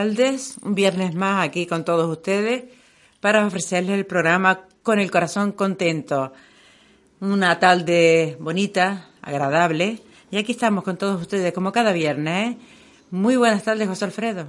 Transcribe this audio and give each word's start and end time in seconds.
tardes, 0.00 0.56
un 0.62 0.74
viernes 0.74 1.14
más 1.14 1.46
aquí 1.46 1.66
con 1.66 1.84
todos 1.84 2.10
ustedes 2.10 2.64
para 3.20 3.46
ofrecerles 3.46 3.98
el 3.98 4.06
programa 4.06 4.62
con 4.82 4.98
el 4.98 5.10
corazón 5.10 5.52
contento. 5.52 6.32
Una 7.20 7.58
tarde 7.58 8.38
bonita, 8.40 9.10
agradable, 9.20 10.00
y 10.30 10.38
aquí 10.38 10.52
estamos 10.52 10.84
con 10.84 10.96
todos 10.96 11.20
ustedes 11.20 11.52
como 11.52 11.70
cada 11.70 11.92
viernes. 11.92 12.52
¿eh? 12.52 12.58
Muy 13.10 13.36
buenas 13.36 13.62
tardes, 13.62 13.88
José 13.88 14.06
Alfredo. 14.06 14.46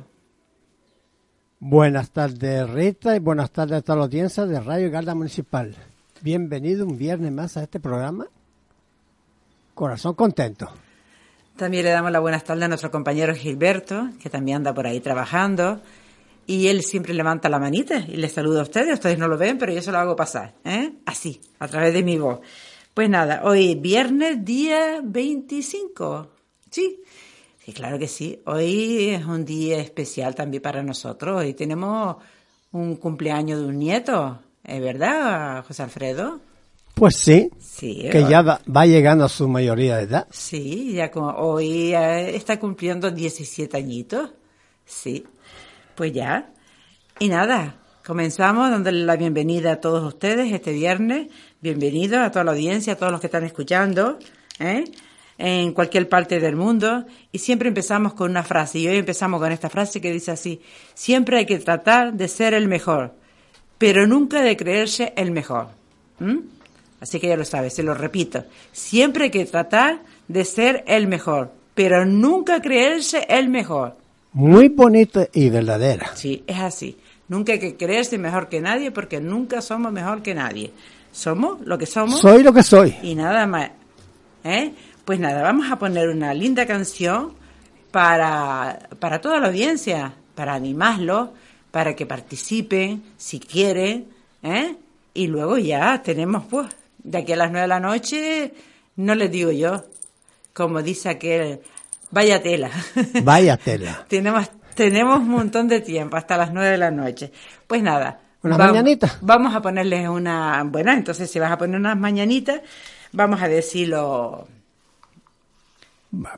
Buenas 1.59 2.11
tardes, 2.11 2.69
Rita, 2.69 3.17
y 3.17 3.19
buenas 3.19 3.51
tardes 3.51 3.79
a 3.79 3.81
toda 3.81 3.97
la 3.97 4.05
audiencia 4.05 4.45
de 4.45 4.57
Radio 4.57 4.89
Garda 4.89 5.13
Municipal. 5.15 5.75
Bienvenido 6.21 6.85
un 6.85 6.97
viernes 6.97 7.33
más 7.33 7.57
a 7.57 7.63
este 7.63 7.81
programa. 7.81 8.25
Corazón 9.73 10.13
contento. 10.13 10.71
También 11.61 11.85
le 11.85 11.91
damos 11.91 12.11
la 12.11 12.19
buenas 12.19 12.43
tardes 12.43 12.63
a 12.63 12.67
nuestro 12.69 12.89
compañero 12.89 13.35
Gilberto, 13.35 14.09
que 14.19 14.31
también 14.31 14.57
anda 14.57 14.73
por 14.73 14.87
ahí 14.87 14.99
trabajando. 14.99 15.79
Y 16.47 16.69
él 16.69 16.81
siempre 16.81 17.13
levanta 17.13 17.49
la 17.49 17.59
manita 17.59 17.99
y 17.99 18.15
le 18.15 18.29
saluda 18.29 18.61
a 18.61 18.63
ustedes. 18.63 18.95
Ustedes 18.95 19.19
no 19.19 19.27
lo 19.27 19.37
ven, 19.37 19.59
pero 19.59 19.71
yo 19.71 19.79
se 19.79 19.91
lo 19.91 19.99
hago 19.99 20.15
pasar. 20.15 20.55
¿eh? 20.65 20.93
Así, 21.05 21.39
a 21.59 21.67
través 21.67 21.93
de 21.93 22.01
mi 22.01 22.17
voz. 22.17 22.39
Pues 22.95 23.11
nada, 23.11 23.41
hoy 23.43 23.75
viernes 23.75 24.43
día 24.43 25.01
25. 25.03 26.29
Sí, 26.71 27.03
sí, 27.63 27.73
claro 27.73 27.99
que 27.99 28.07
sí. 28.07 28.41
Hoy 28.47 29.09
es 29.09 29.23
un 29.23 29.45
día 29.45 29.77
especial 29.77 30.33
también 30.33 30.63
para 30.63 30.81
nosotros. 30.81 31.41
Hoy 31.41 31.53
tenemos 31.53 32.15
un 32.71 32.95
cumpleaños 32.95 33.59
de 33.59 33.67
un 33.67 33.77
nieto. 33.77 34.39
¿Es 34.63 34.81
verdad, 34.81 35.63
José 35.63 35.83
Alfredo? 35.83 36.41
Pues 36.95 37.17
sí, 37.17 37.49
Sí, 37.81 38.07
que 38.11 38.27
ya 38.29 38.43
va, 38.43 38.61
va 38.67 38.85
llegando 38.85 39.25
a 39.25 39.29
su 39.29 39.47
mayoría 39.47 39.97
de 39.97 40.03
edad. 40.03 40.27
Sí, 40.29 40.93
ya 40.93 41.09
como 41.09 41.29
hoy 41.31 41.95
eh, 41.95 42.35
está 42.35 42.59
cumpliendo 42.59 43.09
17 43.09 43.75
añitos. 43.75 44.29
Sí, 44.85 45.25
pues 45.95 46.13
ya. 46.13 46.51
Y 47.17 47.29
nada, 47.29 47.77
comenzamos 48.05 48.69
dándole 48.69 49.03
la 49.03 49.15
bienvenida 49.15 49.71
a 49.71 49.75
todos 49.77 50.03
ustedes 50.03 50.53
este 50.53 50.73
viernes. 50.73 51.29
Bienvenidos 51.59 52.19
a 52.19 52.29
toda 52.29 52.45
la 52.45 52.51
audiencia, 52.51 52.93
a 52.93 52.95
todos 52.97 53.11
los 53.11 53.19
que 53.19 53.27
están 53.27 53.45
escuchando, 53.45 54.19
¿eh? 54.59 54.83
en 55.39 55.73
cualquier 55.73 56.07
parte 56.07 56.39
del 56.39 56.55
mundo. 56.55 57.05
Y 57.31 57.39
siempre 57.39 57.69
empezamos 57.69 58.13
con 58.13 58.29
una 58.29 58.43
frase. 58.43 58.77
Y 58.77 58.87
hoy 58.87 58.97
empezamos 58.97 59.41
con 59.41 59.51
esta 59.51 59.71
frase 59.71 59.99
que 60.01 60.11
dice 60.11 60.29
así, 60.29 60.61
siempre 60.93 61.39
hay 61.39 61.47
que 61.47 61.57
tratar 61.57 62.13
de 62.13 62.27
ser 62.27 62.53
el 62.53 62.67
mejor, 62.67 63.15
pero 63.79 64.05
nunca 64.05 64.43
de 64.43 64.55
creerse 64.55 65.13
el 65.15 65.31
mejor. 65.31 65.69
¿Mm? 66.19 66.60
Así 67.01 67.19
que 67.19 67.27
ya 67.27 67.35
lo 67.35 67.43
sabes, 67.43 67.73
se 67.73 67.83
lo 67.83 67.93
repito. 67.93 68.45
Siempre 68.71 69.25
hay 69.25 69.31
que 69.31 69.45
tratar 69.45 69.99
de 70.27 70.45
ser 70.45 70.83
el 70.87 71.07
mejor, 71.07 71.51
pero 71.73 72.05
nunca 72.05 72.61
creerse 72.61 73.25
el 73.27 73.49
mejor. 73.49 73.97
Muy 74.33 74.69
bonita 74.69 75.27
y 75.33 75.49
verdadera. 75.49 76.15
Sí, 76.15 76.43
es 76.47 76.59
así. 76.59 76.97
Nunca 77.27 77.53
hay 77.53 77.59
que 77.59 77.75
creerse 77.75 78.17
mejor 78.17 78.47
que 78.49 78.61
nadie 78.61 78.91
porque 78.91 79.19
nunca 79.19 79.61
somos 79.61 79.91
mejor 79.91 80.21
que 80.21 80.33
nadie. 80.35 80.71
Somos 81.11 81.59
lo 81.65 81.77
que 81.77 81.85
somos 81.85 82.21
Soy 82.21 82.43
lo 82.43 82.53
que 82.53 82.63
soy. 82.63 82.95
y 83.01 83.15
nada 83.15 83.45
más. 83.47 83.71
¿Eh? 84.43 84.71
Pues 85.03 85.19
nada, 85.19 85.41
vamos 85.41 85.69
a 85.71 85.77
poner 85.79 86.07
una 86.09 86.33
linda 86.33 86.65
canción 86.65 87.33
para, 87.91 88.87
para 88.99 89.19
toda 89.19 89.39
la 89.39 89.47
audiencia, 89.47 90.13
para 90.35 90.53
animarlos, 90.53 91.29
para 91.71 91.95
que 91.95 92.05
participen 92.05 93.03
si 93.17 93.39
quieren. 93.39 94.07
¿eh? 94.43 94.75
Y 95.13 95.27
luego 95.27 95.57
ya 95.57 96.01
tenemos, 96.03 96.45
pues, 96.49 96.67
de 97.03 97.17
aquí 97.17 97.33
a 97.33 97.35
las 97.37 97.51
nueve 97.51 97.63
de 97.63 97.67
la 97.67 97.79
noche, 97.79 98.53
no 98.95 99.15
les 99.15 99.31
digo 99.31 99.51
yo, 99.51 99.85
como 100.53 100.81
dice 100.81 101.09
aquel, 101.09 101.61
vaya 102.11 102.41
tela. 102.41 102.69
Vaya 103.23 103.57
tela. 103.57 104.05
tenemos, 104.07 104.49
tenemos 104.75 105.19
un 105.19 105.29
montón 105.29 105.67
de 105.67 105.81
tiempo, 105.81 106.17
hasta 106.17 106.37
las 106.37 106.51
nueve 106.53 106.69
de 106.71 106.77
la 106.77 106.91
noche. 106.91 107.31
Pues 107.67 107.81
nada. 107.81 108.19
¿Unas 108.43 108.57
mañanitas? 108.57 109.17
Vamos 109.21 109.53
a 109.53 109.61
ponerles 109.61 110.09
una, 110.09 110.63
bueno, 110.65 110.91
entonces 110.91 111.29
si 111.29 111.37
vas 111.39 111.51
a 111.51 111.57
poner 111.57 111.79
unas 111.79 111.97
mañanitas, 111.97 112.61
vamos 113.11 113.39
a 113.41 113.47
decirlo, 113.47 114.47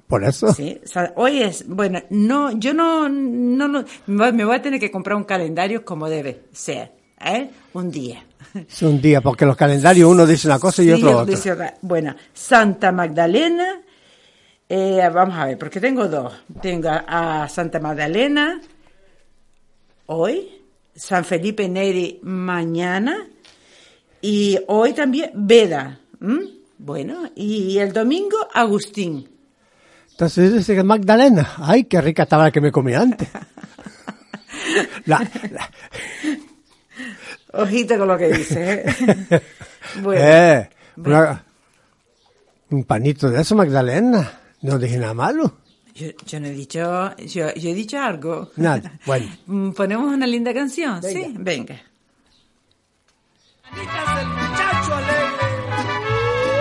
Por 0.08 0.24
eso. 0.26 0.52
sí. 0.54 0.80
O 0.84 0.88
sea, 0.88 1.14
hoy 1.16 1.42
es, 1.42 1.66
bueno, 1.68 2.02
no, 2.10 2.52
yo 2.60 2.74
no, 2.74 3.08
no, 3.10 3.68
no, 3.70 3.86
me 4.06 4.46
voy 4.46 4.56
a 4.56 4.62
tener 4.62 4.80
que 4.82 4.92
comprar 4.92 5.16
un 5.16 5.24
calendario 5.24 5.86
como 5.86 6.10
debe 6.10 6.44
ser, 6.52 6.92
¿eh? 7.24 7.50
Un 7.74 7.90
día. 7.90 8.26
Es 8.68 8.82
un 8.82 9.02
día, 9.02 9.22
porque 9.22 9.46
los 9.46 9.56
calendarios 9.56 10.10
uno 10.10 10.26
dice 10.26 10.48
una 10.48 10.60
cosa 10.60 10.82
y 10.84 10.86
Sí, 10.88 10.92
otro 10.94 11.20
otra. 11.20 11.26
dice. 11.36 11.56
Bueno, 11.82 12.16
Santa 12.34 12.92
Magdalena, 12.92 13.82
eh, 14.70 15.10
vamos 15.14 15.36
a 15.38 15.46
ver, 15.46 15.58
porque 15.58 15.80
tengo 15.80 16.08
dos. 16.08 16.34
Tengo 16.62 16.90
a, 16.90 17.44
a 17.44 17.50
Santa 17.50 17.80
Magdalena 17.80 18.60
hoy, 20.08 20.62
San 20.96 21.26
Felipe 21.26 21.68
Neri 21.70 22.20
mañana 22.24 23.26
y 24.22 24.58
hoy 24.68 24.94
también 24.94 25.32
Veda. 25.34 26.00
Bueno, 26.78 27.30
y 27.36 27.78
el 27.78 27.92
domingo 27.94 28.38
Agustín. 28.54 29.30
Entonces 30.12 30.54
dice 30.54 30.84
Magdalena. 30.84 31.54
Ay, 31.58 31.86
qué 31.86 32.00
rica 32.02 32.24
estaba 32.24 32.44
la 32.46 32.52
que 32.52 32.62
me 32.62 32.72
comí 32.72 32.94
antes. 32.94 33.28
La- 35.06 35.20
la- 35.52 35.70
Ojito 37.54 37.98
con 37.98 38.08
lo 38.08 38.18
que 38.18 38.30
dice. 38.30 38.84
¿eh? 38.86 39.42
bueno, 40.02 40.22
eh, 40.24 40.70
una- 40.98 41.44
un 42.72 42.84
panito 42.86 43.30
de 43.30 43.42
eso, 43.42 43.56
Magdalena. 43.56 44.40
No 44.62 44.80
dije 44.80 44.98
nada 44.98 45.14
malo. 45.14 45.58
yo, 45.94 46.08
yo 46.26 46.40
no 46.40 46.48
he 46.48 46.52
dicho, 46.52 47.16
yo, 47.18 47.54
yo 47.54 47.70
he 47.70 47.74
dicho 47.76 48.00
algo. 48.00 48.50
Nada, 48.56 48.94
bueno. 49.06 49.28
Mm, 49.46 49.72
Ponemos 49.72 50.12
una 50.14 50.26
linda 50.26 50.54
canción, 50.54 51.00
Venga. 51.02 51.20
sí, 51.28 51.36
venga. 51.38 51.76
del 53.76 54.28
muchacho 54.28 54.94
alegre. 54.96 56.54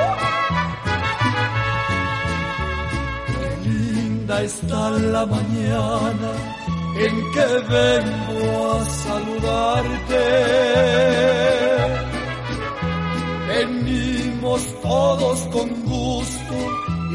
Qué 3.63 3.69
linda 3.71 4.43
está 4.43 4.91
la 4.91 5.27
mañana 5.27 6.33
en 6.97 7.33
que 7.33 7.47
vengo 7.69 8.73
a 8.73 8.85
saludarte. 8.85 10.25
Venimos 13.49 14.61
todos 14.83 15.41
con 15.53 15.69
gusto 15.85 16.55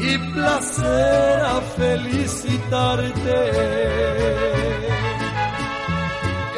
y 0.02 0.18
placer 0.32 1.40
a 1.40 1.60
felicitarte 1.76 3.38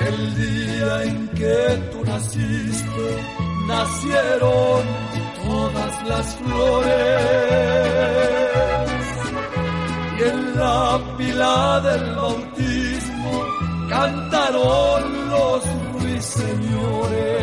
el 0.08 0.34
día 0.34 1.04
en 1.04 1.28
que 1.28 1.58
tú 1.92 2.04
naciste, 2.04 3.08
nacieron 3.66 4.82
todas 5.44 6.08
las 6.08 6.36
flores. 6.36 7.20
Y 10.18 10.22
en 10.22 10.56
la 10.58 11.00
pila 11.16 11.80
del 11.80 12.14
bautismo 12.16 12.69
cantaron 13.90 15.02
los 15.30 15.62
ruiseñores. 15.92 17.40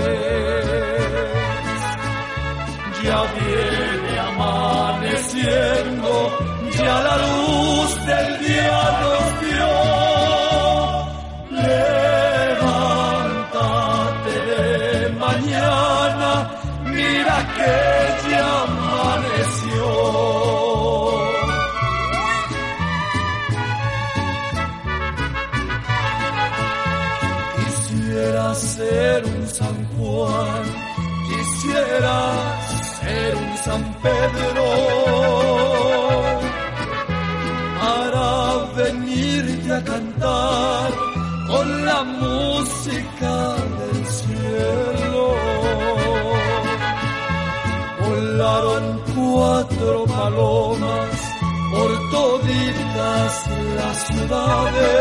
Ya 3.03 3.19
viene 3.37 4.13
amaneciendo, 4.31 6.11
ya 6.79 6.95
la 7.07 7.15
luz 7.25 7.89
del 8.05 8.27
día 8.47 8.81
nos 9.01 9.25
dio. 9.45 9.71
Levántate 11.67 13.05
de 14.49 15.09
mañana, 15.25 16.31
mira 16.85 17.37
que 17.55 17.96
quisiera 31.97 32.19
ser 32.99 33.35
un 33.35 33.57
San 33.57 33.83
Pedro 34.01 34.65
para 37.79 38.29
venirte 38.75 39.73
a 39.73 39.83
cantar 39.83 40.91
con 41.47 41.85
la 41.85 42.03
música 42.03 43.55
del 43.79 44.05
cielo. 44.05 45.35
Volaron 48.01 49.01
cuatro 49.15 50.05
palomas 50.05 51.15
por 51.71 51.89
toditas 52.11 53.33
las 53.75 53.97
ciudades. 54.07 54.97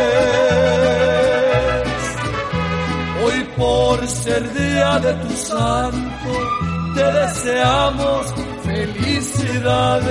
Hoy 3.25 3.38
por 3.56 4.06
ser 4.06 4.43
día 4.54 4.98
de 5.00 5.12
tu 5.14 5.31
santo, 5.37 6.66
te 6.96 7.04
deseamos 7.20 8.22
felicidades. 8.64 10.06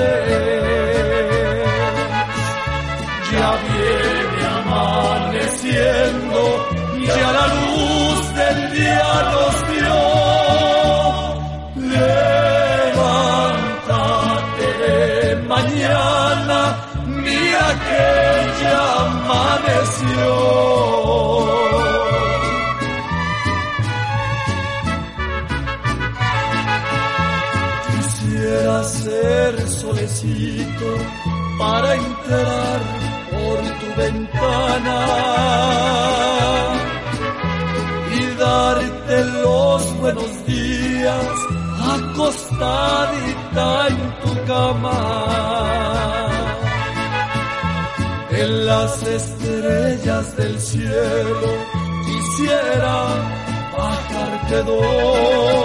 Ya 3.31 3.49
viene 3.67 4.41
amaneciendo, 4.59 6.41
ya 7.17 7.29
la 7.37 7.47
luz 7.57 8.19
del 8.39 8.59
día 8.77 9.11
nos 9.33 9.55
dio. 9.71 9.99
Levántate 11.95 13.23
mañana, 15.53 16.59
mira 17.07 17.67
que 17.87 18.07
ya 18.61 18.83
amaneció. 19.05 20.74
Por 32.27 33.57
tu 33.79 33.87
ventana 34.01 34.99
y 38.11 38.19
darte 38.39 39.25
los 39.43 39.97
buenos 39.99 40.45
días 40.47 41.27
acostadita 42.15 43.87
en 43.89 44.19
tu 44.21 44.45
cama. 44.45 44.99
En 48.31 48.65
las 48.65 49.03
estrellas 49.03 50.35
del 50.35 50.59
cielo 50.59 51.51
quisiera 52.05 53.07
bajarte 53.77 54.63
dos. 54.63 55.55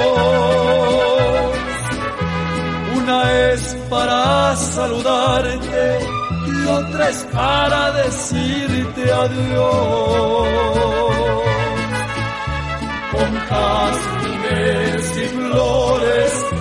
Una 2.97 3.33
es 3.53 3.77
para 3.89 4.57
saludarte 4.57 6.20
y 6.71 6.79
otra 6.79 7.09
es 7.09 7.27
para 7.33 7.93
decirte 7.93 9.13
adiós. 9.13 10.49
Con 13.13 13.35
jazmines 13.49 15.19
y 15.19 15.27
flores 15.37 16.60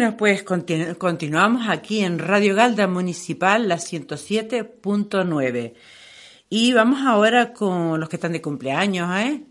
Bueno, 0.00 0.16
pues 0.16 0.46
continu- 0.46 0.96
continuamos 0.96 1.68
aquí 1.68 2.00
en 2.00 2.18
Radio 2.18 2.54
Galda 2.54 2.86
Municipal, 2.88 3.68
la 3.68 3.76
107.9. 3.76 5.74
Y 6.48 6.72
vamos 6.72 7.02
ahora 7.06 7.52
con 7.52 8.00
los 8.00 8.08
que 8.08 8.16
están 8.16 8.32
de 8.32 8.40
cumpleaños, 8.40 9.14
¿eh? 9.18 9.42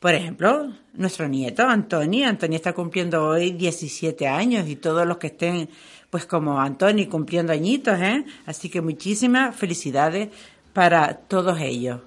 Por 0.00 0.14
ejemplo, 0.14 0.72
nuestro 0.94 1.28
nieto, 1.28 1.68
Antoni. 1.68 2.24
Antoni 2.24 2.56
está 2.56 2.72
cumpliendo 2.72 3.22
hoy 3.22 3.50
17 3.52 4.26
años 4.26 4.66
y 4.66 4.76
todos 4.76 5.06
los 5.06 5.18
que 5.18 5.26
estén, 5.26 5.68
pues 6.08 6.24
como 6.24 6.58
Antoni, 6.58 7.04
cumpliendo 7.04 7.52
añitos, 7.52 8.00
¿eh? 8.00 8.24
Así 8.46 8.70
que 8.70 8.80
muchísimas 8.80 9.54
felicidades 9.54 10.30
para 10.72 11.12
todos 11.18 11.60
ellos. 11.60 12.00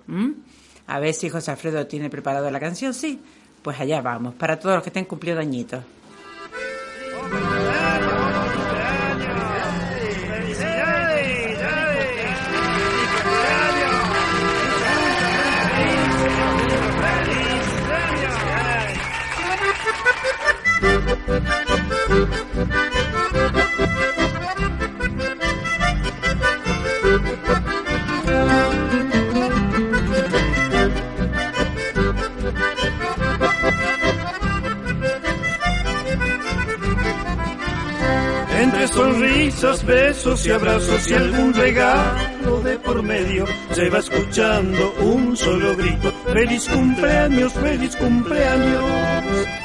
A 0.88 1.00
ver 1.00 1.14
si 1.14 1.30
José 1.30 1.52
Alfredo 1.52 1.86
tiene 1.86 2.10
preparado 2.10 2.50
la 2.50 2.60
canción, 2.60 2.96
sí. 2.96 3.20
Pues 3.62 3.80
allá 3.80 4.02
vamos, 4.02 4.34
para 4.34 4.58
todos 4.60 4.74
los 4.74 4.82
que 4.84 4.90
estén 4.90 5.06
cumpliendo 5.06 5.40
añitos. 5.40 5.84
Sonrisas, 39.00 39.86
besos 39.86 40.46
y 40.46 40.52
abrazos 40.52 41.10
y 41.10 41.14
algún 41.14 41.54
regalo 41.54 42.62
de 42.62 42.78
por 42.80 43.02
medio, 43.04 43.46
se 43.72 43.90
va 43.90 44.00
escuchando 44.00 44.94
un 45.02 45.38
solo 45.38 45.76
grito. 45.76 46.12
Feliz 46.34 46.68
cumpleaños, 46.68 47.54
feliz 47.54 47.96
cumpleaños. 47.96 49.59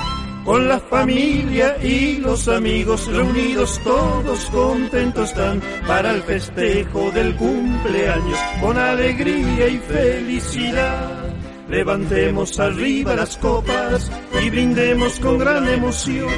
Con 0.44 0.68
la 0.68 0.78
familia 0.78 1.78
y 1.82 2.18
los 2.18 2.48
amigos 2.48 3.06
reunidos, 3.06 3.80
todos 3.82 4.44
contentos 4.50 5.30
están 5.30 5.62
para 5.86 6.10
el 6.10 6.22
festejo 6.22 7.10
del 7.12 7.34
cumpleaños, 7.36 8.38
con 8.60 8.76
alegría 8.76 9.68
y 9.68 9.78
felicidad. 9.78 11.34
Levantemos 11.68 12.60
arriba 12.60 13.16
las 13.16 13.38
copas 13.38 14.12
y 14.42 14.50
brindemos 14.50 15.18
con 15.18 15.38
gran 15.38 15.66
emoción, 15.66 16.28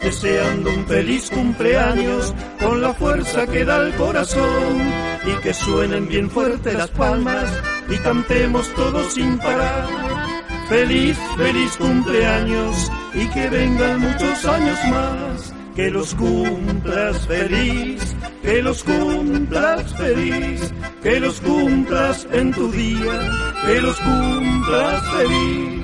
deseando 0.00 0.70
un 0.70 0.86
feliz 0.86 1.30
cumpleaños 1.30 2.34
con 2.58 2.80
la 2.80 2.94
fuerza 2.94 3.46
que 3.46 3.66
da 3.66 3.86
el 3.86 3.94
corazón 3.96 4.80
y 5.26 5.42
que 5.42 5.52
suenen 5.52 6.08
bien 6.08 6.30
fuerte 6.30 6.72
las 6.72 6.88
palmas 6.88 7.52
y 7.90 7.96
cantemos 7.98 8.66
todos 8.74 9.12
sin 9.12 9.36
parar. 9.36 10.11
Feliz, 10.72 11.18
feliz 11.36 11.76
cumpleaños 11.76 12.90
y 13.12 13.26
que 13.26 13.50
vengan 13.50 14.00
muchos 14.00 14.42
años 14.46 14.78
más. 14.88 15.54
Que 15.76 15.90
los 15.90 16.14
cumplas 16.14 17.26
feliz, 17.26 18.16
que 18.42 18.62
los 18.62 18.82
cumplas 18.82 19.94
feliz, 19.98 20.72
que 21.02 21.20
los 21.20 21.42
cumplas 21.42 22.26
en 22.32 22.52
tu 22.52 22.72
día, 22.72 23.20
que 23.66 23.82
los 23.82 24.00
cumplas 24.00 25.02
feliz. 25.10 25.82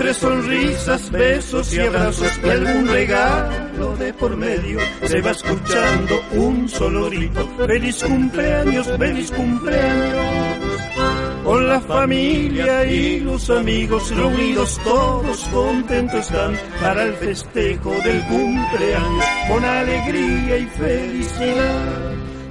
Entre 0.00 0.14
sonrisas, 0.14 1.10
besos 1.10 1.74
y 1.74 1.80
abrazos 1.80 2.40
y 2.42 2.48
algún 2.48 2.88
regalo 2.88 3.96
de 3.98 4.14
por 4.14 4.34
medio, 4.34 4.78
se 5.04 5.20
va 5.20 5.32
escuchando 5.32 6.22
un 6.32 6.66
solo 6.70 7.10
grito. 7.10 7.46
Feliz 7.66 8.02
cumpleaños, 8.02 8.86
feliz 8.96 9.30
cumpleaños. 9.30 10.80
Con 11.44 11.68
la 11.68 11.82
familia 11.82 12.86
y 12.86 13.20
los 13.20 13.50
amigos 13.50 14.16
reunidos, 14.16 14.80
todos 14.84 15.38
contentos 15.52 16.20
están 16.20 16.58
para 16.80 17.02
el 17.02 17.12
festejo 17.16 17.90
del 18.02 18.22
cumpleaños, 18.22 19.24
con 19.48 19.62
alegría 19.62 20.56
y 20.56 20.66
felicidad. 20.78 21.99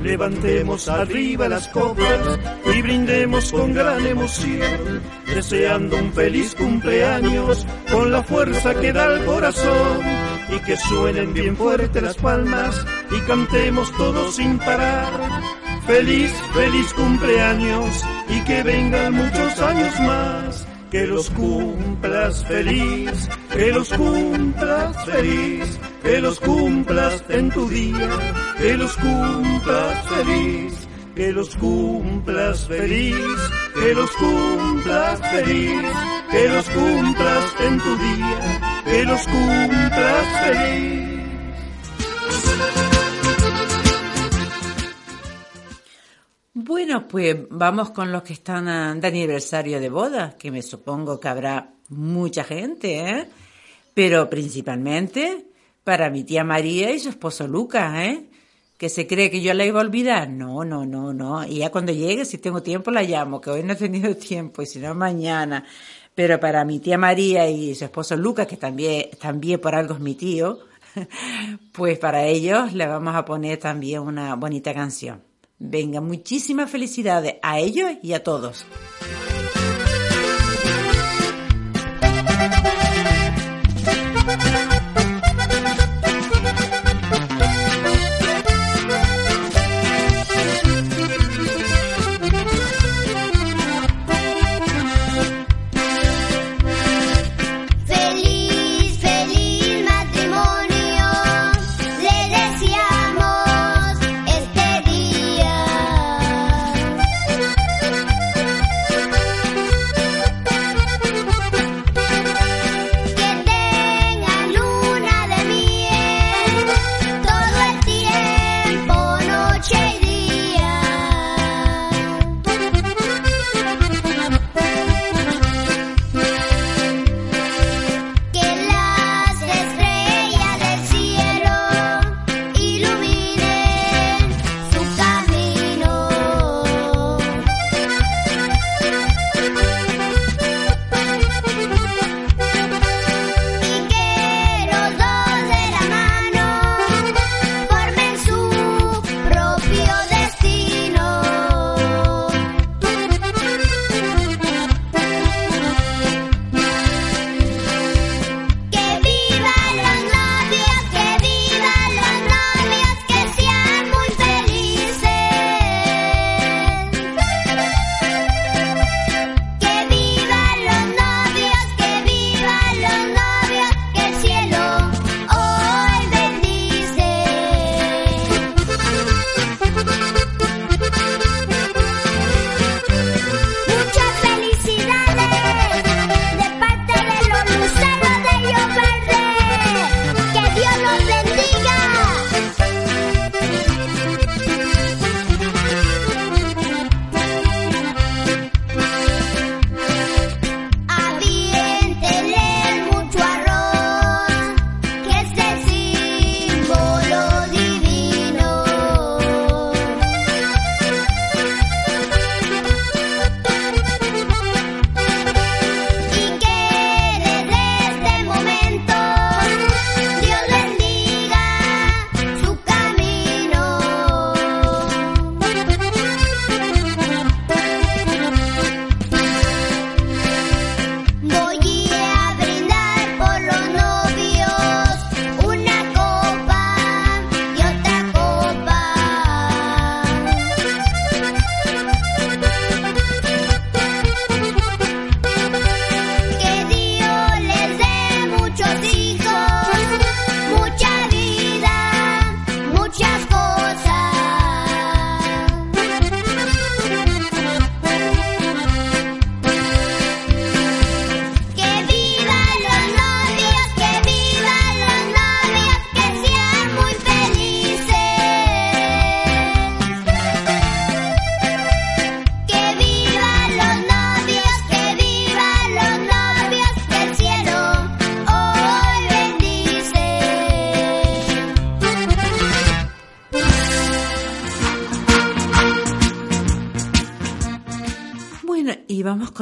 Levantemos 0.02 0.88
arriba 0.88 1.50
las 1.50 1.68
copas 1.68 2.40
y 2.74 2.82
brindemos 2.82 3.52
con 3.52 3.74
gran 3.74 4.06
emoción, 4.06 5.02
deseando 5.28 5.98
un 5.98 6.14
feliz 6.14 6.56
cumpleaños 6.56 7.66
con 7.92 8.12
la 8.12 8.24
fuerza 8.24 8.74
que 8.76 8.94
da 8.94 9.14
el 9.14 9.26
corazón 9.26 10.00
y 10.56 10.60
que 10.60 10.78
suenen 10.78 11.34
bien 11.34 11.58
fuerte 11.58 12.02
las 12.02 12.16
palmas 12.16 12.86
y 13.12 13.20
cantemos 13.28 13.92
todos 13.98 14.36
sin 14.36 14.58
parar. 14.60 15.12
Feliz, 15.86 16.32
feliz 16.54 16.94
cumpleaños 16.94 18.04
y 18.30 18.40
que 18.46 18.64
vengan 18.64 19.14
muchos 19.14 19.60
años 19.60 20.00
más. 20.00 20.69
Que 20.92 21.06
los 21.06 21.30
cumplas 21.30 22.46
feliz, 22.46 23.30
que 23.54 23.72
los 23.72 23.90
cumplas 23.90 25.06
feliz, 25.06 25.80
que 26.02 26.20
los 26.20 26.40
cumplas 26.40 27.24
en 27.30 27.50
tu 27.52 27.70
día, 27.70 28.10
que 28.58 28.76
los 28.76 28.98
cumplas 28.98 30.06
feliz, 30.08 30.88
que 31.16 31.32
los 31.32 31.56
cumplas 31.58 32.68
feliz, 32.68 33.16
que 33.76 33.94
los 33.94 34.12
cumplas 34.12 35.22
feliz, 35.32 35.82
que 36.32 36.50
los 36.50 36.70
cumplas 36.70 37.56
en 37.60 37.80
tu 37.80 37.98
día, 37.98 38.82
que 38.86 39.06
los 39.06 39.28
cumplas 39.28 40.26
feliz. 40.44 41.09
Bueno, 46.70 47.08
pues 47.08 47.36
vamos 47.50 47.90
con 47.90 48.12
los 48.12 48.22
que 48.22 48.34
están 48.34 49.02
de 49.02 49.08
aniversario 49.08 49.80
de 49.80 49.90
boda, 49.90 50.36
que 50.38 50.52
me 50.52 50.62
supongo 50.62 51.20
que 51.20 51.28
habrá 51.28 51.74
mucha 51.90 52.44
gente, 52.44 53.00
¿eh? 53.00 53.28
Pero 53.96 54.30
principalmente 54.30 55.48
para 55.84 56.12
mi 56.12 56.24
tía 56.24 56.44
María 56.44 56.92
y 56.92 57.00
su 57.00 57.10
esposo 57.10 57.48
Lucas, 57.48 57.92
¿eh? 57.96 58.30
Que 58.78 58.88
se 58.88 59.08
cree 59.08 59.32
que 59.32 59.42
yo 59.42 59.56
la 59.56 59.66
iba 59.66 59.80
a 59.80 59.84
olvidar. 59.84 60.30
No, 60.30 60.64
no, 60.64 60.86
no, 60.86 61.12
no. 61.12 61.44
Y 61.44 61.58
ya 61.58 61.72
cuando 61.72 61.92
llegue, 61.92 62.24
si 62.24 62.38
tengo 62.38 62.62
tiempo, 62.62 62.92
la 62.92 63.02
llamo, 63.02 63.42
que 63.42 63.50
hoy 63.50 63.64
no 63.64 63.74
he 63.74 63.76
tenido 63.76 64.16
tiempo, 64.30 64.62
y 64.62 64.68
si 64.68 64.78
no, 64.78 64.94
mañana. 64.94 65.66
Pero 66.14 66.40
para 66.40 66.64
mi 66.66 66.80
tía 66.80 67.00
María 67.00 67.50
y 67.50 67.74
su 67.74 67.86
esposo 67.86 68.16
Lucas, 68.16 68.46
que 68.46 68.58
también, 68.58 69.10
también 69.20 69.60
por 69.60 69.74
algo 69.74 69.96
es 69.96 70.02
mi 70.02 70.14
tío, 70.14 70.60
pues 71.74 71.98
para 71.98 72.26
ellos 72.28 72.74
le 72.74 72.86
vamos 72.86 73.16
a 73.16 73.26
poner 73.26 73.58
también 73.58 74.02
una 74.02 74.36
bonita 74.36 74.72
canción. 74.72 75.29
Venga, 75.60 76.00
muchísimas 76.00 76.72
felicidades 76.72 77.36
a 77.42 77.60
ellos 77.60 77.92
y 78.02 78.14
a 78.14 78.24
todos. 78.24 78.66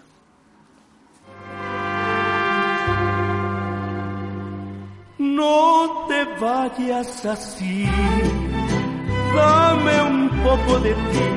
No 5.18 6.06
te 6.08 6.24
vayas 6.40 7.26
así, 7.26 7.84
dame 9.36 10.00
un 10.00 10.30
poco 10.42 10.78
de 10.78 10.94
ti, 10.94 11.28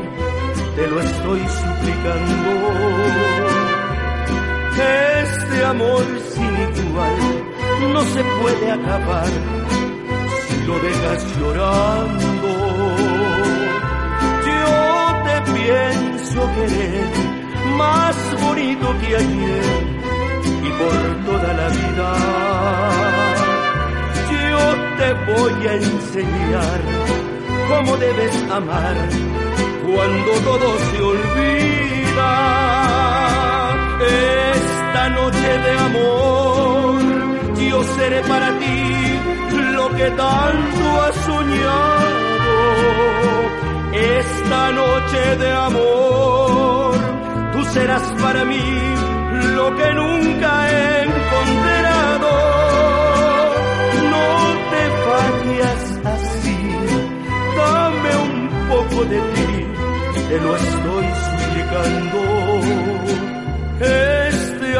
te 0.77 0.87
lo 0.87 1.01
estoy 1.01 1.41
suplicando 1.41 3.50
este 4.77 5.65
amor 5.65 6.03
sin 6.33 6.85
igual 6.85 7.17
no 7.93 8.01
se 8.03 8.23
puede 8.23 8.71
acabar 8.71 9.27
si 10.47 10.63
lo 10.65 10.79
dejas 10.79 11.25
llorando. 11.37 12.49
Yo 14.47 14.67
te 15.25 15.35
pienso 15.51 16.39
querer 16.55 17.05
más 17.77 18.15
bonito 18.41 18.95
que 19.01 19.15
ayer 19.15 19.63
y 20.63 20.69
por 20.79 20.95
toda 21.25 21.53
la 21.53 21.67
vida 21.69 22.09
yo 24.51 24.63
te 24.97 25.09
voy 25.31 25.67
a 25.67 25.73
enseñar 25.73 26.79
cómo 27.69 27.97
debes 27.97 28.35
amar 28.51 28.95
cuando 29.83 30.31
todo 30.43 30.67
se 30.91 31.01
olvida. 31.01 32.61
Esta 35.01 35.15
noche 35.15 35.57
de 35.65 35.71
amor 35.89 37.01
yo 37.57 37.83
seré 37.95 38.21
para 38.21 38.49
ti 38.59 38.79
lo 39.73 39.89
que 39.95 40.07
tanto 40.11 41.01
has 41.01 41.15
soñado. 41.25 42.55
Esta 43.93 44.71
noche 44.73 45.21
de 45.37 45.51
amor 45.53 46.93
tú 47.51 47.65
serás 47.73 48.03
para 48.21 48.45
mí 48.45 48.67
lo 49.55 49.75
que 49.75 49.93
nunca 50.01 50.49
he 50.69 51.03
encontrado. 51.09 52.31
No 54.13 54.27
te 54.71 54.83
vayas 55.09 55.83
así, 56.13 56.59
dame 57.57 58.11
un 58.27 58.35
poco 58.69 58.97
de 59.05 59.19
ti, 59.33 59.51
te 60.29 60.37
lo 60.41 60.55
estoy 60.55 61.05
suplicando. 61.25 62.19
Este 63.79 64.10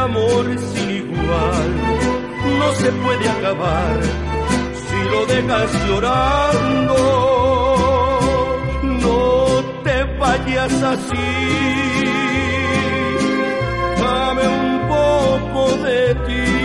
amor 0.03 0.45
sin 0.73 0.89
igual 0.89 1.69
no 2.59 2.73
se 2.81 2.91
puede 2.91 3.29
acabar 3.29 3.99
si 4.81 4.99
lo 5.11 5.25
dejas 5.25 5.71
llorando. 5.87 6.97
No 8.83 9.63
te 9.83 10.03
vayas 10.19 10.83
así 10.83 11.61
dame 14.01 14.47
un 14.47 14.87
poco 14.87 15.77
de 15.85 16.15
ti. 16.25 16.60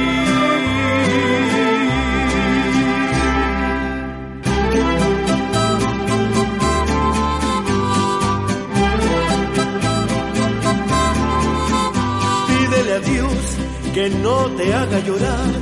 Que 13.96 14.06
no 14.10 14.36
te 14.58 14.74
haga 14.74 14.98
llorar 15.00 15.52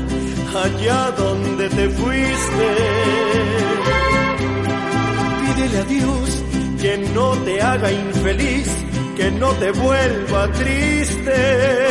allá 0.65 1.13
donde 1.13 1.69
te 1.69 1.89
fuiste. 1.89 2.67
Pídele 5.41 5.79
a 5.79 5.85
Dios 5.85 6.43
que 6.83 6.99
no 7.15 7.31
te 7.45 7.63
haga 7.63 7.93
infeliz 7.93 8.69
que 9.17 9.31
no 9.31 9.51
te 9.53 9.71
vuelva 9.71 10.51
triste. 10.51 11.87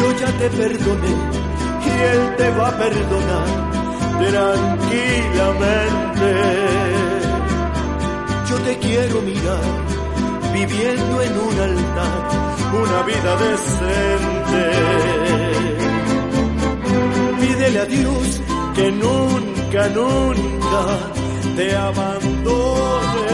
Yo 0.00 0.12
ya 0.22 0.30
te 0.40 0.50
perdoné 0.50 1.14
y 1.86 1.90
Él 2.12 2.20
te 2.38 2.50
va 2.50 2.68
a 2.68 2.78
perdonar 2.78 3.48
tranquilamente. 4.18 6.30
Yo 8.50 8.56
te 8.66 8.72
quiero 8.78 9.22
mirar 9.22 9.64
viviendo 10.52 11.22
en 11.22 11.38
un 11.46 11.60
altar 11.60 12.48
una 12.74 13.02
vida 13.02 13.36
decente. 13.36 14.37
Pídele 17.40 17.78
a 17.80 17.86
Dios 17.86 18.42
que 18.74 18.92
nunca, 18.92 19.88
nunca 19.88 20.82
te 21.56 21.76
abandone 21.76 23.28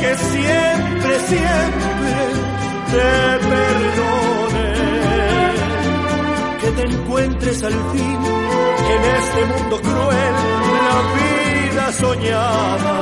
que 0.00 0.16
siempre, 0.16 1.12
siempre 1.28 2.14
te 2.92 3.12
perdone. 3.52 4.68
Que 6.60 6.70
te 6.76 6.82
encuentres 6.82 7.62
al 7.62 7.72
fin 7.92 8.18
en 8.94 9.00
este 9.20 9.40
mundo 9.52 9.80
cruel, 9.80 10.34
la 10.88 10.98
vida 11.18 11.92
soñada. 11.92 12.94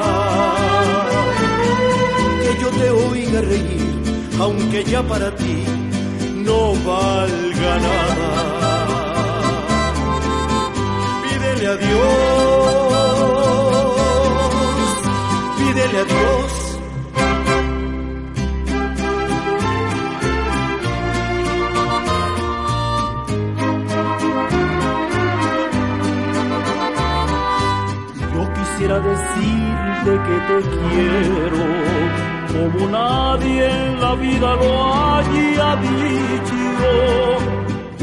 Que 2.43 2.51
yo 2.63 2.69
te 2.71 2.91
oiga 2.91 3.41
reír, 3.41 3.88
aunque 4.41 4.85
ya 4.85 5.03
para 5.03 5.35
ti 5.35 5.65
no 6.47 6.75
valga 6.89 7.79
nada. 7.87 8.31
Pídele 11.23 11.67
a 11.67 11.77
Dios, 11.77 13.19
pídele 15.59 15.99
a 15.99 16.05
Dios 16.05 16.69
quisiera 28.79 29.01
decirte 29.01 30.11
que 30.27 30.37
te 30.49 30.59
quiero 30.79 31.63
como 32.53 32.81
nadie 32.89 33.38
en 33.61 34.01
la 34.01 34.15
vida 34.15 34.57
lo 34.57 34.95
haya 34.95 35.77
dicho. 35.77 36.57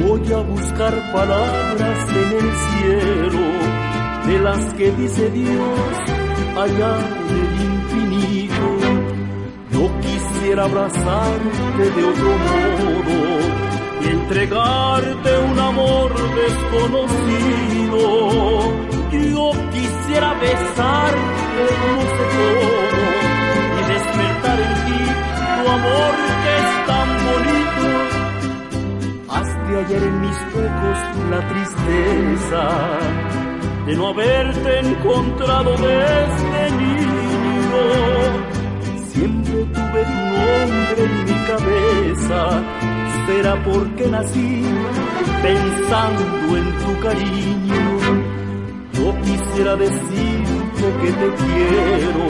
Voy 0.03 0.33
a 0.33 0.37
buscar 0.37 0.93
palabras 1.11 1.99
en 2.09 2.29
el 2.39 2.49
cielo 2.65 3.45
de 4.27 4.39
las 4.39 4.73
que 4.73 4.91
dice 4.91 5.29
Dios 5.29 5.79
allá 6.57 6.97
en 7.29 7.37
el 7.37 7.53
infinito. 7.71 8.67
Yo 9.71 9.83
quisiera 10.01 10.63
abrazarte 10.65 11.83
de 11.95 12.03
otro 12.03 12.31
modo 12.45 13.17
y 14.01 14.03
entregarte 14.07 15.29
un 15.39 15.59
amor 15.59 16.11
desconocido. 16.43 17.99
Yo 19.11 19.51
quisiera 19.71 20.33
besarte 20.33 21.35
no 21.95 22.01
sé 22.01 22.25
cómo 22.35 23.24
tu 25.65 25.71
amor 25.71 26.13
que 26.43 26.51
es 26.63 26.71
tan 26.91 27.09
bonito. 27.27 27.87
Hazte 29.35 29.71
ayer 29.81 30.03
en 30.03 30.21
mis 30.21 30.39
ojos 30.65 30.97
la 31.31 31.41
tristeza 31.51 32.63
de 33.85 33.95
no 33.95 34.07
haberte 34.09 34.79
encontrado 34.79 35.71
desde 35.71 36.71
niño. 36.83 37.83
Siempre 39.11 39.57
tuve 39.75 40.01
tu 40.11 40.19
nombre 40.35 41.01
en 41.05 41.13
mi 41.25 41.37
cabeza, 41.51 42.39
será 43.25 43.53
porque 43.63 44.07
nací 44.07 44.63
pensando 45.41 46.57
en 46.57 46.67
tu 46.81 46.91
cariño. 47.05 47.85
Yo 48.93 49.07
quisiera 49.21 49.75
decirte 49.75 50.85
que 51.01 51.11
te 51.21 51.27
quiero, 51.41 52.23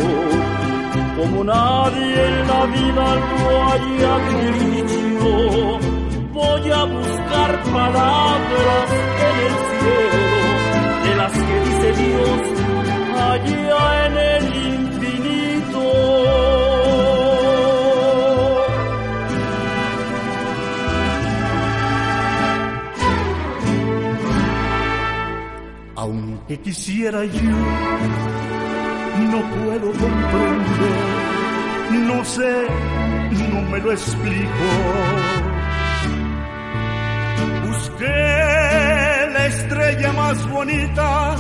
como 1.17 1.43
nadie 1.43 2.27
en 2.27 2.47
la 2.47 2.65
vida 2.65 3.05
lo 3.15 3.63
haya 3.71 4.13
dicho. 4.29 5.79
Voy 6.33 6.71
a 6.71 6.83
buscar 6.83 7.63
palabras 7.63 8.87
en 9.27 9.35
el 9.47 9.55
cielo, 9.79 10.39
de 11.03 11.15
las 11.15 11.31
que 11.31 11.55
dice 11.65 11.89
Dios 12.03 12.55
allá 13.31 14.05
en 14.05 14.17
el 14.17 14.43
infinito. 14.73 15.83
Aunque 25.95 26.59
quisiera 26.59 27.23
yo, 27.25 28.54
no 29.19 29.41
puedo 29.41 29.91
comprender, 29.91 30.95
no 32.07 32.25
sé, 32.25 32.67
no 33.51 33.61
me 33.69 33.79
lo 33.79 33.91
explico. 33.91 34.65
Busqué 37.65 39.29
la 39.33 39.45
estrella 39.47 40.11
más 40.13 40.49
bonita 40.49 41.35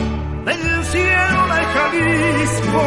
del 0.45 0.83
cielo 0.85 1.47
de 1.53 1.61
Jalisco 1.73 2.85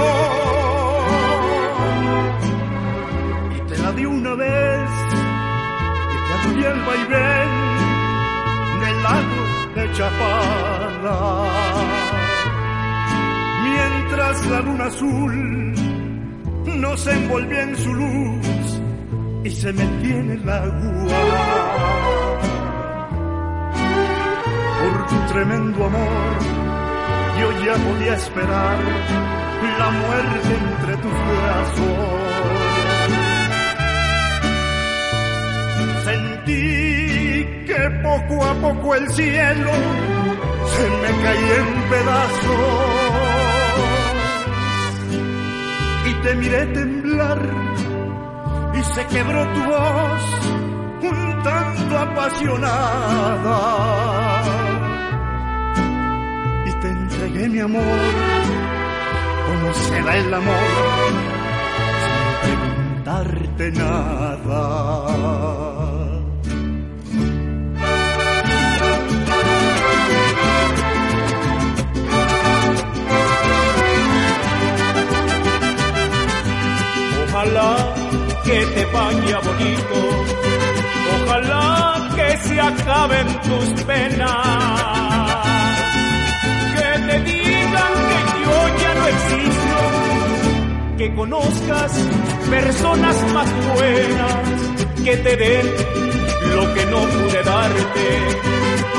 y 3.56 3.60
te 3.68 3.78
la 3.78 3.92
di 3.92 4.04
una 4.04 4.34
vez 4.34 4.90
y 6.12 6.16
te 6.26 6.32
abrí 6.34 6.64
el 6.64 6.80
vaivén 6.82 7.50
del 8.80 9.02
lago 9.02 9.42
de 9.74 9.92
Chapala. 9.92 11.18
Mientras 14.08 14.46
la 14.46 14.60
luna 14.60 14.86
azul 14.86 15.74
nos 16.64 17.06
envolvía 17.06 17.62
en 17.62 17.76
su 17.76 17.92
luz 17.92 18.80
y 19.44 19.50
se 19.50 19.70
metía 19.70 20.16
en 20.16 20.30
el 20.30 20.48
agua. 20.48 21.18
Por 24.80 25.06
tu 25.08 25.32
tremendo 25.32 25.84
amor, 25.84 26.38
yo 27.38 27.64
ya 27.66 27.74
podía 27.74 28.14
esperar 28.14 28.78
la 29.78 29.90
muerte 29.90 30.56
entre 30.56 30.96
tus 30.96 31.12
brazos. 31.12 31.98
Sentí 36.04 37.44
que 37.66 37.90
poco 38.02 38.42
a 38.46 38.54
poco 38.54 38.94
el 38.94 39.06
cielo 39.10 39.72
se 40.64 40.88
me 41.02 41.22
caía 41.22 41.56
en 41.56 41.90
pedazos 41.90 42.97
te 46.22 46.34
miré 46.34 46.66
temblar 46.66 47.38
y 48.74 48.82
se 48.82 49.06
quebró 49.06 49.46
tu 49.52 49.64
voz 49.64 50.22
un 51.02 51.42
tanto 51.42 51.98
apasionada 51.98 53.58
y 56.66 56.72
te 56.72 56.88
entregué 56.88 57.48
mi 57.48 57.60
amor 57.60 57.82
como 59.46 59.74
se 59.74 60.02
da 60.02 60.16
el 60.16 60.34
amor 60.34 61.12
sin 62.04 62.26
preguntarte 62.42 63.72
nada. 63.72 64.58
Ojalá 77.38 77.76
que 78.44 78.66
te 78.66 78.84
vaya 78.86 79.38
bonito, 79.38 79.98
ojalá 81.22 82.10
que 82.16 82.36
se 82.38 82.60
acaben 82.60 83.26
tus 83.42 83.84
penas, 83.84 85.46
que 86.74 86.98
te 87.06 87.20
digan 87.20 87.94
que 88.08 88.18
yo 88.42 88.58
ya 88.82 88.94
no 88.98 89.06
existo, 89.06 89.78
que 90.98 91.14
conozcas 91.14 91.92
personas 92.50 93.16
más 93.32 93.48
buenas. 93.72 95.04
Que 95.04 95.16
te 95.18 95.36
den 95.36 95.66
lo 96.56 96.74
que 96.74 96.86
no 96.86 97.00
pude 97.02 97.42
darte, 97.44 98.06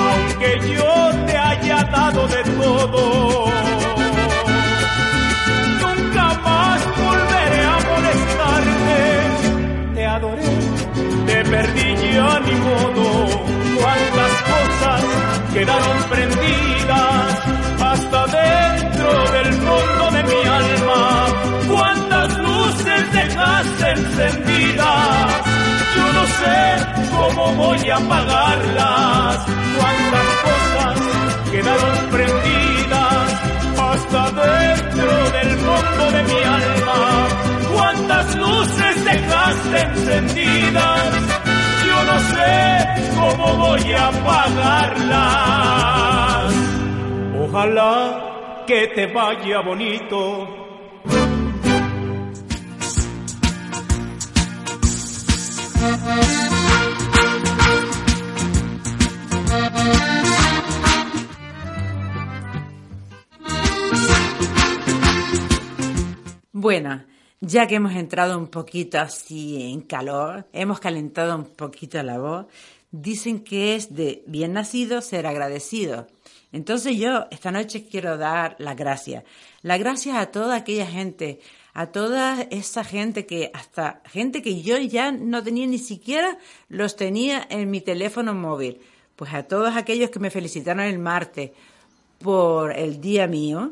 aunque 0.07 0.75
yo 0.75 1.25
te 1.25 1.37
haya 1.37 1.83
dado 1.83 2.25
de 2.25 2.43
todo 2.43 3.88
adoré, 10.19 10.53
te 11.27 11.37
perdí 11.49 11.89
ya 12.13 12.39
ni 12.45 12.55
modo. 12.67 13.05
Cuántas 13.79 14.33
cosas 14.51 15.01
quedaron 15.53 15.97
prendidas 16.11 17.29
hasta 17.89 18.19
dentro 18.39 19.11
del 19.35 19.49
fondo 19.65 20.05
de 20.15 20.21
mi 20.29 20.41
alma. 20.61 21.01
Cuántas 21.73 22.37
luces 22.37 23.01
dejaste 23.19 23.85
encendidas. 23.97 25.31
Yo 25.95 26.05
no 26.17 26.23
sé 26.39 26.59
cómo 27.15 27.43
voy 27.63 27.89
a 27.89 27.97
apagarlas. 27.97 29.37
Cuántas 29.77 30.29
cosas 30.47 30.95
quedaron 31.51 31.97
prendidas 32.15 33.27
hasta 33.89 34.21
dentro 34.43 35.11
del 35.35 35.51
fondo 35.65 36.03
de 36.15 36.23
mi 36.23 36.39
alma. 36.43 36.99
Cuántas 38.09 38.35
luces 38.37 39.05
dejaste 39.05 39.81
encendidas, 39.81 41.13
yo 41.85 42.03
no 42.05 42.19
sé 42.21 42.87
cómo 43.13 43.55
voy 43.55 43.93
a 43.93 44.07
apagarlas. 44.07 45.29
Ojalá 47.39 48.63
que 48.65 48.87
te 48.87 49.05
vaya 49.13 49.61
bonito. 49.61 50.55
Bueno, 66.51 67.08
ya 67.41 67.67
que 67.67 67.75
hemos 67.75 67.93
entrado 67.93 68.37
un 68.37 68.47
poquito 68.47 68.99
así 68.99 69.71
en 69.71 69.81
calor, 69.81 70.47
hemos 70.53 70.79
calentado 70.79 71.35
un 71.35 71.45
poquito 71.45 72.01
la 72.03 72.17
voz, 72.19 72.47
dicen 72.91 73.43
que 73.43 73.75
es 73.75 73.95
de 73.95 74.23
bien 74.27 74.53
nacido 74.53 75.01
ser 75.01 75.25
agradecido. 75.25 76.07
Entonces 76.51 76.97
yo 76.97 77.27
esta 77.31 77.51
noche 77.51 77.85
quiero 77.85 78.17
dar 78.17 78.55
las 78.59 78.75
gracias. 78.75 79.23
Las 79.61 79.79
gracias 79.79 80.17
a 80.17 80.27
toda 80.27 80.55
aquella 80.55 80.87
gente, 80.87 81.39
a 81.73 81.87
toda 81.87 82.41
esa 82.49 82.83
gente 82.83 83.25
que, 83.25 83.51
hasta 83.53 84.01
gente 84.05 84.41
que 84.41 84.61
yo 84.61 84.77
ya 84.77 85.11
no 85.11 85.43
tenía 85.43 85.67
ni 85.67 85.77
siquiera 85.77 86.37
los 86.67 86.95
tenía 86.95 87.45
en 87.49 87.69
mi 87.69 87.81
teléfono 87.81 88.33
móvil. 88.33 88.81
Pues 89.15 89.33
a 89.33 89.43
todos 89.43 89.75
aquellos 89.75 90.09
que 90.09 90.19
me 90.19 90.31
felicitaron 90.31 90.83
el 90.83 90.97
martes 90.97 91.51
por 92.19 92.75
el 92.75 92.99
día 92.99 93.27
mío, 93.27 93.71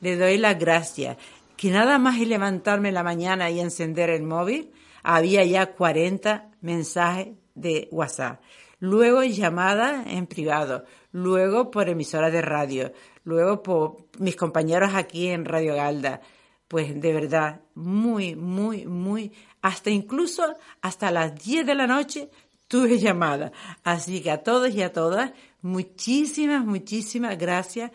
le 0.00 0.16
doy 0.16 0.36
las 0.36 0.58
gracias 0.58 1.16
que 1.60 1.70
nada 1.70 1.98
más 1.98 2.16
y 2.16 2.24
levantarme 2.24 2.88
en 2.88 2.94
la 2.94 3.02
mañana 3.02 3.50
y 3.50 3.60
encender 3.60 4.08
el 4.08 4.22
móvil, 4.22 4.70
había 5.02 5.44
ya 5.44 5.74
40 5.74 6.52
mensajes 6.62 7.36
de 7.54 7.86
WhatsApp. 7.90 8.40
Luego 8.78 9.22
llamadas 9.24 10.06
en 10.06 10.26
privado, 10.26 10.86
luego 11.12 11.70
por 11.70 11.90
emisoras 11.90 12.32
de 12.32 12.40
radio, 12.40 12.94
luego 13.24 13.62
por 13.62 14.06
mis 14.18 14.36
compañeros 14.36 14.92
aquí 14.94 15.28
en 15.28 15.44
Radio 15.44 15.74
Galda. 15.74 16.22
Pues 16.66 16.98
de 16.98 17.12
verdad, 17.12 17.60
muy, 17.74 18.34
muy, 18.36 18.86
muy, 18.86 19.30
hasta 19.60 19.90
incluso 19.90 20.56
hasta 20.80 21.10
las 21.10 21.34
10 21.44 21.66
de 21.66 21.74
la 21.74 21.86
noche 21.86 22.30
tuve 22.68 22.98
llamada. 22.98 23.52
Así 23.84 24.22
que 24.22 24.30
a 24.30 24.42
todos 24.42 24.74
y 24.74 24.80
a 24.80 24.94
todas, 24.94 25.32
muchísimas, 25.60 26.64
muchísimas 26.64 27.36
gracias 27.36 27.90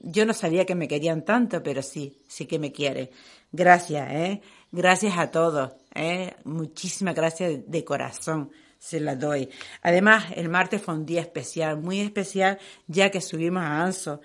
yo 0.00 0.26
no 0.26 0.34
sabía 0.34 0.66
que 0.66 0.74
me 0.74 0.88
querían 0.88 1.24
tanto, 1.24 1.62
pero 1.62 1.82
sí, 1.82 2.18
sí 2.28 2.46
que 2.46 2.58
me 2.58 2.72
quiere. 2.72 3.10
Gracias, 3.52 4.10
¿eh? 4.12 4.42
Gracias 4.70 5.16
a 5.16 5.30
todos, 5.30 5.72
¿eh? 5.94 6.34
Muchísimas 6.44 7.14
gracias 7.14 7.60
de, 7.66 7.84
corazón 7.84 8.50
se 8.78 9.00
las 9.00 9.18
doy. 9.18 9.48
Además, 9.82 10.26
el 10.34 10.48
martes 10.48 10.82
fue 10.82 10.94
un 10.94 11.06
día 11.06 11.22
especial, 11.22 11.80
muy 11.80 12.00
especial, 12.00 12.58
ya 12.86 13.10
que 13.10 13.20
subimos 13.20 13.62
a 13.62 13.82
Anso. 13.82 14.20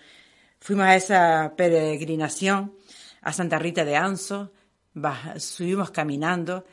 Fuimos 0.59 0.85
a 0.85 0.95
esa 0.95 1.53
peregrinación 1.55 2.73
a 3.21 3.33
Santa 3.33 3.57
Rita 3.59 3.85
de 3.85 3.95
Anso, 3.95 4.51
subimos 5.37 5.91
caminando, 5.91 6.65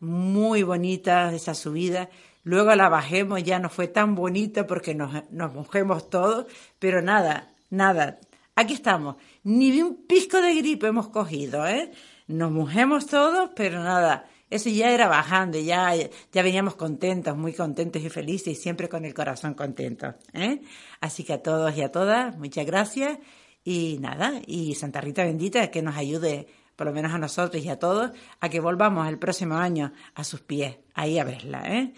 muy 0.00 0.62
bonita 0.62 1.34
esa 1.34 1.54
subida. 1.54 2.10
Luego 2.44 2.74
la 2.74 2.88
bajemos, 2.88 3.42
ya 3.42 3.58
no 3.58 3.70
fue 3.70 3.88
tan 3.88 4.14
bonita 4.14 4.66
porque 4.66 4.94
nos, 4.94 5.30
nos 5.30 5.54
mojemos 5.54 6.10
todos, 6.10 6.46
pero 6.78 7.02
nada, 7.02 7.53
nada, 7.74 8.18
aquí 8.54 8.74
estamos. 8.74 9.16
Ni 9.42 9.80
un 9.80 10.06
pisco 10.06 10.40
de 10.40 10.54
gripe 10.54 10.86
hemos 10.86 11.08
cogido, 11.08 11.66
¿eh? 11.66 11.90
Nos 12.26 12.50
mojemos 12.50 13.06
todos, 13.06 13.50
pero 13.54 13.82
nada, 13.82 14.26
eso 14.50 14.70
ya 14.70 14.92
era 14.92 15.08
bajando, 15.08 15.58
ya, 15.58 15.92
ya 16.32 16.42
veníamos 16.42 16.76
contentos, 16.76 17.36
muy 17.36 17.52
contentos 17.52 18.02
y 18.02 18.08
felices 18.08 18.56
y 18.58 18.60
siempre 18.60 18.88
con 18.88 19.04
el 19.04 19.12
corazón 19.12 19.54
contento, 19.54 20.14
¿eh? 20.32 20.60
Así 21.00 21.24
que 21.24 21.32
a 21.32 21.42
todos 21.42 21.76
y 21.76 21.82
a 21.82 21.90
todas, 21.90 22.36
muchas 22.38 22.64
gracias 22.64 23.18
y 23.64 23.98
nada, 24.00 24.40
y 24.46 24.74
Santa 24.74 25.00
Rita 25.00 25.24
bendita 25.24 25.70
que 25.70 25.82
nos 25.82 25.96
ayude, 25.96 26.46
por 26.76 26.86
lo 26.86 26.92
menos 26.92 27.12
a 27.12 27.18
nosotros 27.18 27.64
y 27.64 27.68
a 27.68 27.78
todos, 27.78 28.12
a 28.40 28.48
que 28.48 28.60
volvamos 28.60 29.08
el 29.08 29.18
próximo 29.18 29.56
año 29.56 29.92
a 30.14 30.24
sus 30.24 30.40
pies, 30.40 30.76
ahí 30.94 31.18
a 31.18 31.24
verla, 31.24 31.62
¿eh? 31.66 31.92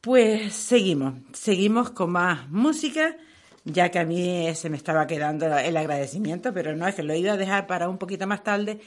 Pues 0.00 0.52
seguimos, 0.52 1.14
seguimos 1.32 1.90
con 1.90 2.10
más 2.10 2.50
música 2.50 3.16
ya 3.64 3.90
que 3.90 3.98
a 3.98 4.04
mí 4.04 4.52
se 4.54 4.70
me 4.70 4.76
estaba 4.76 5.06
quedando 5.06 5.46
el 5.56 5.76
agradecimiento, 5.76 6.52
pero 6.52 6.74
no, 6.74 6.86
es 6.86 6.94
que 6.94 7.02
lo 7.02 7.14
iba 7.14 7.32
a 7.32 7.36
dejar 7.36 7.66
para 7.66 7.88
un 7.88 7.98
poquito 7.98 8.26
más 8.26 8.42
tarde, 8.42 8.80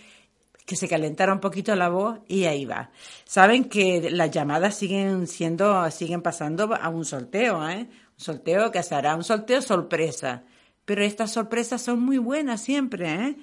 que 0.66 0.76
se 0.76 0.88
calentara 0.88 1.32
un 1.32 1.40
poquito 1.40 1.76
la 1.76 1.90
voz 1.90 2.20
y 2.28 2.46
ahí 2.46 2.66
va. 2.66 2.90
Saben 3.24 3.66
que 3.66 4.10
las 4.10 4.32
llamadas 4.32 4.76
siguen 4.76 5.28
siendo, 5.28 5.90
siguen 5.92 6.22
pasando 6.22 6.74
a 6.74 6.90
un 6.90 7.06
sorteo, 7.06 7.68
¿eh? 7.70 7.88
Un 8.18 8.24
sorteo 8.24 8.72
que 8.72 8.82
se 8.82 8.96
hará, 8.96 9.16
un 9.16 9.24
sorteo 9.24 9.62
sorpresa. 9.62 10.44
Pero 10.86 11.04
estas 11.04 11.32
sorpresas 11.32 11.82
son 11.82 12.00
muy 12.00 12.18
buenas 12.18 12.62
siempre, 12.62 13.14
¿eh? 13.14 13.36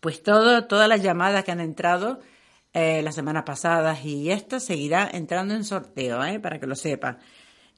Pues 0.00 0.22
todo, 0.22 0.64
todas 0.64 0.88
las 0.88 1.02
llamadas 1.02 1.44
que 1.44 1.52
han 1.52 1.60
entrado 1.60 2.20
eh, 2.72 3.02
las 3.02 3.14
semanas 3.14 3.44
pasadas 3.44 4.04
y 4.04 4.30
esta 4.30 4.60
seguirá 4.60 5.08
entrando 5.12 5.54
en 5.54 5.64
sorteo, 5.64 6.24
¿eh? 6.24 6.40
Para 6.40 6.58
que 6.58 6.66
lo 6.66 6.76
sepan. 6.76 7.18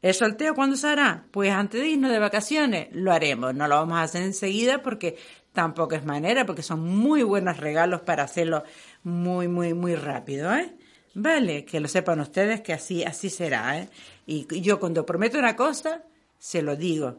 ¿El 0.03 0.15
sorteo 0.15 0.55
cuándo 0.55 0.77
se 0.77 0.87
hará? 0.87 1.27
Pues 1.31 1.53
antes 1.53 1.81
de 1.81 1.89
irnos 1.89 2.11
de 2.11 2.19
vacaciones 2.19 2.89
lo 2.93 3.13
haremos. 3.13 3.55
No 3.55 3.69
lo 3.69 3.77
vamos 3.77 3.99
a 3.99 4.03
hacer 4.03 4.23
enseguida 4.23 4.83
porque 4.83 5.19
tampoco 5.53 5.95
es 5.95 6.05
manera, 6.05 6.47
porque 6.47 6.63
son 6.63 6.81
muy 6.81 7.23
buenos 7.23 7.59
regalos 7.59 8.01
para 8.01 8.23
hacerlo 8.25 8.65
muy, 9.03 9.49
muy, 9.49 9.75
muy 9.75 9.95
rápido, 9.95 10.55
¿eh? 10.55 10.73
Vale, 11.15 11.65
que 11.65 11.81
lo 11.81 11.89
sepan 11.89 12.21
ustedes 12.21 12.61
que 12.61 12.73
así, 12.73 13.03
así 13.05 13.29
será, 13.31 13.79
¿eh? 13.79 13.89
Y 14.27 14.47
yo 14.61 14.79
cuando 14.79 15.05
prometo 15.05 15.39
una 15.39 15.57
cosa, 15.57 16.05
se 16.39 16.63
lo 16.63 16.77
digo. 16.77 17.19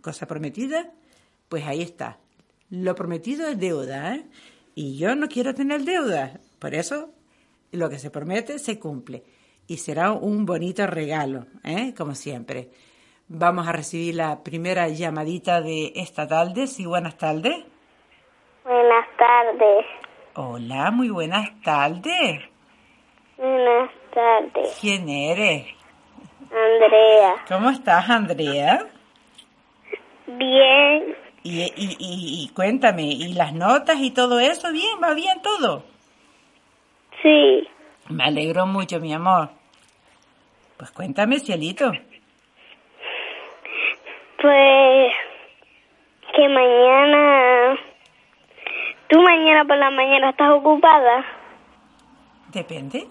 Cosa 0.00 0.26
prometida, 0.26 0.92
pues 1.48 1.64
ahí 1.66 1.82
está. 1.82 2.18
lo 2.70 2.94
prometido 2.94 3.48
es 3.48 3.58
deuda, 3.58 4.14
¿eh? 4.14 4.24
Y 4.74 4.96
yo 4.96 5.16
no 5.16 5.28
quiero 5.28 5.54
tener 5.54 5.82
deuda. 5.84 6.40
Por 6.58 6.74
eso, 6.74 7.12
lo 7.72 7.88
que 7.90 7.98
se 7.98 8.10
promete 8.10 8.58
se 8.58 8.78
cumple. 8.78 9.24
Y 9.68 9.78
será 9.78 10.12
un 10.12 10.46
bonito 10.46 10.86
regalo, 10.86 11.46
¿eh? 11.64 11.92
Como 11.96 12.14
siempre. 12.14 12.68
Vamos 13.28 13.66
a 13.66 13.72
recibir 13.72 14.14
la 14.14 14.44
primera 14.44 14.88
llamadita 14.88 15.60
de 15.60 15.92
esta 15.96 16.28
tarde. 16.28 16.68
Sí, 16.68 16.86
buenas 16.86 17.18
tardes. 17.18 17.64
Buenas 18.64 19.06
tardes. 19.16 19.86
Hola, 20.34 20.90
muy 20.92 21.08
buenas 21.08 21.50
tardes. 21.62 22.42
Buenas 23.36 23.90
tardes. 24.14 24.78
¿Quién 24.80 25.08
eres? 25.08 25.66
Andrea. 26.42 27.34
¿Cómo 27.48 27.70
estás, 27.70 28.08
Andrea? 28.08 28.86
Bien. 30.26 31.16
Y, 31.42 31.62
y, 31.62 31.96
y, 31.98 32.44
y 32.44 32.48
cuéntame, 32.54 33.02
¿y 33.04 33.32
las 33.34 33.52
notas 33.52 33.98
y 34.00 34.10
todo 34.10 34.38
eso? 34.38 34.70
¿Bien? 34.72 34.98
¿Va 35.02 35.14
bien 35.14 35.40
todo? 35.42 35.84
Sí. 37.22 37.68
Me 38.08 38.24
alegro 38.24 38.66
mucho, 38.66 39.00
mi 39.00 39.12
amor. 39.12 39.50
Pues 40.76 40.90
cuéntame, 40.90 41.38
cielito. 41.40 41.90
Pues 44.40 45.12
que 46.34 46.48
mañana... 46.48 47.76
¿Tú 49.08 49.20
mañana 49.22 49.64
por 49.64 49.76
la 49.76 49.90
mañana 49.90 50.30
estás 50.30 50.50
ocupada? 50.50 51.24
Depende. 52.52 53.06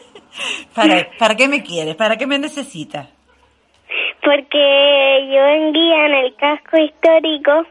¿Para, 0.74 1.08
¿Para 1.18 1.34
qué 1.34 1.48
me 1.48 1.62
quieres? 1.62 1.96
¿Para 1.96 2.16
qué 2.16 2.26
me 2.26 2.38
necesitas? 2.38 3.08
Porque 4.22 5.28
yo 5.32 5.46
en 5.46 5.72
guía 5.72 6.06
en 6.06 6.14
el 6.14 6.36
casco 6.36 6.76
histórico 6.76 7.66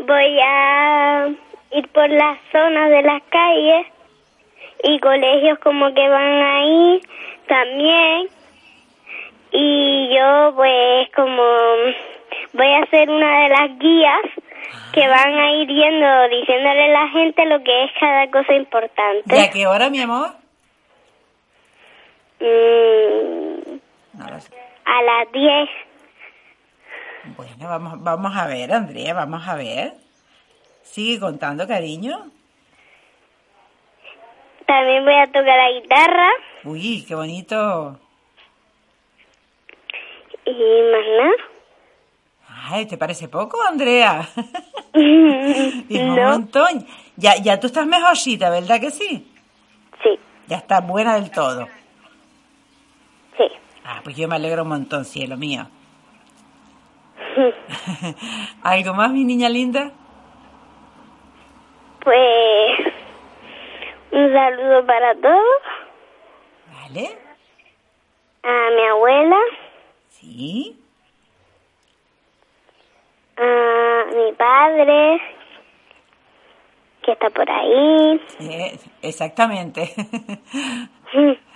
voy 0.00 0.38
a 0.44 1.28
ir 1.72 1.88
por 1.88 2.08
las 2.10 2.38
zonas 2.52 2.90
de 2.90 3.02
las 3.02 3.22
calles 3.24 3.86
y 4.82 4.98
colegios 5.00 5.58
como 5.60 5.92
que 5.94 6.08
van 6.08 6.42
ahí 6.42 7.00
también 7.48 8.28
y 9.52 10.14
yo 10.14 10.52
pues 10.54 11.08
como 11.14 11.42
voy 12.52 12.72
a 12.74 12.86
ser 12.90 13.08
una 13.10 13.42
de 13.42 13.48
las 13.48 13.78
guías 13.78 14.20
que 14.92 15.06
van 15.08 15.34
a 15.38 15.52
ir 15.52 15.68
yendo 15.68 16.28
diciéndole 16.28 16.84
a 16.84 16.88
la 17.04 17.08
gente 17.08 17.44
lo 17.46 17.62
que 17.62 17.84
es 17.84 17.90
cada 18.00 18.30
cosa 18.30 18.54
importante. 18.54 19.36
¿Y 19.36 19.38
a 19.38 19.50
qué 19.50 19.66
hora, 19.66 19.90
mi 19.90 20.00
amor? 20.00 20.30
Mm, 22.40 23.78
No 24.18 24.30
lo 24.30 24.40
sé. 24.40 24.50
a 24.84 25.02
las 25.02 25.32
10. 25.32 25.68
Bueno, 27.36 27.68
vamos, 27.68 28.02
vamos 28.02 28.36
a 28.36 28.46
ver, 28.46 28.72
Andrea, 28.72 29.14
vamos 29.14 29.46
a 29.46 29.56
ver. 29.56 29.92
Sigue 30.82 31.18
contando, 31.20 31.66
cariño. 31.66 32.26
También 34.66 35.04
voy 35.04 35.14
a 35.14 35.26
tocar 35.26 35.44
la 35.44 35.70
guitarra 35.80 36.28
Uy, 36.64 37.04
qué 37.06 37.14
bonito. 37.14 37.98
y 40.44 40.50
más 40.52 41.06
nada. 41.18 41.32
Ay, 42.68 42.86
¿te 42.86 42.96
parece 42.98 43.28
poco, 43.28 43.58
Andrea? 43.62 44.28
Es 44.98 46.00
un 46.00 46.14
montón. 46.14 46.86
Ya, 47.16 47.36
ya 47.36 47.60
tú 47.60 47.66
estás 47.66 47.86
mejorcita, 47.86 48.48
¿verdad 48.50 48.80
que 48.80 48.90
sí? 48.90 49.30
sí, 50.02 50.18
Ya 50.48 50.56
estás 50.56 50.86
buena 50.86 51.14
del 51.16 51.30
todo. 51.30 51.68
sí. 53.36 53.44
Ah, 53.84 54.00
pues 54.02 54.16
yo 54.16 54.26
me 54.26 54.36
alegro 54.36 54.62
un 54.62 54.70
montón, 54.70 55.04
cielo 55.04 55.36
mío. 55.36 55.66
¿Algo 58.62 58.94
más, 58.94 59.10
mi 59.12 59.24
niña 59.24 59.48
linda? 59.50 59.92
Pues 62.02 62.94
un 64.12 64.32
saludo 64.32 64.86
para 64.86 65.14
todos, 65.14 65.62
Vale. 66.72 67.18
a 68.42 68.70
mi 68.70 68.82
abuela, 68.86 69.36
Sí. 70.08 70.80
a 73.36 74.04
mi 74.14 74.32
padre, 74.32 75.20
que 77.02 77.12
está 77.12 77.30
por 77.30 77.48
ahí, 77.50 78.20
exactamente. 79.02 79.92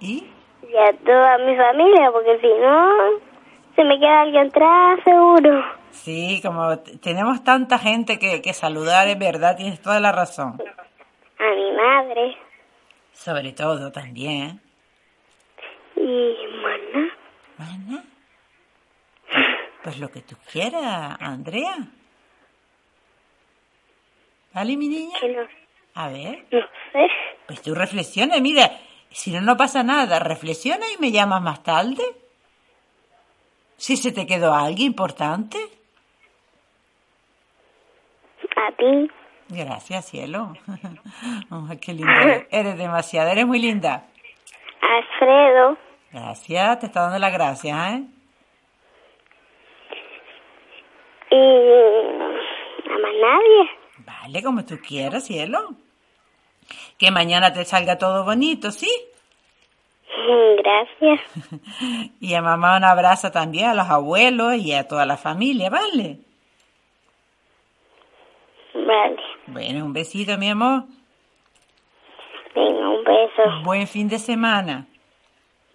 ¿Y? 0.00 0.26
y 0.68 0.76
a 0.76 0.92
toda 1.04 1.38
mi 1.38 1.56
familia, 1.56 2.10
porque 2.10 2.38
si 2.40 2.48
no, 2.48 3.31
se 3.76 3.84
me 3.84 3.98
queda 3.98 4.22
alguien 4.22 4.46
atrás, 4.48 5.00
seguro. 5.04 5.64
Sí, 5.90 6.40
como 6.42 6.78
tenemos 6.78 7.44
tanta 7.44 7.78
gente 7.78 8.18
que, 8.18 8.40
que 8.42 8.52
saludar, 8.52 9.08
es 9.08 9.18
verdad, 9.18 9.56
tienes 9.56 9.80
toda 9.80 10.00
la 10.00 10.12
razón. 10.12 10.60
A 11.38 11.54
mi 11.54 11.72
madre 11.72 12.36
Sobre 13.12 13.52
todo 13.52 13.90
también. 13.92 14.60
y 15.96 16.34
bueno, 16.62 17.10
Bueno. 17.58 18.02
Pues 19.82 19.98
lo 19.98 20.10
que 20.10 20.20
tú 20.22 20.36
quieras, 20.50 21.16
Andrea. 21.20 21.76
¿Vale, 24.54 24.76
mi 24.76 24.88
niña? 24.88 25.18
que 25.20 25.28
no, 25.30 25.42
A 25.94 26.08
ver, 26.08 26.44
no 26.50 26.60
sé. 26.92 27.06
pues 27.46 27.62
tú 27.62 27.74
reflexiona, 27.74 28.38
mira, 28.40 28.70
si 29.10 29.32
no, 29.32 29.40
no 29.40 29.56
pasa 29.56 29.82
nada, 29.82 30.18
reflexiona 30.18 30.86
y 30.96 31.00
me 31.00 31.10
llamas 31.10 31.42
más 31.42 31.62
tarde. 31.62 32.02
Si 33.82 33.96
se 33.96 34.12
te 34.12 34.26
quedó 34.26 34.54
algo 34.54 34.80
importante. 34.80 35.58
A 38.54 38.70
ti, 38.76 39.10
Gracias, 39.48 40.06
cielo. 40.08 40.52
Ay, 41.50 41.78
qué 41.80 41.92
linda. 41.92 42.46
Eres 42.48 42.78
demasiado, 42.84 43.30
eres 43.30 43.44
muy 43.44 43.58
linda. 43.58 44.06
Alfredo 44.80 45.76
Gracias, 46.12 46.78
te 46.78 46.86
está 46.86 47.00
dando 47.00 47.18
las 47.18 47.32
gracias, 47.32 47.94
¿eh? 47.94 48.04
y 51.30 51.36
a 52.88 52.98
más 53.00 53.14
nadie. 53.20 53.70
Vale, 53.98 54.42
como 54.44 54.64
tú 54.64 54.78
quieras, 54.78 55.24
cielo. 55.24 55.70
Que 56.98 57.10
mañana 57.10 57.52
te 57.52 57.64
salga 57.64 57.98
todo 57.98 58.24
bonito, 58.24 58.70
¿sí? 58.70 58.88
Gracias. 60.58 61.20
Y 62.20 62.34
a 62.34 62.42
mamá 62.42 62.76
un 62.76 62.84
abrazo 62.84 63.30
también 63.30 63.70
a 63.70 63.74
los 63.74 63.88
abuelos 63.88 64.56
y 64.56 64.72
a 64.72 64.86
toda 64.86 65.06
la 65.06 65.16
familia, 65.16 65.70
¿vale? 65.70 66.18
Vale. 68.74 69.16
Bueno, 69.46 69.84
un 69.84 69.92
besito, 69.92 70.38
mi 70.38 70.48
amor. 70.48 70.84
Venga, 72.54 72.88
un 72.88 73.04
beso. 73.04 73.42
Buen 73.64 73.86
fin 73.86 74.08
de 74.08 74.18
semana. 74.18 74.86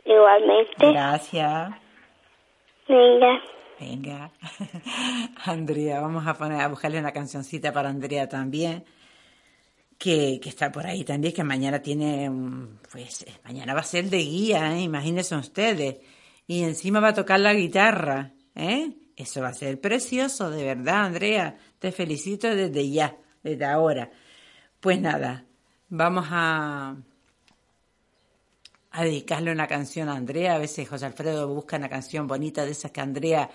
Igualmente. 0.06 0.92
Gracias. 0.92 1.72
Venga. 2.88 3.42
Venga. 3.80 4.32
Andrea, 5.46 6.00
vamos 6.00 6.26
a 6.26 6.34
poner 6.34 6.62
a 6.62 6.68
buscarle 6.68 7.00
una 7.00 7.12
cancioncita 7.12 7.72
para 7.72 7.90
Andrea 7.90 8.28
también. 8.28 8.86
Que, 9.98 10.40
que 10.40 10.50
está 10.50 10.72
por 10.72 10.86
ahí 10.86 11.04
también, 11.04 11.34
que 11.34 11.44
mañana 11.44 11.82
tiene, 11.82 12.30
un- 12.30 12.80
pues, 12.92 13.24
eh, 13.24 13.34
mañana 13.44 13.74
va 13.74 13.80
a 13.80 13.84
ser 13.84 14.10
de 14.10 14.20
guía, 14.20 14.76
¿eh? 14.78 14.82
imagínense 14.82 15.36
ustedes. 15.36 15.98
Y 16.46 16.64
encima 16.64 17.00
va 17.00 17.10
a 17.10 17.14
tocar 17.16 17.40
la 17.40 17.54
guitarra, 17.54 18.34
¿eh? 18.56 18.94
Eso 19.16 19.42
va 19.42 19.48
a 19.50 19.54
ser 19.54 19.82
precioso, 19.82 20.52
de 20.52 20.64
verdad, 20.64 21.06
Andrea. 21.06 21.58
Te 21.80 21.92
felicito 21.92 22.48
desde 22.56 22.90
ya, 22.92 23.18
desde 23.42 23.66
ahora. 23.66 24.12
Pues 24.80 25.02
nada, 25.02 25.46
vamos 25.90 26.28
a, 26.30 26.96
a 28.92 29.04
dedicarle 29.04 29.52
una 29.52 29.68
canción 29.68 30.10
a 30.10 30.16
Andrea. 30.16 30.56
A 30.56 30.60
veces 30.60 30.88
José 30.88 31.08
Alfredo 31.08 31.48
busca 31.48 31.78
una 31.78 31.90
canción 31.90 32.28
bonita 32.28 32.64
de 32.66 32.72
esas 32.72 32.92
que 32.92 33.02
Andrea, 33.02 33.50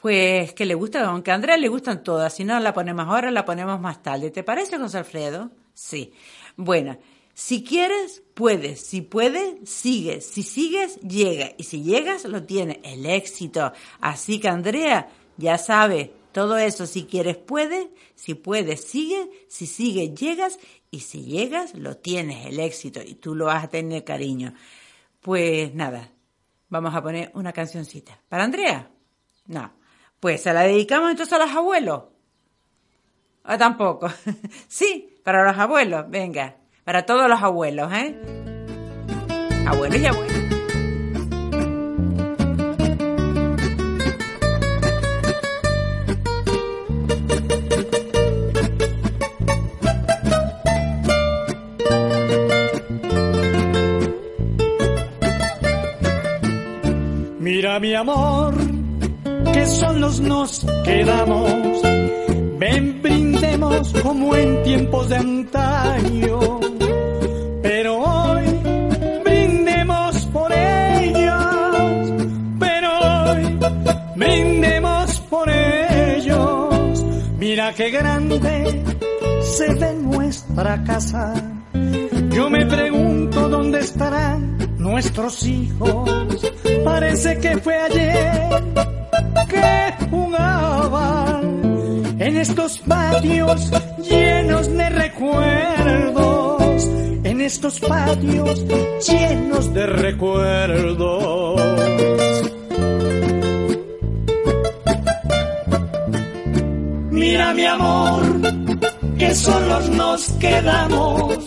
pues 0.00 0.52
que 0.52 0.66
le 0.66 0.74
gusta, 0.74 1.04
aunque 1.06 1.30
a 1.30 1.34
Andrea 1.34 1.56
le 1.56 1.68
gustan 1.68 2.02
todas. 2.02 2.34
Si 2.34 2.44
no 2.44 2.58
la 2.60 2.74
ponemos 2.74 3.06
ahora, 3.06 3.30
la 3.30 3.44
ponemos 3.44 3.80
más 3.80 4.02
tarde. 4.02 4.30
¿Te 4.30 4.42
parece, 4.42 4.78
José 4.78 4.98
Alfredo? 4.98 5.50
Sí. 5.72 6.12
Bueno, 6.56 6.98
si 7.32 7.64
quieres, 7.64 8.22
puedes. 8.34 8.80
Si 8.80 9.00
puedes, 9.00 9.68
sigues. 9.68 10.26
Si 10.26 10.42
sigues, 10.42 11.00
llega. 11.00 11.52
Y 11.56 11.64
si 11.64 11.82
llegas, 11.82 12.24
lo 12.24 12.42
tienes. 12.44 12.78
El 12.82 13.06
éxito. 13.06 13.72
Así 14.00 14.38
que 14.38 14.48
Andrea, 14.48 15.08
ya 15.38 15.56
sabe, 15.56 16.12
todo 16.30 16.58
eso, 16.58 16.86
si 16.86 17.06
quieres, 17.06 17.38
puedes. 17.38 17.88
Si 18.14 18.34
puedes, 18.34 18.82
sigue. 18.84 19.30
Si 19.48 19.66
sigues, 19.66 20.14
llegas. 20.14 20.58
Y 20.90 21.00
si 21.00 21.24
llegas, 21.24 21.74
lo 21.74 21.96
tienes, 21.96 22.44
el 22.46 22.60
éxito. 22.60 23.00
Y 23.02 23.14
tú 23.14 23.34
lo 23.34 23.46
vas 23.46 23.64
a 23.64 23.68
tener 23.68 24.04
cariño. 24.04 24.52
Pues 25.20 25.74
nada, 25.74 26.12
vamos 26.68 26.94
a 26.94 27.02
poner 27.02 27.30
una 27.32 27.54
cancioncita. 27.54 28.20
¿Para 28.28 28.44
Andrea? 28.44 28.90
No. 29.46 29.85
Pues 30.20 30.42
se 30.42 30.52
la 30.52 30.62
dedicamos 30.62 31.10
entonces 31.10 31.32
a 31.34 31.38
los 31.38 31.54
abuelos. 31.54 32.04
O 33.44 33.58
tampoco. 33.58 34.08
sí, 34.68 35.20
para 35.22 35.44
los 35.44 35.58
abuelos, 35.58 36.06
venga. 36.08 36.56
Para 36.84 37.04
todos 37.04 37.28
los 37.28 37.42
abuelos, 37.42 37.92
¿eh? 37.92 38.16
Abuelos 39.66 40.00
y 40.00 40.06
abuelos. 40.06 40.36
Mira 57.40 57.80
mi 57.80 57.94
amor 57.94 58.75
que 59.56 59.66
solos 59.66 60.20
nos 60.20 60.66
quedamos. 60.84 61.82
Ven, 62.58 63.00
brindemos 63.02 63.92
como 64.02 64.36
en 64.36 64.62
tiempos 64.62 65.08
de 65.08 65.16
antaño. 65.16 66.60
Pero 67.62 67.90
hoy 67.98 68.44
brindemos 69.24 70.16
por 70.26 70.52
ellos. 70.52 72.12
Pero 72.58 72.88
hoy 73.00 73.58
brindemos 74.16 75.20
por 75.30 75.48
ellos. 75.48 77.04
Mira 77.38 77.72
qué 77.72 77.90
grande 77.90 78.84
se 79.40 79.74
ve 79.74 79.94
nuestra 79.94 80.84
casa. 80.84 81.32
Yo 82.30 82.50
me 82.50 82.66
pregunto 82.66 83.48
dónde 83.48 83.78
estarán 83.80 84.58
nuestros 84.76 85.46
hijos. 85.46 86.10
Parece 86.84 87.38
que 87.38 87.56
fue 87.56 87.74
ayer 87.74 88.95
que 89.48 89.94
jugaban 90.10 91.62
en 92.18 92.36
estos 92.36 92.78
patios 92.78 93.70
llenos 94.02 94.68
de 94.68 94.88
recuerdos. 94.90 96.84
En 97.24 97.40
estos 97.40 97.80
patios 97.80 98.64
llenos 99.08 99.72
de 99.74 99.86
recuerdos. 99.86 101.62
Mira 107.10 107.54
mi 107.54 107.64
amor, 107.64 108.22
que 109.18 109.34
solos 109.34 109.88
nos 109.90 110.30
quedamos 110.32 111.46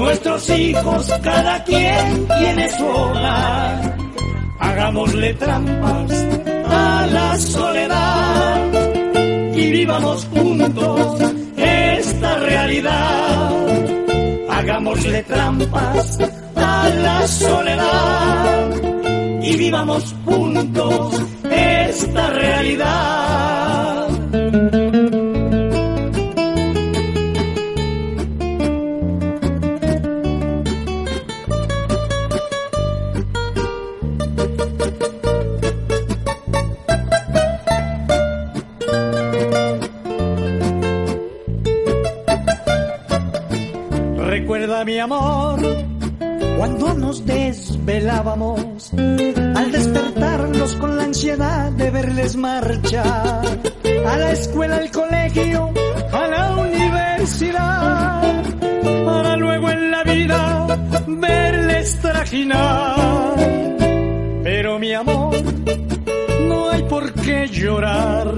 Nuestros 0.00 0.48
hijos, 0.48 1.12
cada 1.22 1.62
quien 1.64 2.26
tiene 2.26 2.70
su 2.70 2.86
hogar. 2.86 3.96
Hagámosle 4.58 5.34
trampas 5.34 6.26
a 6.70 7.06
la 7.06 7.38
soledad 7.38 8.72
y 9.54 9.70
vivamos 9.70 10.24
juntos 10.26 11.20
esta 11.56 12.38
realidad. 12.38 13.50
Hagámosle 14.48 15.22
trampas 15.24 16.18
a 16.56 16.88
la 16.88 17.26
soledad 17.26 18.70
y 19.42 19.56
vivamos 19.56 20.14
juntos 20.24 21.22
esta 21.50 22.30
realidad. 22.30 23.49
Amor, 45.00 45.60
cuando 46.58 46.94
nos 46.94 47.24
desvelábamos, 47.24 48.92
al 48.92 49.72
despertarnos 49.72 50.74
con 50.76 50.96
la 50.96 51.04
ansiedad 51.04 51.72
de 51.72 51.90
verles 51.90 52.36
marchar, 52.36 53.42
a 54.06 54.16
la 54.16 54.32
escuela, 54.32 54.76
al 54.76 54.90
colegio, 54.90 55.70
a 56.12 56.26
la 56.26 56.56
universidad, 56.56 58.42
para 59.06 59.36
luego 59.36 59.70
en 59.70 59.90
la 59.90 60.02
vida 60.04 60.66
verles 61.06 61.98
trajinar. 62.00 63.34
Pero 64.42 64.78
mi 64.78 64.92
amor, 64.92 65.34
no 66.46 66.70
hay 66.70 66.82
por 66.84 67.12
qué 67.14 67.48
llorar, 67.48 68.34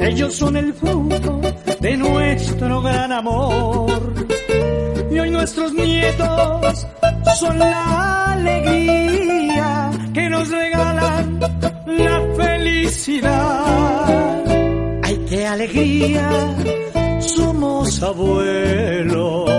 ellos 0.00 0.34
son 0.34 0.56
el 0.56 0.72
fruto 0.74 1.40
de 1.80 1.96
nuestro 1.96 2.82
gran 2.82 3.12
amor 3.12 4.32
y 5.14 5.30
nuestros 5.30 5.74
nietos 5.74 6.86
son 7.38 7.58
la 7.58 8.32
alegría 8.32 9.90
que 10.14 10.28
nos 10.30 10.48
regalan 10.48 11.38
la 11.86 12.22
felicidad. 12.42 13.64
Ay, 15.02 15.24
qué 15.28 15.46
alegría, 15.46 16.30
somos 17.20 18.02
abuelos. 18.02 19.50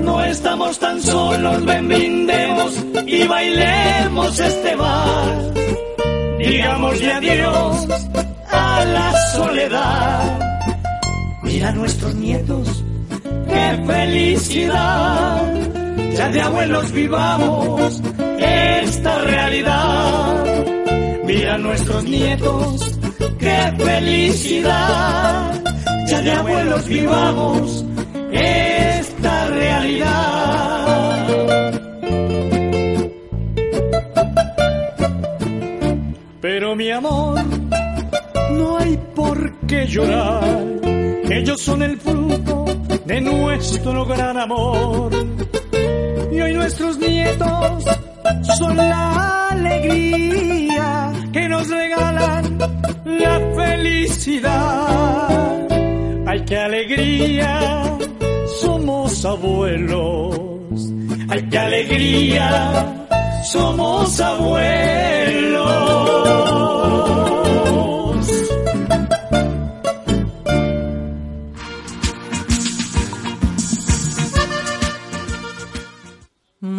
No 0.00 0.24
estamos 0.24 0.78
tan 0.78 1.02
solos, 1.02 1.64
ven 1.66 1.88
brindemos 1.88 2.84
y 3.06 3.26
bailemos 3.26 4.40
este 4.40 4.74
vals. 4.74 5.54
Digámosle 6.38 7.12
adiós 7.12 7.86
a 8.50 8.84
la 8.86 9.12
soledad 9.34 10.45
Mira 11.56 11.72
nuestros 11.72 12.14
nietos, 12.16 12.84
qué 13.48 13.82
felicidad. 13.86 15.54
Ya 16.14 16.28
de 16.28 16.42
abuelos 16.42 16.92
vivamos 16.92 18.02
esta 18.38 19.18
realidad. 19.20 20.44
Mira 21.24 21.56
nuestros 21.56 22.04
nietos, 22.04 22.98
qué 23.38 23.72
felicidad. 23.78 25.62
Ya 26.06 26.20
de 26.20 26.32
abuelos 26.32 26.86
vivamos 26.88 27.86
esta 28.32 29.46
realidad. 29.46 31.26
Pero 36.42 36.76
mi 36.76 36.90
amor, 36.90 37.40
no 38.50 38.76
hay 38.76 38.98
por 39.14 39.55
qué 39.66 39.86
llorar 39.86 40.76
ellos 41.30 41.60
son 41.60 41.82
el 41.82 41.98
fruto 41.98 42.64
de 43.04 43.20
nuestro 43.20 44.06
gran 44.06 44.38
amor. 44.38 45.10
Y 46.32 46.40
hoy 46.40 46.54
nuestros 46.54 46.98
nietos 46.98 47.84
son 48.58 48.76
la 48.76 49.48
alegría 49.50 51.12
que 51.32 51.48
nos 51.48 51.68
regalan 51.68 52.58
la 53.04 53.40
felicidad. 53.56 55.28
Ay, 56.26 56.44
qué 56.46 56.56
alegría, 56.56 57.98
somos 58.60 59.24
abuelos. 59.24 60.40
Ay, 61.28 61.48
qué 61.50 61.58
alegría, 61.58 63.06
somos 63.44 64.20
abuelos. 64.20 65.36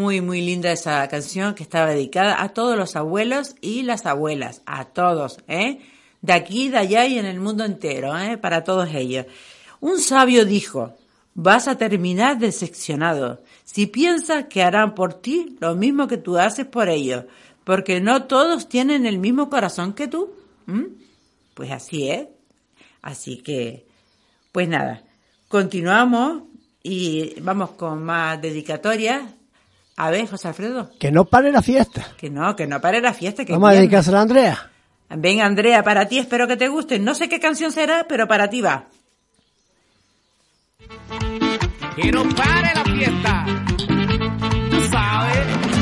Muy, 0.08 0.22
muy 0.22 0.40
linda 0.40 0.72
esa 0.72 1.06
canción 1.10 1.54
que 1.54 1.64
estaba 1.64 1.88
dedicada 1.88 2.42
a 2.42 2.54
todos 2.54 2.78
los 2.78 2.96
abuelos 2.96 3.56
y 3.60 3.84
las 3.84 4.06
abuelas, 4.06 4.62
a 4.66 4.86
todos, 4.86 5.40
¿eh? 5.50 5.82
De 6.22 6.32
aquí, 6.32 6.70
de 6.70 6.78
allá 6.78 7.06
y 7.06 7.20
en 7.20 7.26
el 7.26 7.42
mundo 7.42 7.66
entero, 7.66 8.18
¿eh? 8.18 8.38
Para 8.38 8.64
todos 8.64 8.88
ellos. 8.94 9.26
Un 9.82 10.00
sabio 10.00 10.46
dijo, 10.46 10.94
vas 11.34 11.68
a 11.68 11.78
terminar 11.78 12.40
decepcionado 12.40 13.44
si 13.66 13.86
piensas 13.86 14.46
que 14.46 14.64
harán 14.64 14.96
por 14.96 15.14
ti 15.16 15.58
lo 15.60 15.76
mismo 15.76 16.08
que 16.08 16.16
tú 16.16 16.38
haces 16.38 16.66
por 16.66 16.88
ellos, 16.88 17.26
porque 17.66 18.00
no 18.00 18.24
todos 18.28 18.70
tienen 18.70 19.06
el 19.06 19.18
mismo 19.18 19.50
corazón 19.50 19.92
que 19.92 20.08
tú. 20.08 20.32
Pues 21.54 21.70
así 21.72 22.10
es. 22.10 22.30
Así 23.02 23.40
que, 23.40 23.86
pues 24.54 24.70
nada, 24.70 25.04
continuamos 25.50 26.44
y 26.82 27.38
vamos 27.42 27.72
con 27.72 28.06
más 28.06 28.42
dedicatorias 28.42 29.37
a 30.00 30.12
ver, 30.12 30.28
José 30.28 30.48
Alfredo. 30.48 30.92
Que 31.00 31.12
no 31.12 31.26
pare 31.26 31.52
la 31.52 31.64
fiesta. 31.64 32.06
Que 32.18 32.30
no, 32.30 32.56
que 32.56 32.68
no 32.68 32.80
pare 32.80 33.02
la 33.02 33.14
fiesta. 33.14 33.44
Que 33.44 33.54
Vamos 33.54 33.72
a 33.72 33.74
dedicársela 33.74 34.20
a 34.20 34.22
Andrea. 34.22 34.70
Venga, 35.10 35.44
Andrea, 35.44 35.84
para 35.84 36.08
ti 36.08 36.20
espero 36.20 36.48
que 36.48 36.56
te 36.56 36.68
guste. 36.68 37.00
No 37.00 37.16
sé 37.16 37.28
qué 37.28 37.40
canción 37.40 37.72
será, 37.72 38.06
pero 38.08 38.28
para 38.28 38.48
ti 38.48 38.62
va. 38.62 38.86
Que 41.96 42.12
no 42.12 42.30
pare 42.30 42.76
la 42.76 42.84
fiesta. 42.84 43.46
Tú 44.70 44.82
sabes. 44.92 45.77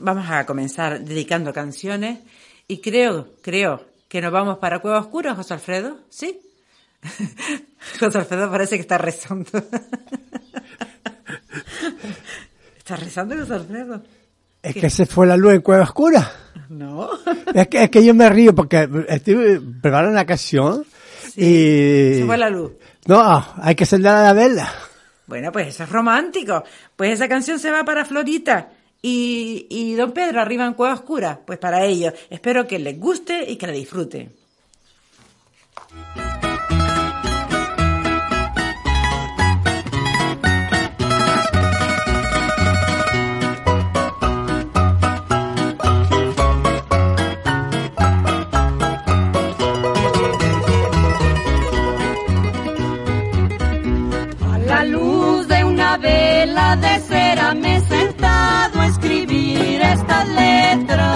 Vamos 0.00 0.28
a 0.28 0.46
comenzar 0.46 1.00
dedicando 1.00 1.52
canciones 1.52 2.18
y 2.68 2.80
creo, 2.80 3.34
creo 3.42 3.84
que 4.08 4.20
nos 4.20 4.32
vamos 4.32 4.58
para 4.58 4.80
Cueva 4.80 4.98
Oscura, 4.98 5.34
José 5.34 5.54
Alfredo, 5.54 5.98
¿sí? 6.08 6.40
José 8.00 8.18
Alfredo 8.18 8.50
parece 8.50 8.76
que 8.76 8.82
está 8.82 8.98
rezando. 8.98 9.50
¿Está 12.78 12.96
rezando 12.96 13.36
José 13.36 13.54
Alfredo? 13.54 14.02
Es 14.62 14.74
que 14.74 14.90
se 14.90 15.06
fue 15.06 15.26
la 15.26 15.36
luz 15.36 15.54
en 15.54 15.62
Cueva 15.62 15.84
Oscura. 15.84 16.30
No. 16.68 17.10
Es 17.54 17.66
que, 17.68 17.82
es 17.84 17.90
que 17.90 18.04
yo 18.04 18.14
me 18.14 18.28
río 18.28 18.54
porque 18.54 18.88
estoy 19.08 19.58
preparando 19.58 20.12
una 20.12 20.24
canción 20.24 20.84
y... 21.34 22.14
Se 22.14 22.24
fue 22.24 22.38
la 22.38 22.48
luz. 22.48 22.72
No, 23.06 23.44
hay 23.56 23.74
que 23.74 23.82
encender 23.84 24.12
la 24.12 24.32
vela. 24.32 24.72
Bueno, 25.26 25.50
pues 25.50 25.68
eso 25.68 25.84
es 25.84 25.90
romántico. 25.90 26.62
Pues 26.94 27.12
esa 27.12 27.28
canción 27.28 27.58
se 27.58 27.70
va 27.70 27.84
para 27.84 28.04
Florita. 28.04 28.68
Y, 29.02 29.94
Don 29.94 30.12
Pedro 30.12 30.40
arriba 30.40 30.66
en 30.66 30.74
Cueva 30.74 30.94
Oscura. 30.94 31.40
Pues 31.44 31.58
para 31.58 31.84
ellos. 31.84 32.12
Espero 32.28 32.66
que 32.66 32.78
les 32.78 32.98
guste 32.98 33.50
y 33.50 33.56
que 33.56 33.66
la 33.66 33.72
disfruten. 33.72 34.32
A 54.42 54.58
la 54.58 54.84
luz 54.84 55.48
de 55.48 55.64
una 55.64 55.96
vela 55.96 56.76
de 56.76 57.00
cera 57.00 57.54
me 57.54 57.80
estas 59.92 60.28
letras. 60.28 61.10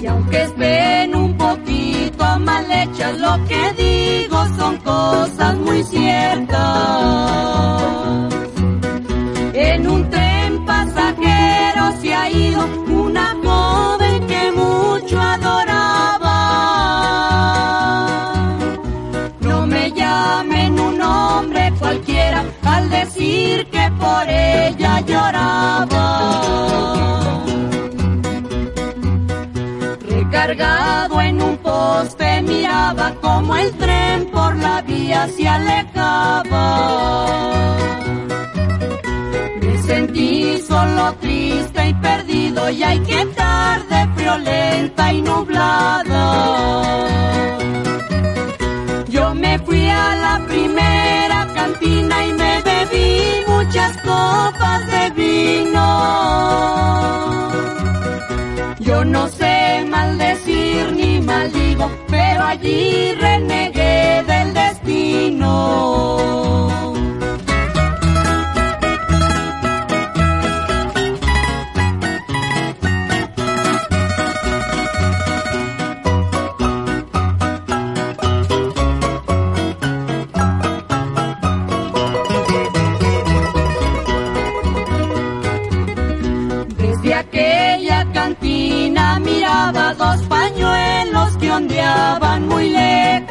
Y 0.00 0.06
aunque 0.06 0.42
estén 0.42 1.14
un 1.14 1.36
poquito 1.36 2.24
mal 2.40 2.70
hechas, 2.70 3.18
lo 3.18 3.44
que 3.48 3.72
digo 3.82 4.38
son 4.56 4.76
cosas 4.78 5.56
muy 5.58 5.82
ciertas. 5.84 6.66
En 9.54 9.88
un 9.88 10.10
tren 10.10 10.64
pasajero 10.66 11.82
se 12.00 12.14
ha 12.14 12.30
ido 12.30 12.60
una 12.88 13.34
joven 13.42 14.26
que 14.26 14.52
mucho 14.52 15.18
adoraba. 15.18 16.36
No 19.40 19.66
me 19.66 19.90
llamen 19.92 20.78
un 20.78 21.00
hombre 21.00 21.72
cualquiera 21.78 22.44
al 22.64 22.90
decir 22.90 23.66
que 23.70 23.90
por 23.98 24.28
ella 24.28 25.00
lloraba. 25.00 25.85
Recargado 30.08 31.20
en 31.20 31.42
un 31.42 31.56
poste 31.58 32.42
miraba 32.42 33.14
como 33.20 33.56
el 33.56 33.72
tren 33.76 34.26
por 34.30 34.56
la 34.56 34.82
vía 34.82 35.28
se 35.36 35.48
alejaba. 35.48 36.66
Me 39.60 39.78
sentí 39.82 40.58
solo, 40.66 41.14
triste 41.20 41.88
y 41.88 41.94
perdido, 41.94 42.70
y 42.70 42.82
hay 42.82 42.98
que 43.00 43.26
tarde 43.26 44.08
friolenta 44.14 45.12
y 45.12 45.22
nublada. 45.22 46.24
Yo 49.08 49.34
me 49.34 49.58
fui 49.60 49.88
a 49.88 50.14
la 50.16 50.46
primera 50.46 51.35
y 51.80 52.32
me 52.32 52.62
bebí 52.62 53.42
muchas 53.48 53.96
copas 53.98 54.86
de 54.86 55.10
vino. 55.10 55.86
Yo 58.78 59.04
no 59.04 59.28
sé 59.28 59.84
maldecir 59.88 60.92
ni 60.92 61.20
maldigo, 61.20 61.90
pero 62.08 62.44
allí 62.44 63.12
renegué 63.14 64.22
del 64.26 64.54
destino. 64.54 65.46
Ondeaban 92.06 92.48
muy 92.48 92.70
lejos. 92.70 93.30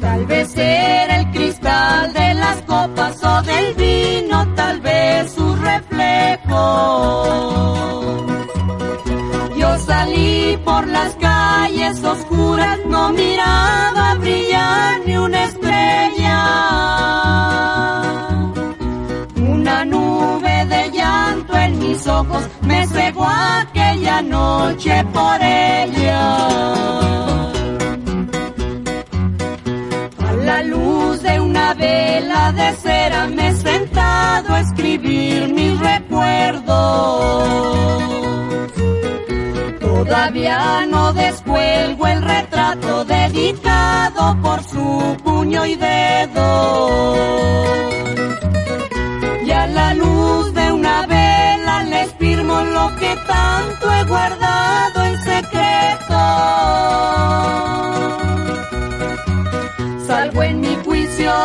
Tal 0.00 0.26
vez 0.26 0.56
era 0.56 1.16
el 1.16 1.30
cristal 1.30 2.12
de 2.12 2.34
las 2.34 2.62
copas 2.62 3.24
o 3.24 3.42
del 3.42 3.74
vino, 3.74 4.54
tal 4.54 4.80
vez 4.80 5.32
sus 5.32 5.58
reflejos. 5.60 6.48
Yo 9.56 9.78
salí 9.78 10.58
por 10.64 10.86
las 10.86 11.14
calles 11.16 12.04
oscuras, 12.04 12.78
no 12.86 13.12
miraba 13.12 14.14
brillar 14.14 15.00
ni 15.06 15.16
una 15.16 15.44
estrella. 15.44 15.63
Mis 21.86 22.06
ojos 22.06 22.48
me 22.62 22.86
cegó 22.86 23.26
aquella 23.26 24.22
noche 24.22 25.04
por 25.12 25.36
ella. 25.40 26.36
A 30.28 30.32
la 30.44 30.62
luz 30.62 31.22
de 31.22 31.40
una 31.40 31.74
vela 31.74 32.52
de 32.52 32.72
cera 32.82 33.26
me 33.26 33.48
he 33.48 33.54
sentado 33.54 34.54
a 34.54 34.60
escribir 34.60 35.52
mis 35.52 35.78
recuerdos. 35.78 36.72
Todavía 39.80 40.86
no 40.86 41.12
descuelgo 41.12 42.06
el 42.06 42.22
retrato 42.22 43.04
dedicado 43.04 44.36
por 44.42 44.62
su 44.64 45.16
puño 45.24 45.66
y 45.66 45.74
dedo. 45.74 47.93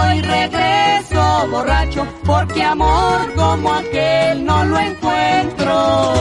Juicio 0.09 0.15
y 0.15 0.21
regreso 0.21 1.47
borracho, 1.49 2.07
porque 2.25 2.63
amor 2.63 3.33
como 3.35 3.73
aquel 3.73 4.45
no 4.45 4.65
lo 4.65 4.79
encuentro. 4.79 6.13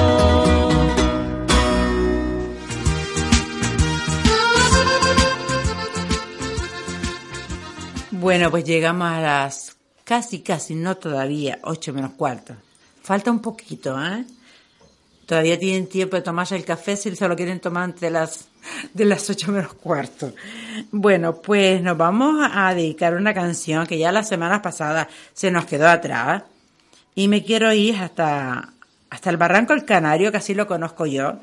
Bueno, 8.10 8.50
pues 8.50 8.64
llegamos 8.64 9.08
a 9.08 9.20
las 9.20 9.76
casi, 10.04 10.40
casi, 10.40 10.74
no 10.74 10.96
todavía, 10.96 11.60
ocho 11.62 11.92
menos 11.92 12.12
cuarto. 12.12 12.54
Falta 13.02 13.30
un 13.30 13.40
poquito, 13.40 13.96
¿eh? 14.04 14.24
Todavía 15.24 15.58
tienen 15.58 15.88
tiempo 15.88 16.16
de 16.16 16.22
tomarse 16.22 16.56
el 16.56 16.64
café 16.64 16.96
si 16.96 17.14
se 17.14 17.28
lo 17.28 17.36
quieren 17.36 17.60
tomar 17.60 17.94
de 17.94 18.10
las, 18.10 18.48
de 18.92 19.04
las 19.04 19.28
ocho 19.30 19.52
menos 19.52 19.74
cuarto. 19.74 20.32
Bueno, 20.90 21.40
pues 21.40 21.82
nos 21.82 21.96
vamos 21.96 22.48
a 22.52 22.74
dedicar 22.74 23.14
una 23.14 23.34
canción 23.34 23.86
que 23.86 23.98
ya 23.98 24.12
las 24.12 24.28
semanas 24.28 24.60
pasadas 24.60 25.08
se 25.32 25.50
nos 25.50 25.66
quedó 25.66 25.88
atrás. 25.88 26.42
Y 27.14 27.28
me 27.28 27.42
quiero 27.42 27.72
ir 27.72 27.96
hasta, 27.96 28.72
hasta 29.10 29.30
el 29.30 29.36
Barranco 29.36 29.74
del 29.74 29.84
Canario, 29.84 30.30
que 30.30 30.36
así 30.36 30.54
lo 30.54 30.66
conozco 30.66 31.04
yo, 31.06 31.40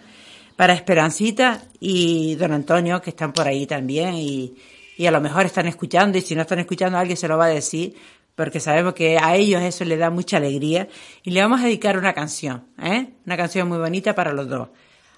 para 0.56 0.74
Esperancita 0.74 1.64
y 1.80 2.36
don 2.36 2.54
Antonio, 2.54 3.02
que 3.02 3.10
están 3.10 3.34
por 3.34 3.48
ahí 3.48 3.68
también, 3.68 4.14
y, 4.16 4.56
y 4.98 5.06
a 5.06 5.12
lo 5.12 5.20
mejor 5.20 5.46
están 5.46 5.68
escuchando, 5.68 6.18
y 6.18 6.22
si 6.22 6.34
no 6.34 6.44
están 6.44 6.60
escuchando, 6.60 6.98
alguien 6.98 7.18
se 7.18 7.28
lo 7.28 7.38
va 7.38 7.46
a 7.46 7.50
decir, 7.50 7.94
porque 8.36 8.60
sabemos 8.60 8.94
que 8.94 9.18
a 9.18 9.36
ellos 9.36 9.62
eso 9.62 9.84
les 9.86 10.00
da 10.00 10.10
mucha 10.10 10.38
alegría. 10.38 10.88
Y 11.24 11.32
le 11.32 11.42
vamos 11.42 11.62
a 11.62 11.66
dedicar 11.66 11.98
una 11.98 12.14
canción, 12.14 12.66
¿eh? 12.82 13.08
Una 13.26 13.38
canción 13.38 13.68
muy 13.68 13.78
bonita 13.78 14.14
para 14.14 14.34
los 14.34 14.48
dos. 14.48 14.70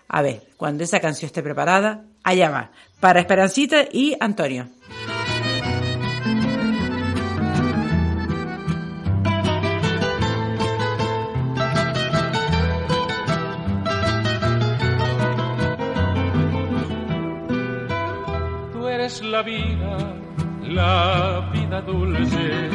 A 0.07 0.21
ver, 0.21 0.43
cuando 0.55 0.83
esa 0.83 0.99
canción 0.99 1.27
esté 1.27 1.43
preparada, 1.43 2.05
allá 2.23 2.49
va. 2.49 2.71
Para 2.99 3.19
Esperancita 3.19 3.85
y 3.91 4.15
Antonio. 4.19 4.69
Tú 18.71 18.87
eres 18.87 19.21
la 19.21 19.41
vida, 19.43 20.15
la 20.63 21.49
vida 21.53 21.81
dulce, 21.81 22.69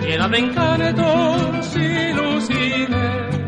llena 0.00 0.28
de 0.28 0.38
encantos 0.38 1.76
y 1.76 2.12
lucines. 2.14 3.39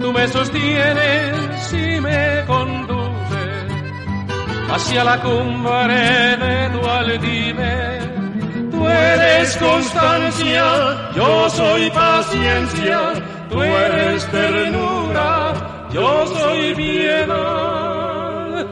Tú 0.00 0.12
me 0.12 0.28
sostienes 0.28 1.72
y 1.72 2.00
me 2.00 2.44
conduces 2.46 3.72
hacia 4.70 5.02
la 5.02 5.20
cumbre 5.20 6.36
de 6.36 6.70
tu 6.70 6.86
altive. 6.86 7.98
Tú 8.70 8.88
eres 8.88 9.56
constancia, 9.56 11.10
yo 11.16 11.50
soy 11.50 11.90
paciencia, 11.90 13.12
tú 13.50 13.60
eres 13.60 14.24
ternura, 14.30 15.88
yo 15.90 16.26
soy 16.26 16.74
piedad. 16.76 18.66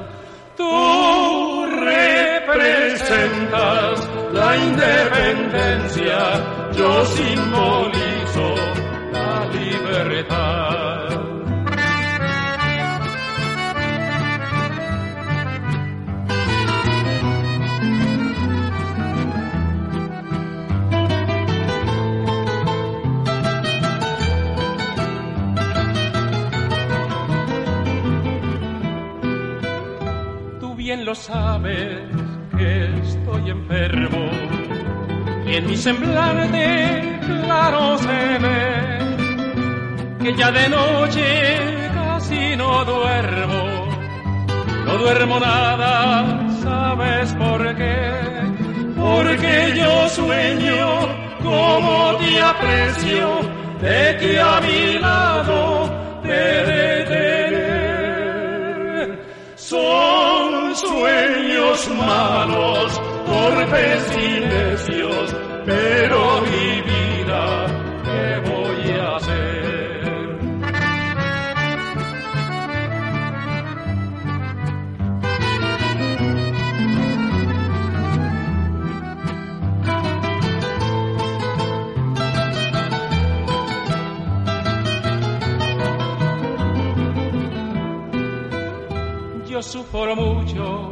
Tú 0.56 1.66
representas 2.46 4.08
la 4.32 4.56
independencia, 4.56 6.18
yo 6.72 7.04
simbolizo 7.06 8.54
la 9.12 9.44
libertad. 9.52 11.05
Lo 31.06 31.14
sabes 31.14 32.00
que 32.58 32.98
estoy 33.00 33.50
enfermo. 33.50 34.28
Y 35.46 35.54
en 35.54 35.66
mi 35.68 35.76
semblante 35.76 37.20
claro 37.44 37.96
se 37.98 38.38
ve 38.44 38.98
que 40.20 40.34
ya 40.34 40.50
de 40.50 40.68
noche 40.68 41.90
casi 41.94 42.56
no 42.56 42.84
duermo, 42.84 43.88
no 44.84 44.98
duermo 44.98 45.38
nada, 45.38 46.44
¿sabes 46.64 47.32
por 47.34 47.76
qué? 47.76 48.10
Porque 48.96 49.74
yo 49.76 50.08
sueño 50.08 50.80
como 51.40 52.16
te 52.18 52.40
aprecio, 52.40 53.28
de 53.80 54.16
que 54.18 54.40
a 54.40 54.60
mi 54.60 54.98
lado 54.98 55.88
te 56.24 56.30
de 56.30 57.35
sueños 60.96 61.90
malos, 61.90 63.00
torpes 63.26 64.16
y 64.16 64.40
necios, 64.40 65.36
pero 65.66 66.40
mi 66.42 66.80
vida, 66.90 67.66
¿qué 68.04 68.50
voy 68.50 68.90
a 68.98 69.16
hacer? 69.16 70.36
Yo 89.46 89.62
sufro 89.62 90.16
mucho, 90.16 90.85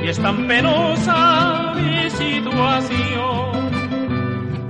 y 0.00 0.08
es 0.08 0.18
tan 0.20 0.46
penosa 0.46 1.72
mi 1.76 2.10
situación 2.10 3.70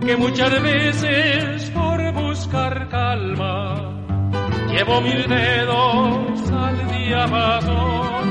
que 0.05 0.17
muchas 0.17 0.63
veces 0.63 1.71
por 1.71 2.13
buscar 2.13 2.89
calma 2.89 3.93
llevo 4.71 5.01
mil 5.01 5.27
dedos 5.29 6.51
al 6.51 6.89
diapasón 6.89 8.25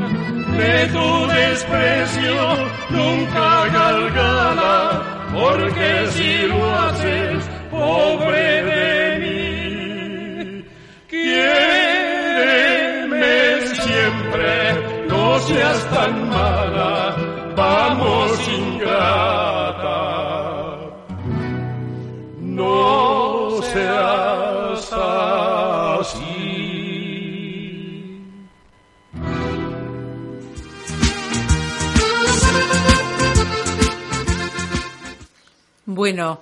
de 0.58 0.88
tu 0.88 1.28
desprecio 1.28 2.36
nunca 2.90 3.66
galgala 3.74 5.30
porque 5.34 6.08
si 6.12 6.48
lo 6.48 6.80
haces 6.80 7.50
pobre 7.72 8.64
de 8.64 8.97
Bueno, 35.98 36.42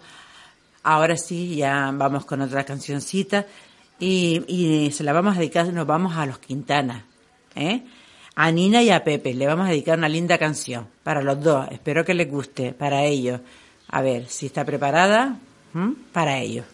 ahora 0.84 1.18
sí, 1.18 1.56
ya 1.56 1.90
vamos 1.94 2.26
con 2.26 2.42
otra 2.42 2.66
cancioncita 2.66 3.46
y, 4.00 4.44
y 4.48 4.92
se 4.92 5.04
la 5.04 5.14
vamos 5.14 5.36
a 5.36 5.40
dedicar, 5.40 5.72
nos 5.72 5.88
vamos 5.88 6.16
a 6.18 6.26
los 6.26 6.40
Quintana, 6.40 7.06
¿eh? 7.56 7.84
A 8.38 8.52
Nina 8.52 8.84
y 8.84 8.90
a 8.90 9.02
Pepe 9.06 9.34
le 9.34 9.48
vamos 9.48 9.68
a 9.68 9.70
dedicar 9.70 9.98
una 9.98 10.10
linda 10.10 10.38
canción 10.38 10.88
para 11.04 11.22
los 11.22 11.42
dos. 11.42 11.68
Espero 11.72 12.04
que 12.04 12.14
les 12.14 12.30
guste, 12.30 12.74
para 12.74 13.04
ellos. 13.04 13.40
A 13.88 14.02
ver, 14.02 14.28
si 14.28 14.48
está 14.48 14.66
preparada, 14.66 15.38
para 16.12 16.40
ellos. 16.40 16.66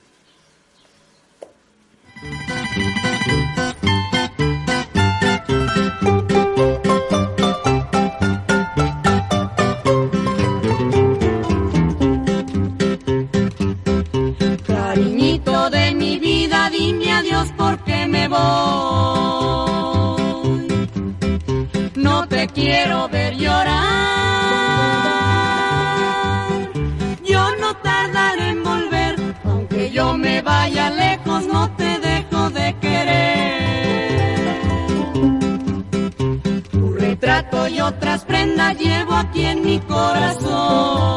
Cariñito 14.66 15.70
de 15.70 15.94
mi 15.94 16.18
vida, 16.18 16.72
dime 16.72 17.12
adiós 17.12 17.50
porque 17.56 18.08
me 18.08 18.28
voy. 18.28 19.71
Te 22.42 22.48
quiero 22.48 23.08
ver 23.08 23.38
llorar. 23.38 23.78
Yo 27.24 27.56
no 27.58 27.76
tardaré 27.84 28.50
en 28.50 28.64
volver, 28.64 29.16
aunque 29.44 29.92
yo 29.92 30.18
me 30.18 30.42
vaya 30.42 30.90
lejos, 30.90 31.46
no 31.46 31.70
te 31.76 32.00
dejo 32.00 32.50
de 32.50 32.76
querer. 32.82 34.62
Tu 36.72 36.94
retrato 36.94 37.68
y 37.68 37.80
otras 37.80 38.26
prendas 38.26 38.76
llevo 38.76 39.14
aquí 39.14 39.46
en 39.46 39.64
mi 39.64 39.80
corazón 39.82 41.12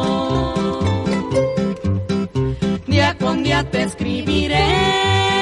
día 2.85 3.17
con 3.17 3.41
día 3.41 3.67
te 3.71 3.81
escribiré 3.81 5.34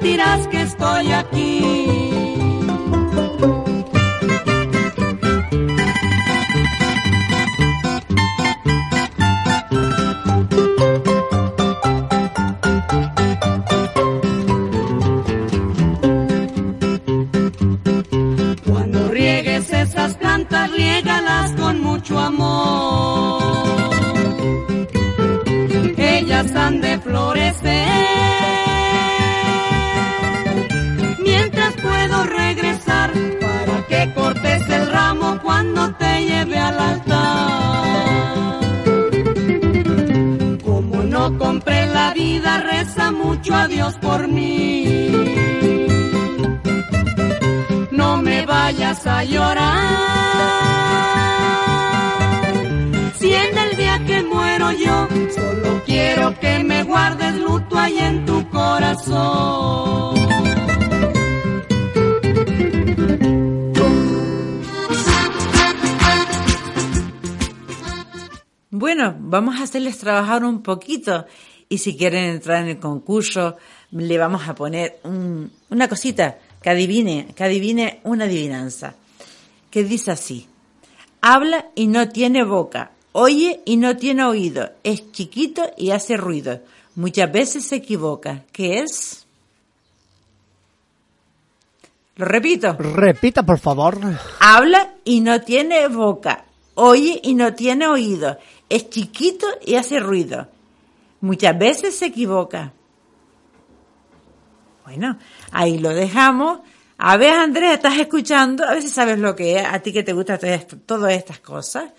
sentirás 0.00 0.46
que 0.48 0.62
estoy 0.62 1.12
aquí. 1.12 2.10
Cuando 18.66 19.08
riegues 19.08 19.72
esas 19.72 20.14
plantas, 20.14 20.70
riégalas 20.72 21.52
con 21.52 21.80
mucho 21.82 22.18
amor. 22.18 23.42
Ellas 25.96 26.54
han 26.54 26.80
de 26.80 26.98
florecer. 26.98 28.09
siempre 41.60 41.86
la 41.86 42.14
vida 42.14 42.58
reza 42.58 43.12
mucho 43.12 43.54
a 43.54 43.68
Dios 43.68 43.96
por 43.98 44.28
mí. 44.28 45.08
No 47.90 48.22
me 48.22 48.46
vayas 48.46 49.06
a 49.06 49.24
llorar. 49.24 49.88
Si 53.18 53.32
en 53.32 53.58
el 53.58 53.76
día 53.76 54.04
que 54.06 54.22
muero 54.22 54.72
yo, 54.72 55.08
solo 55.34 55.82
quiero 55.84 56.38
que 56.40 56.64
me 56.64 56.82
guardes 56.84 57.34
luto 57.36 57.78
ahí 57.78 57.98
en 57.98 58.24
tu 58.24 58.48
corazón. 58.48 60.20
Bueno, 68.70 69.14
vamos 69.18 69.60
a 69.60 69.64
hacerles 69.64 69.98
trabajar 69.98 70.42
un 70.42 70.62
poquito 70.62 71.26
y 71.70 71.78
si 71.78 71.96
quieren 71.96 72.24
entrar 72.24 72.62
en 72.64 72.68
el 72.68 72.78
concurso, 72.80 73.56
le 73.92 74.18
vamos 74.18 74.46
a 74.46 74.54
poner 74.54 74.98
un- 75.04 75.50
una 75.70 75.88
cosita 75.88 76.36
que 76.60 76.68
adivine, 76.68 77.28
que 77.34 77.44
adivine 77.44 78.00
una 78.04 78.24
adivinanza, 78.24 78.94
que 79.70 79.84
dice 79.84 80.10
así. 80.10 80.46
Habla 81.22 81.68
y 81.74 81.86
no 81.86 82.08
tiene 82.08 82.44
boca, 82.44 82.90
oye 83.12 83.60
y 83.64 83.76
no 83.76 83.96
tiene 83.96 84.24
oído, 84.24 84.68
es 84.84 85.10
chiquito 85.12 85.62
y 85.78 85.92
hace 85.92 86.16
ruido. 86.16 86.60
Muchas 86.96 87.30
veces 87.30 87.64
se 87.64 87.76
equivoca. 87.76 88.42
¿Qué 88.52 88.80
es? 88.80 89.24
Lo 92.16 92.26
repito. 92.26 92.74
Repita, 92.78 93.44
por 93.44 93.58
favor. 93.58 93.98
Habla 94.40 94.94
y 95.04 95.20
no 95.20 95.40
tiene 95.40 95.86
boca, 95.88 96.44
oye 96.74 97.20
y 97.22 97.34
no 97.34 97.54
tiene 97.54 97.86
oído, 97.86 98.38
es 98.68 98.90
chiquito 98.90 99.46
y 99.64 99.76
hace 99.76 100.00
ruido. 100.00 100.48
Muchas 101.20 101.58
veces 101.58 101.96
se 101.96 102.06
equivoca. 102.06 102.72
Bueno, 104.84 105.18
ahí 105.52 105.78
lo 105.78 105.90
dejamos. 105.90 106.60
A 106.98 107.16
ver, 107.16 107.34
Andrea, 107.34 107.74
¿estás 107.74 107.98
escuchando? 107.98 108.64
A 108.64 108.72
ver 108.72 108.82
si 108.82 108.88
sabes 108.88 109.18
lo 109.18 109.36
que 109.36 109.56
es, 109.56 109.64
a 109.64 109.78
ti 109.78 109.92
que 109.92 110.02
te 110.02 110.12
gusta 110.12 110.38
todas 110.86 111.12
estas 111.12 111.40
cosas. 111.40 111.92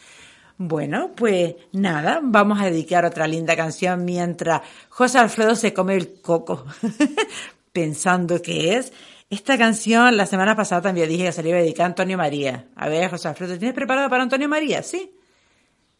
Bueno, 0.57 1.11
pues 1.15 1.55
nada, 1.71 2.19
vamos 2.21 2.61
a 2.61 2.65
dedicar 2.65 3.03
otra 3.03 3.25
linda 3.27 3.55
canción 3.55 4.05
mientras 4.05 4.61
José 4.89 5.17
Alfredo 5.17 5.55
se 5.55 5.73
come 5.73 5.95
el 5.95 6.21
coco, 6.21 6.65
pensando 7.73 8.41
que 8.41 8.77
es. 8.77 8.93
Esta 9.27 9.57
canción, 9.57 10.17
la 10.17 10.27
semana 10.27 10.55
pasada 10.55 10.81
también 10.81 11.09
dije 11.09 11.23
que 11.23 11.31
se 11.31 11.41
le 11.41 11.49
iba 11.49 11.57
a 11.57 11.61
dedicar 11.61 11.85
a 11.85 11.87
Antonio 11.87 12.17
María. 12.17 12.67
A 12.75 12.89
ver, 12.89 13.09
José 13.09 13.29
Alfredo, 13.29 13.57
¿tienes 13.57 13.73
preparado 13.73 14.07
para 14.07 14.21
Antonio 14.21 14.47
María? 14.47 14.83
¿Sí? 14.83 15.15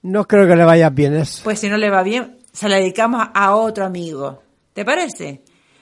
No 0.03 0.27
creo 0.27 0.47
que 0.47 0.55
le 0.55 0.65
vaya 0.65 0.89
bien 0.89 1.15
eso. 1.15 1.41
Pues 1.43 1.57
si 1.59 1.69
no 1.69 1.77
le 1.77 1.89
va 1.89 2.03
bien, 2.03 2.37
se 2.51 2.69
la 2.69 2.77
dedicamos 2.77 3.27
a 3.33 3.55
otro 3.55 3.85
amigo. 3.85 4.41
¿Te 4.73 4.85
parece? 4.85 5.41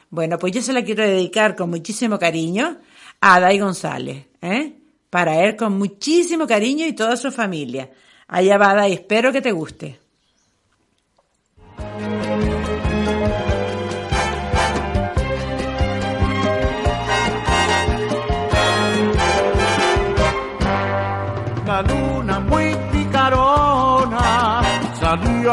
Bueno, 0.09 0.38
pues 0.39 0.53
yo 0.53 0.61
se 0.61 0.74
la 0.74 0.84
quiero 0.84 1.03
dedicar 1.03 1.55
con 1.55 1.70
muchísimo 1.70 2.17
cariño 2.17 2.78
a 3.22 3.36
Adai 3.36 3.59
González, 3.59 4.26
¿eh? 4.41 4.74
Para 5.09 5.43
él 5.43 5.55
con 5.55 5.78
muchísimo 5.78 6.47
cariño 6.47 6.86
y 6.86 6.93
toda 6.93 7.15
su 7.15 7.32
familia. 7.32 7.91
Allá 8.28 8.57
va 8.57 8.72
Adai, 8.72 8.93
espero 8.93 9.32
que 9.32 9.41
te 9.41 9.51
guste. 9.51 9.99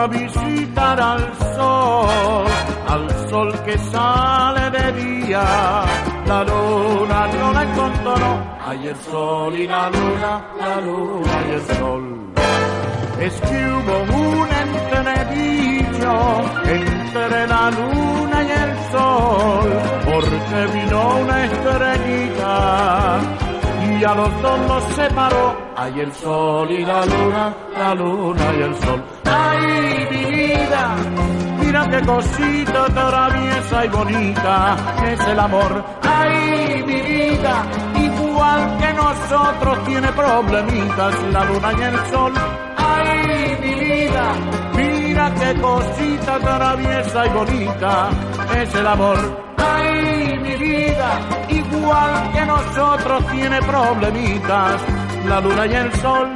Visitar 0.09 1.01
al 1.01 1.21
sol, 1.55 2.47
al 2.89 3.29
sol 3.29 3.53
que 3.65 3.79
sale 3.79 4.71
de 4.71 4.93
día. 4.93 5.45
La 6.27 6.45
luna 6.45 7.27
no 7.39 7.53
la 7.53 7.63
encontró, 7.63 8.45
hay 8.67 8.89
el 8.89 8.97
sol 8.97 9.59
y 9.59 9.67
la 9.67 9.89
luna, 9.91 10.45
la 10.59 10.81
luna 10.81 11.45
y 11.49 11.53
el 11.53 11.63
sol. 11.77 12.33
Es 13.21 13.41
que 13.41 13.73
hubo 13.75 13.97
un 14.15 14.49
entredicho 14.65 16.13
entre 16.65 17.47
la 17.47 17.71
luna 17.71 18.43
y 18.43 18.51
el 18.51 18.77
sol, 18.93 19.71
porque 20.05 20.67
vino 20.75 20.99
una 21.23 21.37
estrellita 21.45 23.21
y 24.01 24.05
a 24.05 24.15
los 24.15 24.43
dos 24.43 24.61
los 24.69 24.85
separó. 24.95 25.57
Hay 25.77 26.01
el 26.01 26.13
sol 26.13 26.71
y 26.71 26.85
la 26.85 27.05
luna, 27.05 27.55
la 27.79 27.95
luna 27.95 28.45
y 28.59 28.63
el 28.63 28.75
sol. 28.77 29.05
¡Ay, 29.25 30.09
mi 30.11 30.25
vida! 30.37 30.97
Mira 31.61 31.89
qué 31.91 32.01
cosita 32.07 32.87
traviesa 32.87 33.85
y 33.85 33.89
bonita 33.89 34.77
es 35.07 35.21
el 35.27 35.41
amor. 35.41 35.85
¡Ay, 36.03 36.85
mi 36.87 37.01
vida! 37.01 37.65
Igual 37.95 38.79
que 38.79 38.93
nosotros 38.95 39.85
tiene 39.85 40.09
problemitas 40.13 41.23
la 41.33 41.45
luna 41.45 41.73
y 41.79 41.83
el 41.83 42.07
sol. 42.11 42.33
¡Ay, 42.77 43.59
mi 43.61 43.75
vida! 43.75 44.33
Mira 44.75 45.35
qué 45.35 45.61
cosita 45.61 46.39
traviesa 46.39 47.27
y 47.27 47.31
bonita 47.31 48.09
es 48.57 48.75
el 48.75 48.87
amor. 48.87 49.47
¡Ay, 49.59 49.96
mi 50.47 50.55
vida! 50.57 51.21
Igual 51.49 52.33
que 52.33 52.47
nosotros 52.47 53.27
tiene 53.33 53.61
problemitas 53.63 54.81
la 55.29 55.41
luna 55.41 55.67
y 55.67 55.75
el 55.75 55.93
sol. 55.95 56.29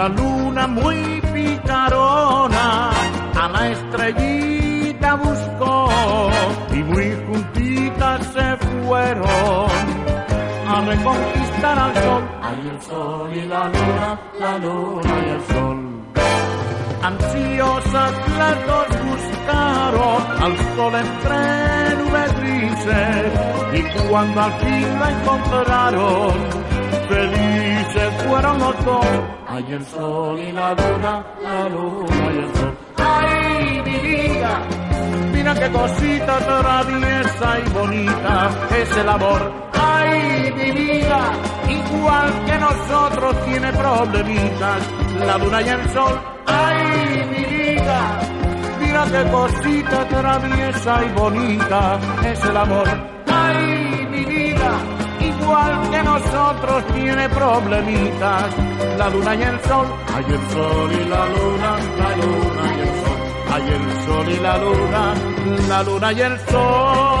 La 0.00 0.08
luna 0.08 0.66
muy 0.66 1.20
picarona 1.34 2.90
a 3.38 3.48
la 3.50 3.68
estrellita 3.68 5.14
buscó 5.16 5.90
y 6.72 6.82
muy 6.84 7.14
juntitas 7.26 8.26
se 8.32 8.56
fueron 8.56 9.68
a 10.68 10.80
reconquistar 10.86 11.78
al 11.78 11.94
sol. 12.02 12.22
Hay 12.42 12.68
el 12.70 12.80
sol 12.80 13.30
y 13.36 13.42
la 13.46 13.68
luna, 13.68 14.20
la 14.38 14.56
luna 14.56 15.10
y 15.26 15.28
el 15.28 15.42
sol. 15.52 15.78
Ansiosas 17.02 18.12
las 18.38 18.66
dos 18.66 18.86
buscaron 19.04 20.22
al 20.44 20.56
sol 20.76 20.94
entre 20.94 21.40
nubes 22.00 22.40
grises 22.40 23.32
y 23.74 24.08
cuando 24.08 24.40
al 24.40 24.52
fin 24.60 24.98
la 24.98 25.10
encontraron, 25.10 26.32
felices 27.10 28.10
fueron 28.26 28.58
los 28.58 28.84
dos. 28.84 29.06
Hay 29.48 29.72
el 29.72 29.84
sol 29.86 30.38
y 30.38 30.52
la 30.52 30.74
luna, 30.74 31.24
la 31.42 31.68
luna 31.68 32.24
y 32.34 32.38
el 32.38 32.54
sol. 32.54 32.74
¡Ay, 32.96 33.82
mi 33.84 33.98
vida! 34.08 34.52
Mira 35.32 35.54
qué 35.54 35.68
cosita 35.70 36.34
traviesa 36.38 37.48
y 37.64 37.68
bonita 37.70 38.50
es 38.80 38.96
el 38.96 39.08
amor. 39.08 39.40
¡Ay, 39.74 40.52
mi 40.56 40.70
vida! 40.70 41.20
Igual 41.68 42.44
que 42.46 42.56
nosotros 42.58 43.44
tiene 43.46 43.72
problemitas 43.72 44.80
la 45.26 45.38
luna 45.38 45.62
y 45.62 45.68
el 45.68 45.90
sol. 45.90 46.14
¡Ay, 46.46 47.26
mi 47.32 47.44
vida! 47.56 48.00
Mira 48.80 49.04
qué 49.12 49.30
cosita 49.30 50.08
traviesa 50.08 51.04
y 51.04 51.08
bonita 51.18 51.98
es 52.24 52.44
el 52.44 52.56
amor. 52.56 52.88
¡Ay, 53.26 54.06
mi 54.10 54.24
vida! 54.24 54.99
Nosotros 56.20 56.86
tiene 56.94 57.28
problemitas 57.30 58.54
la 58.98 59.08
luna 59.08 59.34
y 59.34 59.42
el 59.42 59.60
sol. 59.60 59.86
Hay 60.14 60.24
el 60.24 60.50
sol 60.50 60.92
y 60.92 61.04
la 61.08 61.26
luna, 61.26 61.78
la 61.98 62.16
luna 62.16 62.76
y 62.76 62.80
el 62.80 62.88
sol. 63.02 63.18
Hay 63.52 63.62
el 63.62 63.84
sol 64.04 64.28
y 64.28 64.38
la 64.38 64.58
luna, 64.58 65.14
la 65.68 65.82
luna 65.82 66.12
y 66.12 66.20
el 66.20 66.38
sol. 66.40 67.20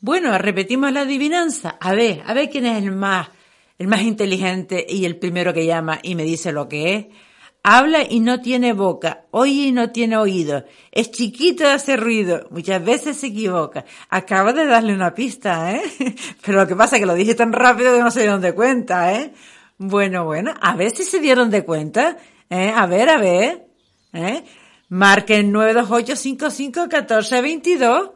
Bueno, 0.00 0.36
repetimos 0.38 0.90
la 0.92 1.02
adivinanza. 1.02 1.76
A 1.80 1.92
ver, 1.92 2.22
a 2.26 2.32
ver 2.32 2.48
quién 2.48 2.66
es 2.66 2.82
el 2.82 2.92
más, 2.92 3.28
el 3.78 3.88
más 3.88 4.02
inteligente 4.02 4.86
y 4.88 5.04
el 5.04 5.16
primero 5.16 5.52
que 5.52 5.66
llama 5.66 6.00
y 6.02 6.14
me 6.14 6.24
dice 6.24 6.50
lo 6.50 6.68
que 6.68 6.94
es. 6.94 7.06
Habla 7.64 8.00
y 8.08 8.18
no 8.18 8.40
tiene 8.40 8.72
boca, 8.72 9.26
oye 9.30 9.68
y 9.68 9.72
no 9.72 9.90
tiene 9.92 10.16
oído, 10.16 10.64
es 10.90 11.12
chiquito 11.12 11.62
y 11.62 11.66
hace 11.68 11.96
ruido, 11.96 12.48
muchas 12.50 12.84
veces 12.84 13.16
se 13.18 13.28
equivoca. 13.28 13.84
Acaba 14.10 14.52
de 14.52 14.66
darle 14.66 14.92
una 14.92 15.14
pista, 15.14 15.72
¿eh? 15.76 15.82
Pero 16.44 16.58
lo 16.58 16.66
que 16.66 16.74
pasa 16.74 16.96
es 16.96 17.00
que 17.02 17.06
lo 17.06 17.14
dije 17.14 17.36
tan 17.36 17.52
rápido 17.52 17.94
que 17.94 18.00
no 18.02 18.10
se 18.10 18.22
dieron 18.22 18.40
de 18.40 18.52
cuenta, 18.52 19.12
¿eh? 19.14 19.32
Bueno, 19.78 20.24
bueno, 20.24 20.52
a 20.60 20.74
ver 20.74 20.90
si 20.90 21.04
se 21.04 21.20
dieron 21.20 21.50
de 21.50 21.64
cuenta, 21.64 22.16
¿eh? 22.50 22.72
A 22.74 22.84
ver, 22.86 23.08
a 23.08 23.18
ver, 23.18 23.64
¿eh? 24.12 24.42
Marquen 24.88 25.52
928551422. 25.52 28.10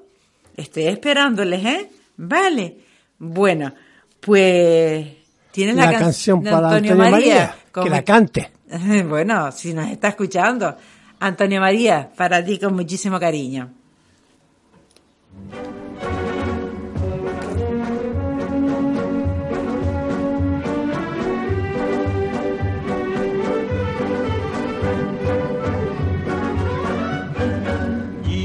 Estoy 0.57 0.86
esperándoles, 0.88 1.64
¿eh? 1.64 1.88
Vale. 2.16 2.78
Bueno, 3.18 3.72
pues 4.20 5.07
tienen 5.53 5.76
la, 5.76 5.86
La 5.86 5.92
can- 5.92 6.01
canción 6.03 6.42
para 6.42 6.68
Antonio 6.70 6.97
María, 6.97 7.55
con 7.72 7.84
que 7.84 7.90
la 7.90 8.03
cante. 8.03 8.51
Bueno, 9.09 9.53
si 9.53 9.73
nos 9.75 9.89
está 9.91 10.09
escuchando, 10.09 10.77
Antonio 11.21 11.61
María, 11.61 12.11
para 12.17 12.45
ti 12.45 12.59
con 12.59 12.75
muchísimo 12.75 13.19
cariño. 13.19 13.71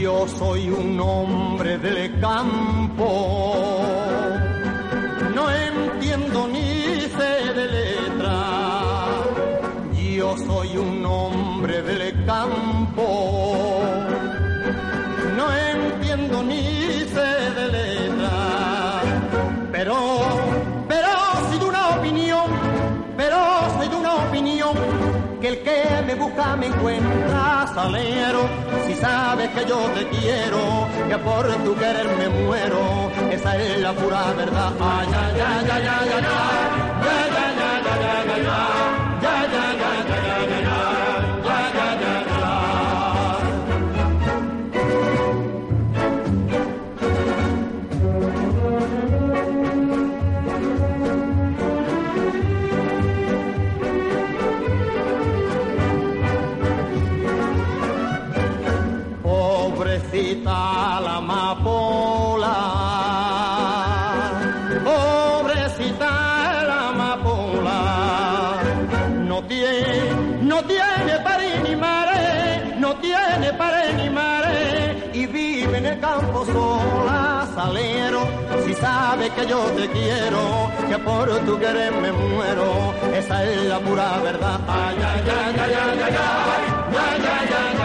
Yo 0.01 0.27
soy 0.27 0.69
un 0.69 0.99
hombre 0.99 1.77
del 1.77 2.19
campo 2.19 3.70
que 25.41 25.47
el 25.47 25.59
que 25.63 25.83
me 26.05 26.13
busca 26.15 26.55
me 26.55 26.67
encuentra 26.67 27.65
salero. 27.73 28.47
Si 28.85 28.93
sabes 28.93 29.49
que 29.49 29.65
yo 29.65 29.77
te 29.95 30.07
quiero, 30.09 30.87
que 31.09 31.17
por 31.17 31.47
tu 31.63 31.75
querer 31.75 32.07
me 32.17 32.29
muero, 32.29 33.11
esa 33.31 33.57
es 33.57 33.79
la 33.79 33.91
pura 33.93 34.33
verdad. 34.37 34.71
Ay, 34.79 35.07
ay, 35.11 35.41
ay, 35.41 35.67
ay, 35.71 35.87
ay, 35.87 36.09
ay, 36.11 36.21
ay, 36.21 36.51
ay, 37.01 37.35
ay, 37.37 37.55
ay, 37.59 38.03
ay, 38.03 38.29
ay, 38.35 38.47
ay. 38.47 38.81
Ya, 39.21 39.35
ya, 39.43 39.51
ya, 39.51 39.51
ya, 39.51 39.51
ya, 39.53 39.70
que 79.35 79.45
yo 79.47 79.59
te 79.77 79.89
quiero, 79.89 80.71
que 80.89 80.97
por 80.99 81.29
tu 81.45 81.59
querer 81.59 81.91
me 81.93 82.11
muero, 82.11 82.93
esa 83.13 83.43
es 83.43 83.63
la 83.65 83.79
pura 83.79 84.17
verdad. 84.23 84.59
Ay, 84.67 84.97
ay, 84.97 85.23
ay, 85.25 85.55
ay, 85.57 85.59
ay, 85.59 85.73
ay, 85.73 85.99
ay, 85.99 86.13
ay, 86.13 86.65
ay, 86.97 87.21
ay, 87.23 87.75
ay, 87.77 87.80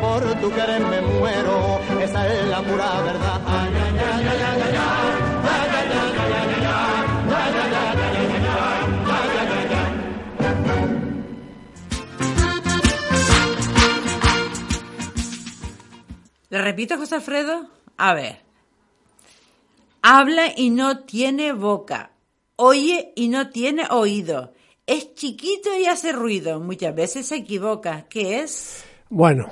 por 0.00 0.22
tu 0.40 0.50
querer 0.50 0.80
me 0.80 1.00
muero, 1.00 1.80
esa 2.00 2.32
es 2.32 2.48
la 2.48 2.62
pura 2.62 3.00
verdad. 3.02 3.40
¿Le 16.48 16.62
repito, 16.62 16.96
José 16.96 17.16
Alfredo? 17.16 17.68
A 17.96 18.14
ver. 18.14 18.40
Habla 20.00 20.52
y 20.56 20.70
no 20.70 21.00
tiene 21.00 21.52
boca. 21.52 22.12
Oye 22.54 23.12
y 23.16 23.28
no 23.28 23.50
tiene 23.50 23.84
oído. 23.90 24.54
Es 24.86 25.14
chiquito 25.14 25.76
y 25.76 25.86
hace 25.86 26.12
ruido. 26.12 26.60
Muchas 26.60 26.94
veces 26.94 27.26
se 27.26 27.36
equivoca. 27.36 28.06
¿Qué 28.08 28.40
es? 28.40 28.84
Bueno, 29.10 29.50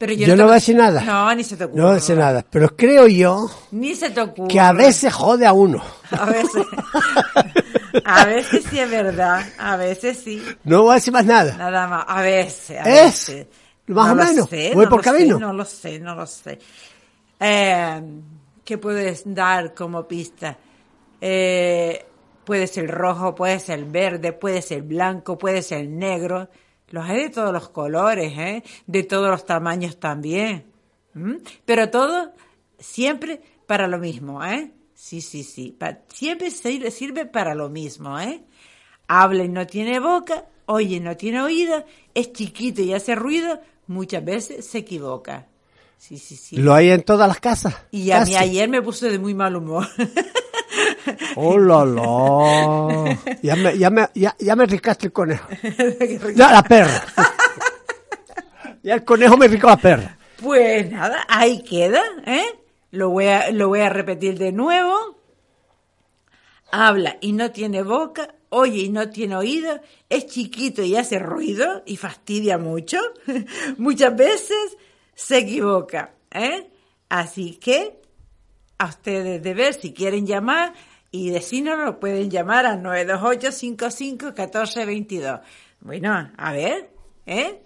pero 0.00 0.14
yo 0.14 0.28
no 0.28 0.34
te- 0.36 0.42
voy 0.44 0.50
a 0.52 0.54
decir 0.54 0.76
nada. 0.76 1.02
No, 1.02 1.34
ni 1.34 1.44
se 1.44 1.56
te 1.58 1.64
ocurre. 1.64 1.76
No 1.78 1.84
voy 1.84 1.92
a 1.92 1.94
decir 1.96 2.16
nada. 2.16 2.42
Pero 2.48 2.74
creo 2.74 3.06
yo 3.06 3.50
Ni 3.72 3.94
se 3.94 4.08
te 4.08 4.20
ocurre. 4.22 4.48
que 4.48 4.58
a 4.58 4.72
veces 4.72 5.12
jode 5.12 5.46
a 5.46 5.52
uno. 5.52 5.82
A 6.10 6.24
veces. 6.24 6.64
A 8.04 8.24
veces 8.24 8.64
sí 8.70 8.78
es 8.78 8.88
verdad. 8.90 9.44
A 9.58 9.76
veces 9.76 10.18
sí. 10.24 10.42
No 10.64 10.82
voy 10.84 10.92
a 10.92 10.94
decir 10.94 11.12
más 11.12 11.26
nada. 11.26 11.54
Nada 11.56 11.86
más. 11.88 12.04
A 12.08 12.22
veces. 12.22 12.78
A 12.80 12.82
¿Es? 12.88 13.04
veces. 13.28 13.46
Más 13.88 14.06
No 14.06 14.12
o 14.22 14.24
menos. 14.26 14.48
sé, 14.48 14.70
Voy 14.74 14.84
no 14.84 14.90
por 14.90 14.98
lo 14.98 15.02
sé, 15.02 15.10
camino. 15.18 15.38
no 15.40 15.52
lo 15.52 15.64
sé, 15.64 15.98
no 15.98 16.14
lo 16.14 16.26
sé. 16.26 16.58
Eh, 17.40 18.02
¿Qué 18.64 18.78
puedes 18.78 19.22
dar 19.34 19.74
como 19.74 20.06
pista? 20.06 20.56
Eh, 21.20 22.06
puede 22.44 22.66
ser 22.68 22.88
rojo, 22.88 23.34
puede 23.34 23.58
ser 23.58 23.84
verde, 23.84 24.32
puede 24.32 24.62
ser 24.62 24.82
blanco, 24.82 25.36
puede 25.36 25.60
ser 25.62 25.88
negro. 25.88 26.48
Los 26.90 27.08
hay 27.08 27.22
de 27.22 27.30
todos 27.30 27.52
los 27.52 27.68
colores, 27.70 28.32
¿eh? 28.36 28.62
De 28.86 29.02
todos 29.04 29.30
los 29.30 29.46
tamaños 29.46 29.98
también. 29.98 30.66
¿Mm? 31.14 31.36
Pero 31.64 31.90
todo 31.90 32.32
siempre 32.78 33.40
para 33.66 33.86
lo 33.88 33.98
mismo, 33.98 34.44
¿eh? 34.44 34.72
Sí, 34.94 35.20
sí, 35.20 35.44
sí. 35.44 35.74
Pa- 35.78 35.98
siempre 36.12 36.50
sirve, 36.50 36.90
sirve 36.90 37.26
para 37.26 37.54
lo 37.54 37.68
mismo, 37.68 38.18
¿eh? 38.20 38.42
Habla 39.08 39.44
y 39.44 39.48
no 39.48 39.66
tiene 39.66 39.98
boca, 39.98 40.46
oye 40.66 40.96
y 40.96 41.00
no 41.00 41.16
tiene 41.16 41.40
oído, 41.42 41.84
es 42.14 42.32
chiquito 42.32 42.82
y 42.82 42.92
hace 42.92 43.14
ruido, 43.14 43.60
muchas 43.86 44.24
veces 44.24 44.66
se 44.66 44.78
equivoca. 44.78 45.46
Sí, 45.96 46.16
sí, 46.18 46.36
sí. 46.36 46.56
Lo 46.56 46.74
hay 46.74 46.90
en 46.90 47.02
todas 47.02 47.28
las 47.28 47.40
casas. 47.40 47.74
Y 47.90 48.10
a 48.10 48.24
mí 48.24 48.34
ayer 48.36 48.68
me 48.68 48.80
puse 48.82 49.10
de 49.10 49.18
muy 49.18 49.34
mal 49.34 49.56
humor. 49.56 49.86
¡Oh, 51.36 51.58
la, 51.58 51.84
la! 51.84 53.18
Ya 53.42 53.56
me, 53.56 53.78
ya 53.78 53.90
me, 53.90 54.08
ya, 54.14 54.36
ya 54.38 54.56
me 54.56 54.64
el 54.64 55.12
conejo. 55.12 55.48
Ya, 56.34 56.52
la 56.52 56.62
perra. 56.62 57.04
Ya 58.82 58.94
el 58.94 59.04
conejo 59.04 59.36
me 59.36 59.48
ricó 59.48 59.68
la 59.68 59.76
perra. 59.76 60.16
Pues 60.42 60.90
nada, 60.90 61.26
ahí 61.28 61.62
queda, 61.62 62.02
¿eh? 62.26 62.58
Lo 62.92 63.10
voy 63.10 63.26
a, 63.26 63.50
lo 63.50 63.68
voy 63.68 63.80
a 63.80 63.90
repetir 63.90 64.38
de 64.38 64.52
nuevo. 64.52 65.18
Habla 66.72 67.18
y 67.20 67.32
no 67.32 67.50
tiene 67.50 67.82
boca, 67.82 68.34
oye 68.48 68.82
y 68.82 68.88
no 68.88 69.10
tiene 69.10 69.36
oído, 69.36 69.80
es 70.08 70.26
chiquito 70.26 70.82
y 70.82 70.96
hace 70.96 71.18
ruido 71.18 71.82
y 71.84 71.96
fastidia 71.96 72.58
mucho. 72.58 72.98
Muchas 73.78 74.16
veces 74.16 74.76
se 75.14 75.38
equivoca, 75.38 76.14
¿eh? 76.30 76.70
Así 77.08 77.56
que 77.56 78.00
a 78.78 78.86
ustedes 78.86 79.42
de 79.42 79.54
ver 79.54 79.74
si 79.74 79.92
quieren 79.92 80.26
llamar 80.26 80.72
y 81.10 81.30
decirnos 81.30 81.78
lo 81.78 81.98
pueden 82.00 82.30
llamar 82.30 82.66
al 82.66 82.82
928-55-1422. 82.82 85.40
Bueno, 85.80 86.30
a 86.36 86.52
ver, 86.52 86.90
¿eh? 87.26 87.62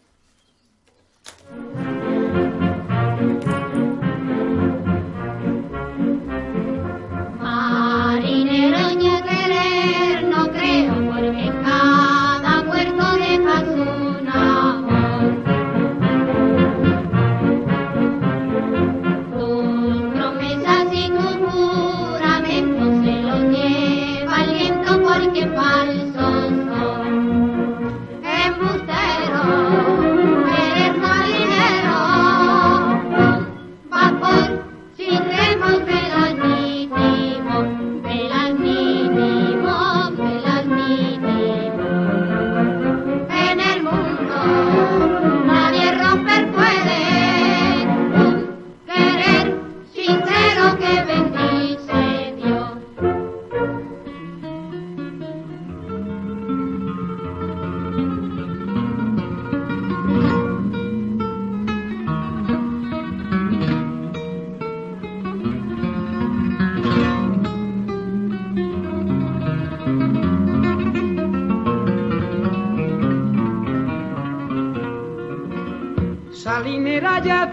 Salinera 76.93 77.25
ya 77.25 77.49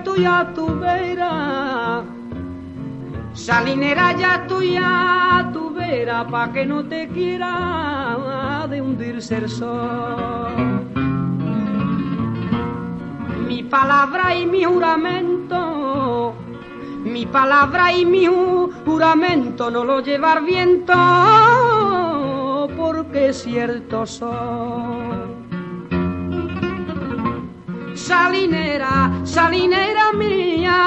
estoy 4.34 4.66
a 4.78 5.46
tu 5.50 5.72
vera 5.72 6.28
pa' 6.28 6.52
que 6.52 6.66
no 6.66 6.84
te 6.84 7.08
quiera 7.08 8.66
de 8.68 8.82
hundirse 8.82 9.38
el 9.38 9.48
sol. 9.48 10.84
Mi 13.48 13.62
palabra 13.62 14.34
y 14.34 14.44
mi 14.44 14.64
juramento, 14.64 16.34
mi 17.02 17.24
palabra 17.24 17.94
y 17.94 18.04
mi 18.04 18.26
juramento 18.84 19.70
no 19.70 19.84
lo 19.84 20.00
llevar 20.00 20.44
viento 20.44 20.92
porque 22.76 23.32
cierto 23.32 24.04
soy. 24.04 25.19
Salinera, 28.06 29.20
salinera 29.24 30.12
mía 30.14 30.80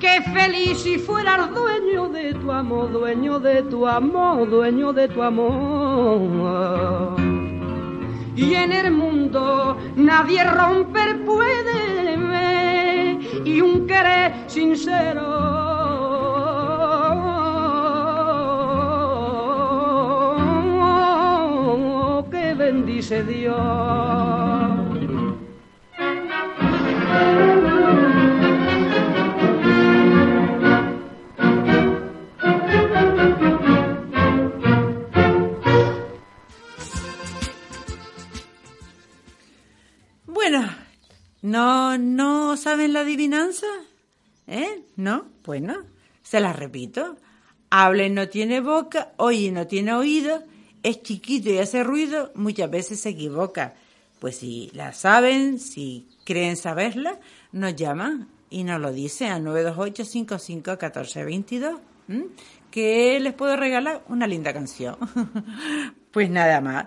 Qué 0.00 0.20
feliz 0.34 0.82
si 0.82 0.98
fueras 0.98 1.54
dueño 1.54 2.08
de 2.08 2.34
tu 2.34 2.50
amor, 2.50 2.90
dueño 2.90 3.38
de 3.38 3.62
tu 3.62 3.86
amor, 3.86 4.50
dueño 4.50 4.92
de 4.92 5.06
tu 5.06 5.22
amor. 5.22 7.14
Y 8.34 8.54
en 8.54 8.72
el 8.72 8.90
mundo 8.90 9.76
nadie 9.94 10.42
romper 10.42 11.24
puede 11.24 12.16
ver 12.16 13.18
y 13.46 13.60
un 13.60 13.86
querer 13.86 14.34
sincero. 14.48 15.52
que 22.30 22.54
bendice 22.54 23.22
Dios. 23.24 24.71
Bueno, 40.44 40.68
¿no, 41.40 41.96
no 41.98 42.56
saben 42.56 42.92
la 42.92 43.00
adivinanza? 43.00 43.66
¿Eh? 44.48 44.82
¿No? 44.96 45.26
Bueno, 45.44 45.76
se 46.22 46.40
la 46.40 46.52
repito. 46.52 47.16
Hable 47.70 48.10
no 48.10 48.28
tiene 48.28 48.60
boca, 48.60 49.12
oye 49.18 49.52
no 49.52 49.66
tiene 49.66 49.94
oído, 49.94 50.42
es 50.82 51.00
chiquito 51.02 51.48
y 51.48 51.58
hace 51.58 51.84
ruido, 51.84 52.32
muchas 52.34 52.70
veces 52.70 53.00
se 53.00 53.10
equivoca. 53.10 53.74
Pues 54.18 54.36
si 54.36 54.70
la 54.74 54.92
saben, 54.92 55.60
si 55.60 56.08
creen 56.24 56.56
saberla, 56.56 57.20
nos 57.52 57.76
llaman 57.76 58.28
y 58.50 58.64
nos 58.64 58.80
lo 58.80 58.92
dicen 58.92 59.30
al 59.32 59.44
928-551422, 59.44 61.78
que 62.70 63.20
les 63.20 63.34
puedo 63.34 63.56
regalar 63.56 64.02
una 64.08 64.26
linda 64.26 64.52
canción. 64.52 64.96
pues 66.10 66.28
nada 66.30 66.60
más. 66.60 66.86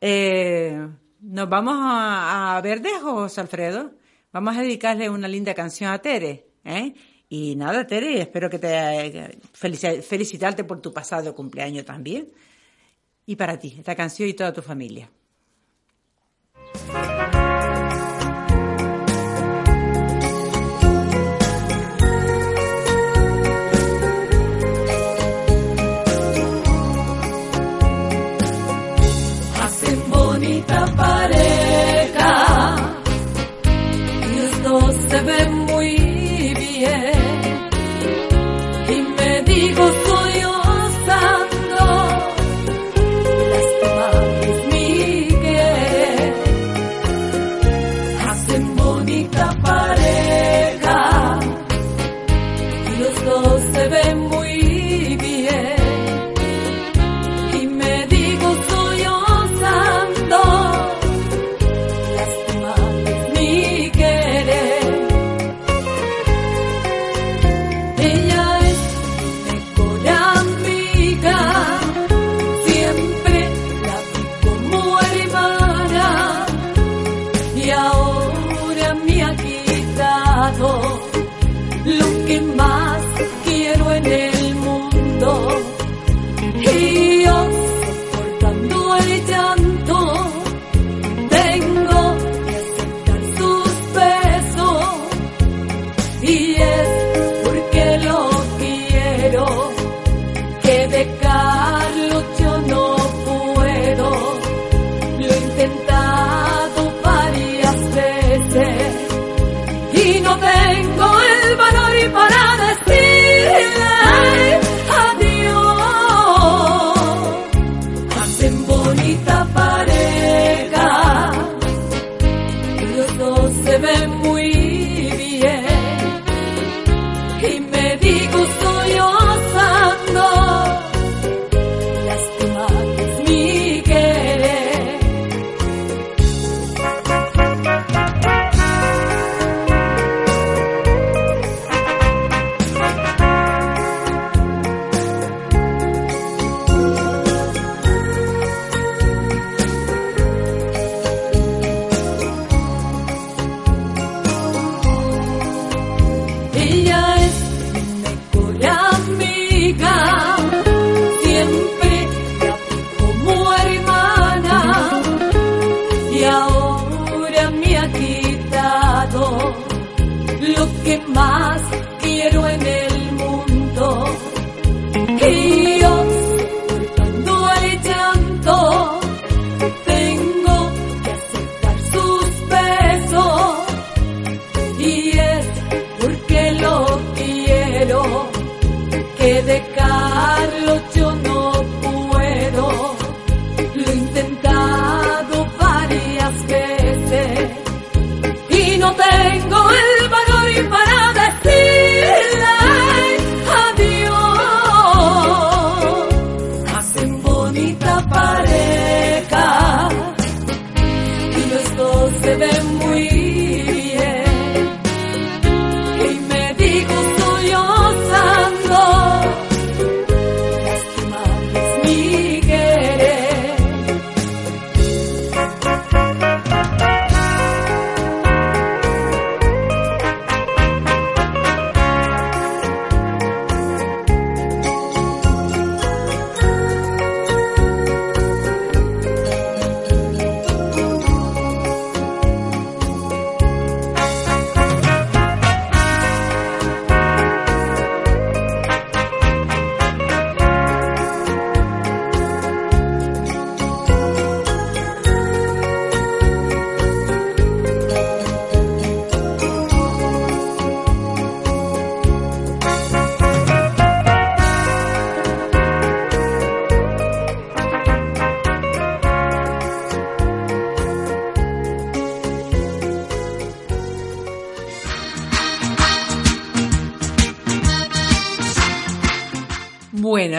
Eh, 0.00 0.88
nos 1.20 1.48
vamos 1.48 1.74
a, 1.78 2.56
a 2.56 2.60
Verdejos, 2.60 3.38
Alfredo. 3.38 3.92
Vamos 4.32 4.56
a 4.56 4.62
dedicarle 4.62 5.10
una 5.10 5.28
linda 5.28 5.54
canción 5.54 5.92
a 5.92 5.98
Tere. 5.98 6.46
¿eh? 6.64 6.94
Y 7.28 7.54
nada, 7.56 7.86
Tere, 7.86 8.20
espero 8.20 8.50
que 8.50 8.58
te 8.58 9.38
felicitarte 9.52 10.64
por 10.64 10.80
tu 10.80 10.92
pasado 10.92 11.34
cumpleaños 11.34 11.84
también. 11.84 12.32
Y 13.26 13.36
para 13.36 13.58
ti, 13.58 13.76
esta 13.78 13.94
canción 13.94 14.28
y 14.28 14.34
toda 14.34 14.52
tu 14.52 14.62
familia. 14.62 15.10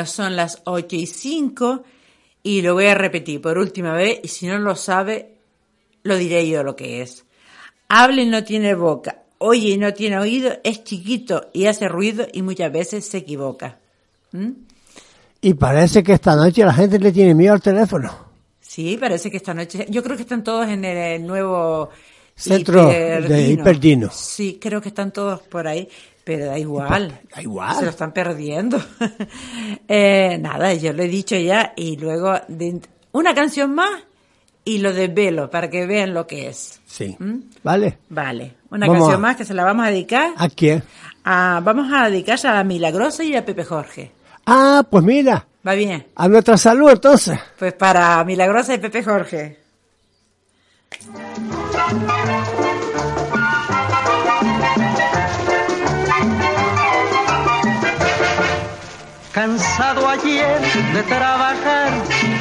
Bueno, 0.04 0.12
son 0.12 0.36
las 0.36 0.62
8 0.66 0.98
y 0.98 1.06
5 1.06 1.84
y 2.44 2.62
lo 2.62 2.74
voy 2.74 2.88
a 2.88 2.94
repetir 2.94 3.40
por 3.40 3.58
última 3.58 3.94
vez 3.94 4.20
y 4.22 4.28
si 4.28 4.48
no 4.48 4.60
lo 4.60 4.76
sabe, 4.76 5.36
lo 6.04 6.18
diré 6.18 6.46
yo 6.50 6.62
lo 6.62 6.76
que 6.76 7.02
es. 7.02 7.24
Habla 7.88 8.22
y 8.22 8.26
no 8.26 8.44
tiene 8.44 8.76
boca, 8.76 9.24
oye 9.38 9.70
y 9.70 9.78
no 9.78 9.94
tiene 9.94 10.20
oído, 10.20 10.52
es 10.66 10.84
chiquito 10.84 11.50
y 11.54 11.68
hace 11.68 11.88
ruido 11.88 12.28
y 12.34 12.42
muchas 12.42 12.70
veces 12.70 13.06
se 13.06 13.20
equivoca. 13.20 13.80
¿Mm? 14.34 14.50
Y 15.40 15.54
parece 15.54 16.04
que 16.04 16.12
esta 16.12 16.36
noche 16.36 16.66
la 16.66 16.74
gente 16.74 17.00
le 17.00 17.14
tiene 17.14 17.34
miedo 17.34 17.54
al 17.54 17.62
teléfono. 17.62 18.14
Sí, 18.60 18.98
parece 19.00 19.32
que 19.32 19.38
esta 19.38 19.54
noche, 19.54 19.86
yo 19.90 20.04
creo 20.04 20.18
que 20.18 20.24
están 20.24 20.44
todos 20.44 20.68
en 20.68 20.84
el, 20.84 20.98
el 20.98 21.26
nuevo 21.26 21.92
Centro 22.36 22.88
de 22.88 23.52
Hiperdino. 23.52 24.10
Sí, 24.12 24.58
creo 24.60 24.82
que 24.82 24.90
están 24.90 25.14
todos 25.14 25.42
por 25.44 25.66
ahí, 25.66 25.88
pero 26.24 26.46
da 26.48 26.58
igual. 26.58 27.20
Da 27.36 27.42
igual. 27.42 27.76
Se 27.78 27.84
lo 27.84 27.90
están 27.92 28.12
perdiendo. 28.14 28.82
Eh, 29.88 30.38
nada, 30.40 30.74
yo 30.74 30.94
lo 30.94 31.04
he 31.04 31.08
dicho 31.08 31.36
ya 31.36 31.74
y 31.76 31.98
luego 31.98 32.34
de- 32.48 32.80
una 33.12 33.34
canción 33.36 33.76
más 33.76 33.90
y 34.66 34.78
lo 34.80 34.94
desvelo 34.94 35.50
para 35.50 35.70
que 35.70 35.86
vean 35.86 36.14
lo 36.14 36.26
que 36.26 36.48
es. 36.48 36.80
Sí. 36.86 37.16
¿Mm? 37.20 37.40
¿Vale? 37.64 37.98
Vale, 38.10 38.56
una 38.72 38.88
Vamos 38.88 39.02
canción 39.04 39.16
a- 39.16 39.28
más 39.28 39.36
que 39.36 39.46
se 39.46 39.54
la 39.54 39.64
vamos 39.66 39.86
a 39.86 39.90
dedicar. 39.90 40.32
¿A 40.38 40.48
quién? 40.50 40.84
a- 41.26 41.62
vamos 41.64 41.92
a 41.94 42.10
dedicarse 42.10 42.48
a 42.48 42.54
la 42.54 42.64
Milagrosa 42.64 43.24
y 43.24 43.36
a 43.36 43.46
Pepe 43.46 43.64
Jorge. 43.66 44.12
Ah, 44.46 44.84
pues 44.90 45.04
mira, 45.04 45.46
¿Va 45.68 45.74
bien? 45.74 46.06
a 46.16 46.28
nuestra 46.28 46.58
salud 46.58 46.90
entonces. 46.92 47.38
Pues 47.60 47.74
para 47.74 48.24
Milagrosa 48.24 48.74
y 48.74 48.78
Pepe 48.80 49.04
Jorge. 49.04 49.60
Cansado 59.34 60.08
ayer 60.08 60.62
de 60.94 61.02
trabajar, 61.04 61.90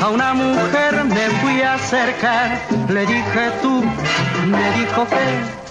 a 0.03 0.11
una 0.11 0.35
mujer 0.35 1.05
me 1.05 1.27
fui 1.41 1.63
a 1.63 1.73
acercar. 1.75 2.61
Le 2.91 3.07
dije 3.07 3.51
tú, 3.63 3.83
me 4.47 4.73
dijo 4.73 5.07
que 5.07 5.63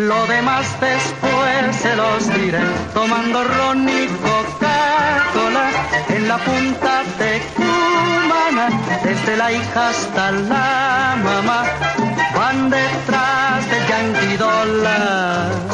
lo 0.00 0.26
demás 0.26 0.66
después 0.80 1.76
se 1.76 1.94
los 1.94 2.34
diré. 2.34 2.58
Tomando 2.94 3.44
ron 3.44 3.88
y 3.88 4.08
Coca-Cola 4.08 5.70
en 6.08 6.26
la 6.26 6.38
punta 6.38 7.04
de 7.20 7.40
Cumana, 7.54 8.68
desde 9.04 9.36
la 9.36 9.52
hija 9.52 9.88
hasta 9.90 10.32
la 10.32 11.16
mamá, 11.22 11.62
van 12.34 12.70
detrás 12.70 13.70
de 13.70 13.78
Yankee 13.88 14.36
Dollar. 14.36 15.65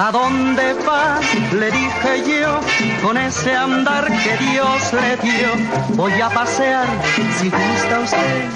¿A 0.00 0.10
dónde 0.10 0.72
va? 0.88 1.20
Le 1.52 1.70
dije 1.70 2.40
yo, 2.40 2.58
con 3.02 3.18
ese 3.18 3.54
andar 3.54 4.06
que 4.06 4.34
Dios 4.46 4.92
le 4.94 5.16
dio. 5.18 5.50
Voy 5.90 6.18
a 6.18 6.30
pasear, 6.30 6.86
si 7.38 7.50
gusta 7.50 8.00
usted. 8.00 8.48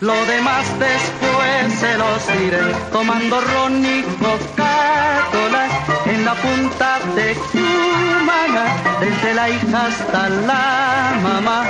Lo 0.00 0.16
demás 0.26 0.66
después 0.80 1.74
se 1.78 1.96
los 1.96 2.26
diré, 2.40 2.74
tomando 2.90 3.40
ron 3.40 3.84
y 3.84 4.02
Coca-Cola 4.18 5.68
en 6.06 6.24
la 6.24 6.34
punta 6.34 6.98
de 7.14 7.36
Cumana, 7.52 8.64
desde 8.98 9.32
la 9.32 9.48
hija 9.48 9.86
hasta 9.86 10.28
la 10.28 11.20
mamá, 11.22 11.62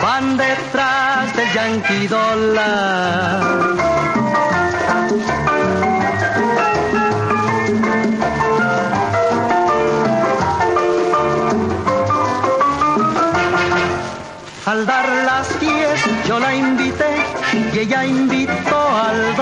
van 0.00 0.36
detrás 0.36 1.34
del 1.34 1.52
Yankee 1.52 2.06
Dollar. 2.06 3.38
Y 17.54 17.78
ella 17.78 18.04
invitó 18.04 18.78
al 18.78 19.34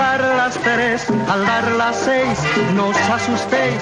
tres, 0.63 1.07
al 1.29 1.45
dar 1.45 1.71
las 1.73 1.95
seis, 1.95 2.39
no 2.75 2.87
os 2.87 2.97
asustéis. 2.97 3.81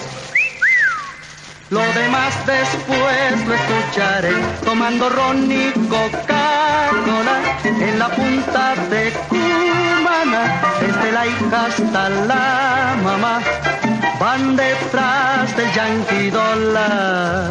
Lo 1.69 1.79
demás 1.79 2.33
después 2.45 3.47
lo 3.47 3.53
escucharé 3.53 4.33
tomando 4.63 5.09
ron 5.09 5.51
y 5.51 5.71
Coca-Cola 5.89 7.57
en 7.63 7.99
la 7.99 8.09
punta 8.09 8.75
de 8.89 9.11
Cumana. 9.29 10.61
Desde 10.79 11.11
la 11.11 11.25
hija 11.27 11.65
hasta 11.65 12.09
la 12.09 12.95
mamá 13.03 13.41
van 14.19 14.55
detrás 14.55 15.57
del 15.57 15.71
Yankee 15.73 16.29
Dollar. 16.29 17.49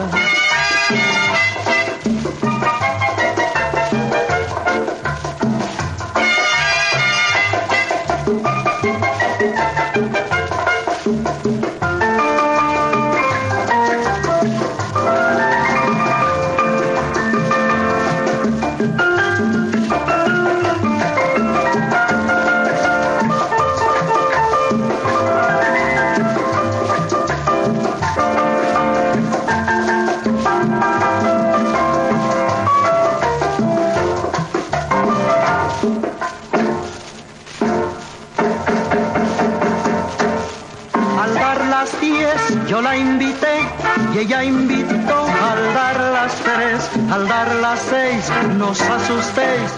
Ella 44.25 44.43
invitó 44.43 45.27
al 45.27 45.75
dar 45.75 46.01
las 46.01 46.33
tres, 46.37 46.91
al 47.13 47.29
dar 47.29 47.55
las 47.57 47.79
seis, 47.79 48.25
no 48.57 48.71
os 48.71 48.81
asustéis. 48.81 49.71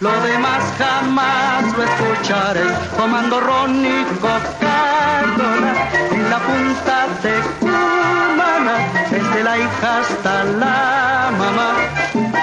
Lo 0.00 0.10
demás 0.22 0.62
jamás 0.78 1.64
lo 1.76 1.82
escucharé, 1.84 2.64
tomando 2.96 3.38
ron 3.38 3.84
y 3.84 4.04
Coca-Cola 4.22 5.74
en 6.10 6.30
la 6.30 6.38
punta 6.38 7.06
de 7.22 7.34
Cumana, 7.60 8.76
desde 9.10 9.44
la 9.44 9.58
hija 9.58 9.98
hasta 9.98 10.44
la 10.44 11.30
mamá, 11.38 11.70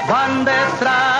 van 0.07 0.45
detrás 0.45 1.16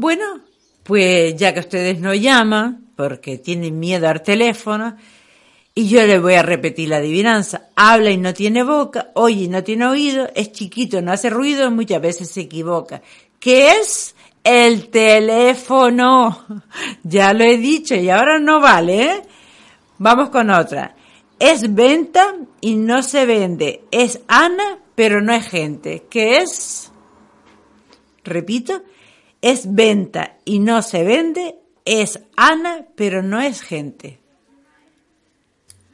Bueno, 0.00 0.42
pues 0.84 1.34
ya 1.34 1.52
que 1.52 1.58
ustedes 1.58 1.98
no 1.98 2.14
llaman, 2.14 2.92
porque 2.94 3.36
tienen 3.36 3.80
miedo 3.80 4.08
al 4.08 4.22
teléfono, 4.22 4.96
y 5.74 5.88
yo 5.88 6.06
les 6.06 6.22
voy 6.22 6.34
a 6.34 6.42
repetir 6.44 6.88
la 6.88 6.98
adivinanza. 6.98 7.70
Habla 7.74 8.12
y 8.12 8.16
no 8.16 8.32
tiene 8.32 8.62
boca, 8.62 9.08
oye 9.14 9.46
y 9.46 9.48
no 9.48 9.64
tiene 9.64 9.88
oído, 9.88 10.28
es 10.36 10.52
chiquito, 10.52 11.02
no 11.02 11.10
hace 11.10 11.30
ruido, 11.30 11.68
muchas 11.72 12.00
veces 12.00 12.30
se 12.30 12.42
equivoca. 12.42 13.02
¿Qué 13.40 13.72
es? 13.72 14.14
El 14.44 14.88
teléfono. 14.88 16.46
Ya 17.02 17.32
lo 17.32 17.42
he 17.42 17.56
dicho 17.56 17.96
y 17.96 18.08
ahora 18.08 18.38
no 18.38 18.60
vale, 18.60 19.02
¿eh? 19.02 19.22
Vamos 19.98 20.30
con 20.30 20.48
otra. 20.50 20.94
Es 21.40 21.74
venta 21.74 22.36
y 22.60 22.76
no 22.76 23.02
se 23.02 23.26
vende. 23.26 23.82
Es 23.90 24.20
Ana, 24.28 24.78
pero 24.94 25.20
no 25.20 25.32
es 25.32 25.48
gente. 25.48 26.06
¿Qué 26.08 26.36
es? 26.36 26.92
Repito, 28.22 28.80
es 29.42 29.72
venta 29.74 30.36
y 30.44 30.58
no 30.58 30.82
se 30.82 31.04
vende, 31.04 31.56
es 31.84 32.20
Ana, 32.36 32.84
pero 32.96 33.22
no 33.22 33.40
es 33.40 33.62
gente. 33.62 34.18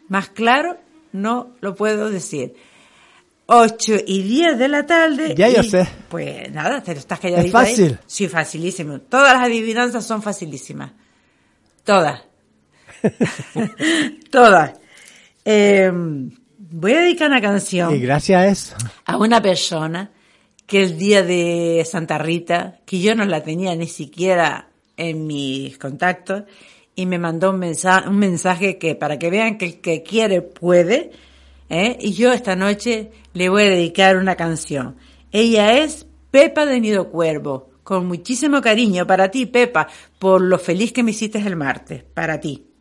Más 0.08 0.28
claro, 0.30 0.78
no 1.12 1.50
lo 1.60 1.74
puedo 1.74 2.10
decir. 2.10 2.54
8 3.46 3.96
y 4.06 4.22
10 4.22 4.58
de 4.58 4.68
la 4.68 4.86
tarde. 4.86 5.34
Ya 5.36 5.48
yo 5.50 5.62
sé. 5.62 5.86
Pues 6.08 6.50
nada, 6.50 6.82
te 6.82 6.92
estás 6.92 7.20
calladita 7.20 7.46
Es 7.46 7.52
fácil. 7.52 7.84
ahí. 7.92 7.98
Sí, 8.06 8.28
facilísimo. 8.28 9.00
Todas 9.00 9.34
las 9.34 9.42
adivinanzas 9.44 10.04
son 10.06 10.22
facilísimas. 10.22 10.92
Todas. 11.84 12.22
Todas. 14.30 14.72
Eh, 15.44 15.90
voy 15.92 16.92
a 16.92 17.00
dedicar 17.00 17.28
una 17.28 17.40
canción 17.42 17.94
Y 17.94 17.98
gracias 18.00 18.40
a 18.40 18.46
eso. 18.46 18.76
a 19.04 19.18
una 19.18 19.42
persona 19.42 20.10
que 20.66 20.82
el 20.82 20.98
día 20.98 21.22
de 21.22 21.84
Santa 21.90 22.18
Rita, 22.18 22.80
que 22.86 23.00
yo 23.00 23.14
no 23.14 23.24
la 23.24 23.42
tenía 23.42 23.74
ni 23.76 23.86
siquiera 23.86 24.68
en 24.96 25.26
mis 25.26 25.78
contactos, 25.78 26.44
y 26.96 27.06
me 27.06 27.18
mandó 27.18 27.50
un 27.50 27.58
mensaje, 27.58 28.08
un 28.08 28.18
mensaje 28.18 28.78
que 28.78 28.94
para 28.94 29.18
que 29.18 29.30
vean 29.30 29.58
que 29.58 29.66
el 29.66 29.80
que 29.80 30.02
quiere 30.02 30.42
puede, 30.42 31.10
¿eh? 31.68 31.98
y 32.00 32.12
yo 32.12 32.32
esta 32.32 32.56
noche 32.56 33.10
le 33.32 33.48
voy 33.48 33.64
a 33.64 33.70
dedicar 33.70 34.16
una 34.16 34.36
canción. 34.36 34.96
Ella 35.32 35.78
es 35.78 36.06
Pepa 36.30 36.66
de 36.66 36.80
Nido 36.80 37.10
Cuervo, 37.10 37.70
con 37.82 38.06
muchísimo 38.06 38.60
cariño 38.60 39.06
para 39.06 39.30
ti, 39.30 39.46
Pepa, 39.46 39.88
por 40.18 40.40
lo 40.40 40.58
feliz 40.58 40.92
que 40.92 41.02
me 41.02 41.10
hiciste 41.10 41.38
el 41.38 41.56
martes, 41.56 42.04
para 42.04 42.40
ti. 42.40 42.73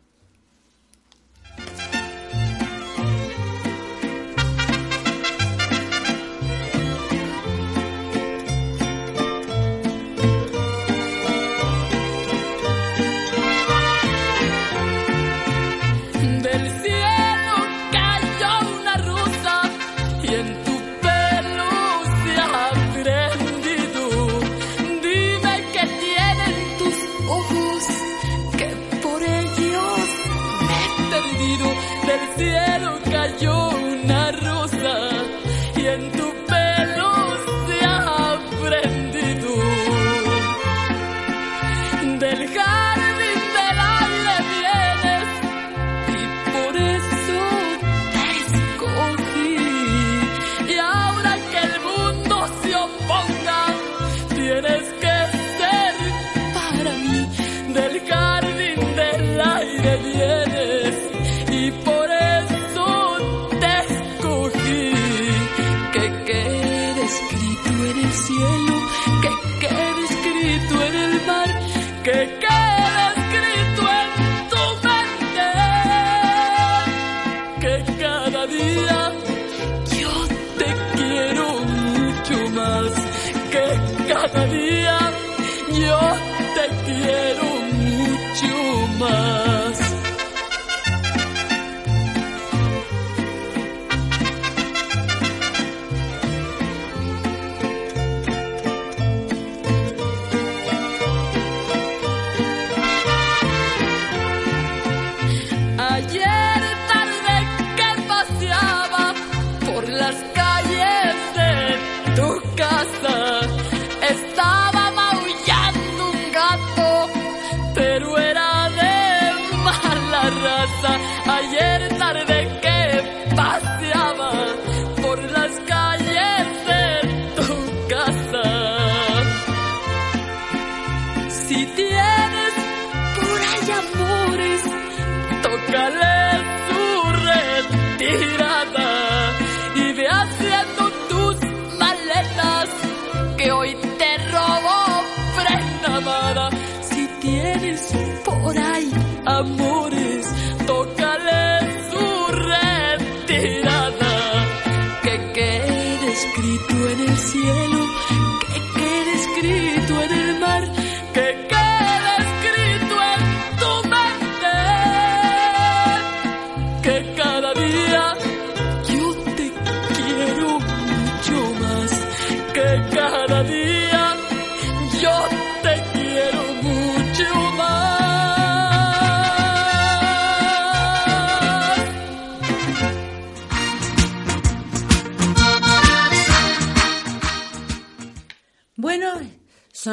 Cielo, 68.14 68.73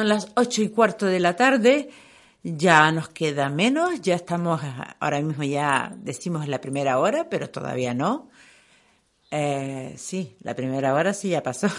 son 0.02 0.08
las 0.08 0.32
ocho 0.34 0.62
y 0.62 0.68
cuarto 0.68 1.06
de 1.06 1.20
la 1.20 1.36
tarde, 1.36 1.88
ya 2.42 2.90
nos 2.90 3.08
queda 3.10 3.48
menos, 3.48 4.00
ya 4.00 4.16
estamos, 4.16 4.60
ahora 4.98 5.20
mismo 5.20 5.44
ya 5.44 5.94
decimos 5.96 6.48
la 6.48 6.60
primera 6.60 6.98
hora, 6.98 7.28
pero 7.30 7.48
todavía 7.48 7.94
no. 7.94 8.28
Eh, 9.30 9.94
sí, 9.96 10.34
la 10.42 10.56
primera 10.56 10.92
hora 10.92 11.14
sí 11.14 11.28
ya 11.28 11.40
pasó. 11.40 11.68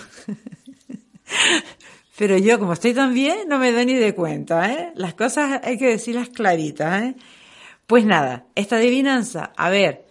pero 2.17 2.37
yo, 2.37 2.59
como 2.59 2.71
estoy 2.71 2.93
tan 2.93 3.13
bien, 3.13 3.49
no 3.49 3.59
me 3.59 3.73
doy 3.73 3.87
ni 3.87 3.95
de 3.95 4.15
cuenta, 4.15 4.71
¿eh? 4.71 4.93
Las 4.95 5.15
cosas 5.15 5.59
hay 5.61 5.77
que 5.77 5.87
decirlas 5.87 6.29
claritas, 6.29 7.03
¿eh? 7.03 7.15
Pues 7.87 8.05
nada, 8.05 8.45
esta 8.55 8.77
adivinanza, 8.77 9.51
a 9.57 9.69
ver, 9.69 10.05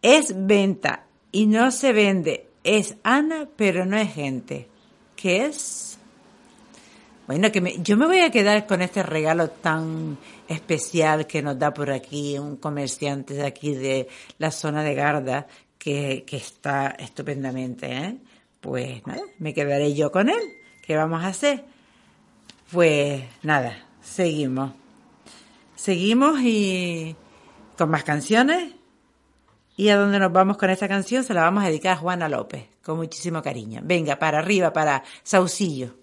es 0.00 0.32
venta 0.46 1.06
y 1.32 1.46
no 1.46 1.72
se 1.72 1.92
vende, 1.92 2.46
es 2.62 2.98
Ana, 3.02 3.48
pero 3.56 3.84
no 3.84 3.96
es 3.96 4.14
gente. 4.14 4.68
¿Qué 5.16 5.46
es? 5.46 5.87
Bueno, 7.28 7.52
que 7.52 7.60
me- 7.60 7.76
yo 7.82 7.98
me 7.98 8.06
voy 8.06 8.20
a 8.20 8.30
quedar 8.30 8.66
con 8.66 8.80
este 8.80 9.02
regalo 9.02 9.50
tan 9.50 10.16
especial 10.48 11.26
que 11.26 11.42
nos 11.42 11.58
da 11.58 11.74
por 11.74 11.90
aquí 11.90 12.38
un 12.38 12.56
comerciante 12.56 13.34
de 13.34 13.44
aquí 13.44 13.74
de 13.74 14.08
la 14.38 14.50
zona 14.50 14.82
de 14.82 14.94
Garda, 14.94 15.46
que, 15.76 16.24
está 16.30 16.88
estupendamente, 16.98 17.92
¿eh? 17.92 18.16
Pues 18.62 19.06
nada, 19.06 19.20
me 19.40 19.52
quedaré 19.52 19.92
yo 19.92 20.10
con 20.10 20.30
él. 20.30 20.40
¿Qué 20.82 20.96
vamos 20.96 21.22
a 21.22 21.26
hacer? 21.28 21.66
Pues 22.72 23.24
nada, 23.42 23.86
seguimos. 24.00 24.72
Seguimos 25.76 26.40
y 26.40 27.14
con 27.76 27.90
más 27.90 28.04
canciones. 28.04 28.72
¿Y 29.76 29.90
a 29.90 29.98
dónde 29.98 30.18
nos 30.18 30.32
vamos 30.32 30.56
con 30.56 30.70
esta 30.70 30.88
canción? 30.88 31.22
Se 31.24 31.34
la 31.34 31.42
vamos 31.42 31.62
a 31.62 31.66
dedicar 31.66 31.92
a 31.92 32.00
Juana 32.00 32.26
López, 32.26 32.64
con 32.82 32.96
muchísimo 32.96 33.42
cariño. 33.42 33.82
Venga, 33.84 34.18
para 34.18 34.38
arriba, 34.38 34.72
para 34.72 35.04
Saucillo. 35.22 35.94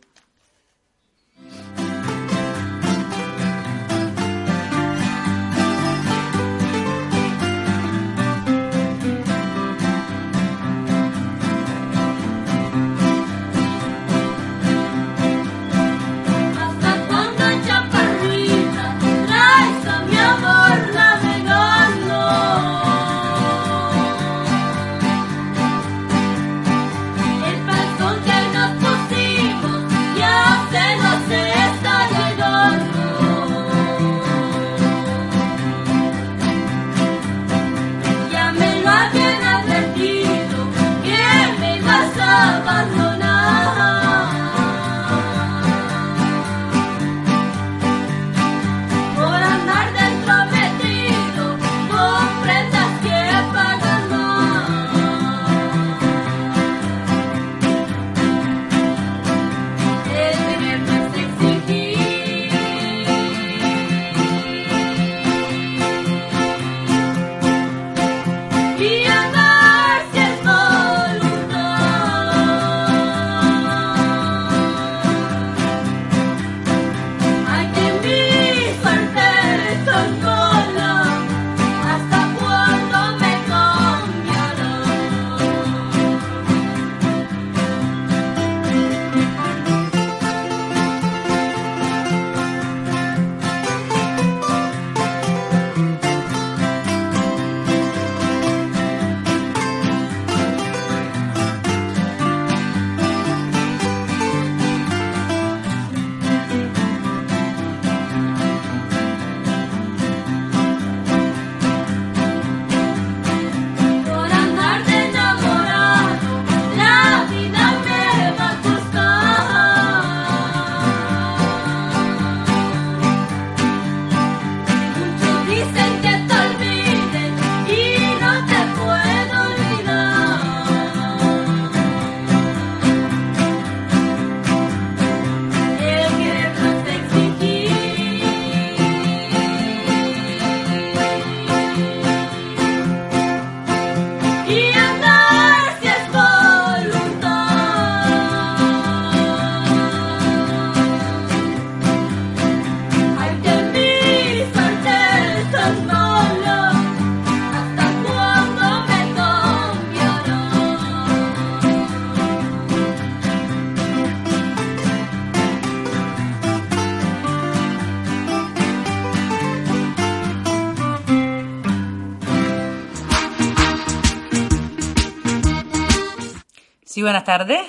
Buenas 177.05 177.23
tardes. 177.23 177.61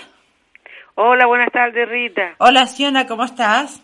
Hola, 0.94 1.26
buenas 1.26 1.52
tardes, 1.52 1.88
Rita. 1.88 2.34
Hola, 2.38 2.66
Siona, 2.66 3.06
¿cómo 3.06 3.24
estás? 3.24 3.82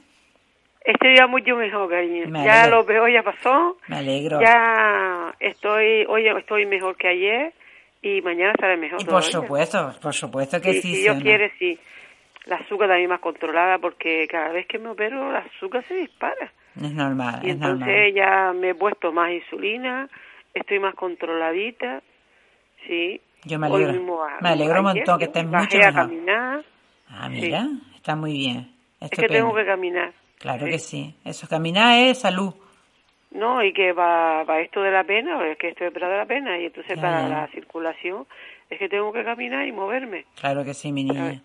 Este 0.84 1.08
día 1.08 1.26
mucho 1.26 1.54
mejor, 1.56 1.88
cariño. 1.90 2.26
Me 2.28 2.44
Ya 2.44 2.66
lo 2.68 2.84
peor 2.86 3.10
ya 3.12 3.22
pasó. 3.22 3.76
Me 3.86 3.96
alegro. 3.98 4.40
Ya 4.40 5.34
estoy, 5.38 6.04
hoy 6.08 6.26
estoy 6.26 6.66
mejor 6.66 6.96
que 6.96 7.08
ayer 7.08 7.52
y 8.00 8.20
mañana 8.22 8.52
estaré 8.52 8.76
mejor. 8.78 9.00
Y 9.00 9.04
por 9.04 9.22
todavía. 9.22 9.30
supuesto, 9.30 9.94
por 10.00 10.14
supuesto 10.14 10.60
que 10.60 10.72
Sí, 10.72 10.80
sí, 10.82 10.94
si 10.94 11.02
Dios 11.02 11.16
Siona. 11.16 11.22
quiere, 11.22 11.52
sí. 11.58 11.78
La 12.46 12.56
azúcar 12.56 12.88
también 12.88 13.10
más 13.10 13.20
controlada 13.20 13.78
porque 13.78 14.26
cada 14.28 14.48
vez 14.48 14.66
que 14.66 14.78
me 14.78 14.88
opero, 14.88 15.30
la 15.30 15.40
azúcar 15.40 15.84
se 15.86 15.94
dispara. 15.94 16.50
Es 16.74 16.90
normal, 16.92 17.40
Y 17.44 17.50
es 17.50 17.58
normal. 17.58 17.88
entonces 17.88 18.14
ya 18.14 18.52
me 18.54 18.70
he 18.70 18.74
puesto 18.74 19.12
más 19.12 19.30
insulina, 19.30 20.08
estoy 20.54 20.80
más 20.80 20.94
controladita, 20.94 22.02
sí. 22.88 23.20
Yo 23.44 23.58
me 23.58 23.68
Hoy 23.68 23.82
alegro. 23.84 23.92
mismo 24.00 24.20
Me 24.40 24.48
alegro 24.50 24.78
un 24.80 24.84
montón 24.84 25.18
que 25.18 25.24
estés 25.24 25.44
mucho 25.44 25.76
a 25.76 25.80
mejor. 25.80 25.92
caminar, 25.94 26.64
Ah, 27.10 27.28
sí. 27.28 27.40
mira, 27.40 27.66
está 27.96 28.16
muy 28.16 28.32
bien. 28.32 28.58
es 29.00 29.10
que 29.10 29.16
Estupendo. 29.22 29.34
tengo 29.34 29.54
que 29.54 29.66
caminar. 29.66 30.12
Claro 30.38 30.64
sí. 30.66 30.70
que 30.72 30.78
sí. 30.78 31.14
Eso, 31.24 31.48
caminar 31.48 31.98
es 31.98 32.20
salud. 32.20 32.54
No, 33.32 33.62
y 33.64 33.72
que 33.72 33.92
va, 33.92 34.44
va 34.44 34.60
esto 34.60 34.80
de 34.82 34.90
la 34.90 35.04
pena, 35.04 35.46
es 35.48 35.56
que 35.58 35.68
estoy 35.70 35.86
operada 35.88 36.12
de 36.12 36.18
la 36.20 36.26
pena, 36.26 36.58
y 36.58 36.66
entonces 36.66 36.96
Ya, 36.96 37.02
para 37.02 37.22
ya. 37.22 37.28
la 37.28 37.48
circulación 37.48 38.26
es 38.68 38.78
que 38.78 38.88
tengo 38.88 39.12
que 39.12 39.24
caminar 39.24 39.66
y 39.66 39.72
moverme. 39.72 40.26
Claro 40.38 40.64
que 40.64 40.74
sí, 40.74 40.92
mi 40.92 41.04
niña. 41.04 41.42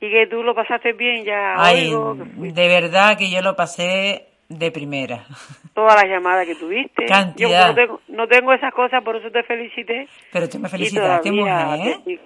Y 0.00 0.10
que 0.10 0.26
tú 0.28 0.42
lo 0.42 0.54
pasaste 0.54 0.92
bien, 0.94 1.24
ya 1.24 1.54
Ay, 1.58 1.88
oigo, 1.88 2.14
de 2.14 2.68
verdad 2.68 3.18
que 3.18 3.30
yo 3.30 3.42
lo 3.42 3.54
pasé 3.54 4.28
de 4.50 4.70
primera. 4.70 5.24
todas 5.74 5.94
las 5.94 6.04
llamadas 6.04 6.46
que 6.46 6.54
tuviste. 6.56 7.06
Cantidad. 7.06 7.48
Yo 7.48 7.68
no 7.68 7.74
tengo, 7.74 8.00
no 8.08 8.26
tengo 8.28 8.52
esas 8.52 8.74
cosas, 8.74 9.02
por 9.02 9.16
eso 9.16 9.30
te 9.30 9.42
felicité. 9.44 10.06
Pero 10.32 10.46
tú 10.48 10.58
me 10.58 10.68
felicitaste, 10.68 11.30
todavía, 11.30 11.64
mujer. 11.76 11.86
¿eh? 11.88 12.00
te- 12.04 12.20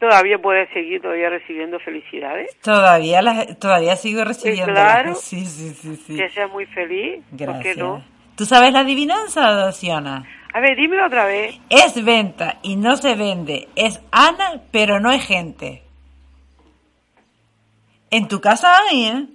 todavía 0.00 0.38
puedes 0.38 0.68
seguir 0.72 1.00
todavía 1.00 1.28
recibiendo 1.30 1.78
felicidades. 1.78 2.58
Todavía 2.60 3.22
las, 3.22 3.58
todavía 3.58 3.94
sigo 3.96 4.24
recibiendo. 4.24 4.72
claro. 4.72 5.14
Sí, 5.20 5.44
sí, 5.46 5.70
sí, 5.74 5.96
sí. 5.96 6.16
Que 6.16 6.28
seas 6.30 6.50
muy 6.50 6.66
feliz. 6.66 7.22
¿Por 7.30 7.38
Gracias. 7.38 7.74
qué 7.76 7.80
no? 7.80 8.02
¿Tú 8.36 8.44
sabes 8.44 8.72
la 8.72 8.80
adivinanza, 8.80 9.70
Siona? 9.72 10.24
A 10.52 10.60
ver, 10.60 10.76
dímelo 10.76 11.06
otra 11.06 11.26
vez. 11.26 11.58
Es 11.70 12.02
venta 12.04 12.58
y 12.62 12.76
no 12.76 12.96
se 12.96 13.14
vende. 13.14 13.68
Es 13.76 14.00
Ana, 14.10 14.62
pero 14.72 14.98
no 15.00 15.10
es 15.12 15.24
gente. 15.26 15.82
En 18.10 18.28
tu 18.28 18.40
casa 18.40 18.68
hay, 18.90 19.04
¿eh? 19.06 19.26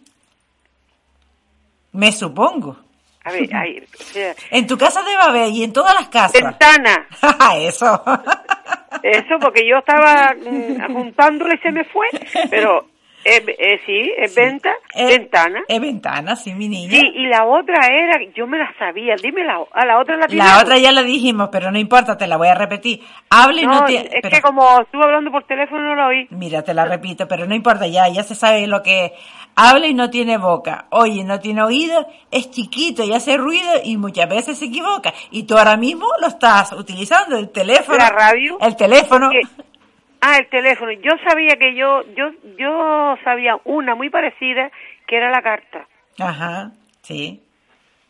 Me 1.93 2.11
supongo. 2.11 2.77
A 3.23 3.31
ver, 3.31 3.55
ahí, 3.55 3.77
o 3.80 4.03
sea, 4.03 4.34
En 4.49 4.65
tu 4.65 4.77
casa 4.77 5.03
debe 5.03 5.22
haber 5.22 5.49
y 5.51 5.63
en 5.63 5.72
todas 5.73 5.93
las 5.93 6.07
casas. 6.09 6.41
ventana. 6.41 7.05
Eso. 7.57 8.03
Eso 9.03 9.35
porque 9.39 9.68
yo 9.68 9.77
estaba 9.77 10.34
mm, 10.34 10.93
juntándole 10.93 11.55
y 11.55 11.57
se 11.59 11.72
me 11.72 11.84
fue. 11.85 12.07
Pero 12.49 12.85
eh, 13.23 13.43
eh, 13.59 13.80
sí, 13.85 14.11
es 14.18 14.34
venta, 14.35 14.72
ventana. 14.95 15.61
Es 15.68 15.80
ventana, 15.80 16.35
sí, 16.35 16.53
mi 16.55 16.68
niña. 16.68 16.91
Sí, 16.91 17.11
y 17.15 17.27
la 17.27 17.45
otra 17.45 17.85
era, 17.88 18.19
yo 18.35 18.47
me 18.47 18.57
la 18.57 18.73
sabía, 18.80 19.15
dime 19.22 19.43
la, 19.43 19.59
a 19.72 19.85
la 19.85 19.99
otra 19.99 20.18
la 20.18 20.26
La 20.30 20.59
otra 20.59 20.77
ya 20.80 20.91
la 20.91 21.03
dijimos, 21.03 21.49
pero 21.51 21.72
no 21.72 21.77
importa, 21.77 22.18
te 22.18 22.26
la 22.27 22.38
voy 22.38 22.47
a 22.47 22.55
repetir. 22.55 23.01
Habla 23.30 23.61
y 23.61 23.65
no, 23.68 23.81
No, 23.81 23.85
tiene... 23.85 24.05
es 24.05 24.19
pero- 24.23 24.35
que 24.35 24.41
como 24.41 24.81
estuve 24.81 25.03
hablando 25.03 25.31
por 25.31 25.43
teléfono 25.43 25.84
no 25.84 25.95
la 25.95 26.07
oí. 26.07 26.27
Mira, 26.31 26.63
te 26.63 26.73
la 26.73 26.85
repito, 26.85 27.27
pero 27.27 27.45
no 27.45 27.53
importa, 27.55 27.85
ya, 27.88 28.07
ya 28.09 28.23
se 28.23 28.34
sabe 28.35 28.65
lo 28.68 28.81
que. 28.81 29.13
Habla 29.55 29.87
y 29.87 29.93
no 29.93 30.09
tiene 30.09 30.37
boca, 30.37 30.85
oye, 30.89 31.23
no 31.23 31.39
tiene 31.39 31.61
oído, 31.61 32.07
es 32.31 32.49
chiquito 32.51 33.03
y 33.03 33.13
hace 33.13 33.37
ruido 33.37 33.69
y 33.83 33.97
muchas 33.97 34.29
veces 34.29 34.57
se 34.57 34.65
equivoca. 34.65 35.13
Y 35.29 35.43
tú 35.43 35.57
ahora 35.57 35.77
mismo 35.77 36.07
lo 36.19 36.27
estás 36.27 36.71
utilizando, 36.73 37.37
el 37.37 37.51
teléfono. 37.51 37.97
La 37.97 38.09
radio. 38.09 38.57
El 38.61 38.75
teléfono. 38.75 39.29
Ah, 40.21 40.37
el 40.37 40.47
teléfono. 40.49 40.91
Yo 40.91 41.11
sabía 41.27 41.55
que 41.57 41.75
yo, 41.75 42.03
yo, 42.15 42.31
yo 42.57 43.17
sabía 43.23 43.57
una 43.65 43.95
muy 43.95 44.09
parecida 44.09 44.71
que 45.07 45.17
era 45.17 45.31
la 45.31 45.41
carta. 45.41 45.87
Ajá, 46.19 46.71
sí. 47.01 47.41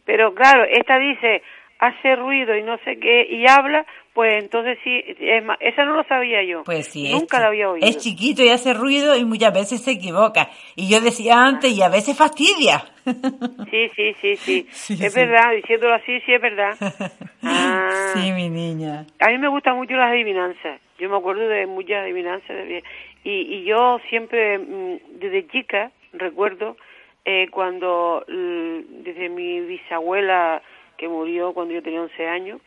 Pero 0.05 0.33
claro, 0.35 0.63
esta 0.69 0.99
dice 0.99 1.41
hace 1.79 2.15
ruido 2.15 2.55
y 2.55 2.63
no 2.63 2.77
sé 2.85 2.99
qué 2.99 3.25
y 3.29 3.47
habla, 3.47 3.85
pues 4.13 4.43
entonces 4.43 4.77
sí, 4.83 5.01
es 5.19 5.43
más, 5.43 5.57
esa 5.61 5.85
no 5.85 5.95
lo 5.95 6.03
sabía 6.03 6.43
yo. 6.43 6.63
Pues 6.63 6.87
sí, 6.87 7.11
Nunca 7.11 7.39
la 7.39 7.47
había 7.47 7.69
oído. 7.69 7.87
es 7.87 7.97
chiquito 7.97 8.43
y 8.43 8.49
hace 8.49 8.73
ruido 8.73 9.15
y 9.15 9.23
muchas 9.25 9.53
veces 9.53 9.81
se 9.81 9.91
equivoca. 9.91 10.49
Y 10.75 10.89
yo 10.89 10.99
decía 11.01 11.43
antes, 11.45 11.71
y 11.71 11.81
a 11.81 11.89
veces 11.89 12.17
fastidia. 12.17 12.83
Sí, 13.71 13.89
sí, 13.95 14.15
sí, 14.21 14.35
sí. 14.35 14.67
Sí, 14.71 14.93
es 15.01 15.13
sí. 15.13 15.19
verdad, 15.19 15.51
diciéndolo 15.55 15.93
así, 15.95 16.19
sí 16.21 16.33
es 16.33 16.41
verdad. 16.41 16.75
Ah. 17.43 18.11
Sí, 18.13 18.31
mi 18.33 18.49
niña. 18.49 19.05
A 19.19 19.29
mí 19.29 19.37
me 19.39 19.47
gustan 19.47 19.75
mucho 19.75 19.93
las 19.95 20.11
adivinanzas. 20.11 20.79
Yo 20.99 21.09
me 21.09 21.17
acuerdo 21.17 21.47
de 21.47 21.65
muchas 21.65 22.03
adivinanzas. 22.03 22.49
de- 22.49 22.83
Y, 23.23 23.31
y 23.55 23.63
yo 23.63 23.99
siempre, 24.09 24.59
mm, 24.59 25.19
desde 25.19 25.47
chica, 25.47 25.91
recuerdo 26.13 26.77
eh, 27.25 27.47
cuando, 27.51 28.23
desde 28.27 29.29
mi 29.29 29.59
bisabuela 29.61 30.61
que 31.01 31.09
murió 31.09 31.51
cuando 31.53 31.73
yo 31.73 31.81
tenía 31.81 31.99
11 31.99 32.27
años, 32.27 32.61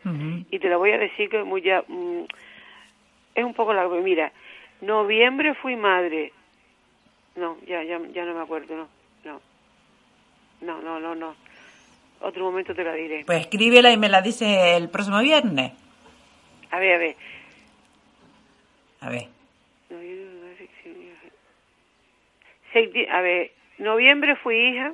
y 0.51 0.59
te 0.59 0.67
la 0.67 0.75
voy 0.75 0.91
a 0.91 0.97
decir 0.97 1.29
que 1.29 1.41
muy 1.45 1.61
ya, 1.61 1.85
mm, 1.87 2.25
es 3.33 3.45
un 3.45 3.53
poco 3.53 3.73
la 3.73 3.87
mira 3.87 4.33
noviembre 4.81 5.53
fui 5.55 5.77
madre. 5.77 6.33
No 7.37 7.57
ya 7.65 7.81
ya 7.83 7.97
ya 8.13 8.25
no 8.25 8.33
me 8.33 8.41
acuerdo 8.41 8.75
no 8.75 8.89
no. 9.23 9.41
No 10.59 10.81
no 10.81 10.99
no 10.99 11.15
no. 11.15 11.33
Otro 12.19 12.43
momento 12.43 12.75
te 12.75 12.83
la 12.83 12.93
diré. 12.93 13.23
Pues 13.25 13.39
escríbela 13.39 13.89
y 13.91 13.97
me 13.97 14.09
la 14.09 14.21
dice 14.21 14.75
el 14.75 14.89
próximo 14.89 15.21
viernes. 15.21 15.71
a 16.71 16.79
ver 16.79 16.93
a 16.93 16.97
ver. 16.97 17.15
A 18.99 19.09
ver. 19.09 19.27
A 23.11 23.21
ver 23.21 23.51
noviembre 23.77 24.35
fui 24.35 24.57
hija. 24.57 24.93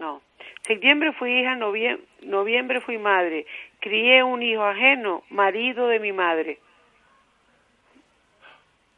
No 0.00 0.20
septiembre 0.68 1.12
fui 1.14 1.40
hija 1.40 1.56
noviem- 1.56 2.00
noviembre 2.22 2.80
fui 2.80 2.98
madre. 2.98 3.44
Crié 3.80 4.22
un 4.22 4.42
hijo 4.42 4.62
ajeno 4.64 5.24
marido 5.30 5.88
de 5.88 5.98
mi 5.98 6.12
madre. 6.12 6.58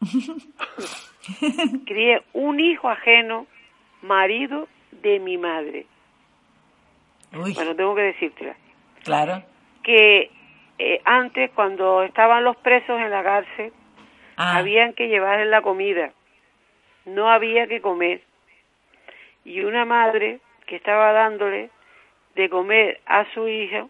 Crié 1.86 2.22
un 2.32 2.60
hijo 2.60 2.88
ajeno 2.88 3.46
marido 4.02 4.68
de 4.92 5.18
mi 5.20 5.36
madre. 5.38 5.86
Uy, 7.32 7.52
bueno 7.54 7.76
tengo 7.76 7.94
que 7.94 8.02
decírtela. 8.02 8.56
Claro. 9.04 9.42
que 9.82 10.30
eh, 10.78 11.00
antes 11.04 11.50
cuando 11.52 12.02
estaban 12.02 12.44
los 12.44 12.56
presos 12.58 13.00
en 13.00 13.10
la 13.10 13.22
cárcel 13.22 13.72
Ah, 14.36 14.56
habían 14.56 14.94
que 14.94 15.08
llevarles 15.08 15.48
la 15.48 15.60
comida. 15.60 16.12
No 17.04 17.28
había 17.30 17.66
que 17.66 17.80
comer. 17.82 18.22
Y 19.44 19.60
una 19.60 19.84
madre 19.84 20.40
que 20.70 20.76
estaba 20.76 21.12
dándole 21.12 21.68
de 22.36 22.48
comer 22.48 23.00
a 23.04 23.24
su 23.34 23.46
hija 23.48 23.86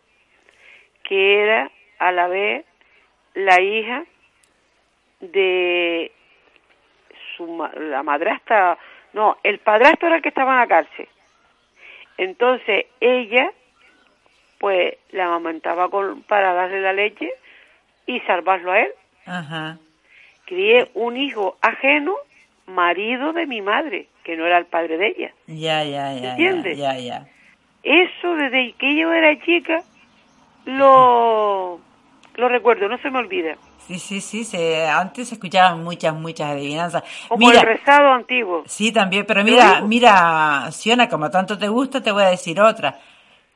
que 1.04 1.42
era 1.42 1.70
a 1.98 2.10
la 2.10 2.26
vez 2.26 2.64
la 3.34 3.60
hija 3.60 4.04
de 5.20 6.10
su 7.36 7.46
ma- 7.46 7.72
la 7.76 8.02
madrastra 8.02 8.78
no 9.12 9.36
el 9.42 9.58
padrastro 9.58 10.08
era 10.08 10.16
el 10.16 10.22
que 10.22 10.28
estaba 10.30 10.52
en 10.54 10.58
la 10.60 10.66
cárcel. 10.66 11.08
Entonces 12.16 12.86
ella 13.00 13.52
pues 14.58 14.94
la 15.10 15.26
amamantaba 15.26 15.88
con, 15.88 16.22
para 16.24 16.52
darle 16.52 16.80
la 16.80 16.92
leche 16.92 17.30
y 18.06 18.20
salvarlo 18.20 18.72
a 18.72 18.80
él. 18.80 18.92
Ajá. 19.26 19.78
crié 20.46 20.88
un 20.94 21.16
hijo 21.16 21.56
ajeno, 21.62 22.16
marido 22.66 23.32
de 23.32 23.46
mi 23.46 23.62
madre, 23.62 24.06
que 24.24 24.36
no 24.36 24.46
era 24.46 24.58
el 24.58 24.66
padre 24.66 24.98
de 24.98 25.08
ella. 25.08 25.32
Ya, 25.46 25.84
ya, 25.84 26.14
ya. 26.14 26.30
¿Entiendes? 26.30 26.78
Ya, 26.78 26.98
ya. 26.98 27.26
Eso 27.82 28.34
desde 28.34 28.74
que 28.78 28.94
yo 28.96 29.12
era 29.12 29.38
chica 29.40 29.82
lo, 30.66 31.80
lo 32.36 32.48
recuerdo, 32.48 32.88
no 32.88 32.98
se 32.98 33.10
me 33.10 33.18
olvida. 33.18 33.56
Sí, 33.86 33.98
sí, 33.98 34.20
sí. 34.20 34.44
Se, 34.44 34.86
antes 34.86 35.28
se 35.28 35.34
escuchaban 35.34 35.82
muchas, 35.82 36.14
muchas 36.14 36.50
adivinanzas. 36.50 37.02
Como 37.28 37.48
Mira, 37.48 37.60
el 37.60 37.66
rezado 37.66 38.12
antiguo. 38.12 38.62
Sí, 38.66 38.92
también, 38.92 39.24
pero 39.26 39.40
¿Lo 39.40 39.46
mira, 39.46 39.80
mira, 39.80 40.68
Siona, 40.70 41.08
como 41.08 41.30
tanto 41.30 41.58
te 41.58 41.68
gusta, 41.68 42.02
te 42.02 42.12
voy 42.12 42.22
a 42.22 42.28
decir 42.28 42.60
otra. 42.60 43.00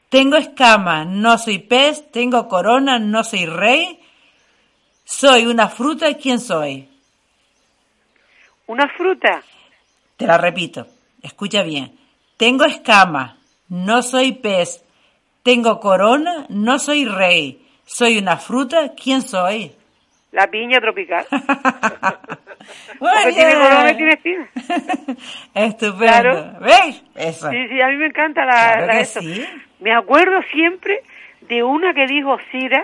Tengo 0.08 0.36
escamas, 0.36 1.06
no 1.06 1.38
soy 1.38 1.58
pez, 1.58 2.10
tengo 2.10 2.48
corona, 2.48 2.98
no 2.98 3.24
soy 3.24 3.46
rey, 3.46 4.00
soy 5.04 5.46
una 5.46 5.68
fruta, 5.68 6.14
¿quién 6.14 6.40
soy? 6.40 6.88
Una 8.66 8.88
fruta. 8.88 9.42
Te 10.24 10.28
la 10.28 10.38
repito, 10.38 10.86
escucha 11.22 11.62
bien. 11.62 11.92
Tengo 12.38 12.64
escamas, 12.64 13.34
no 13.68 14.00
soy 14.00 14.32
pez, 14.32 14.82
tengo 15.42 15.80
corona, 15.80 16.46
no 16.48 16.78
soy 16.78 17.04
rey, 17.04 17.62
soy 17.84 18.16
una 18.16 18.38
fruta, 18.38 18.94
¿quién 18.94 19.20
soy? 19.20 19.72
La 20.32 20.46
piña 20.46 20.80
tropical. 20.80 21.26
Porque 22.98 23.32
tiene 23.34 23.52
corona 23.52 23.90
y 23.90 23.96
tiene 23.98 24.12
espina. 24.14 24.48
Estupendo. 25.54 25.98
Claro. 25.98 26.52
¿Ves? 26.60 27.02
Eso. 27.16 27.50
Sí, 27.50 27.68
sí, 27.68 27.82
a 27.82 27.88
mí 27.88 27.96
me 27.96 28.06
encanta 28.06 28.46
la, 28.46 28.52
Claro 28.72 28.86
la 28.86 28.92
que 28.94 29.00
eso. 29.00 29.20
sí. 29.20 29.44
Me 29.80 29.92
acuerdo 29.92 30.40
siempre 30.54 31.02
de 31.42 31.62
una 31.62 31.92
que 31.92 32.06
dijo 32.06 32.38
Cira 32.50 32.82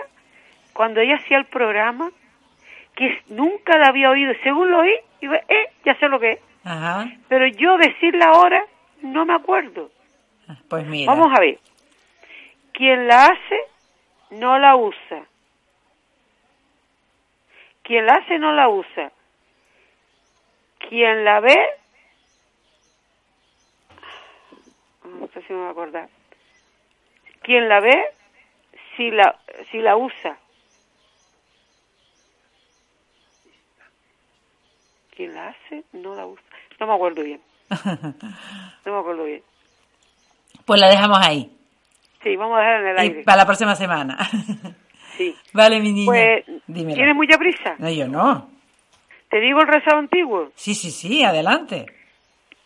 cuando 0.73 0.99
ella 0.99 1.15
hacía 1.15 1.39
el 1.39 1.45
programa, 1.45 2.11
que 2.95 3.19
nunca 3.29 3.79
la 3.79 3.87
había 3.87 4.11
oído. 4.11 4.31
Según 4.43 4.69
lo 4.69 4.81
oí, 4.81 4.93
iba, 5.21 5.37
eh, 5.37 5.69
ya 5.83 5.95
sé 5.95 6.07
lo 6.07 6.19
que 6.19 6.33
es. 6.33 6.39
Ajá. 6.63 7.09
Pero 7.27 7.47
yo 7.47 7.77
decirla 7.77 8.25
ahora 8.33 8.65
no 9.01 9.25
me 9.25 9.33
acuerdo. 9.33 9.91
Pues 10.69 10.85
mira. 10.85 11.11
Vamos 11.11 11.31
a 11.35 11.39
ver. 11.39 11.59
Quien 12.73 13.07
la 13.07 13.25
hace, 13.25 13.59
no 14.31 14.57
la 14.59 14.75
usa. 14.75 15.25
Quien 17.83 18.05
la 18.05 18.13
hace, 18.13 18.37
no 18.37 18.53
la 18.53 18.69
usa. 18.69 19.11
Quien 20.89 21.25
la 21.25 21.39
ve... 21.39 21.57
No 25.03 25.27
sé 25.27 25.41
si 25.43 25.53
me 25.53 25.59
voy 25.59 25.67
a 25.67 25.71
acordar. 25.71 26.09
Quien 27.41 27.67
la 27.67 27.79
ve, 27.79 28.05
si 28.95 29.11
la, 29.11 29.39
si 29.71 29.79
la 29.79 29.97
usa. 29.97 30.37
Quien 35.15 35.33
la 35.33 35.49
hace, 35.49 35.83
no 35.93 36.15
la 36.15 36.25
usa. 36.25 36.50
No 36.81 36.87
me 36.87 36.93
acuerdo 36.95 37.23
bien. 37.23 37.39
No 38.85 38.93
me 38.93 38.99
acuerdo 38.99 39.23
bien. 39.25 39.41
Pues 40.65 40.81
la 40.81 40.89
dejamos 40.89 41.19
ahí. 41.21 41.49
Sí, 42.23 42.35
vamos 42.35 42.57
a 42.57 42.61
dejar 42.61 42.81
en 42.81 42.87
el 42.87 42.95
Y 42.97 42.99
aire. 43.01 43.23
para 43.23 43.37
la 43.37 43.45
próxima 43.45 43.75
semana. 43.75 44.17
Sí. 45.17 45.35
Vale, 45.53 45.79
mi 45.81 45.91
niña. 45.91 46.05
Pues, 46.05 46.45
Dímelo. 46.67 46.95
¿tienes 46.95 47.15
mucha 47.15 47.37
prisa? 47.37 47.75
No, 47.77 47.89
yo 47.91 48.07
no. 48.07 48.49
¿Te 49.29 49.39
digo 49.41 49.59
el 49.59 49.67
rezado 49.67 49.99
antiguo? 49.99 50.51
Sí, 50.55 50.73
sí, 50.73 50.89
sí, 50.89 51.23
adelante. 51.23 51.85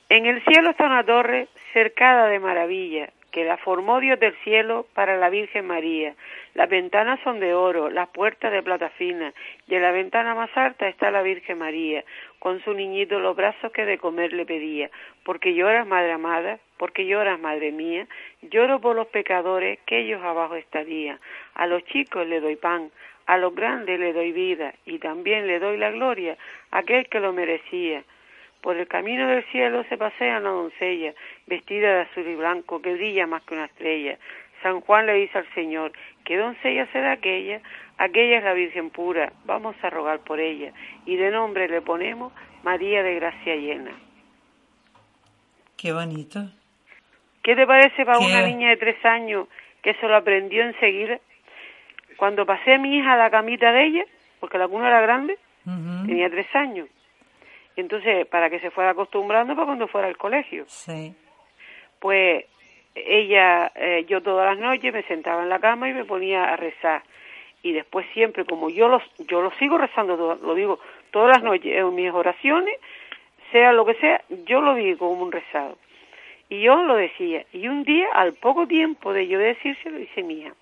En 0.10 0.26
el 0.28 0.42
cielo 0.46 0.70
está 0.70 0.86
una 0.86 1.04
torre 1.04 1.48
cercada 1.74 2.28
de 2.28 2.40
maravilla, 2.40 3.10
que 3.36 3.44
la 3.44 3.58
formó 3.58 4.00
Dios 4.00 4.18
del 4.18 4.34
cielo 4.46 4.86
para 4.94 5.18
la 5.18 5.30
Virgen 5.30 5.68
María. 5.68 6.16
Las 6.54 6.70
ventanas 6.70 7.20
son 7.22 7.42
de 7.42 7.54
oro, 7.54 7.90
las 7.90 8.08
puertas 8.08 8.50
de 8.50 8.64
plata 8.64 8.88
fina, 8.92 9.34
y 9.68 9.76
en 9.76 9.82
la 9.82 9.92
ventana 9.92 10.34
más 10.34 10.50
alta 10.56 10.88
está 10.88 11.12
la 11.12 11.22
Virgen 11.22 11.58
María, 11.58 12.06
con 12.40 12.64
su 12.64 12.74
niñito 12.74 13.20
los 13.20 13.36
brazos 13.36 13.74
que 13.74 13.84
de 13.84 13.98
comer 13.98 14.32
le 14.32 14.46
pedía. 14.46 14.90
Porque 15.26 15.54
lloras, 15.54 15.86
madre 15.86 16.14
amada, 16.14 16.60
porque 16.78 17.06
lloras, 17.06 17.38
madre 17.38 17.74
mía, 17.74 18.08
lloro 18.42 18.80
por 18.80 18.96
los 18.96 19.08
pecadores, 19.08 19.80
que 19.86 20.00
ellos 20.00 20.24
abajo 20.24 20.56
estarían. 20.56 21.20
A 21.56 21.68
los 21.68 21.84
chicos 21.84 22.26
le 22.26 22.40
doy 22.40 22.56
pan, 22.56 22.90
a 23.26 23.38
los 23.38 23.54
grandes 23.54 24.00
le 24.00 24.14
doy 24.14 24.32
vida, 24.32 24.74
y 24.86 25.00
también 25.00 25.46
le 25.46 25.60
doy 25.60 25.76
la 25.76 25.92
gloria 25.92 26.38
a 26.72 26.78
aquel 26.78 27.10
que 27.10 27.20
lo 27.20 27.34
merecía. 27.34 28.02
Por 28.66 28.78
el 28.78 28.88
camino 28.88 29.28
del 29.28 29.44
cielo 29.52 29.84
se 29.90 29.96
pasea 29.96 30.40
una 30.40 30.50
doncella, 30.50 31.14
vestida 31.46 31.88
de 31.88 32.02
azul 32.02 32.28
y 32.28 32.34
blanco, 32.34 32.82
que 32.82 32.94
brilla 32.94 33.28
más 33.28 33.44
que 33.44 33.54
una 33.54 33.66
estrella. 33.66 34.18
San 34.64 34.82
Juan 34.82 35.06
le 35.06 35.14
dice 35.14 35.38
al 35.38 35.46
Señor, 35.54 35.92
¿qué 36.24 36.36
doncella 36.36 36.88
será 36.92 37.12
aquella? 37.12 37.62
Aquella 38.00 38.40
es 38.40 38.44
la 38.44 38.54
Virgen 38.54 38.90
pura, 38.90 39.32
vamos 39.46 39.76
a 39.84 39.92
rogar 39.92 40.22
por 40.22 40.40
ella. 40.40 40.74
Y 41.06 41.16
de 41.16 41.30
nombre 41.30 41.68
le 41.68 41.84
ponemos 41.84 42.34
María 42.64 43.04
de 43.04 43.14
Gracia 43.14 43.56
Llena. 43.56 43.92
Qué 45.78 45.94
bonito. 45.94 46.40
¿Qué 47.44 47.56
te 47.56 47.68
parece 47.68 48.04
para 48.04 48.18
¿Qué? 48.18 48.26
una 48.26 48.48
niña 48.48 48.70
de 48.70 48.78
tres 48.78 49.06
años 49.06 49.48
que 49.84 49.94
se 49.94 50.08
lo 50.08 50.16
aprendió 50.16 50.64
enseguida? 50.64 51.20
Cuando 52.18 52.48
pasé 52.48 52.74
a 52.74 52.80
mi 52.80 52.98
hija 52.98 53.14
a 53.14 53.18
la 53.18 53.30
camita 53.30 53.72
de 53.72 53.86
ella, 53.86 54.06
porque 54.40 54.58
la 54.58 54.68
cuna 54.68 54.88
era 54.88 55.02
grande, 55.02 55.38
tenía 56.08 56.32
tres 56.32 56.48
años. 56.56 56.88
Y 57.76 57.82
entonces, 57.82 58.26
para 58.28 58.50
que 58.50 58.60
se 58.60 58.72
fuera 58.72 58.92
acostumbrando 58.92 59.54
para 59.56 59.66
cuando 59.66 59.88
fuera 59.88 60.08
al 60.08 60.18
colegio. 60.18 60.66
Sí. 60.68 61.14
pues 62.00 62.46
ella, 62.94 63.72
eh, 63.76 64.06
yo 64.08 64.22
todas 64.22 64.46
las 64.46 64.58
noches 64.58 64.94
me 64.94 65.04
sentaba 65.04 65.44
en 65.44 65.50
la 65.50 65.60
cama 65.60 65.90
y 65.90 65.94
me 65.94 66.06
ponía 66.06 66.46
a 66.46 66.56
rezar. 66.56 67.04
Y 67.62 67.74
después 67.74 68.06
siempre, 68.14 68.46
como 68.46 68.70
yo 68.70 68.88
los, 68.88 69.04
yo 69.28 69.42
lo 69.42 69.52
sigo 69.52 69.78
rezando, 69.78 70.16
todo- 70.16 70.36
lo 70.42 70.56
digo 70.56 70.80
todas 71.12 71.36
las 71.36 71.44
noches 71.44 71.76
en 71.76 71.94
mis 71.96 72.12
oraciones, 72.14 72.76
sea 73.52 73.74
lo 73.74 73.86
que 73.86 73.96
sea, 73.96 74.22
yo 74.46 74.62
lo 74.62 74.76
digo 74.76 75.10
como 75.10 75.24
un 75.24 75.32
rezado. 75.32 75.78
Y 76.48 76.62
yo 76.62 76.84
lo 76.84 76.96
decía. 76.96 77.44
Y 77.52 77.68
un 77.68 77.84
día, 77.84 78.08
al 78.14 78.34
poco 78.34 78.68
tiempo 78.68 79.12
de 79.14 79.28
yo 79.28 79.40
decírselo, 79.40 79.98
dice 79.98 80.22
hija, 80.22 80.54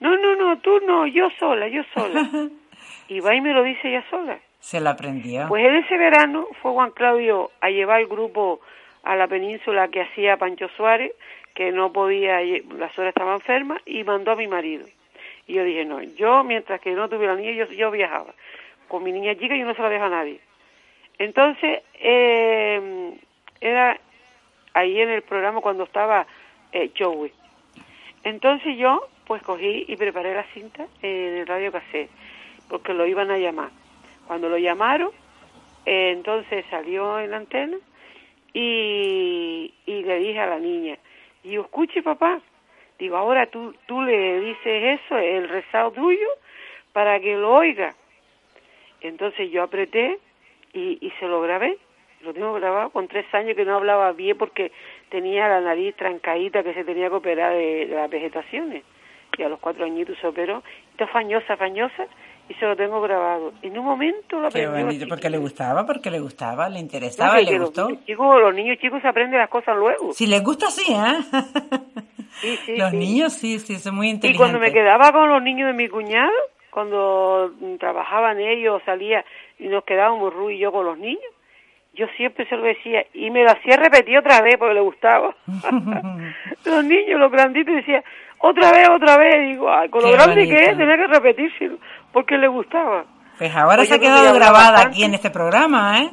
no, 0.00 0.16
no, 0.16 0.34
no, 0.36 0.58
tú 0.58 0.80
no, 0.86 1.06
yo 1.06 1.28
sola, 1.38 1.68
yo 1.68 1.82
sola. 1.94 2.28
y 3.08 3.20
va 3.20 3.34
y 3.34 3.40
me 3.40 3.52
lo 3.52 3.62
dice 3.62 3.88
ella 3.88 4.04
sola. 4.10 4.38
Se 4.66 4.80
la 4.80 4.90
aprendió. 4.90 5.46
Pues 5.46 5.64
en 5.64 5.76
ese 5.76 5.96
verano 5.96 6.48
fue 6.60 6.72
Juan 6.72 6.90
Claudio 6.90 7.52
a 7.60 7.70
llevar 7.70 8.00
el 8.00 8.08
grupo 8.08 8.60
a 9.04 9.14
la 9.14 9.28
península 9.28 9.86
que 9.86 10.02
hacía 10.02 10.38
Pancho 10.38 10.66
Suárez, 10.76 11.12
que 11.54 11.70
no 11.70 11.92
podía, 11.92 12.40
la 12.40 12.90
suegra 12.92 13.10
estaba 13.10 13.34
enferma, 13.34 13.80
y 13.86 14.02
mandó 14.02 14.32
a 14.32 14.34
mi 14.34 14.48
marido. 14.48 14.84
Y 15.46 15.52
yo 15.52 15.62
dije, 15.62 15.84
no, 15.84 16.02
yo 16.02 16.42
mientras 16.42 16.80
que 16.80 16.90
no 16.94 17.08
tuviera 17.08 17.36
niña, 17.36 17.52
yo, 17.52 17.66
yo 17.66 17.92
viajaba. 17.92 18.34
Con 18.88 19.04
mi 19.04 19.12
niña 19.12 19.36
chica 19.36 19.54
yo 19.56 19.66
no 19.66 19.74
se 19.76 19.82
la 19.82 19.88
dejo 19.88 20.06
a 20.06 20.08
nadie. 20.08 20.40
Entonces, 21.20 21.84
eh, 22.00 23.14
era 23.60 23.96
ahí 24.74 25.00
en 25.00 25.10
el 25.10 25.22
programa 25.22 25.60
cuando 25.60 25.84
estaba 25.84 26.26
eh, 26.72 26.90
Joey. 26.98 27.32
Entonces 28.24 28.76
yo, 28.76 29.06
pues 29.28 29.44
cogí 29.44 29.84
y 29.86 29.94
preparé 29.94 30.34
la 30.34 30.42
cinta 30.52 30.88
en 31.02 31.36
el 31.36 31.46
radio 31.46 31.70
cassette, 31.70 32.10
porque 32.68 32.94
lo 32.94 33.06
iban 33.06 33.30
a 33.30 33.38
llamar. 33.38 33.70
Cuando 34.26 34.48
lo 34.48 34.58
llamaron, 34.58 35.10
eh, 35.84 36.10
entonces 36.10 36.64
salió 36.70 37.18
en 37.20 37.30
la 37.30 37.36
antena 37.38 37.76
y, 38.52 39.72
y 39.86 40.02
le 40.02 40.18
dije 40.18 40.40
a 40.40 40.46
la 40.46 40.58
niña, 40.58 40.98
digo, 41.42 41.64
escuche 41.64 42.02
papá, 42.02 42.40
digo, 42.98 43.16
ahora 43.16 43.46
tú, 43.46 43.74
tú 43.86 44.02
le 44.02 44.40
dices 44.40 45.00
eso, 45.00 45.18
el 45.18 45.48
rezado 45.48 45.92
tuyo, 45.92 46.28
para 46.92 47.20
que 47.20 47.36
lo 47.36 47.52
oiga. 47.52 47.94
Entonces 49.00 49.50
yo 49.50 49.62
apreté 49.62 50.18
y, 50.72 50.98
y 51.00 51.10
se 51.20 51.26
lo 51.26 51.40
grabé, 51.42 51.76
lo 52.22 52.32
tengo 52.32 52.54
grabado 52.54 52.90
con 52.90 53.06
tres 53.06 53.26
años 53.34 53.54
que 53.54 53.64
no 53.64 53.76
hablaba 53.76 54.12
bien 54.12 54.36
porque 54.38 54.72
tenía 55.10 55.48
la 55.48 55.60
nariz 55.60 55.94
trancadita 55.94 56.62
que 56.62 56.74
se 56.74 56.84
tenía 56.84 57.08
que 57.08 57.16
operar 57.16 57.52
de, 57.52 57.86
de 57.86 57.94
las 57.94 58.10
vegetaciones. 58.10 58.82
Y 59.38 59.42
a 59.42 59.48
los 59.50 59.60
cuatro 59.60 59.84
añitos 59.84 60.16
se 60.18 60.26
operó, 60.26 60.62
está 60.92 61.06
fañosa, 61.08 61.56
fañosa, 61.58 62.06
y 62.48 62.54
se 62.54 62.64
lo 62.64 62.76
tengo 62.76 63.00
grabado. 63.00 63.52
En 63.62 63.76
un 63.78 63.84
momento 63.84 64.36
lo 64.40 64.48
Qué 64.50 64.64
aprendió. 64.64 64.84
bonito, 64.86 65.06
porque 65.08 65.30
le 65.30 65.38
gustaba, 65.38 65.84
porque 65.86 66.10
le 66.10 66.20
gustaba, 66.20 66.68
le 66.68 66.74
No, 66.76 66.80
interesaba, 66.80 67.36
que- 67.36 67.42
le 67.44 67.50
que 67.50 67.58
los 67.58 67.68
gustó. 67.70 67.88
niños 67.88 68.04
chicos, 68.06 68.40
los 68.40 68.54
niños 68.54 68.78
chicos 68.78 69.04
aprenden 69.04 69.40
las 69.40 69.48
cosas 69.50 69.76
luego. 69.76 70.12
Si 70.12 70.26
les 70.26 70.42
gusta, 70.42 70.66
sí, 70.70 70.92
¿eh? 70.92 71.18
Sí, 72.40 72.56
sí, 72.66 72.76
Los 72.76 72.90
sí. 72.90 72.96
niños 72.98 73.32
sí, 73.32 73.58
sí, 73.58 73.76
son 73.76 73.96
muy 73.96 74.08
Y 74.08 74.10
inteligentes. 74.10 74.38
cuando 74.40 74.58
me 74.58 74.72
quedaba 74.72 75.10
con 75.12 75.28
los 75.30 75.42
niños 75.42 75.68
de 75.68 75.72
mi 75.72 75.88
cuñado, 75.88 76.30
cuando 76.70 77.50
mm, 77.58 77.76
trabajaban 77.76 78.38
ellos, 78.38 78.82
salía 78.84 79.24
y 79.58 79.68
nos 79.68 79.84
quedábamos 79.84 80.32
Ru 80.34 80.50
y 80.50 80.58
yo 80.58 80.70
con 80.70 80.84
los 80.84 80.98
niños, 80.98 81.22
yo 81.94 82.06
siempre 82.18 82.46
se 82.46 82.56
lo 82.56 82.62
decía 82.64 83.06
y 83.14 83.30
me 83.30 83.42
lo 83.42 83.50
hacía 83.52 83.76
repetir 83.78 84.18
otra 84.18 84.42
vez 84.42 84.56
porque 84.58 84.74
le 84.74 84.80
gustaba. 84.82 85.34
los 86.66 86.84
niños, 86.84 87.18
los 87.18 87.32
granditos, 87.32 87.74
decía 87.74 88.04
otra 88.38 88.70
vez, 88.70 88.86
otra 88.90 89.16
vez. 89.16 89.48
Digo, 89.48 89.70
ay, 89.72 89.88
con 89.88 90.02
lo 90.02 90.08
Qué 90.10 90.14
grande 90.16 90.46
que 90.46 90.54
es, 90.64 90.76
tenía 90.76 90.96
que 90.96 91.06
repetírselo 91.06 91.78
porque 92.16 92.38
le 92.38 92.48
gustaba. 92.48 93.04
Pues 93.36 93.54
ahora 93.54 93.84
se 93.84 93.92
ha 93.94 93.98
quedado 93.98 94.32
grabada 94.32 94.70
bastante. 94.70 94.88
aquí 94.96 95.04
en 95.04 95.12
este 95.12 95.28
programa, 95.30 96.00
¿eh? 96.00 96.10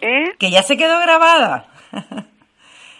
¿Eh? 0.00 0.32
Que 0.36 0.50
ya 0.50 0.62
se 0.64 0.76
quedó 0.76 0.98
grabada. 1.00 1.66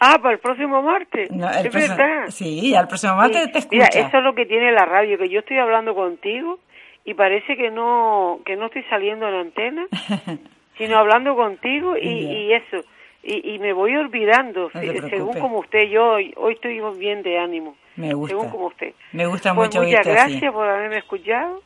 Ah, 0.04 0.18
para 0.20 0.34
el 0.34 0.40
próximo 0.40 0.82
martes. 0.82 1.30
No, 1.30 1.48
el 1.48 1.66
es 1.66 1.70
próximo- 1.72 1.96
verdad. 1.96 2.26
Sí, 2.30 2.74
al 2.74 2.88
próximo 2.88 3.14
martes 3.14 3.44
Sí. 3.44 3.52
te 3.52 3.58
escucha. 3.60 3.76
Mira, 3.76 3.86
eso 4.08 4.18
es 4.18 4.24
lo 4.24 4.34
que 4.34 4.46
tiene 4.46 4.72
la 4.72 4.84
radio, 4.84 5.16
que 5.16 5.28
yo 5.28 5.38
estoy 5.40 5.58
hablando 5.58 5.94
contigo 5.94 6.58
y 7.04 7.14
parece 7.14 7.56
que 7.56 7.70
no 7.70 8.40
que 8.44 8.56
no 8.56 8.66
estoy 8.66 8.82
saliendo 8.90 9.28
en 9.28 9.34
antena, 9.36 9.86
sino 10.78 10.98
hablando 10.98 11.36
contigo 11.36 11.96
y, 11.96 12.08
y 12.08 12.52
eso. 12.52 12.84
Y, 13.22 13.54
y 13.54 13.58
me 13.60 13.72
voy 13.72 13.94
olvidando, 13.96 14.70
No 14.74 14.80
se- 14.80 15.08
según 15.08 15.38
como 15.38 15.58
usted, 15.60 15.84
yo 15.88 16.14
hoy, 16.14 16.34
hoy 16.36 16.54
estoy 16.54 16.80
bien 16.98 17.22
de 17.22 17.38
ánimo, 17.38 17.76
Me 17.94 18.12
gusta. 18.12 18.34
según 18.34 18.50
como 18.50 18.66
usted. 18.66 18.94
Me 19.12 19.26
gusta 19.26 19.54
Pues 19.54 19.68
mucho 19.68 19.82
muchas 19.86 20.04
gracias 20.04 20.36
así. 20.42 20.50
por 20.50 20.68
haberme 20.68 20.98
escuchado 20.98 21.62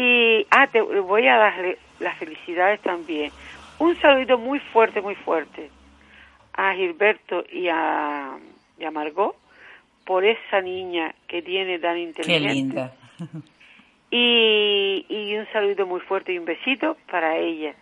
y 0.00 0.46
ah, 0.52 0.68
te 0.68 0.80
voy 0.80 1.26
a 1.26 1.36
darle 1.36 1.76
las 1.98 2.16
felicidades 2.18 2.80
también. 2.82 3.32
Un 3.80 4.00
saludito 4.00 4.38
muy 4.38 4.60
fuerte, 4.60 5.00
muy 5.00 5.16
fuerte 5.16 5.70
a 6.52 6.72
Gilberto 6.74 7.44
y 7.52 7.66
a, 7.68 8.38
y 8.78 8.84
a 8.84 8.90
Margot 8.92 9.34
por 10.04 10.24
esa 10.24 10.60
niña 10.60 11.12
que 11.26 11.42
tiene 11.42 11.80
tan 11.80 11.96
Qué 11.96 12.02
inteligente. 12.02 12.54
linda. 12.54 12.92
Y, 14.10 15.04
y 15.08 15.36
un 15.36 15.46
saludito 15.52 15.84
muy 15.84 16.00
fuerte 16.00 16.32
y 16.32 16.38
un 16.38 16.44
besito 16.44 16.96
para 17.10 17.36
ella. 17.36 17.74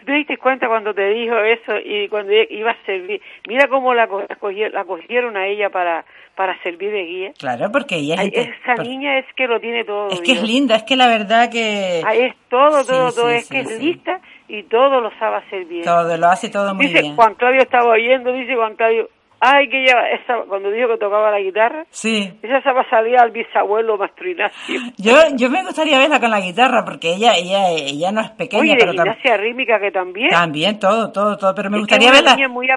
¿Tú 0.00 0.06
te 0.06 0.12
diste 0.12 0.36
cuenta 0.38 0.66
cuando 0.68 0.92
te 0.94 1.08
dijo 1.10 1.36
eso 1.38 1.72
y 1.84 2.08
cuando 2.08 2.32
iba 2.32 2.70
a 2.72 2.76
servir? 2.86 3.20
Mira 3.46 3.68
cómo 3.68 3.94
la, 3.94 4.06
co- 4.08 4.20
la 4.28 4.36
cogi- 4.38 4.70
la 4.72 4.84
cogieron 4.84 5.36
a 5.36 5.46
ella 5.46 5.70
para, 5.70 6.04
para 6.34 6.60
servir 6.62 6.90
de 6.90 7.04
guía. 7.04 7.32
Claro, 7.38 7.70
porque 7.70 7.96
ella 7.96 8.14
es... 8.14 8.20
Ay, 8.20 8.32
esa 8.34 8.74
por- 8.76 8.86
niña 8.86 9.18
es 9.18 9.26
que 9.36 9.46
lo 9.46 9.60
tiene 9.60 9.84
todo. 9.84 10.08
Es 10.10 10.20
que 10.22 10.32
es 10.32 10.42
linda, 10.42 10.76
es 10.76 10.82
que 10.84 10.96
la 10.96 11.06
verdad 11.08 11.50
que... 11.50 12.02
Ay, 12.04 12.20
es 12.22 12.34
todo, 12.48 12.82
Sí, 12.82 12.88
todo, 12.88 13.12
todo. 13.12 13.28
sí, 13.30 13.36
es 13.36 13.48
que 13.48 13.60
es 13.60 13.80
lista 13.82 14.20
y 14.48 14.62
todo 14.64 15.00
lo 15.00 15.10
sabe 15.18 15.36
hacer 15.36 15.64
bien. 15.66 15.84
Todo, 15.84 16.16
lo 16.16 16.26
hace 16.26 16.48
todo 16.50 16.74
muy 16.74 16.86
dice, 16.86 17.02
bien. 17.02 17.16
Juan 17.16 17.34
Claudio 17.34 17.60
estaba 17.60 17.90
oyendo, 17.92 18.32
dice 18.32 18.54
Juan 18.56 18.74
Claudio, 18.76 19.08
ay, 19.40 19.68
que 19.68 19.82
ella, 19.82 19.94
esa, 20.22 20.34
cuando 20.48 20.70
dijo 20.70 20.88
que 20.88 20.98
tocaba 20.98 21.30
la 21.30 21.40
guitarra, 21.40 21.84
Sí. 21.90 22.32
esa 22.42 22.62
se 22.62 22.72
va 22.72 22.82
a 22.82 22.90
salir 22.90 23.18
al 23.18 23.30
bisabuelo 23.30 23.96
Mastro 23.98 24.28
Ignacio. 24.30 24.80
Yo, 24.98 25.14
yo 25.36 25.50
me 25.50 25.62
gustaría 25.64 25.98
verla 25.98 26.20
con 26.20 26.30
la 26.30 26.40
guitarra 26.40 26.84
porque 26.84 27.14
ella, 27.14 27.32
ella, 27.36 27.70
ella 27.70 28.12
no 28.12 28.20
es 28.20 28.30
pequeña, 28.30 28.62
Oye, 28.62 28.72
de 28.72 28.76
pero 28.78 28.92
tam- 28.92 29.02
gimnasia 29.04 29.36
rítmica 29.38 29.80
que 29.80 29.90
también. 29.90 30.28
también 30.30 30.78
todo, 30.78 31.10
todo, 31.10 31.36
todo. 31.36 31.54
Pero 31.54 31.70
me 31.70 31.78
Es 31.78 31.80
gustaría 31.82 32.10
verla, 32.12 32.36
muy 32.48 32.68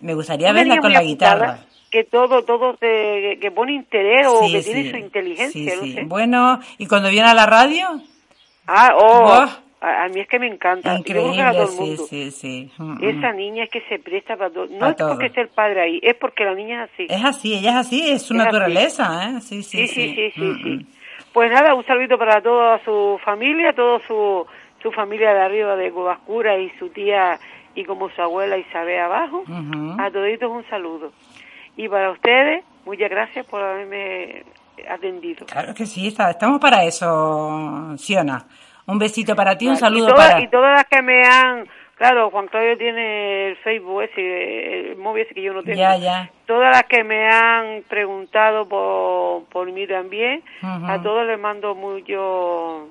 me 0.00 0.14
gustaría 0.14 0.50
una 0.50 0.58
verla 0.60 0.78
con 0.78 0.92
la 0.92 1.02
guitarra. 1.02 1.58
Que 1.90 2.04
todo, 2.04 2.42
todo, 2.44 2.74
te- 2.74 3.38
que 3.40 3.50
pone 3.50 3.72
interés 3.72 4.26
o 4.26 4.44
Sí, 4.44 4.52
que 4.52 4.62
sí. 4.62 4.72
tiene 4.72 4.90
su 4.90 4.96
inteligencia, 4.98 5.70
Sí, 5.72 5.76
no 5.76 5.82
sí. 5.84 5.92
sé. 5.94 6.02
Bueno, 6.04 6.60
y 6.76 6.86
cuando 6.86 7.08
viene 7.08 7.28
a 7.28 7.34
la 7.34 7.46
radio, 7.46 7.86
Ah, 8.66 8.90
oh, 8.94 9.22
Buah, 9.22 9.48
A, 9.80 10.04
a 10.04 10.08
mí 10.08 10.18
es 10.20 10.26
que 10.28 10.38
me 10.40 10.48
encanta. 10.48 10.96
Yo 10.96 11.04
creo 11.04 11.32
que 11.32 11.40
a 11.40 11.50
Increíble, 11.50 11.52
todo 11.52 11.62
el 11.62 11.68
sí, 11.68 11.80
mundo. 11.80 12.02
sí, 12.08 12.30
sí. 12.32 12.70
Mm, 12.78 12.92
mm. 12.94 12.98
Esa 13.18 13.32
niña 13.32 13.64
es 13.64 13.70
que 13.70 13.80
se 13.82 13.98
presta 14.00 14.36
para 14.36 14.50
todo. 14.50 14.66
No 14.70 14.88
es 14.88 14.96
todo. 14.96 15.10
porque 15.10 15.26
esté 15.26 15.40
el 15.42 15.48
padre 15.48 15.80
ahí, 15.82 16.00
es 16.02 16.14
porque 16.16 16.44
la 16.44 16.54
niña 16.54 16.84
es 16.84 16.90
así. 16.92 17.06
Es 17.08 17.24
así, 17.24 17.54
ella 17.54 17.70
es 17.70 17.76
así, 17.76 18.10
es 18.10 18.22
su 18.22 18.34
Es 18.34 18.40
así. 18.40 18.46
naturaleza, 18.46 19.24
¿eh? 19.30 19.40
Sí, 19.40 19.62
sí, 19.62 19.86
Sí, 19.86 19.88
sí, 19.88 20.14
sí, 20.14 20.30
sí, 20.34 20.40
Mm, 20.40 20.62
sí. 20.62 20.68
mm. 20.70 20.86
Pues 21.32 21.50
nada, 21.52 21.74
un 21.74 21.84
saludito 21.86 22.18
para 22.18 22.40
toda 22.42 22.82
su 22.84 23.20
familia, 23.24 23.72
toda 23.72 24.00
su, 24.06 24.44
su 24.82 24.90
familia 24.90 25.32
de 25.34 25.40
arriba 25.42 25.76
de 25.76 25.92
Cubascura 25.92 26.58
y 26.58 26.70
su 26.78 26.88
tía 26.88 27.38
y 27.76 27.84
como 27.84 28.08
su 28.10 28.20
abuela 28.20 28.56
Isabel 28.58 28.98
abajo. 29.00 29.44
A 30.00 30.10
toditos 30.10 30.50
un 30.50 30.64
saludo. 30.68 31.12
Y 31.76 31.88
para 31.88 32.10
ustedes, 32.10 32.64
muchas 32.84 33.10
gracias 33.10 33.46
por 33.46 33.62
haberme 33.62 34.42
atendido. 34.90 35.46
Claro 35.46 35.72
que 35.74 35.86
sí, 35.86 36.08
está- 36.08 36.30
estamos 36.30 36.60
para 36.60 36.82
eso, 36.82 37.94
Siona. 37.96 38.44
Un 38.88 38.98
besito 38.98 39.36
para 39.36 39.56
ti, 39.56 39.66
un 39.66 39.74
Vale, 39.74 39.80
saludo 39.80 40.06
y 40.06 40.10
todas, 40.10 40.26
para... 40.32 40.40
y 40.42 40.48
todas 40.48 40.72
las 40.72 40.84
que 40.86 41.02
me 41.02 41.22
han... 41.24 41.68
Claro, 41.96 42.30
Juan 42.30 42.46
Claudio 42.46 42.76
tiene 42.78 43.48
el 43.50 43.56
Facebook 43.58 44.02
ese, 44.02 44.90
el 44.92 44.96
móvil 44.96 45.24
ese 45.24 45.34
que 45.34 45.42
yo 45.42 45.52
no 45.52 45.62
tengo. 45.62 45.76
Ya, 45.76 45.96
ya. 45.96 46.30
Todas 46.46 46.70
las 46.70 46.84
que 46.84 47.02
me 47.04 47.26
han 47.28 47.82
preguntado 47.88 48.68
por, 48.68 49.44
por 49.46 49.70
mí 49.72 49.86
también, 49.86 50.42
a 50.62 51.00
todos 51.02 51.26
les 51.26 51.38
mando 51.38 51.74
mucho... 51.74 52.88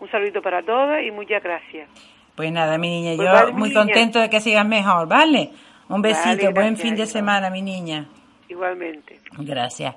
Un 0.00 0.10
saludito 0.10 0.40
para 0.40 0.62
todas 0.62 1.02
y 1.04 1.10
muchas 1.10 1.42
gracias. 1.42 1.88
Pues 2.34 2.50
nada, 2.50 2.78
mi 2.78 2.88
niña, 2.88 3.16
Pues 3.16 3.28
yo 3.28 3.34
vale, 3.34 3.52
muy 3.52 3.68
niña. 3.68 3.82
contento 3.82 4.18
de 4.18 4.30
que 4.30 4.40
sigas 4.40 4.66
mejor, 4.66 5.06
¿vale? 5.06 5.50
Un 5.90 6.00
besito, 6.00 6.46
Vale, 6.46 6.52
buen 6.54 6.76
fin 6.78 6.96
de 6.96 7.04
semana, 7.06 7.50
mi 7.50 7.60
niña. 7.60 8.06
Igualmente. 8.48 9.18
Gracias. 9.38 9.94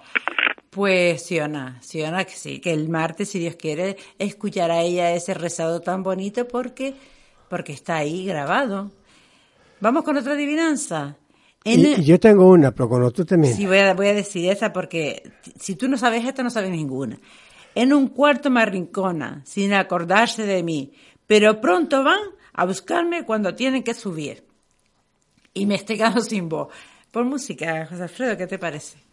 Pues 0.74 1.22
Siona, 1.24 1.80
Siona, 1.82 2.26
que 2.26 2.34
sí, 2.34 2.60
que 2.60 2.74
el 2.74 2.90
martes, 2.90 3.30
si 3.30 3.40
Dios 3.40 3.56
quiere, 3.56 3.96
escuchará 4.18 4.82
ella 4.82 5.12
ese 5.12 5.36
rezado 5.36 5.82
tan 5.82 6.02
bonito 6.02 6.48
porque, 6.48 6.96
porque 7.48 7.74
está 7.74 7.98
ahí 7.98 8.26
grabado. 8.26 8.92
Vamos 9.80 10.04
con 10.04 10.18
otra 10.18 10.34
adivinanza. 10.34 11.18
En 11.64 11.80
Y, 11.80 12.04
yo 12.04 12.20
tengo 12.20 12.50
una, 12.50 12.72
pero 12.72 12.90
cuando 12.90 13.12
tú 13.12 13.24
termines. 13.24 13.56
Sí, 13.56 13.68
voy 13.68 13.78
a, 13.78 13.94
voy 13.94 14.08
a 14.08 14.14
decir 14.14 14.50
esa 14.50 14.74
porque 14.74 15.32
si 15.60 15.76
tú 15.76 15.88
no 15.88 15.98
sabes 15.98 16.26
esto, 16.26 16.44
no 16.44 16.50
sabes 16.50 16.72
ninguna. 16.72 17.20
En 17.76 17.94
un 17.94 18.08
cuarto 18.08 18.50
me 18.50 18.62
arrincona, 18.62 19.42
sin 19.46 19.74
acordarse 19.74 20.46
de 20.46 20.64
mí, 20.64 20.92
pero 21.28 21.62
pronto 21.62 22.04
van 22.04 22.22
a 22.54 22.66
buscarme 22.66 23.26
cuando 23.26 23.54
tienen 23.54 23.84
que 23.84 23.94
subir. 23.94 24.44
Y 25.54 25.68
me 25.68 25.76
estoy 25.76 25.98
quedando 25.98 26.22
sin 26.22 26.50
voz. 26.50 26.70
Por 27.12 27.26
música, 27.26 27.86
José 27.86 28.04
Alfredo, 28.04 28.38
¿qué 28.38 28.48
te 28.48 28.58
parece? 28.58 29.13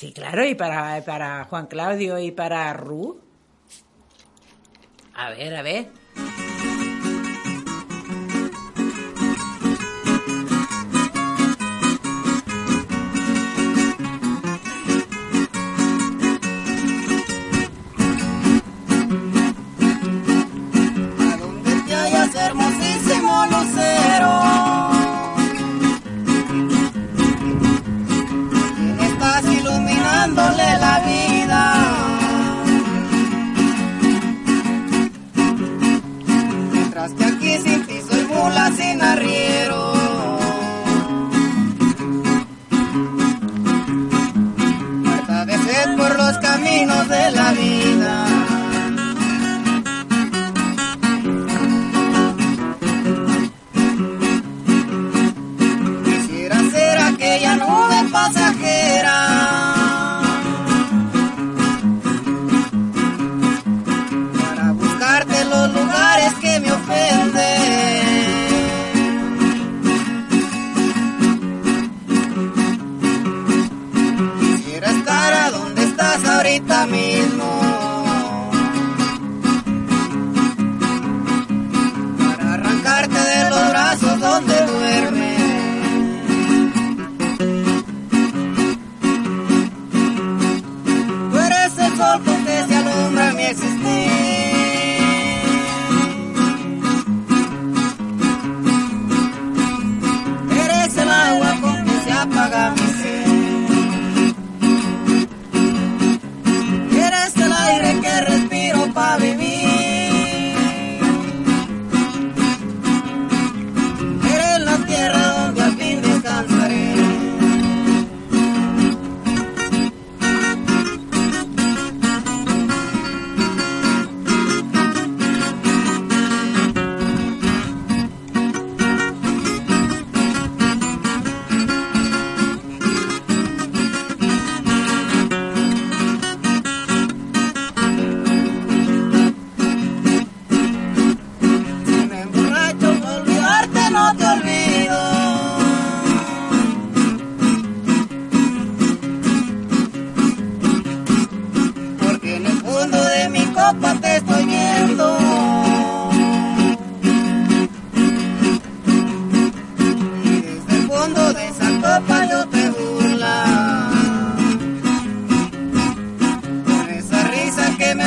Sí, 0.00 0.14
claro, 0.14 0.46
y 0.46 0.54
para, 0.54 1.04
para 1.04 1.44
Juan 1.44 1.66
Claudio 1.66 2.18
y 2.18 2.30
para 2.30 2.72
Ru. 2.72 3.20
A 5.12 5.28
ver, 5.28 5.54
a 5.54 5.60
ver. 5.60 5.88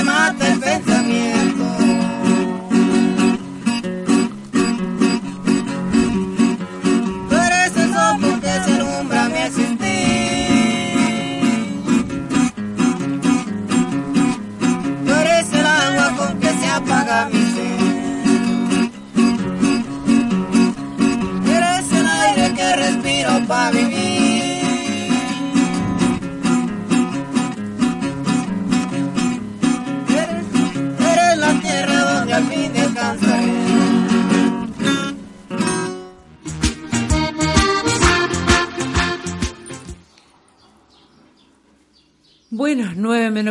Mata 0.03 0.42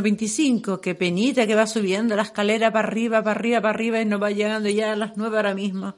9 0.03 0.11
menos 0.11 0.19
25, 0.19 0.81
qué 0.81 0.95
penita 0.95 1.47
que 1.47 1.55
va 1.55 1.67
subiendo 1.67 2.17
la 2.17 2.23
escalera 2.23 2.73
para 2.73 2.89
arriba, 2.89 3.23
para 3.23 3.39
arriba, 3.39 3.61
para 3.61 3.75
arriba 3.75 4.01
y 4.01 4.05
no 4.05 4.19
va 4.19 4.31
llegando 4.31 4.69
ya 4.69 4.93
a 4.93 4.97
las 4.97 5.17
9 5.17 5.37
ahora 5.37 5.55
mismo. 5.55 5.95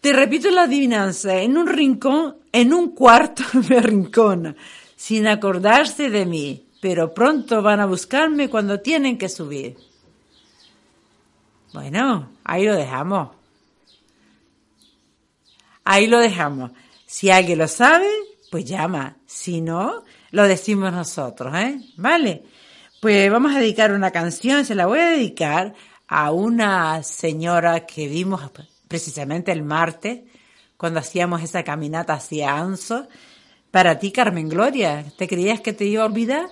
Te 0.00 0.12
repito 0.12 0.50
la 0.50 0.62
adivinanza, 0.62 1.36
en 1.36 1.56
un 1.58 1.66
rincón, 1.66 2.36
en 2.52 2.72
un 2.72 2.94
cuarto 2.94 3.42
me 3.68 3.80
rincona, 3.80 4.56
sin 4.96 5.26
acordarse 5.26 6.10
de 6.10 6.24
mí, 6.24 6.66
pero 6.80 7.12
pronto 7.12 7.62
van 7.62 7.80
a 7.80 7.86
buscarme 7.86 8.48
cuando 8.48 8.80
tienen 8.80 9.18
que 9.18 9.28
subir. 9.28 9.76
Bueno, 11.72 12.30
ahí 12.44 12.64
lo 12.64 12.74
dejamos. 12.74 13.30
Ahí 15.84 16.06
lo 16.06 16.18
dejamos. 16.18 16.70
Si 17.06 17.30
alguien 17.30 17.58
lo 17.58 17.68
sabe, 17.68 18.08
pues 18.50 18.64
llama. 18.64 19.16
Si 19.26 19.60
no, 19.60 20.04
lo 20.30 20.46
decimos 20.48 20.92
nosotros, 20.92 21.54
¿eh? 21.54 21.80
¿Vale? 21.96 22.42
Pues 23.00 23.30
vamos 23.30 23.54
a 23.54 23.60
dedicar 23.60 23.92
una 23.92 24.10
canción, 24.10 24.64
se 24.64 24.74
la 24.74 24.86
voy 24.86 25.00
a 25.00 25.10
dedicar 25.10 25.74
a 26.08 26.32
una 26.32 27.02
señora 27.02 27.86
que 27.86 28.08
vimos 28.08 28.42
precisamente 28.88 29.52
el 29.52 29.62
martes, 29.62 30.20
cuando 30.76 31.00
hacíamos 31.00 31.42
esa 31.42 31.62
caminata 31.62 32.14
hacia 32.14 32.56
Anso. 32.56 33.06
Para 33.70 33.98
ti, 33.98 34.12
Carmen 34.12 34.48
Gloria, 34.48 35.04
¿te 35.16 35.28
creías 35.28 35.60
que 35.60 35.72
te 35.72 35.84
iba 35.84 36.02
a 36.02 36.06
olvidar? 36.06 36.46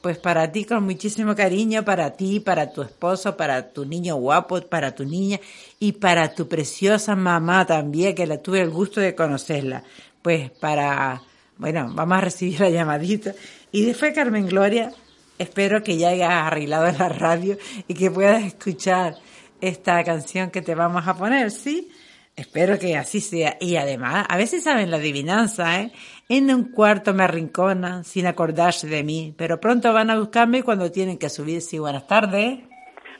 Pues 0.00 0.16
para 0.16 0.50
ti 0.50 0.64
con 0.64 0.84
muchísimo 0.84 1.34
cariño, 1.34 1.84
para 1.84 2.12
ti, 2.12 2.40
para 2.40 2.72
tu 2.72 2.80
esposo, 2.80 3.36
para 3.36 3.70
tu 3.70 3.84
niño 3.84 4.16
guapo, 4.16 4.60
para 4.62 4.94
tu 4.94 5.04
niña 5.04 5.38
y 5.78 5.92
para 5.92 6.34
tu 6.34 6.48
preciosa 6.48 7.14
mamá 7.16 7.66
también, 7.66 8.14
que 8.14 8.26
la 8.26 8.38
tuve 8.38 8.62
el 8.62 8.70
gusto 8.70 9.00
de 9.00 9.14
conocerla. 9.14 9.84
Pues 10.22 10.50
para, 10.52 11.22
bueno, 11.60 11.90
vamos 11.92 12.16
a 12.16 12.20
recibir 12.22 12.58
la 12.58 12.70
llamadita. 12.70 13.32
Y 13.70 13.84
después, 13.84 14.14
Carmen 14.14 14.46
Gloria, 14.46 14.92
espero 15.38 15.82
que 15.82 15.98
ya 15.98 16.08
hayas 16.08 16.30
arreglado 16.30 16.90
la 16.98 17.10
radio 17.10 17.58
y 17.86 17.92
que 17.92 18.10
puedas 18.10 18.42
escuchar 18.42 19.14
esta 19.60 20.02
canción 20.02 20.50
que 20.50 20.62
te 20.62 20.74
vamos 20.74 21.06
a 21.06 21.14
poner, 21.14 21.50
¿sí? 21.50 21.90
Espero 22.34 22.78
que 22.78 22.96
así 22.96 23.20
sea. 23.20 23.58
Y 23.60 23.76
además, 23.76 24.24
a 24.26 24.38
veces 24.38 24.64
saben 24.64 24.90
la 24.90 24.96
adivinanza, 24.96 25.82
¿eh? 25.82 25.92
En 26.30 26.52
un 26.54 26.72
cuarto 26.72 27.12
me 27.12 27.24
arrinconan 27.24 28.04
sin 28.04 28.26
acordarse 28.26 28.86
de 28.86 29.04
mí, 29.04 29.34
pero 29.36 29.60
pronto 29.60 29.92
van 29.92 30.08
a 30.08 30.18
buscarme 30.18 30.62
cuando 30.62 30.90
tienen 30.90 31.18
que 31.18 31.28
subir. 31.28 31.60
Sí, 31.60 31.78
buenas 31.78 32.06
tardes. 32.06 32.60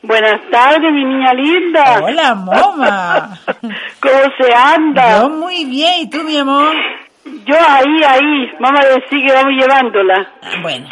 Buenas 0.03 0.41
tardes, 0.51 0.91
mi 0.95 1.05
niña 1.05 1.35
linda. 1.35 2.01
Hola, 2.03 2.35
moma. 2.35 3.39
¿Cómo 4.01 4.23
se 4.41 4.55
anda? 4.55 5.21
Yo 5.21 5.29
muy 5.29 5.67
bien, 5.67 6.05
¿y 6.05 6.09
tú, 6.09 6.25
mi 6.25 6.39
amor? 6.39 6.75
Yo 7.47 7.57
ahí, 7.69 8.03
ahí. 8.07 8.51
Vamos 8.61 8.81
a 8.81 8.85
decir 8.89 9.27
que 9.27 9.33
vamos 9.33 9.53
llevándola. 9.53 10.33
Bueno. 10.63 10.89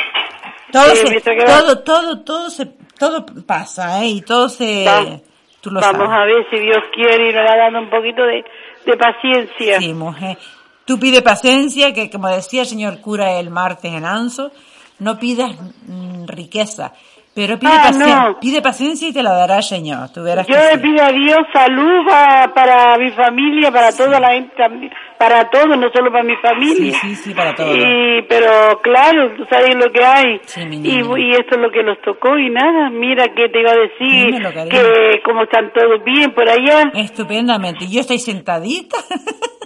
Todo, 0.72 0.84
se- 0.94 1.20
todo, 1.46 1.78
todo, 1.82 2.20
todo 2.24 2.50
se, 2.50 2.66
todo 2.98 3.24
pasa, 3.46 4.02
¿eh? 4.02 4.08
Y 4.08 4.20
todo 4.22 4.48
se, 4.48 4.84
Va- 4.86 5.18
tú 5.60 5.70
lo 5.70 5.80
Vamos 5.80 6.08
sabes. 6.08 6.20
a 6.20 6.24
ver 6.26 6.46
si 6.50 6.58
Dios 6.58 6.78
quiere 6.94 7.30
y 7.30 7.32
nos 7.32 7.42
va 7.50 7.56
dando 7.56 7.78
un 7.80 7.90
poquito 7.90 8.22
de, 8.22 8.44
de 8.84 8.96
paciencia. 8.96 9.80
Sí, 9.80 9.94
mujer. 9.94 10.36
Tú 10.84 10.98
pide 10.98 11.22
paciencia, 11.22 11.92
que 11.94 12.10
como 12.10 12.28
decía 12.28 12.62
el 12.62 12.66
señor 12.68 13.00
cura 13.00 13.32
el 13.38 13.48
martes 13.50 13.92
en 13.92 14.04
Anso, 14.04 14.52
no 14.98 15.18
pidas 15.18 15.52
mm, 15.86 16.26
riqueza, 16.26 16.92
pero 17.34 17.58
pide, 17.58 17.72
Ah, 17.72 17.84
pacien- 17.90 18.24
no. 18.28 18.40
pide 18.40 18.60
paciencia 18.60 19.08
y 19.08 19.12
te 19.12 19.22
la 19.22 19.32
dará 19.32 19.58
el 19.58 19.62
Señor. 19.62 20.10
Tú 20.12 20.22
verás 20.22 20.46
Yo 20.46 20.54
que 20.54 20.60
le 20.60 20.72
sí. 20.72 20.78
pido 20.78 21.04
a 21.04 21.12
Dios 21.12 21.38
salud 21.52 22.06
pa- 22.06 22.50
para 22.54 22.96
mi 22.98 23.10
familia, 23.12 23.70
para 23.70 23.92
toda 23.92 24.18
la 24.18 24.30
gente, 24.32 24.54
también, 24.56 24.92
para 25.18 25.50
todos, 25.50 25.76
no 25.78 25.90
solo 25.92 26.10
para 26.12 26.24
mi 26.24 26.36
familia. 26.36 26.96
Sí, 27.00 27.14
sí, 27.14 27.16
sí, 27.16 27.34
para 27.34 27.54
todos. 27.54 27.76
Y, 27.76 28.22
pero 28.28 28.80
claro, 28.82 29.32
tú 29.36 29.44
sabes 29.50 29.74
lo 29.74 29.90
que 29.92 30.04
hay. 30.04 30.40
mi 30.68 30.76
y, 30.76 30.78
niña. 30.80 31.18
y 31.18 31.30
esto 31.32 31.56
es 31.56 31.60
lo 31.60 31.70
que 31.70 31.82
nos 31.82 32.00
tocó 32.02 32.38
y 32.38 32.48
nada, 32.50 32.88
mira 32.90 33.24
que 33.34 33.48
te 33.48 33.60
iba 33.60 33.70
a 33.72 33.76
decir 33.76 34.26
Dímelo, 34.32 34.50
que 34.70 35.20
como 35.24 35.42
están 35.42 35.72
todos 35.72 36.02
bien 36.04 36.32
por 36.32 36.48
allá. 36.48 36.90
Estupendamente. 36.94 37.86
Yo 37.88 38.00
estoy 38.00 38.18
sentadita. 38.18 38.96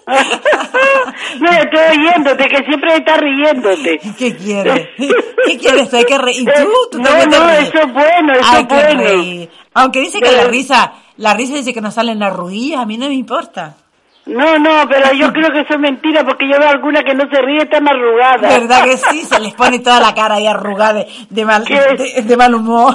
no, 1.41 1.51
estoy 1.51 1.99
oyéndote, 1.99 2.45
que 2.49 2.57
siempre 2.65 2.95
estás 2.97 3.20
riéndote. 3.20 3.99
¿Qué 4.19 4.37
quieres? 4.37 4.89
¿Qué 4.97 5.59
quieres? 5.59 5.93
Hay 5.95 6.05
que 6.05 6.19
reír. 6.19 6.41
¿Y 6.43 6.45
tú? 6.45 6.70
¿Tú 6.93 6.99
No, 6.99 7.11
no, 7.11 7.49
ríes? 7.49 7.69
eso 7.69 7.79
es 7.87 7.93
bueno, 7.93 8.33
eso 8.33 8.57
es 8.59 8.69
bueno. 8.69 9.03
reír. 9.03 9.49
Aunque 9.74 10.01
dice 10.01 10.19
que 10.20 10.29
Pero- 10.29 10.43
la 10.45 10.49
risa, 10.49 10.93
la 11.16 11.35
risa 11.35 11.55
dice 11.55 11.73
que 11.73 11.81
nos 11.81 11.95
salen 11.95 12.23
arruguillas, 12.23 12.81
a 12.81 12.87
mí 12.87 12.97
no 12.99 13.09
me 13.09 13.15
importa. 13.15 13.77
No, 14.24 14.57
no, 14.59 14.85
pero 14.89 15.12
yo 15.15 15.32
creo 15.32 15.51
que 15.51 15.61
eso 15.62 15.74
es 15.74 15.81
mentira 15.81 16.23
porque 16.24 16.47
yo 16.49 16.57
veo 16.57 16.69
alguna 16.69 17.03
que 17.03 17.12
no 17.12 17.24
se 17.28 17.43
ríe 17.43 17.66
tan 17.66 17.89
arrugada. 17.89 18.49
¿Verdad 18.57 18.85
que 18.85 18.97
sí? 18.97 19.23
Se 19.23 19.40
les 19.40 19.53
pone 19.55 19.81
toda 19.81 19.99
la 20.01 20.15
cara 20.15 20.36
ahí 20.36 20.47
arrugada 20.47 20.93
de, 21.01 21.07
de 21.28 21.44
mal, 21.44 21.65
de, 21.65 22.23
de 22.23 22.36
mal 22.36 22.55
humor. 22.55 22.94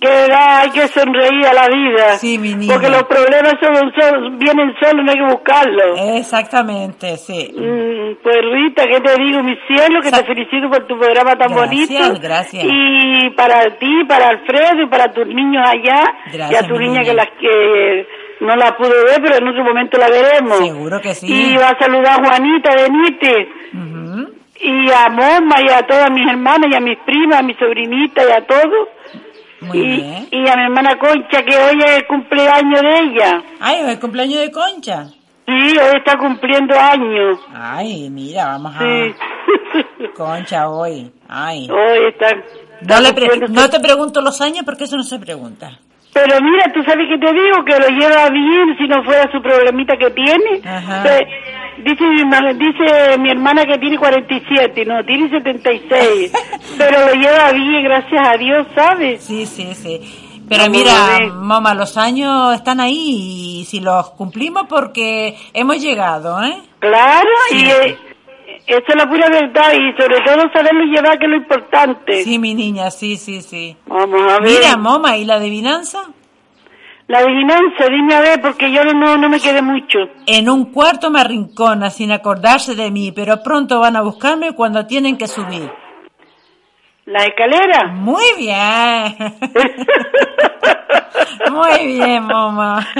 Que 0.00 0.28
da, 0.28 0.60
hay 0.60 0.70
que 0.70 0.86
sonreír 0.88 1.46
a 1.46 1.54
la 1.54 1.68
vida. 1.68 2.18
Sí, 2.18 2.38
mi 2.38 2.54
niña. 2.54 2.72
Porque 2.74 2.88
los 2.88 3.02
problemas 3.04 3.54
son, 3.60 3.92
son- 3.98 4.38
vienen 4.38 4.72
solos, 4.80 5.04
no 5.04 5.10
hay 5.10 5.18
que 5.18 5.34
buscarlos. 5.34 5.98
Exactamente, 6.18 7.16
sí. 7.16 7.50
Mm, 7.52 8.22
pues 8.22 8.36
Rita, 8.52 8.84
¿qué 8.86 9.00
te 9.00 9.22
digo? 9.22 9.42
Mi 9.42 9.56
cielo, 9.66 10.00
que 10.02 10.10
te 10.12 10.24
felicito 10.24 10.68
por 10.70 10.86
tu 10.86 10.96
programa 10.98 11.36
tan 11.36 11.52
Gracias, 11.52 11.88
bonito. 12.08 12.20
gracias. 12.22 12.64
Y 12.64 13.30
para 13.30 13.76
ti, 13.78 14.04
para 14.06 14.28
Alfredo 14.28 14.82
y 14.82 14.86
para 14.88 15.12
tus 15.12 15.26
niños 15.26 15.64
allá. 15.66 16.04
Gracias, 16.32 16.50
y 16.62 16.64
a 16.64 16.68
tu 16.68 16.74
niña 16.78 17.00
niña. 17.00 17.04
que 17.04 17.14
las 17.14 17.28
que 17.40 18.06
no 18.40 18.56
la 18.56 18.76
pude 18.76 19.04
ver, 19.04 19.22
pero 19.22 19.36
en 19.36 19.48
otro 19.48 19.64
momento 19.64 19.98
la 19.98 20.08
veremos. 20.08 20.58
Seguro 20.58 21.00
que 21.00 21.14
sí. 21.14 21.26
Y 21.26 21.56
va 21.56 21.70
a 21.70 21.78
saludar 21.78 22.20
a 22.20 22.28
Juanita 22.28 22.70
Benítez. 22.74 23.48
Y 24.60 24.90
a 24.90 25.08
Moma 25.10 25.56
y 25.62 25.68
a 25.68 25.82
todas 25.86 26.10
mis 26.10 26.26
hermanas 26.28 26.68
y 26.70 26.74
a 26.74 26.80
mis 26.80 26.96
primas, 27.00 27.40
a 27.40 27.42
mi 27.42 27.54
sobrinita 27.54 28.22
y 28.26 28.32
a 28.32 28.46
todos. 28.46 28.88
Muy 29.60 29.78
y, 29.78 29.82
bien. 29.96 30.28
y 30.30 30.48
a 30.48 30.56
mi 30.56 30.62
hermana 30.64 30.98
Concha, 30.98 31.42
que 31.44 31.56
hoy 31.56 31.78
es 31.84 31.96
el 31.96 32.06
cumpleaños 32.06 32.80
de 32.80 32.98
ella. 33.00 33.42
Ay, 33.60 33.80
es 33.80 33.88
el 33.88 34.00
cumpleaños 34.00 34.40
de 34.40 34.50
Concha. 34.50 35.06
Sí, 35.46 35.76
hoy 35.78 35.96
está 35.98 36.16
cumpliendo 36.18 36.74
años. 36.78 37.38
Ay, 37.54 38.08
mira, 38.10 38.46
vamos 38.46 38.74
a... 38.76 38.78
Sí. 38.80 39.14
Concha 40.16 40.68
hoy. 40.70 41.10
Ay. 41.28 41.68
Hoy 41.70 42.06
está... 42.08 42.28
No, 42.82 43.00
le 43.00 43.12
pre- 43.12 43.48
no 43.48 43.68
te 43.70 43.80
pregunto 43.80 44.20
los 44.20 44.40
años 44.40 44.64
porque 44.64 44.84
eso 44.84 44.96
no 44.96 45.02
se 45.02 45.18
pregunta. 45.18 45.78
Pero 46.14 46.40
mira, 46.40 46.72
tú 46.72 46.80
sabes 46.84 47.08
que 47.08 47.18
te 47.18 47.32
digo, 47.32 47.64
que 47.64 47.78
lo 47.78 47.88
lleva 47.88 48.30
bien 48.30 48.76
si 48.78 48.86
no 48.86 49.02
fuera 49.04 49.30
su 49.32 49.42
problemita 49.42 49.96
que 49.96 50.10
tiene. 50.12 50.60
Ajá. 50.64 51.02
Pe- 51.02 51.26
dice, 51.82 52.04
mi 52.04 52.54
dice 52.54 53.18
mi 53.18 53.30
hermana 53.30 53.64
que 53.66 53.78
tiene 53.78 53.98
47, 53.98 54.84
no, 54.86 55.04
tiene 55.04 55.28
76. 55.28 56.32
pero 56.78 57.06
lo 57.06 57.12
lleva 57.14 57.50
bien, 57.52 57.82
gracias 57.82 58.28
a 58.28 58.36
Dios, 58.36 58.66
¿sabes? 58.74 59.24
Sí, 59.24 59.44
sí, 59.44 59.74
sí. 59.74 60.00
Pero 60.48 60.70
mira, 60.70 60.92
mamá, 61.32 61.74
los 61.74 61.96
años 61.96 62.54
están 62.54 62.78
ahí 62.78 63.60
y 63.60 63.64
si 63.64 63.80
los 63.80 64.10
cumplimos 64.10 64.66
porque 64.68 65.36
hemos 65.54 65.82
llegado, 65.82 66.42
¿eh? 66.44 66.54
Claro, 66.78 67.28
Sí. 67.48 67.64
y 67.64 67.70
eh, 67.70 67.98
eso 68.66 68.84
es 68.86 68.96
la 68.96 69.08
pura 69.08 69.28
verdad 69.28 69.72
y 69.72 69.92
sobre 70.00 70.20
todo 70.22 70.50
saberlo 70.52 70.84
llevar, 70.84 71.18
que 71.18 71.26
es 71.26 71.30
lo 71.30 71.36
importante. 71.36 72.24
Sí, 72.24 72.38
mi 72.38 72.54
niña, 72.54 72.90
sí, 72.90 73.16
sí, 73.16 73.42
sí. 73.42 73.76
Vamos 73.86 74.20
a 74.32 74.40
ver. 74.40 74.50
Mira, 74.50 74.76
mamá, 74.76 75.16
¿y 75.16 75.24
la 75.24 75.34
adivinanza? 75.34 76.02
La 77.06 77.18
adivinanza, 77.18 77.86
dime 77.90 78.14
a 78.14 78.20
ver, 78.20 78.40
porque 78.40 78.72
yo 78.72 78.82
no, 78.84 79.18
no 79.18 79.28
me 79.28 79.38
quedé 79.38 79.60
mucho. 79.60 79.98
En 80.26 80.48
un 80.48 80.72
cuarto 80.72 81.10
me 81.10 81.20
arrincona 81.20 81.90
sin 81.90 82.12
acordarse 82.12 82.74
de 82.74 82.90
mí, 82.90 83.12
pero 83.12 83.42
pronto 83.42 83.80
van 83.80 83.96
a 83.96 84.02
buscarme 84.02 84.54
cuando 84.54 84.86
tienen 84.86 85.18
que 85.18 85.26
subir. 85.26 85.70
¿La 87.04 87.24
escalera? 87.24 87.88
Muy 87.92 88.24
bien. 88.38 88.56
Muy 91.52 91.86
bien, 91.86 92.26
mamá. 92.26 92.86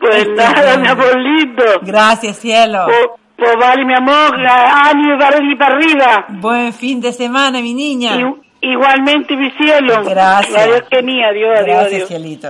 Pues 0.00 0.28
nada, 0.36 0.76
mi 0.76 1.22
lindo. 1.22 1.64
Gracias, 1.82 2.38
cielo. 2.38 2.84
Pues, 2.84 3.08
pues 3.38 3.56
vale, 3.56 3.84
mi 3.84 3.94
amor, 3.94 4.34
ánimo 4.34 5.16
para 5.16 5.38
para 5.56 5.76
arriba. 5.76 6.26
Buen 6.40 6.72
fin 6.72 7.00
de 7.00 7.12
semana, 7.12 7.62
mi 7.62 7.72
niña. 7.72 8.16
Igualmente, 8.60 9.36
mi 9.36 9.48
cielo. 9.52 10.02
Gracias. 10.04 10.56
Adiós, 10.56 10.82
que 10.90 11.02
ni, 11.02 11.22
adiós, 11.22 11.60
adiós, 11.60 11.66
Gracias, 11.66 11.92
adiós. 11.92 12.08
cielito. 12.08 12.48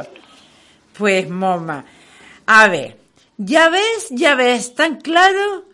Pues, 0.96 1.28
mamá, 1.28 1.84
a 2.46 2.68
ver, 2.68 2.96
ya 3.36 3.68
ves, 3.68 4.08
ya 4.10 4.34
ves, 4.34 4.74
tan 4.74 4.96
claro 4.96 5.64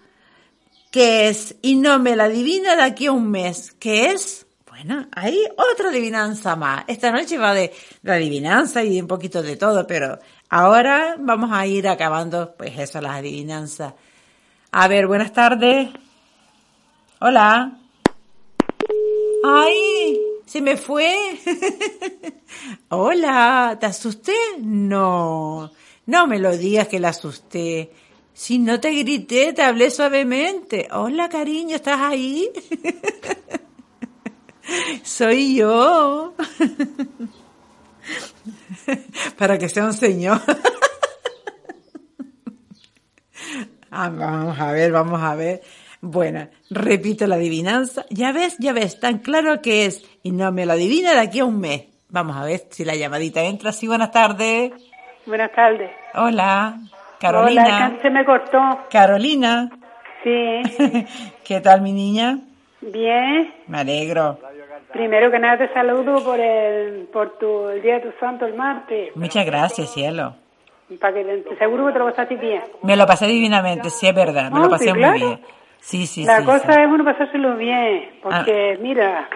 que 0.91 1.29
es, 1.29 1.57
y 1.63 1.77
no 1.77 2.01
me 2.01 2.17
la 2.17 2.25
adivina 2.25 2.75
de 2.75 2.83
aquí 2.83 3.07
a 3.07 3.13
un 3.13 3.31
mes, 3.31 3.71
que 3.71 4.07
es, 4.07 4.49
bueno, 4.69 5.07
hay 5.15 5.39
otra 5.73 5.91
adivinanza 5.91 6.57
más. 6.57 6.83
Esta 6.89 7.13
noche 7.13 7.39
va 7.39 7.55
de, 7.55 7.73
de 8.03 8.13
adivinanza 8.13 8.83
y 8.83 8.97
de 8.97 9.03
un 9.03 9.09
poquito 9.09 9.43
de 9.45 9.57
todo, 9.57 9.87
pero 9.87 10.19
ahora 10.51 11.15
vamos 11.21 11.53
a 11.53 11.65
ir 11.69 11.87
acabando, 11.87 12.57
pues 12.59 12.77
eso, 12.77 13.01
las 13.01 13.15
adivinanzas. 13.15 13.95
A 14.77 14.89
ver, 14.89 15.07
buenas 15.07 15.33
tardes. 15.33 15.89
Hola. 17.21 17.79
¡Ay! 19.45 20.21
Se 20.47 20.61
me 20.61 20.77
fue. 20.77 21.15
Hola, 22.89 23.77
¿te 23.79 23.87
asusté? 23.87 24.35
No, 24.59 25.71
no 26.07 26.27
me 26.27 26.41
lo 26.41 26.57
digas 26.57 26.89
que 26.89 26.99
la 26.99 27.11
asusté. 27.11 27.93
Si 28.33 28.59
no 28.59 28.81
te 28.81 28.91
grité, 28.91 29.53
te 29.53 29.63
hablé 29.63 29.93
suavemente. 29.93 30.89
Hola, 30.91 31.29
cariño, 31.29 31.77
¿estás 31.77 32.01
ahí? 32.01 32.51
Soy 35.05 35.55
yo. 35.55 36.35
Para 39.39 39.57
que 39.57 39.69
sea 39.69 39.85
un 39.85 39.95
señor. 39.95 40.43
Ah, 43.97 44.11
vamos 44.13 44.59
a 44.59 44.73
ver, 44.73 44.91
vamos 44.91 45.23
a 45.23 45.37
ver. 45.37 45.61
Bueno, 46.01 46.49
repito 46.69 47.27
la 47.29 47.37
adivinanza. 47.37 48.05
Ya 48.11 48.33
ves, 48.33 48.57
ya 48.59 48.73
ves, 48.73 48.99
tan 48.99 49.19
claro 49.19 49.63
que 49.63 49.87
es. 49.87 50.05
Y 50.23 50.33
no 50.33 50.51
me 50.51 50.67
lo 50.67 50.73
adivina 50.73 51.13
de 51.13 51.21
aquí 51.21 51.39
a 51.39 51.45
un 51.45 51.61
mes. 51.61 51.85
Vamos 52.09 52.37
a 52.37 52.45
ver 52.45 52.63
si 52.71 52.85
la 52.85 52.97
llamadita 52.97 53.41
entra. 53.43 53.71
Sí, 53.73 53.87
buenas 53.87 54.11
tardes. 54.11 54.73
Buenas 55.27 55.53
tardes. 55.53 55.91
Hola, 56.15 56.77
Carolina. 57.21 57.63
Hola, 57.91 57.99
se 58.03 58.11
me 58.11 58.25
cortó. 58.25 58.59
Carolina. 58.91 59.71
Sí, 60.25 60.63
¿Qué 61.45 61.61
tal, 61.61 61.81
mi 61.81 61.93
niña? 61.93 62.39
bien. 62.81 63.55
Me 63.69 63.79
alegro. 63.79 64.39
Primero 64.93 65.31
que 65.31 65.39
nada 65.39 65.59
te 65.59 65.73
saludo 65.73 66.23
por 66.23 66.39
el 66.39 67.09
por 67.13 67.39
tu 67.39 67.69
el 67.69 67.81
día 67.83 67.95
de 67.95 68.11
tu 68.11 68.19
santo 68.19 68.45
el 68.45 68.55
martes. 68.55 69.15
Muchas 69.17 69.47
gracias, 69.47 69.93
cielo. 69.93 70.35
Para 71.01 71.15
que 71.15 71.25
te- 71.25 71.57
seguro 71.57 71.87
que 71.87 71.93
te 71.95 71.99
lo 71.99 72.05
pasaste 72.11 72.37
bien. 72.37 72.63
Me 72.83 72.97
lo 72.97 73.07
pasé 73.07 73.27
divinamente, 73.27 73.89
sí, 73.91 74.07
es 74.07 74.15
verdad. 74.15 74.51
Me 74.51 74.59
lo 74.61 74.67
sí, 74.67 74.71
pasé 74.71 74.95
muy 74.95 75.19
bien. 75.19 75.41
Sí, 75.81 76.07
sí, 76.07 76.25
La 76.25 76.39
sí. 76.39 76.45
cosa 76.45 76.73
sí. 76.75 76.81
es 76.81 76.87
uno 76.87 77.05
pasárselo 77.05 77.57
bien, 77.57 78.11
porque 78.23 78.79
mira, 78.81 79.29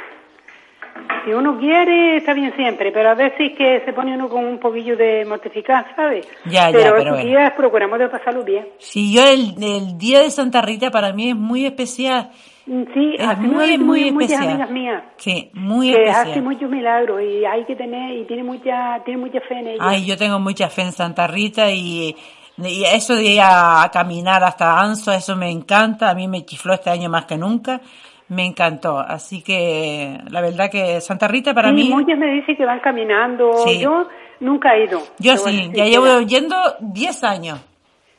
si 1.24 1.32
uno 1.32 1.58
quiere 1.58 2.16
está 2.16 2.32
bien 2.32 2.54
siempre, 2.56 2.90
pero 2.92 3.10
a 3.10 3.14
veces 3.14 3.52
que 3.56 3.82
se 3.84 3.92
pone 3.92 4.14
uno 4.14 4.28
con 4.28 4.44
un 4.44 4.58
poquillo 4.58 4.96
de 4.96 5.24
mortificar, 5.26 5.86
¿sabes? 5.94 6.26
Ya, 6.46 6.70
ya, 6.70 6.72
pero 6.72 6.82
pero 6.84 6.96
estos 6.98 7.12
bueno. 7.16 7.28
días 7.28 7.52
procuramos 7.52 7.98
de 7.98 8.08
pasarlo 8.08 8.44
bien. 8.44 8.66
Sí, 8.78 9.12
yo 9.14 9.22
el, 9.26 9.54
el 9.62 9.98
día 9.98 10.20
de 10.20 10.30
Santa 10.30 10.62
Rita 10.62 10.90
para 10.90 11.12
mí 11.12 11.30
es 11.30 11.36
muy 11.36 11.66
especial. 11.66 12.30
Mm, 12.68 12.84
Sí, 12.92 13.14
Es 13.18 13.26
así 13.26 13.40
muy, 13.46 13.78
muy 13.78 14.12
muchas 14.12 14.40
amigas 14.42 14.70
mías. 14.70 15.02
Sí, 15.16 15.50
muy 15.54 15.90
que 15.90 16.02
especial. 16.02 16.30
hace 16.30 16.40
muchos 16.42 16.70
milagros 16.70 17.22
y 17.22 17.44
hay 17.44 17.64
que 17.64 17.74
tener 17.74 18.16
y 18.18 18.24
tiene 18.26 18.42
mucha 18.44 19.02
tiene 19.04 19.20
mucha 19.20 19.40
fe 19.40 19.58
en 19.58 19.68
ella. 19.68 19.78
Ay, 19.80 20.04
yo 20.04 20.16
tengo 20.18 20.38
mucha 20.38 20.68
fe 20.68 20.82
en 20.82 20.92
Santa 20.92 21.26
Rita 21.26 21.70
y, 21.70 22.14
y 22.58 22.84
eso 22.84 23.14
de 23.16 23.24
ir 23.24 23.40
a, 23.40 23.82
a 23.84 23.90
caminar 23.90 24.44
hasta 24.44 24.78
Anso, 24.80 25.12
eso 25.12 25.34
me 25.34 25.50
encanta. 25.50 26.10
A 26.10 26.14
mí 26.14 26.28
me 26.28 26.44
chifló 26.44 26.74
este 26.74 26.90
año 26.90 27.08
más 27.08 27.24
que 27.24 27.38
nunca. 27.38 27.80
Me 28.28 28.44
encantó. 28.44 28.98
Así 28.98 29.40
que 29.42 30.18
la 30.30 30.42
verdad 30.42 30.70
que 30.70 31.00
Santa 31.00 31.26
Rita 31.26 31.54
para 31.54 31.70
sí, 31.70 31.74
mí... 31.74 31.88
muchas 31.88 32.18
me 32.18 32.30
dicen 32.32 32.54
que 32.54 32.66
van 32.66 32.80
caminando. 32.80 33.50
Sí. 33.66 33.78
Yo 33.80 34.06
nunca 34.40 34.74
he 34.76 34.84
ido. 34.84 35.00
Yo 35.18 35.38
sí, 35.38 35.70
ya 35.72 35.86
llevo 35.86 36.20
yendo 36.20 36.54
10 36.80 37.24
años. 37.24 37.58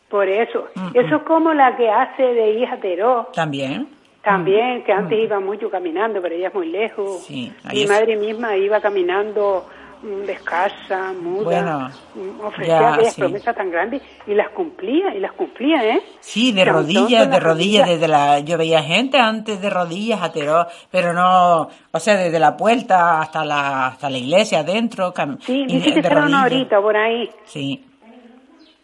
Por 0.10 0.28
eso. 0.28 0.66
Mm, 0.74 0.88
Eso 0.98 1.16
es 1.18 1.22
como 1.28 1.54
la 1.54 1.78
que 1.78 1.88
hace 1.88 2.24
de 2.24 2.60
hija 2.60 2.78
Teró. 2.78 3.30
También. 3.36 3.99
También, 4.30 4.84
que 4.84 4.92
antes 4.92 5.20
iba 5.20 5.40
mucho 5.40 5.70
caminando, 5.70 6.22
pero 6.22 6.36
ella 6.36 6.48
es 6.50 6.54
muy 6.54 6.68
lejos. 6.70 7.22
Mm. 7.22 7.24
Sí, 7.24 7.54
Mi 7.72 7.82
es- 7.84 7.90
madre 7.90 8.16
misma 8.16 8.56
iba 8.56 8.80
caminando 8.80 9.66
mm, 10.02 10.26
descalza, 10.26 11.12
muda, 11.12 11.44
Bueno, 11.44 11.90
mm, 12.16 12.46
ofrecía 12.46 12.80
ya, 12.80 12.94
aquellas 12.94 13.14
sí. 13.16 13.22
promesas 13.22 13.54
tan 13.54 13.70
grandes 13.70 14.02
y 14.28 14.34
las 14.34 14.48
cumplía, 14.52 15.14
y 15.14 15.20
las 15.20 15.34
cumplía, 15.34 15.84
¿eh? 15.96 16.02
Sí, 16.22 16.54
de 16.54 16.64
rodillas, 16.64 17.26
de 17.28 17.34
las 17.34 17.44
rodillas, 17.44 17.90
desde 17.90 18.08
la, 18.08 18.40
yo 18.40 18.58
veía 18.58 18.82
gente 18.82 19.18
antes 19.20 19.60
de 19.62 19.70
rodillas 19.70 20.22
a 20.22 20.32
Teró, 20.32 20.68
pero 20.90 21.12
no, 21.12 21.68
o 21.92 22.00
sea, 22.00 22.16
desde 22.16 22.40
la 22.40 22.56
puerta 22.56 23.20
hasta 23.20 23.44
la, 23.44 23.88
hasta 23.88 24.10
la 24.10 24.18
iglesia 24.18 24.60
adentro, 24.60 25.14
cam- 25.14 25.38
Sí, 25.42 25.66
dice 25.68 25.90
que 25.94 26.02
de 26.02 26.08
será 26.08 26.26
una 26.26 26.46
horita 26.46 26.80
por 26.82 26.96
ahí, 26.96 27.30
Sí, 27.44 27.84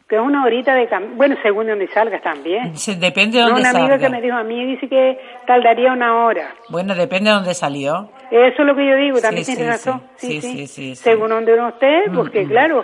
que 0.07 0.15
es 0.18 0.22
una 0.22 0.44
horita 0.45 0.76
de 0.76 0.88
cam- 0.88 1.15
bueno, 1.15 1.36
según 1.41 1.65
de 1.65 1.72
donde 1.72 1.88
salgas 1.88 2.22
también. 2.22 2.73
Depende 2.99 3.40
de 3.40 3.44
dónde 3.45 3.68
amiga 3.68 3.72
salga. 3.72 3.98
que 3.98 4.10
me 4.10 4.22
dijo 4.22 4.36
a 4.38 4.44
mí 4.44 4.65
dice 4.65 4.88
que 4.88 5.18
tardaría 5.48 5.91
una 5.94 6.26
hora. 6.26 6.53
Bueno, 6.69 6.94
depende 6.94 7.30
de 7.32 7.36
dónde 7.36 7.53
salió. 7.56 8.10
Eso 8.30 8.61
es 8.61 8.65
lo 8.68 8.76
que 8.76 8.88
yo 8.88 8.95
digo, 8.98 9.19
también 9.19 9.45
Sí, 9.45 9.56
tienes 9.56 9.82
sí, 9.82 9.90
razón. 9.90 10.02
sí. 10.18 10.41
Sí, 10.41 10.68
Sí. 10.68 10.95
Según 10.95 11.30
donde 11.30 11.53
uno 11.53 11.69
esté, 11.69 12.03
porque 12.14 12.45
claro, 12.45 12.84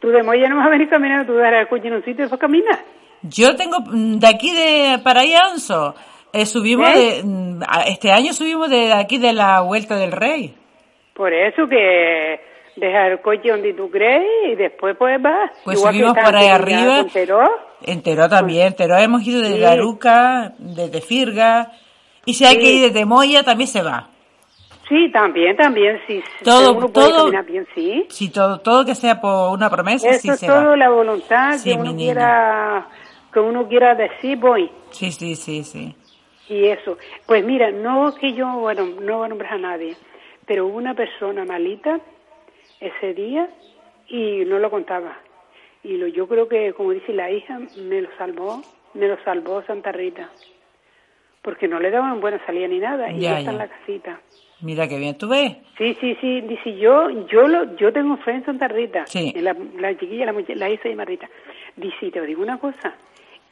tú 0.00 0.08
de 0.10 0.22
Moya 0.22 0.48
no 0.48 0.56
vas 0.56 0.66
a 0.66 0.70
venir 0.70 0.88
caminando, 0.88 1.32
tú 1.32 1.38
darás 1.38 1.62
el 1.62 1.68
coche 1.68 1.88
en 1.88 1.94
un 1.94 2.00
sitio 2.04 2.12
y 2.12 2.28
después 2.28 2.40
caminar. 2.40 2.78
Yo 3.22 3.54
tengo, 3.56 3.78
mm, 3.80 4.18
de 4.18 4.26
aquí 4.28 4.52
de, 4.54 4.98
para 5.02 5.20
ahí 5.22 5.34
a 5.34 5.46
Anso, 5.52 5.94
eh, 6.32 6.46
subimos 6.46 6.88
¿Eh? 6.90 6.98
de, 6.98 7.22
mm, 7.24 7.62
a- 7.66 7.82
este 7.88 8.10
año 8.12 8.32
subimos 8.32 8.70
de 8.70 8.92
aquí 8.92 9.18
de 9.18 9.32
la 9.32 9.60
Vuelta 9.62 9.96
del 9.96 10.12
Rey. 10.12 10.54
Por 11.14 11.32
eso 11.32 11.68
que 11.68 12.40
deja 12.76 13.06
el 13.08 13.20
coche 13.20 13.50
donde 13.50 13.74
tú 13.74 13.90
crees 13.90 14.24
y 14.50 14.54
después 14.54 14.96
pues 14.96 15.20
vas. 15.20 15.50
Pues 15.64 15.78
Igual 15.78 15.94
subimos 15.94 16.18
por 16.18 16.36
ahí 16.36 16.48
arriba. 16.48 16.96
con 16.98 17.10
Teró. 17.10 17.40
En 17.82 18.02
Teró 18.02 18.28
también, 18.28 18.74
Teró 18.74 18.96
hemos 18.96 19.26
ido 19.26 19.40
desde 19.40 19.58
Sí. 19.58 19.64
Aruca, 19.64 20.52
desde 20.58 21.00
Firga, 21.00 21.72
y 22.24 22.34
si 22.34 22.44
hay 22.44 22.54
Sí. 22.54 22.60
que 22.60 22.72
ir 22.72 22.92
desde 22.92 23.04
Moya 23.04 23.42
también 23.42 23.68
se 23.68 23.82
va. 23.82 24.08
Sí, 24.88 25.10
también, 25.10 25.56
también, 25.56 25.98
sí. 26.06 26.22
Todo- 26.44 26.74
uno 26.74 26.88
puede 26.88 27.08
todo- 27.08 27.30
bien, 27.44 27.66
sí. 27.74 28.04
Si 28.10 28.30
todo, 28.30 28.60
todo 28.60 28.84
que 28.84 28.94
sea 28.94 29.20
por 29.20 29.50
una 29.52 29.70
promesa, 29.70 30.08
Eso 30.10 30.20
sí 30.20 30.28
es 30.28 30.40
se 30.40 30.46
todo 30.46 30.70
va. 30.70 30.76
la 30.76 30.90
voluntad 30.90 31.52
Sí, 31.54 31.70
que 31.70 31.74
uno 31.76 31.84
niña. 31.92 31.96
quiera, 31.98 32.86
que 33.32 33.40
uno 33.40 33.66
quiera 33.68 33.94
decir 33.94 34.36
voy. 34.38 34.70
Sí, 34.90 35.10
sí, 35.12 35.34
sí, 35.36 35.64
sí. 35.64 35.96
Y 36.48 36.66
eso. 36.66 36.98
Pues 37.26 37.42
mira, 37.44 37.70
no 37.70 38.12
que 38.14 38.34
yo, 38.34 38.46
bueno, 38.58 38.84
no 39.00 39.18
voy 39.18 39.26
a 39.26 39.28
nombrar 39.28 39.54
a 39.54 39.58
nadie, 39.58 39.96
pero 40.46 40.66
una 40.66 40.92
persona 40.94 41.44
malita 41.46 41.98
ese 42.82 43.14
día 43.14 43.48
y 44.08 44.44
no 44.44 44.58
lo 44.58 44.70
contaba. 44.70 45.18
Y 45.82 45.96
lo, 45.96 46.06
yo 46.06 46.28
creo 46.28 46.48
que, 46.48 46.72
como 46.74 46.92
dice 46.92 47.12
la 47.12 47.30
hija, 47.30 47.58
me 47.76 48.02
lo 48.02 48.08
salvó, 48.16 48.62
me 48.94 49.08
lo 49.08 49.16
salvó 49.24 49.62
Santa 49.62 49.92
Rita. 49.92 50.30
Porque 51.42 51.66
no 51.66 51.80
le 51.80 51.90
daban 51.90 52.20
buena 52.20 52.44
salida 52.46 52.68
ni 52.68 52.78
nada, 52.78 53.10
y 53.10 53.20
Ya, 53.20 53.40
está 53.40 53.50
en 53.50 53.58
la 53.58 53.68
casita. 53.68 54.20
Mira 54.60 54.86
qué 54.86 54.96
bien, 54.96 55.18
¿tú 55.18 55.28
ves? 55.28 55.56
Sí, 55.76 55.96
sí, 56.00 56.16
sí, 56.20 56.40
dice 56.42 56.76
yo, 56.76 57.10
yo 57.26 57.48
lo, 57.48 57.74
yo 57.76 57.92
tengo 57.92 58.16
fe 58.18 58.30
en 58.30 58.44
Santa 58.44 58.68
Rita. 58.68 59.06
Sí. 59.06 59.32
En 59.34 59.42
La, 59.44 59.56
la 59.78 59.98
chiquilla, 59.98 60.26
la, 60.26 60.32
la 60.32 60.70
hija 60.70 60.82
se 60.84 60.90
llama 60.90 61.04
Rita. 61.04 61.28
Dice, 61.76 62.12
te 62.12 62.20
digo 62.24 62.42
una 62.42 62.58
cosa, 62.58 62.94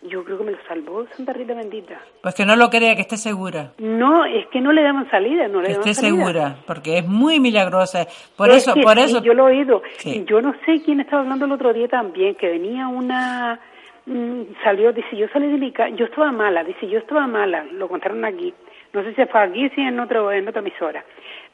yo 0.03 0.25
creo 0.25 0.39
que 0.39 0.45
me 0.45 0.53
lo 0.53 0.59
salvó 0.67 1.07
Santa 1.17 1.33
Rita 1.33 1.55
bendita. 1.55 2.01
Pues 2.23 2.35
que 2.35 2.45
no 2.47 2.57
lo 2.57 2.71
crea, 2.71 2.95
que 2.95 3.03
esté 3.03 3.17
segura. 3.17 3.73
No, 3.79 4.25
es 4.25 4.47
que 4.49 4.61
no 4.61 4.73
le 4.73 4.83
daban 4.83 5.11
salida, 5.11 5.47
no 5.49 5.61
le 5.61 5.69
Que 5.69 5.73
daban 5.75 5.89
esté 5.89 5.95
salida. 6.03 6.25
segura, 6.25 6.57
porque 6.67 6.99
es 6.99 7.07
muy 7.07 7.39
milagrosa. 7.41 8.07
Por 8.37 8.49
Es 8.51 8.57
eso, 8.59 8.75
que 8.75 8.83
por 8.83 8.99
eso. 8.99 9.23
yo 9.23 9.35
lo 9.35 9.49
he 9.49 9.57
oído. 9.59 9.83
Sí. 9.99 10.25
Yo 10.27 10.41
no 10.41 10.55
sé 10.65 10.83
quién 10.85 11.01
estaba 11.01 11.23
hablando 11.23 11.45
el 11.45 11.53
otro 11.53 11.73
día 11.73 11.89
también, 11.89 12.35
que 12.35 12.49
venía 12.49 12.89
una... 12.89 13.61
mm, 14.07 14.43
salió, 14.65 14.93
dice, 14.93 15.17
yo 15.17 15.29
salí 15.33 15.49
de 15.49 15.59
mi 15.59 15.71
casa, 15.73 15.91
yo 15.95 16.07
estaba 16.07 16.33
mala, 16.33 16.65
dice, 16.65 16.89
yo 16.89 16.99
estaba 16.99 17.27
mala, 17.27 17.65
lo 17.73 17.89
contaron 17.89 18.25
aquí. 18.25 18.55
No 18.93 19.03
sé 19.05 19.15
si 19.15 19.25
fue 19.27 19.41
aquí, 19.41 19.69
si 19.71 19.81
en, 19.83 20.01
otro, 20.01 20.33
en 20.33 20.49
otra 20.49 20.61
emisora. 20.63 21.05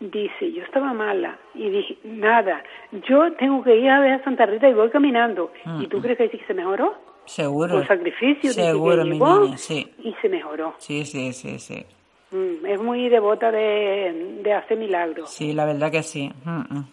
Dice, 0.00 0.52
yo 0.52 0.62
estaba 0.62 0.92
mala 0.94 1.36
y 1.54 1.68
dije, 1.68 1.96
nada, 2.04 2.62
yo 3.08 3.32
tengo 3.34 3.62
que 3.62 3.76
ir 3.76 3.90
a 3.90 4.00
ver 4.00 4.12
a 4.12 4.24
Santa 4.24 4.46
Rita 4.46 4.68
y 4.68 4.72
voy 4.74 4.88
caminando. 4.90 5.50
¿Y 5.80 5.86
tú 5.88 6.00
crees 6.00 6.16
que 6.16 6.24
dice 6.24 6.38
que 6.38 6.46
se 6.46 6.54
mejoró? 6.54 6.94
Seguro. 7.26 7.74
Con 7.74 7.86
sacrificio, 7.86 8.52
Seguro, 8.52 9.04
mi 9.04 9.18
niña, 9.18 9.56
sí. 9.58 9.86
y 10.02 10.12
se 10.22 10.28
mejoró. 10.28 10.74
Sí, 10.78 11.04
sí, 11.04 11.32
sí, 11.32 11.58
sí. 11.58 11.84
Mm, 12.30 12.66
es 12.66 12.80
muy 12.80 13.08
devota 13.08 13.50
de, 13.52 14.40
de 14.42 14.52
hacer 14.52 14.78
milagros. 14.78 15.30
Sí, 15.30 15.52
la 15.52 15.64
verdad 15.64 15.90
que 15.90 16.02
sí. 16.02 16.30
Mm, 16.44 16.78
mm. 16.78 16.88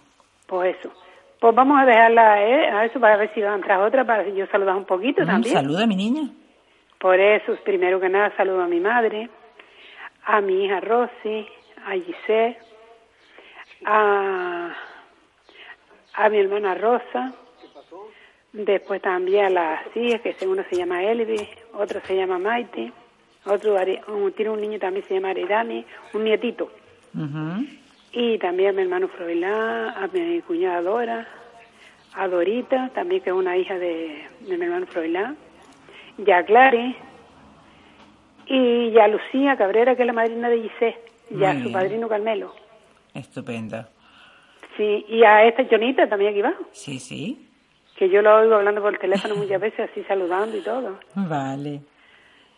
Pues 0.47 0.75
eso. 0.77 0.91
Pues 1.39 1.53
vamos 1.55 1.79
a 1.81 1.85
dejarla 1.85 2.41
eh, 2.41 2.69
a 2.69 2.85
eso 2.85 2.99
para 2.99 3.17
ver 3.17 3.33
si 3.33 3.41
va 3.41 3.51
a 3.51 3.55
entrar 3.55 3.79
otra, 3.81 4.05
para 4.05 4.27
yo 4.29 4.45
saludar 4.47 4.75
un 4.75 4.85
poquito 4.85 5.23
Mm, 5.23 5.25
también. 5.27 5.55
Saluda, 5.55 5.85
mi 5.87 5.95
niña. 5.95 6.29
Por 6.99 7.19
eso, 7.19 7.55
primero 7.65 7.99
que 7.99 8.07
nada, 8.09 8.31
saludo 8.37 8.61
a 8.61 8.67
mi 8.67 8.79
madre, 8.79 9.29
a 10.25 10.39
mi 10.39 10.65
hija 10.65 10.79
Rosy, 10.79 11.45
a 11.85 11.91
Giselle, 11.93 12.57
a, 13.85 14.71
a 16.13 16.29
mi 16.29 16.37
hermana 16.39 16.75
Rosa, 16.75 17.33
después 18.53 19.01
también 19.01 19.45
a 19.45 19.49
las 19.49 19.97
hijas, 19.97 20.21
que 20.21 20.47
una 20.47 20.63
se 20.69 20.77
llama 20.77 21.03
Elvi, 21.03 21.47
otra 21.73 21.99
se 22.01 22.15
llama 22.15 22.37
Maite, 22.37 22.93
otro 23.45 23.75
tiene 24.35 24.51
un 24.51 24.61
niño 24.61 24.79
también 24.79 25.05
se 25.05 25.15
llama 25.15 25.31
Aridani, 25.31 25.85
un 26.13 26.23
nietito. 26.23 26.71
Y 28.13 28.37
también 28.37 28.69
a 28.69 28.73
mi 28.73 28.83
hermano 28.83 29.07
Froilán, 29.07 29.89
a 29.97 30.07
mi 30.13 30.39
cuñada 30.41 30.81
Dora, 30.81 31.27
a 32.13 32.27
Dorita, 32.27 32.89
también 32.93 33.21
que 33.21 33.31
es 33.31 33.35
una 33.35 33.57
hija 33.57 33.77
de, 33.77 34.23
de 34.41 34.57
mi 34.57 34.65
hermano 34.65 34.85
Froilán, 34.85 35.35
y 36.17 36.31
a 36.31 36.45
Clary, 36.45 36.95
y 38.45 38.91
ya 38.91 39.07
Lucía 39.07 39.57
Cabrera, 39.57 39.95
que 39.95 40.03
es 40.03 40.07
la 40.07 40.13
madrina 40.13 40.49
de 40.49 40.61
Giselle, 40.61 40.97
y 41.31 41.43
a 41.43 41.59
su 41.61 41.71
padrino 41.71 42.07
Carmelo. 42.07 42.53
Estupendo. 43.13 43.85
Sí, 44.77 45.05
y 45.07 45.23
a 45.23 45.45
esta 45.45 45.65
Jonita 45.65 46.07
también 46.07 46.31
aquí 46.31 46.41
abajo, 46.41 46.65
Sí, 46.71 46.99
sí. 46.99 47.49
Que 48.07 48.09
yo 48.09 48.21
lo 48.21 48.35
oigo 48.37 48.55
hablando 48.55 48.81
por 48.81 48.97
teléfono 48.97 49.35
muchas 49.35 49.59
veces, 49.61 49.89
así 49.91 50.03
saludando 50.03 50.55
y 50.57 50.61
todo. 50.61 50.97
Vale. 51.15 51.81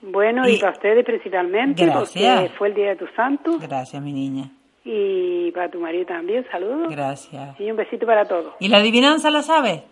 Bueno, 0.01 0.47
y, 0.47 0.53
Y- 0.55 0.59
para 0.59 0.73
ustedes 0.73 1.03
principalmente, 1.05 1.85
Gracias. 1.85 2.35
porque 2.41 2.49
fue 2.57 2.67
el 2.69 2.73
día 2.75 2.89
de 2.89 2.95
tu 2.95 3.07
santo, 3.15 3.57
Gracias, 3.59 4.01
mi 4.01 4.13
niña. 4.13 4.49
y 4.83 5.51
para 5.51 5.69
tu 5.69 5.79
marido 5.79 6.05
también, 6.05 6.45
saludos. 6.51 6.89
Gracias. 6.89 7.59
Y 7.59 7.71
un 7.71 7.77
besito 7.77 8.05
para 8.05 8.25
todos. 8.25 8.53
¿Y 8.59 8.67
la 8.67 8.77
adivinanza 8.77 9.31
la 9.31 9.41
sabe? 9.41 9.83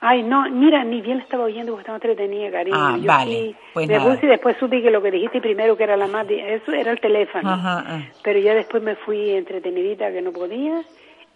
Ay, 0.00 0.22
no, 0.22 0.48
mira, 0.50 0.84
ni 0.84 1.00
bien 1.00 1.18
la 1.18 1.22
estaba 1.24 1.44
oyendo 1.44 1.72
porque 1.72 1.82
estaba 1.82 1.96
entretenida, 1.96 2.50
cariño. 2.50 2.76
Ah, 2.78 2.96
Yo 2.98 3.06
vale, 3.06 3.32
sí 3.32 3.56
pues 3.72 3.88
me 3.88 3.96
nada. 3.96 4.10
puse 4.14 4.26
y 4.26 4.28
después 4.28 4.56
supe 4.58 4.82
que 4.82 4.90
lo 4.90 5.00
que 5.02 5.10
dijiste 5.10 5.40
primero 5.40 5.76
que 5.76 5.84
era 5.84 5.96
la 5.96 6.06
más... 6.08 6.26
Eso 6.28 6.72
era 6.72 6.90
el 6.92 7.00
teléfono. 7.00 7.48
Ajá, 7.50 7.84
ah. 7.86 8.00
Pero 8.22 8.38
ya 8.40 8.54
después 8.54 8.82
me 8.82 8.96
fui 8.96 9.30
entretenidita 9.30 10.10
que 10.12 10.20
no 10.20 10.32
podía 10.32 10.82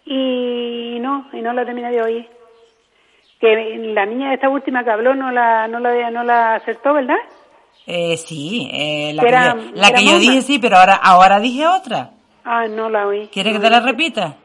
y 0.05 0.97
no, 1.01 1.27
y 1.33 1.41
no 1.41 1.53
la 1.53 1.65
terminé 1.65 1.91
de 1.91 2.01
oír. 2.01 2.27
Que 3.39 3.77
la 3.93 4.05
niña 4.05 4.33
esta 4.33 4.49
última 4.49 4.83
que 4.83 4.91
habló 4.91 5.15
no 5.15 5.31
la, 5.31 5.67
no 5.67 5.79
la, 5.79 6.11
no 6.11 6.23
la 6.23 6.55
acertó, 6.55 6.93
¿verdad? 6.93 7.15
Eh, 7.87 8.17
sí, 8.17 8.69
eh, 8.71 9.13
la 9.13 9.23
Que 9.23 9.29
que, 9.29 9.33
era- 9.35 9.55
yo, 9.55 9.61
la 9.73 9.91
que 9.93 10.05
yo 10.05 10.19
dije 10.19 10.41
sí, 10.41 10.59
pero 10.59 10.77
ahora, 10.77 10.95
ahora 10.95 11.39
dije 11.39 11.65
otra. 11.67 12.11
Ah, 12.43 12.67
no 12.67 12.89
la 12.89 13.07
oí. 13.07 13.27
¿Quieres 13.31 13.53
que 13.53 13.59
te 13.59 13.69
la 13.69 13.79
repita? 13.79 14.35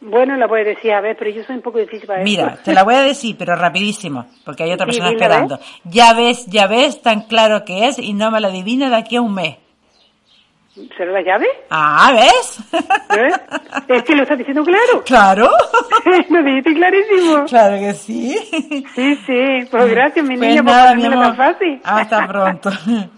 Bueno, 0.00 0.36
la 0.36 0.46
puedes 0.46 0.66
decir, 0.66 0.92
a 0.92 1.00
ver, 1.00 1.16
pero 1.18 1.30
yo 1.30 1.42
soy 1.44 1.56
un 1.56 1.62
poco 1.62 1.78
difícil 1.78 2.06
para 2.06 2.22
Mira, 2.22 2.48
eso. 2.54 2.62
te 2.64 2.74
la 2.74 2.84
voy 2.84 2.94
a 2.94 3.00
decir, 3.02 3.34
pero 3.38 3.56
rapidísimo, 3.56 4.26
porque 4.44 4.62
hay 4.64 4.72
otra 4.72 4.84
persona 4.86 5.08
dila, 5.10 5.18
esperando. 5.22 5.58
Ya 5.84 6.12
ves, 6.12 6.46
ya 6.46 6.66
ves, 6.66 7.00
tan 7.02 7.22
claro 7.22 7.64
que 7.64 7.86
es 7.86 7.98
y 7.98 8.12
no 8.12 8.30
me 8.30 8.40
la 8.40 8.48
adivina 8.48 8.90
de 8.90 8.96
aquí 8.96 9.16
a 9.16 9.22
un 9.22 9.34
mes. 9.34 9.56
¿Será 10.96 11.12
la 11.12 11.22
llave? 11.22 11.46
Ah, 11.70 12.12
¿ves? 12.14 12.58
¿Eh? 13.16 13.30
Es 13.88 14.02
que 14.04 14.14
lo 14.14 14.22
estás 14.22 14.36
diciendo 14.38 14.62
claro. 14.62 15.02
Claro. 15.06 15.48
lo 16.30 16.42
dijiste 16.42 16.74
clarísimo. 16.74 17.44
Claro 17.46 17.78
que 17.78 17.94
sí. 17.94 18.36
Sí, 18.94 19.16
sí. 19.26 19.66
Pues 19.70 19.90
gracias, 19.90 20.24
mi 20.26 20.36
Pues 20.36 20.48
niña, 20.50 20.62
por 20.62 20.72
nada, 20.72 20.94
mi 20.94 21.02
ponérmela 21.02 21.26
amor. 21.26 21.36
tan 21.36 21.54
fácil. 21.54 21.80
Hasta 21.82 22.26
pronto. 22.28 22.70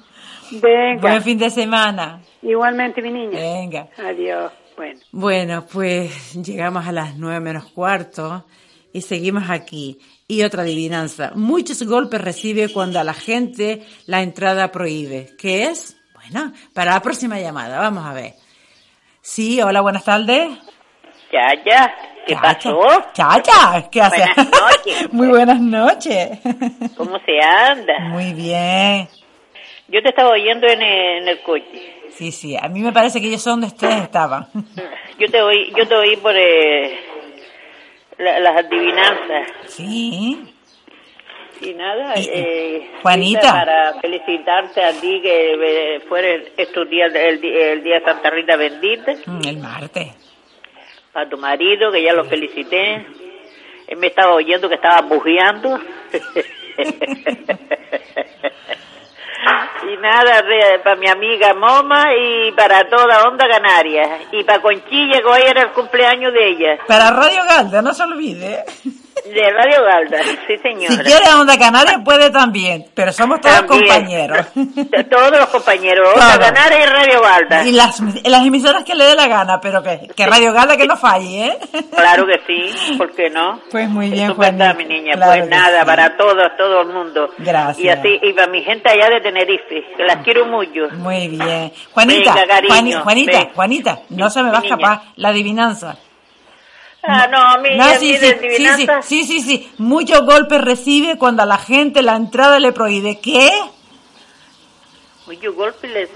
Venga. 0.50 1.00
Buen 1.00 1.22
fin 1.22 1.38
de 1.38 1.50
semana. 1.50 2.20
Igualmente, 2.42 3.02
mi 3.02 3.10
niña. 3.10 3.38
Venga. 3.38 3.88
Adiós. 3.98 4.52
Bueno. 4.76 5.00
Bueno, 5.10 5.66
pues 5.70 6.34
llegamos 6.34 6.86
a 6.86 6.92
las 6.92 7.16
nueve 7.16 7.40
menos 7.40 7.64
cuarto 7.66 8.46
y 8.92 9.00
seguimos 9.02 9.50
aquí. 9.50 9.98
Y 10.28 10.42
otra 10.44 10.62
adivinanza. 10.62 11.32
Muchos 11.34 11.82
golpes 11.82 12.20
recibe 12.20 12.68
cuando 12.72 13.00
a 13.00 13.04
la 13.04 13.14
gente 13.14 13.82
la 14.06 14.22
entrada 14.22 14.70
prohíbe. 14.70 15.30
¿Qué 15.38 15.64
es? 15.64 15.96
Bueno, 16.30 16.52
para 16.74 16.92
la 16.92 17.00
próxima 17.02 17.38
llamada, 17.38 17.78
vamos 17.78 18.04
a 18.04 18.12
ver. 18.12 18.34
Sí, 19.20 19.60
hola, 19.62 19.80
buenas 19.80 20.04
tardes. 20.04 20.50
Chacha, 21.30 21.94
¿qué 22.26 22.34
pasó? 22.36 22.80
Chacha, 23.12 23.88
¿qué 23.90 24.00
haces? 24.00 24.26
Buenas 24.34 24.50
noches. 24.50 25.12
Muy 25.12 25.28
buenas 25.28 25.60
noches. 25.60 26.38
¿Cómo 26.96 27.18
se 27.24 27.40
anda? 27.40 27.98
Muy 28.08 28.32
bien. 28.32 29.08
Yo 29.88 30.02
te 30.02 30.08
estaba 30.10 30.30
oyendo 30.30 30.66
en 30.66 30.82
el, 30.82 31.22
en 31.22 31.28
el 31.28 31.42
coche. 31.42 31.94
Sí, 32.14 32.32
sí, 32.32 32.56
a 32.56 32.68
mí 32.68 32.80
me 32.80 32.92
parece 32.92 33.20
que 33.20 33.30
yo 33.30 33.38
sé 33.38 33.50
dónde 33.50 33.66
ustedes 33.68 34.02
estaban. 34.02 34.46
Yo 35.18 35.30
te 35.30 35.40
oí, 35.42 35.72
yo 35.76 35.86
te 35.86 35.94
oí 35.94 36.16
por 36.16 36.34
eh, 36.36 36.98
la- 38.18 38.40
las 38.40 38.64
adivinanzas. 38.64 39.48
Sí. 39.66 40.54
Y 41.60 41.74
nada, 41.74 42.14
eh, 42.16 42.90
Juanita. 43.02 43.52
Para 43.52 43.94
felicitarte 44.00 44.82
a 44.84 44.92
ti 44.92 45.20
que 45.20 45.54
eh, 45.96 46.00
fueron 46.08 46.42
estos 46.56 46.88
días, 46.88 47.12
el, 47.14 47.40
día 47.40 47.98
de 47.98 48.04
Santa 48.04 48.30
Rita 48.30 48.56
bendita, 48.56 49.12
Mm, 49.26 49.40
El 49.46 49.58
martes. 49.58 50.08
a 51.14 51.28
tu 51.28 51.36
marido, 51.36 51.90
que 51.90 52.02
ya 52.02 52.12
lo 52.12 52.24
felicité. 52.24 53.04
Él 53.88 53.96
me 53.98 54.06
estaba 54.08 54.34
oyendo 54.34 54.68
que 54.68 54.76
estaba 54.76 55.00
bujeando. 55.02 55.78
y 59.90 59.96
nada, 60.00 60.42
para 60.84 60.96
mi 60.96 61.08
amiga 61.08 61.54
Moma 61.54 62.04
y 62.14 62.52
para 62.52 62.88
toda 62.88 63.26
Onda 63.26 63.48
Canaria. 63.48 64.18
Y 64.32 64.44
para 64.44 64.60
Conchilla, 64.60 65.18
que 65.20 65.24
hoy 65.26 65.40
era 65.46 65.62
el 65.62 65.70
cumpleaños 65.72 66.32
de 66.32 66.48
ella. 66.50 66.78
Para 66.86 67.10
Radio 67.10 67.42
Galda, 67.48 67.82
no 67.82 67.92
se 67.94 68.02
olvide. 68.02 68.64
De 69.34 69.50
Radio 69.50 69.84
Galda, 69.84 70.18
sí 70.46 70.56
señora. 70.62 70.94
Si 70.94 70.98
quiere 71.02 71.34
Onda 71.34 71.58
Canaria 71.58 72.00
puede 72.04 72.30
también, 72.30 72.86
pero 72.94 73.12
somos 73.12 73.40
todos 73.40 73.56
También. 73.66 73.86
compañeros. 73.86 74.46
Todos 75.10 75.30
los 75.32 75.46
compañeros, 75.48 76.08
Onda 76.14 76.36
Claro. 76.36 76.54
Canaria 76.54 76.82
y 76.82 76.86
Radio 76.86 77.20
Galda. 77.22 77.64
Y 77.66 77.72
las, 77.72 78.00
las 78.24 78.46
emisoras 78.46 78.84
que 78.84 78.94
le 78.94 79.04
dé 79.04 79.14
la 79.14 79.26
gana, 79.26 79.60
pero 79.60 79.82
que, 79.82 80.08
que 80.16 80.26
Radio 80.26 80.52
Galda 80.52 80.76
que 80.76 80.86
no 80.86 80.96
falle, 80.96 81.46
¿eh? 81.46 81.58
Claro 81.94 82.26
que 82.26 82.40
sí, 82.46 82.96
¿por 82.96 83.10
qué 83.14 83.30
no? 83.30 83.60
Pues 83.70 83.88
muy 83.88 84.10
bien, 84.10 84.34
Juanita. 84.34 84.74
mi 84.74 84.84
niña. 84.84 85.14
Claro 85.14 85.38
pues 85.40 85.50
nada, 85.50 85.80
sí. 85.80 85.86
para 85.86 86.16
todos, 86.16 86.50
todo 86.56 86.82
el 86.82 86.88
mundo. 86.88 87.28
Gracias. 87.38 87.78
Y 87.84 87.88
así, 87.88 88.18
y 88.22 88.32
para 88.32 88.46
mi 88.48 88.62
gente 88.62 88.88
allá 88.88 89.10
de 89.10 89.20
Tenerife, 89.20 89.84
que 89.96 90.02
las 90.04 90.22
quiero 90.24 90.46
mucho. 90.46 90.88
Muy 90.96 91.28
bien. 91.28 91.72
Juanita, 91.92 92.34
Venga, 92.34 92.46
cariño, 92.46 92.74
Juani- 92.74 93.02
Juanita, 93.02 93.38
ven. 93.38 93.48
Juanita, 93.54 93.98
no 94.10 94.30
se 94.30 94.42
me 94.42 94.50
va 94.50 94.58
a 94.58 94.62
escapar 94.62 95.00
la 95.16 95.28
adivinanza. 95.28 95.96
Ah, 97.02 97.26
no, 97.28 97.38
a 97.38 97.58
mí, 97.58 97.70
No, 97.76 97.84
a 97.84 97.94
sí, 97.94 98.06
mí 98.12 98.14
sí, 98.14 98.18
de 98.18 98.56
sí, 98.56 98.66
sí, 98.76 98.86
sí, 99.02 99.24
sí, 99.24 99.40
sí. 99.40 99.72
Muchos 99.78 100.22
golpes 100.22 100.60
recibe 100.60 101.16
cuando 101.16 101.42
a 101.42 101.46
la 101.46 101.58
gente 101.58 102.02
la 102.02 102.16
entrada 102.16 102.58
le 102.58 102.72
prohíbe. 102.72 103.20
¿Qué? 103.20 103.50
muchos 105.26 105.54
golpes 105.54 106.10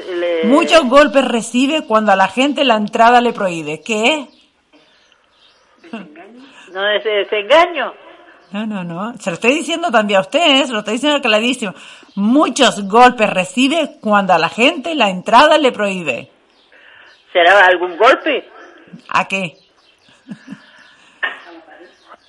Muchos 0.45 0.85
golpes 0.89 1.25
recibe 1.27 1.85
cuando 1.87 2.13
a 2.13 2.17
la 2.17 2.29
gente 2.29 2.65
la 2.65 2.77
entrada 2.77 3.21
le 3.21 3.33
prohíbe. 3.33 3.81
¿Qué? 3.81 4.27
No 6.73 6.89
es 6.89 7.05
desengaño. 7.05 7.93
No, 8.53 8.67
no, 8.67 8.85
no. 8.85 9.15
Se 9.19 9.31
lo 9.31 9.35
estoy 9.35 9.55
diciendo 9.55 9.91
también 9.91 10.19
a 10.19 10.23
usted, 10.23 10.41
¿eh? 10.41 10.67
se 10.67 10.73
lo 10.73 10.81
estoy 10.81 10.95
diciendo 10.95 11.21
clarísimo. 11.21 11.75
Muchos 12.15 12.87
golpes 12.89 13.31
recibe 13.31 13.97
cuando 14.01 14.35
a 14.35 14.39
la 14.39 14.49
gente 14.49 14.95
la 14.95 15.09
entrada 15.11 15.59
le 15.59 15.73
prohíbe. 15.73 16.31
¿Será 17.33 17.65
algún 17.67 17.97
golpe 17.97 18.47
¿A 19.09 19.27
qué? 19.27 19.57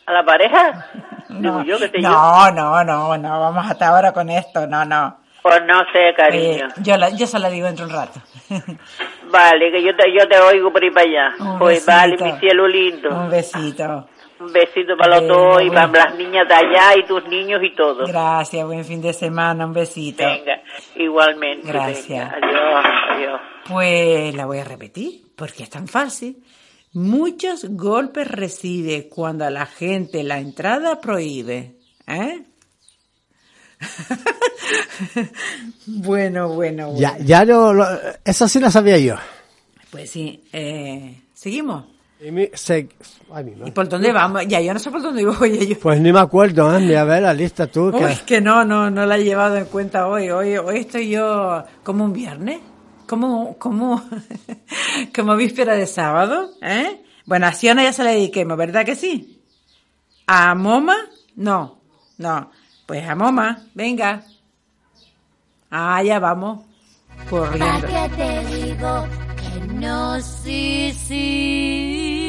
A 0.05 0.13
la 0.13 0.23
pareja? 0.23 0.85
No, 1.29 1.63
yo, 1.63 1.77
no, 1.99 2.51
no, 2.51 2.83
no, 2.83 3.17
no, 3.17 3.39
vamos 3.39 3.65
hasta 3.65 3.87
ahora 3.87 4.11
con 4.11 4.29
esto, 4.29 4.67
no, 4.67 4.85
no. 4.85 5.17
Pues 5.43 5.61
no 5.65 5.79
sé, 5.91 6.13
cariño. 6.15 6.67
Eh, 6.67 6.73
yo, 6.77 6.95
la, 6.95 7.09
yo 7.09 7.27
se 7.27 7.37
la 7.37 7.49
digo 7.49 7.65
dentro 7.65 7.85
de 7.85 7.93
un 7.93 7.99
rato. 7.99 8.21
Vale, 9.31 9.71
que 9.71 9.83
yo 9.83 9.95
te, 9.95 10.03
yo 10.13 10.27
te 10.27 10.39
oigo 10.39 10.71
por 10.71 10.81
ahí 10.83 10.91
para 10.91 11.05
allá. 11.05 11.33
Un 11.39 11.59
pues 11.59 11.85
besito. 11.85 12.23
vale, 12.23 12.33
mi 12.33 12.39
cielo 12.39 12.67
lindo. 12.67 13.09
Un 13.09 13.29
besito. 13.29 14.07
Un 14.39 14.53
besito 14.53 14.95
para 14.95 15.19
los 15.19 15.27
dos 15.27 15.63
y 15.63 15.69
para 15.69 15.87
las 15.87 16.15
niñas 16.15 16.47
de 16.47 16.53
allá 16.53 16.97
y 16.97 17.05
tus 17.05 17.25
niños 17.27 17.61
y 17.63 17.75
todo. 17.75 18.05
Gracias, 18.05 18.65
buen 18.65 18.85
fin 18.85 19.01
de 19.01 19.11
semana, 19.11 19.65
un 19.65 19.73
besito. 19.73 20.23
Venga, 20.23 20.61
igualmente. 20.95 21.67
Gracias. 21.67 22.31
venga. 22.31 22.47
Adiós, 22.47 22.85
adiós. 23.09 23.41
Pues 23.67 24.35
la 24.35 24.45
voy 24.45 24.59
a 24.59 24.63
repetir, 24.65 25.21
porque 25.35 25.63
es 25.63 25.69
tan 25.69 25.87
fácil. 25.87 26.43
Muchos 26.93 27.65
golpes 27.69 28.27
recibe 28.27 29.09
cuando 29.09 29.45
a 29.45 29.49
la 29.49 29.65
gente 29.65 30.23
la 30.23 30.39
entrada 30.39 31.01
prohíbe. 31.01 31.75
¿Eh? 32.07 32.43
bueno, 35.85 36.49
bueno, 36.53 36.89
bueno. 36.91 36.93
Ya, 36.99 37.17
ya 37.19 37.45
no, 37.45 37.73
lo- 37.73 37.85
esa 38.23 38.47
sí 38.47 38.59
la 38.59 38.71
sabía 38.71 38.97
yo. 38.97 39.15
Pues 39.91 40.09
sí, 40.09 40.43
eh, 40.53 41.19
seguimos. 41.33 41.85
Y 42.25 42.31
mi- 42.31 42.49
se- 42.53 42.87
ay, 43.33 43.43
mi 43.43 43.51
madre. 43.51 43.67
¿Y 43.67 43.71
por 43.71 43.89
dónde 43.89 44.11
vamos? 44.13 44.43
Ya, 44.47 44.61
yo 44.61 44.73
no 44.73 44.79
sé 44.79 44.89
por 44.91 45.01
dónde 45.01 45.25
voy 45.25 45.67
yo. 45.67 45.79
Pues 45.79 45.99
ni 45.99 46.13
me 46.13 46.19
acuerdo, 46.19 46.77
¿eh? 46.77 46.97
A 46.97 47.03
ver 47.03 47.23
la 47.23 47.33
lista 47.33 47.67
tú. 47.67 47.91
Que... 47.91 48.05
Uy, 48.05 48.15
que 48.25 48.39
no, 48.39 48.63
no, 48.63 48.89
no 48.89 49.05
la 49.05 49.17
he 49.17 49.23
llevado 49.23 49.57
en 49.57 49.65
cuenta 49.65 50.07
hoy. 50.07 50.29
Hoy, 50.29 50.55
hoy 50.57 50.77
estoy 50.79 51.09
yo 51.09 51.63
como 51.83 52.05
un 52.05 52.13
viernes, 52.13 52.59
como, 53.13 53.59
como, 53.59 54.01
como 55.15 55.35
víspera 55.35 55.75
de 55.75 55.85
sábado, 55.85 56.49
¿eh? 56.63 56.99
Bueno, 57.25 57.45
a 57.45 57.53
Siona 57.53 57.83
ya 57.83 57.93
se 57.93 58.03
la 58.03 58.09
dediquemos, 58.09 58.57
¿verdad 58.57 58.83
que 58.85 58.95
sí? 58.95 59.39
¿A 60.25 60.55
Moma? 60.55 60.95
No, 61.35 61.77
no. 62.17 62.49
Pues 62.87 63.07
a 63.07 63.13
Moma, 63.13 63.67
venga. 63.75 64.23
Ah, 65.69 66.01
ya 66.01 66.17
vamos. 66.17 66.61
Corriendo. 67.29 67.87
¿Para 67.87 68.09
qué 68.09 68.15
te 68.15 68.55
digo 68.55 69.05
que 69.37 69.73
no, 69.73 70.19
sí, 70.19 70.91
sí? 70.91 72.22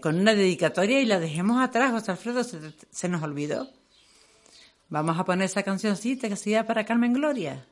Con 0.00 0.20
una 0.20 0.34
dedicatoria 0.34 1.00
y 1.00 1.06
la 1.06 1.18
dejemos 1.18 1.62
atrás, 1.62 1.92
José 1.92 2.10
Alfredo, 2.12 2.44
se, 2.44 2.58
se 2.90 3.08
nos 3.08 3.22
olvidó. 3.22 3.68
Vamos 4.88 5.18
a 5.18 5.24
poner 5.24 5.46
esa 5.46 5.62
cancioncita 5.62 6.28
que 6.28 6.36
sea 6.36 6.66
para 6.66 6.84
Carmen 6.84 7.14
Gloria. 7.14 7.64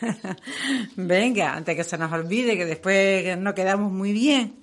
Venga, 0.96 1.54
antes 1.54 1.76
que 1.76 1.84
se 1.84 1.98
nos 1.98 2.12
olvide, 2.12 2.56
que 2.56 2.66
después 2.66 3.36
no 3.38 3.54
quedamos 3.54 3.90
muy 3.92 4.12
bien. 4.12 4.59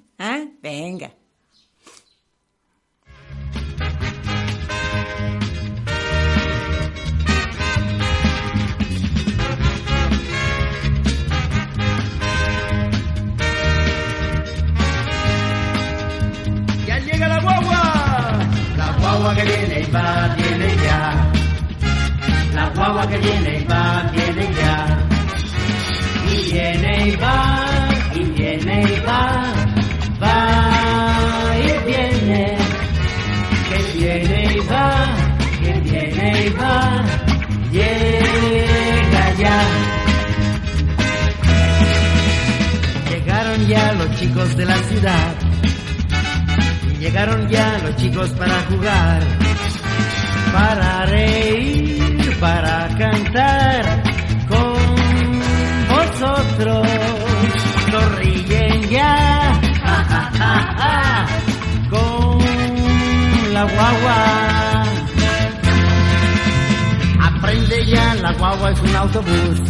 Autobús. 68.97 69.61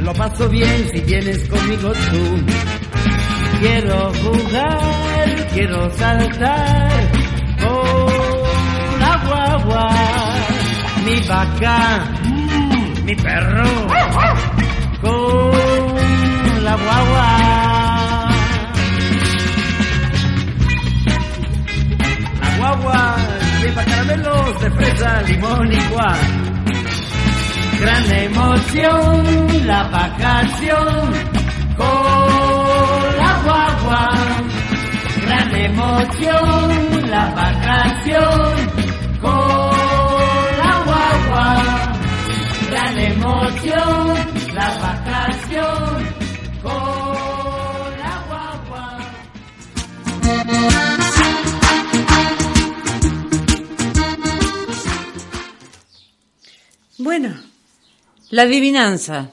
Lo 0.00 0.12
paso 0.12 0.48
bien 0.48 0.90
si 0.92 1.00
vienes 1.00 1.48
conmigo 1.48 1.92
tú. 1.92 2.44
Quiero 3.60 4.12
jugar, 4.14 5.48
quiero 5.54 5.90
saltar 5.96 6.90
con 7.60 9.00
la 9.00 9.16
guagua, 9.26 9.88
mi 11.06 11.20
vaca, 11.26 12.04
mm, 12.24 13.04
mi 13.04 13.14
perro, 13.14 13.70
con 15.00 16.64
la 16.64 16.76
guagua. 16.76 17.38
La 22.40 22.56
guagua 22.58 23.16
lleva 23.62 23.84
caramelos 23.84 24.60
de 24.60 24.70
fresa, 24.72 25.22
limón 25.22 25.72
y 25.72 25.80
guá. 25.92 26.43
Gran 27.84 28.10
emoción, 28.10 29.66
la 29.66 29.82
vacación 29.88 31.12
con 31.76 33.18
la 33.18 33.32
guagua. 33.44 34.08
Gran 35.26 35.54
emoción, 35.54 37.10
la 37.10 37.24
vacación 37.34 38.52
con 39.20 39.70
la 40.62 40.72
guagua. 40.86 41.48
Gran 42.70 42.98
emoción, 42.98 44.14
la 44.54 44.68
vacación 44.86 45.84
con 46.62 47.98
la 47.98 48.14
guagua. 48.28 48.98
Bueno, 56.96 57.43
la 58.34 58.42
adivinanza. 58.42 59.30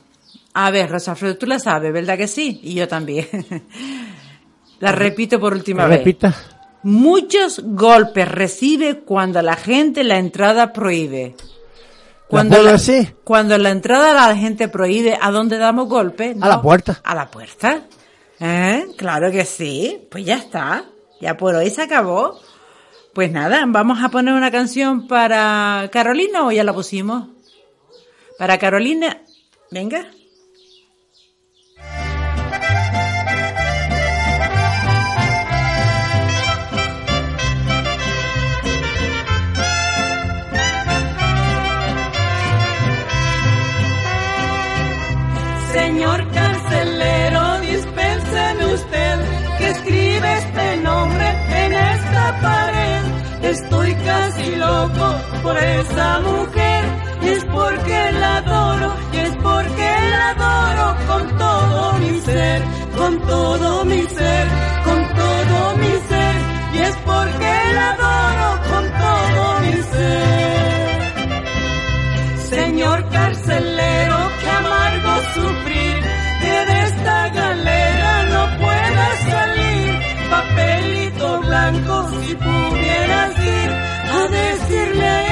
A 0.53 0.69
ver, 0.69 0.91
Rosa 0.91 1.11
Alfredo, 1.11 1.35
tú 1.35 1.47
la 1.47 1.57
sabes, 1.57 1.91
¿verdad 1.91 2.17
que 2.17 2.27
sí? 2.27 2.59
Y 2.61 2.75
yo 2.75 2.87
también. 2.87 3.27
la 4.79 4.91
repito 4.91 5.39
por 5.39 5.53
última 5.53 5.87
vez. 5.87 5.99
Repita. 5.99 6.35
Muchos 6.83 7.61
golpes 7.63 8.27
recibe 8.27 8.99
cuando 8.99 9.41
la 9.41 9.55
gente 9.55 10.03
la 10.03 10.19
entrada 10.19 10.71
prohíbe. 10.71 11.35
Cuando 12.27 12.61
la, 12.61 12.73
decir? 12.73 13.15
cuando 13.23 13.57
la 13.57 13.71
entrada 13.71 14.13
la 14.13 14.35
gente 14.35 14.67
prohíbe, 14.67 15.17
¿a 15.19 15.31
dónde 15.31 15.57
damos 15.57 15.89
golpes? 15.89 16.37
A 16.39 16.47
la 16.47 16.61
puerta. 16.61 17.01
A 17.03 17.15
la 17.15 17.31
puerta. 17.31 17.81
¿Eh? 18.39 18.85
Claro 18.97 19.31
que 19.31 19.45
sí. 19.45 20.07
Pues 20.11 20.25
ya 20.25 20.35
está. 20.35 20.85
Ya 21.19 21.37
por 21.37 21.55
hoy 21.55 21.71
se 21.71 21.81
acabó. 21.81 22.39
Pues 23.13 23.31
nada, 23.31 23.63
vamos 23.67 24.03
a 24.03 24.09
poner 24.09 24.35
una 24.35 24.51
canción 24.51 25.07
para 25.07 25.89
Carolina 25.91 26.45
o 26.45 26.51
ya 26.51 26.63
la 26.63 26.73
pusimos. 26.73 27.30
Para 28.41 28.57
Carolina, 28.57 29.21
venga. 29.69 30.03
Señor 45.71 46.27
carcelero, 46.31 47.59
dispénseme 47.59 48.73
usted 48.73 49.19
que 49.59 49.69
escribe 49.69 50.37
este 50.39 50.77
nombre 50.77 51.29
en 51.63 51.73
esta 51.73 52.41
pared. 52.41 53.01
Estoy 53.43 53.93
casi 53.93 54.55
loco 54.55 55.15
por 55.43 55.57
esa 55.59 56.19
mujer 56.21 57.00
y 57.23 57.27
es 57.29 57.43
porque 57.45 58.11
la 58.19 58.37
adoro 58.37 58.95
y 59.13 59.17
es 59.17 59.35
porque 59.37 59.89
la 60.11 60.29
adoro 60.31 60.97
con 61.07 61.37
todo 61.37 61.93
mi 61.99 62.19
ser, 62.21 62.61
con 62.97 63.19
todo 63.27 63.85
mi 63.85 64.01
ser, 64.01 64.47
con 64.83 65.07
todo 65.15 65.75
mi 65.77 65.91
ser 66.09 66.35
y 66.73 66.77
es 66.79 66.95
porque 67.05 67.53
la 67.75 67.91
adoro 67.91 68.61
con 68.69 68.83
todo 69.03 69.59
mi 69.61 69.81
ser. 69.83 70.51
Señor 72.49 73.09
carcelero, 73.09 74.17
que 74.41 74.49
amargo 74.49 75.13
sufrir, 75.35 75.97
que 76.41 76.65
de 76.69 76.81
esta 76.87 77.29
galera 77.29 78.23
no 78.33 78.57
pueda 78.57 79.07
salir. 79.29 79.99
Papelito 80.29 81.41
blanco, 81.41 82.09
si 82.09 82.35
pudieras 82.35 83.31
ir 83.39 83.69
a 84.17 84.27
decirle 84.27 85.07
a 85.07 85.30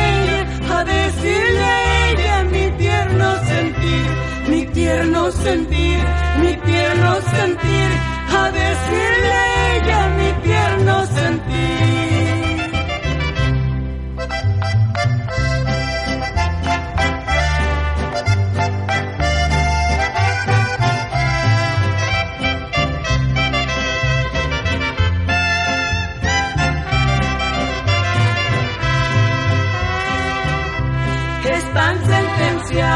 ella, 0.80 0.82
a 0.82 0.84
decirle 0.84 1.64
a 1.64 2.10
ella 2.10 2.44
mi 2.44 2.78
tierno 2.78 3.36
sentir, 3.46 4.06
mi 4.48 4.66
tierno 4.72 5.32
sentir, 5.32 6.00
mi 6.42 6.58
tierno 6.62 7.22
sentir, 7.22 7.92
a 8.30 8.52
decirle 8.52 9.34
a 9.34 9.76
ella 9.76 10.08
mi 10.18 10.29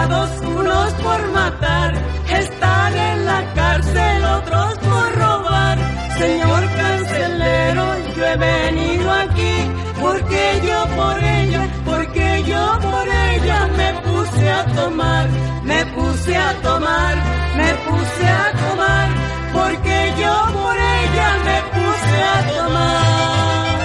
unos 0.10 0.94
por 0.94 1.32
matar, 1.32 1.94
están 2.30 2.94
en 2.94 3.26
la 3.26 3.54
cárcel 3.54 4.26
otros 4.26 4.78
por 4.80 5.16
robar. 5.16 5.78
Señor 6.18 6.64
cancelero, 6.76 7.86
yo 8.16 8.26
he 8.26 8.38
venido 8.38 9.12
aquí 9.12 9.56
porque 10.02 10.62
yo 10.68 10.96
por 10.96 11.24
ella, 11.24 11.68
porque 11.86 12.44
yo 12.46 12.80
por 12.82 13.08
ella 13.08 13.68
me 13.78 13.94
puse 14.02 14.50
a 14.50 14.66
tomar, 14.66 15.30
me 15.64 15.86
puse 15.86 16.36
a 16.36 16.54
tomar, 16.62 17.16
me 17.56 17.74
puse 17.88 18.28
a 18.28 18.52
tomar, 18.64 19.10
porque 19.54 20.14
yo 20.22 20.36
por 20.54 20.76
ella 20.76 21.30
me 21.48 21.58
puse 21.76 22.18
a 22.36 22.38
tomar. 22.58 23.80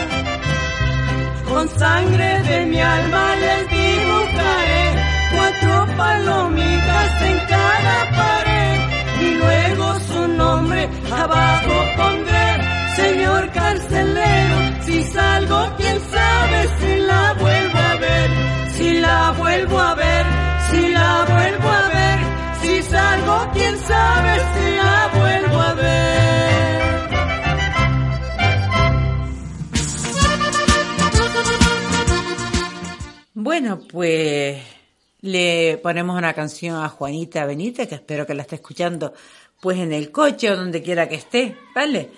Con 1.49 1.69
sangre 1.69 2.43
de 2.43 2.67
mi 2.67 2.81
alma 2.81 3.37
les 3.37 3.78
palomitas 5.99 7.23
en 7.31 7.39
cada 7.55 7.99
pared 8.21 8.79
y 9.21 9.29
luego 9.35 9.87
su 10.11 10.29
nombre 10.29 10.89
abajo 11.11 11.75
pondré. 11.97 12.49
Señor 12.97 13.51
carcelero, 13.53 14.59
si 14.87 15.03
salgo, 15.05 15.61
quién 15.77 15.99
sabe 16.17 16.59
si 16.79 16.93
la 17.11 17.35
vuelvo 17.43 17.79
a 17.79 17.95
ver, 18.07 18.31
si 18.77 19.01
la 19.01 19.31
vuelvo 19.33 19.79
a 19.79 19.95
ver, 19.95 20.27
si 20.71 20.89
la 20.89 21.25
vuelvo 21.35 21.69
a 21.69 21.89
ver, 21.99 22.19
si 22.63 22.83
salgo, 22.83 23.37
quién 23.55 23.75
sabe 23.79 24.33
si 24.55 24.67
la 24.77 25.11
vuelvo 25.19 25.61
a 25.61 25.75
ver. 25.75 26.19
Bueno, 33.35 33.79
pues 33.91 34.78
le 35.21 35.79
ponemos 35.83 36.17
una 36.17 36.33
canción 36.35 36.77
a 36.83 36.89
Juanita 36.89 37.45
Benítez, 37.47 37.89
que 37.89 37.97
espero 37.97 38.27
que 38.27 38.35
la 38.35 38.43
esté 38.43 38.57
escuchando 38.57 39.13
pues 39.61 39.79
en 39.79 39.93
el 39.93 40.11
coche 40.13 40.51
o 40.51 40.57
donde 40.57 40.83
quiera 40.83 41.09
que 41.09 41.17
esté, 41.17 41.57
¿vale? 41.75 42.11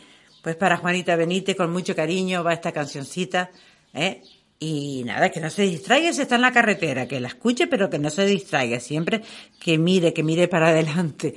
Pues 0.43 0.57
para 0.57 0.77
Juanita 0.77 1.17
Benítez, 1.17 1.57
con 1.57 1.73
mucho 1.73 1.95
cariño, 1.95 2.45
va 2.45 2.53
esta 2.53 2.73
cancioncita, 2.73 3.51
¿eh? 3.95 4.23
Y 4.63 5.05
nada, 5.07 5.31
que 5.31 5.41
no 5.41 5.49
se 5.49 5.63
distraiga 5.63 6.13
si 6.13 6.21
está 6.21 6.35
en 6.35 6.43
la 6.43 6.53
carretera, 6.53 7.09
que 7.09 7.19
la 7.19 7.29
escuche, 7.29 7.67
pero 7.67 7.89
que 7.89 7.99
no 7.99 8.11
se 8.11 8.27
distraiga, 8.27 8.79
siempre 8.79 9.23
que 9.59 9.79
mire, 9.79 10.13
que 10.13 10.23
mire 10.23 10.49
para 10.49 10.69
adelante, 10.69 11.35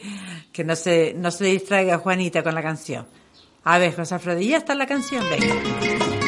que 0.51 0.65
no 0.65 0.75
se, 0.75 1.13
no 1.13 1.31
se 1.31 1.45
distraiga 1.45 1.99
Juanita 1.99 2.43
con 2.43 2.53
la 2.53 2.61
canción. 2.61 3.07
A 3.63 3.77
ver, 3.77 3.95
José 3.95 4.19
¿ya 4.45 4.57
está 4.57 4.75
la 4.75 4.87
canción? 4.87 5.23
Venga. 5.29 6.22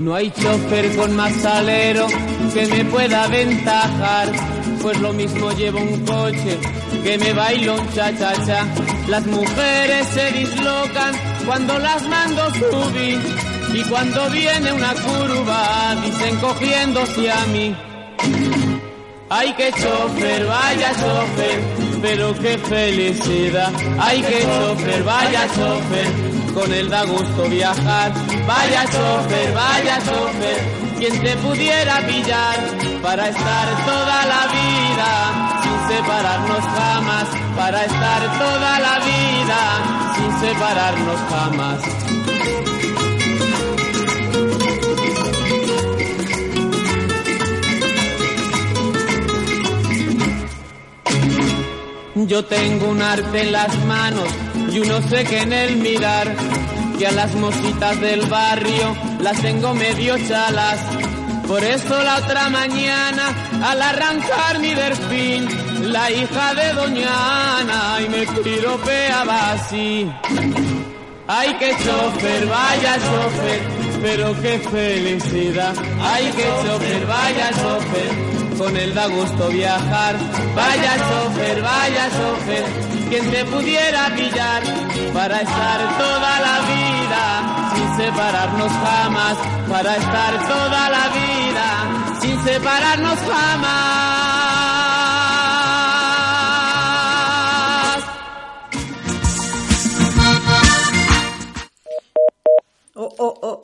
No 0.00 0.14
hay 0.14 0.30
chofer 0.30 0.96
con 0.96 1.14
más 1.14 1.30
salero 1.42 2.06
que 2.54 2.66
me 2.68 2.84
pueda 2.86 3.24
aventajar, 3.24 4.32
pues 4.80 4.98
lo 4.98 5.12
mismo 5.12 5.52
llevo 5.52 5.78
un 5.78 6.06
coche 6.06 6.58
que 7.04 7.18
me 7.18 7.34
bailo 7.34 7.74
un 7.74 7.86
cha-cha-cha. 7.92 8.66
Las 9.08 9.26
mujeres 9.26 10.06
se 10.08 10.32
dislocan 10.32 11.14
cuando 11.44 11.78
las 11.78 12.02
mando 12.08 12.42
subir 12.54 13.20
y 13.74 13.82
cuando 13.90 14.30
viene 14.30 14.72
una 14.72 14.94
curva 14.94 15.94
dicen 16.02 16.36
cogiéndose 16.36 17.30
a 17.30 17.46
mí. 17.52 17.76
Ay, 19.28 19.52
que 19.52 19.70
chofer, 19.70 20.46
vaya 20.46 20.92
chofer, 20.92 21.60
pero 22.00 22.34
qué 22.40 22.56
felicidad. 22.56 23.70
Ay, 23.98 24.22
que 24.22 24.40
chofer, 24.40 25.02
vaya 25.04 25.46
chofer, 25.54 26.29
con 26.54 26.72
él 26.72 26.88
da 26.88 27.04
gusto 27.04 27.48
viajar. 27.48 28.12
Vaya 28.46 28.84
chofer, 28.84 29.52
vaya 29.54 29.98
chofer, 29.98 30.60
quien 30.98 31.20
te 31.20 31.36
pudiera 31.36 32.00
pillar 32.06 32.56
para 33.02 33.28
estar 33.28 33.84
toda 33.84 34.26
la 34.26 34.46
vida 34.58 35.60
sin 35.62 35.96
separarnos 35.96 36.64
jamás. 36.64 37.26
Para 37.56 37.84
estar 37.84 38.38
toda 38.38 38.80
la 38.80 38.98
vida 39.00 39.60
sin 40.16 40.48
separarnos 40.48 41.20
jamás. 41.30 41.80
Yo 52.14 52.44
tengo 52.44 52.90
un 52.90 53.02
arte 53.02 53.40
en 53.40 53.52
las 53.52 53.76
manos 53.86 54.28
y 54.72 54.78
uno 54.78 55.00
sé 55.08 55.24
que 55.24 55.40
en 55.40 55.52
el 55.52 55.76
mirar, 55.76 56.34
que 56.98 57.06
a 57.06 57.12
las 57.12 57.34
mositas 57.34 58.00
del 58.00 58.22
barrio 58.26 58.96
las 59.20 59.40
tengo 59.40 59.74
medio 59.74 60.16
chalas. 60.28 60.78
Por 61.48 61.64
eso 61.64 62.02
la 62.02 62.18
otra 62.18 62.48
mañana, 62.48 63.34
al 63.64 63.82
arrancar 63.82 64.60
mi 64.60 64.72
delfín, 64.72 65.48
la 65.92 66.10
hija 66.10 66.54
de 66.54 66.72
Doña 66.74 67.58
Ana 67.58 67.98
y 68.04 68.08
me 68.08 68.26
piropeaba 68.42 69.52
así. 69.52 70.08
Ay, 71.26 71.54
que 71.58 71.70
chofer, 71.70 72.46
vaya 72.46 72.94
chofer, 72.94 73.60
pero 74.02 74.40
qué 74.40 74.58
felicidad. 74.58 75.74
Ay, 76.00 76.30
que 76.36 76.44
chofer, 76.44 77.06
vaya 77.06 77.50
chofer, 77.50 78.39
con 78.60 78.76
él 78.76 78.92
da 78.94 79.06
gusto 79.06 79.48
viajar. 79.48 80.16
Vaya 80.54 80.92
chofer, 81.08 81.62
vaya 81.62 82.10
chofer, 82.10 82.64
quien 83.08 83.30
te 83.30 83.44
pudiera 83.46 84.14
pillar 84.14 84.62
para 85.14 85.40
estar 85.40 85.98
toda 85.98 86.40
la 86.46 86.60
vida 86.70 87.22
sin 87.74 87.96
separarnos 87.96 88.70
jamás. 88.70 89.36
Para 89.66 89.96
estar 89.96 90.46
toda 90.46 90.90
la 90.90 91.08
vida 91.08 92.18
sin 92.20 92.44
separarnos 92.44 93.18
jamás. 93.18 94.00
Oh, 102.94 103.14
oh, 103.16 103.38
oh. 103.40 103.60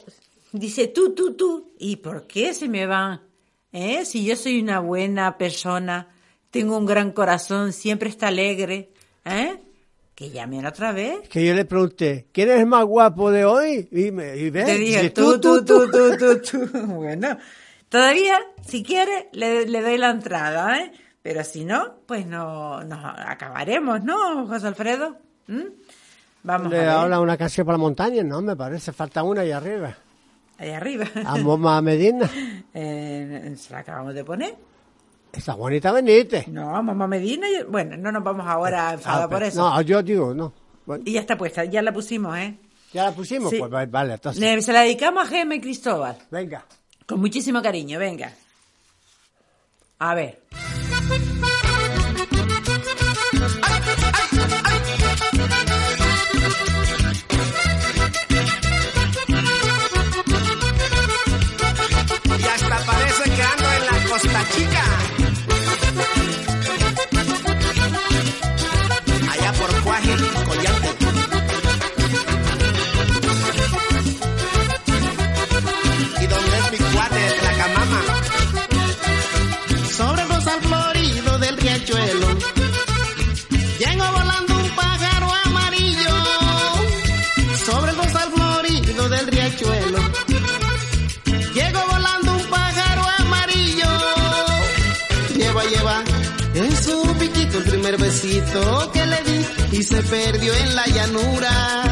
Dice 0.52 0.89
tú, 0.89 1.14
tú, 1.14 1.35
tú. 1.35 1.74
¿Y 1.78 1.97
por 1.97 2.27
qué 2.27 2.55
se 2.55 2.66
me 2.66 2.86
van? 2.86 3.26
¿Eh? 3.78 4.07
Si 4.07 4.24
yo 4.24 4.36
soy 4.36 4.59
una 4.62 4.81
buena 4.81 5.36
persona, 5.36 6.09
tengo 6.51 6.78
un 6.78 6.86
gran 6.86 7.12
corazón, 7.12 7.74
siempre 7.74 8.09
está 8.09 8.28
alegre. 8.28 8.89
¿Eh? 9.27 9.61
Que 10.15 10.31
llamen 10.31 10.65
otra 10.65 10.93
vez. 10.93 11.28
Que 11.28 11.44
yo 11.44 11.53
le 11.53 11.66
pregunté, 11.66 12.27
¿quién 12.32 12.48
es 12.48 12.61
el 12.61 12.65
más 12.66 12.86
guapo 12.86 13.31
de 13.31 13.44
hoy? 13.44 13.86
Y, 13.93 14.12
me, 14.12 14.35
y 14.35 14.48
ve, 14.48 14.65
Te 14.65 14.78
dije 14.78 15.03
dice, 15.03 15.11
tú, 15.11 15.39
tú, 15.39 15.62
tú, 15.62 15.90
tú, 15.90 16.16
tú, 16.16 16.40
tú. 16.40 16.78
Bueno, 16.86 17.36
todavía, 17.90 18.39
si 18.66 18.82
quiere, 18.82 19.28
le, 19.32 19.66
le 19.66 19.82
doy 19.82 19.98
la 19.98 20.09
entrada, 20.09 20.78
¿eh? 20.81 20.93
Pero 21.20 21.44
si 21.44 21.66
no, 21.66 21.97
pues 22.07 22.24
no, 22.27 22.82
nos 22.82 23.05
acabaremos, 23.05 24.03
¿no, 24.05 24.47
José 24.47 24.69
Alfredo? 24.69 25.19
¿Mm? 25.48 25.65
Vamos 26.44 26.70
Le 26.70 26.86
a 26.86 27.05
ver. 27.05 27.19
una 27.19 27.36
canción 27.36 27.66
para 27.66 27.77
la 27.77 27.82
montaña, 27.82 28.23
no, 28.23 28.40
me 28.40 28.57
parece, 28.57 28.90
falta 28.94 29.23
una 29.23 29.43
ahí 29.43 29.51
arriba. 29.51 29.98
Ahí 30.58 30.70
arriba. 30.70 31.06
A 31.24 31.36
Moma 31.36 31.80
Medina. 31.82 32.28
Eh, 32.78 33.54
se 33.56 33.72
la 33.72 33.78
acabamos 33.78 34.12
de 34.14 34.22
poner. 34.22 34.54
Esa 35.32 35.54
bonita 35.54 35.92
Benítez. 35.92 36.46
No, 36.48 36.82
mamá 36.82 37.06
Medina. 37.06 37.46
y- 37.48 37.62
Bueno, 37.64 37.96
no 37.96 38.12
nos 38.12 38.22
vamos 38.22 38.46
ahora 38.46 38.90
a 38.90 38.92
enfadar 38.94 39.22
Ah, 39.24 39.28
por 39.30 39.42
eso. 39.42 39.58
No, 39.62 39.80
yo 39.80 40.02
digo, 40.02 40.34
no. 40.34 40.52
Bueno, 40.84 41.02
Y 41.06 41.12
ya 41.12 41.20
está 41.20 41.38
puesta, 41.38 41.64
ya 41.64 41.80
la 41.80 41.92
pusimos, 41.92 42.36
¿eh? 42.36 42.54
¿Ya 42.92 43.04
la 43.04 43.12
pusimos? 43.12 43.48
Sí. 43.50 43.58
Pues 43.58 43.72
va- 43.72 43.86
vale, 43.86 44.12
entonces. 44.14 44.64
Se 44.64 44.72
la 44.74 44.82
dedicamos 44.82 45.24
a 45.24 45.26
Gemma 45.28 45.54
y 45.54 45.60
Cristóbal. 45.60 46.18
Venga. 46.30 46.66
Con 47.06 47.20
muchísimo 47.20 47.62
cariño, 47.62 47.98
venga. 47.98 48.30
A 49.98 50.14
ver. 50.14 50.42
Que 98.93 99.07
le 99.07 99.23
di 99.23 99.78
y 99.78 99.82
se 99.82 100.03
perdió 100.03 100.53
en 100.53 100.74
la 100.74 100.86
llanura. 100.86 101.82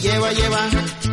Lleva, 0.00 0.32
lleva 0.32 0.68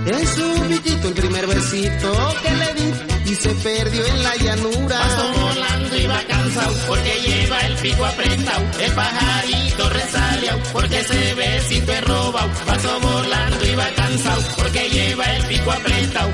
en 0.06 0.28
su 0.28 0.68
piquito 0.70 1.10
el 1.10 1.14
primer 1.14 1.46
besito 1.46 2.36
que 2.42 2.52
le 2.52 2.74
di 2.74 3.32
y 3.32 3.36
se 3.36 3.50
perdió 3.56 4.06
en 4.06 4.24
la 4.24 4.36
llanura. 4.38 4.98
Pasó 4.98 5.34
volando 5.42 5.98
y 5.98 6.08
va 6.08 6.22
cansado 6.22 6.74
porque 6.88 7.22
lleva 7.22 7.60
el 7.60 7.76
pico 7.76 8.06
apretado. 8.06 8.66
El 8.80 8.92
pajarito 8.94 9.90
resaliao 9.90 10.60
porque 10.72 11.00
ese 11.00 11.34
besito 11.34 11.92
es 11.92 12.04
robado. 12.06 12.50
Pasó 12.66 13.00
volando 13.02 13.66
y 13.66 13.76
va 13.76 13.90
cansado 13.90 14.42
porque 14.56 14.90
lleva 14.90 15.26
el 15.36 15.46
pico 15.48 15.72
apretado. 15.72 16.32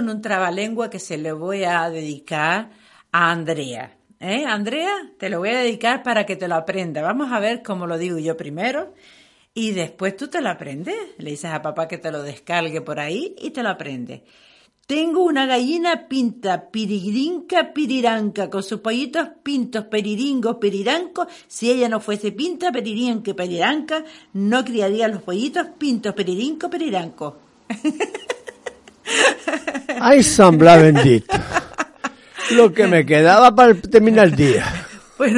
Con 0.00 0.08
un 0.08 0.22
trabalengua 0.22 0.88
que 0.88 0.98
se 0.98 1.18
le 1.18 1.30
voy 1.30 1.64
a 1.64 1.90
dedicar 1.90 2.70
a 3.12 3.30
Andrea. 3.30 3.98
¿Eh? 4.18 4.46
Andrea, 4.46 4.90
te 5.18 5.28
lo 5.28 5.40
voy 5.40 5.50
a 5.50 5.58
dedicar 5.58 6.02
para 6.02 6.24
que 6.24 6.36
te 6.36 6.48
lo 6.48 6.54
aprenda. 6.54 7.02
Vamos 7.02 7.30
a 7.32 7.38
ver 7.38 7.62
cómo 7.62 7.86
lo 7.86 7.98
digo 7.98 8.18
yo 8.18 8.34
primero 8.34 8.94
y 9.52 9.72
después 9.72 10.16
tú 10.16 10.28
te 10.28 10.40
lo 10.40 10.48
aprendes. 10.48 10.96
Le 11.18 11.32
dices 11.32 11.50
a 11.50 11.60
papá 11.60 11.86
que 11.86 11.98
te 11.98 12.10
lo 12.10 12.22
descargue 12.22 12.80
por 12.80 12.98
ahí 12.98 13.34
y 13.42 13.50
te 13.50 13.62
lo 13.62 13.68
aprendes. 13.68 14.22
Tengo 14.86 15.22
una 15.22 15.44
gallina 15.44 16.08
pinta 16.08 16.70
piririnca 16.70 17.74
piriranca 17.74 18.48
con 18.48 18.62
sus 18.62 18.80
pollitos 18.80 19.28
pintos 19.42 19.84
periringos 19.84 20.56
pirirancos. 20.56 21.26
Si 21.46 21.70
ella 21.70 21.90
no 21.90 22.00
fuese 22.00 22.32
pinta 22.32 22.72
peririnca 22.72 23.34
piriranca, 23.34 24.02
no 24.32 24.64
criaría 24.64 25.08
los 25.08 25.20
pollitos 25.20 25.66
pintos 25.78 26.14
peririnco 26.14 26.70
piriranco. 26.70 27.36
Ay, 30.00 30.22
San 30.22 30.58
Blas 30.58 30.80
bendito. 30.80 31.36
Lo 32.52 32.72
que 32.72 32.86
me 32.86 33.06
quedaba 33.06 33.54
para 33.54 33.74
terminar 33.74 34.26
el 34.26 34.36
día. 34.36 34.86
Pues 35.16 35.32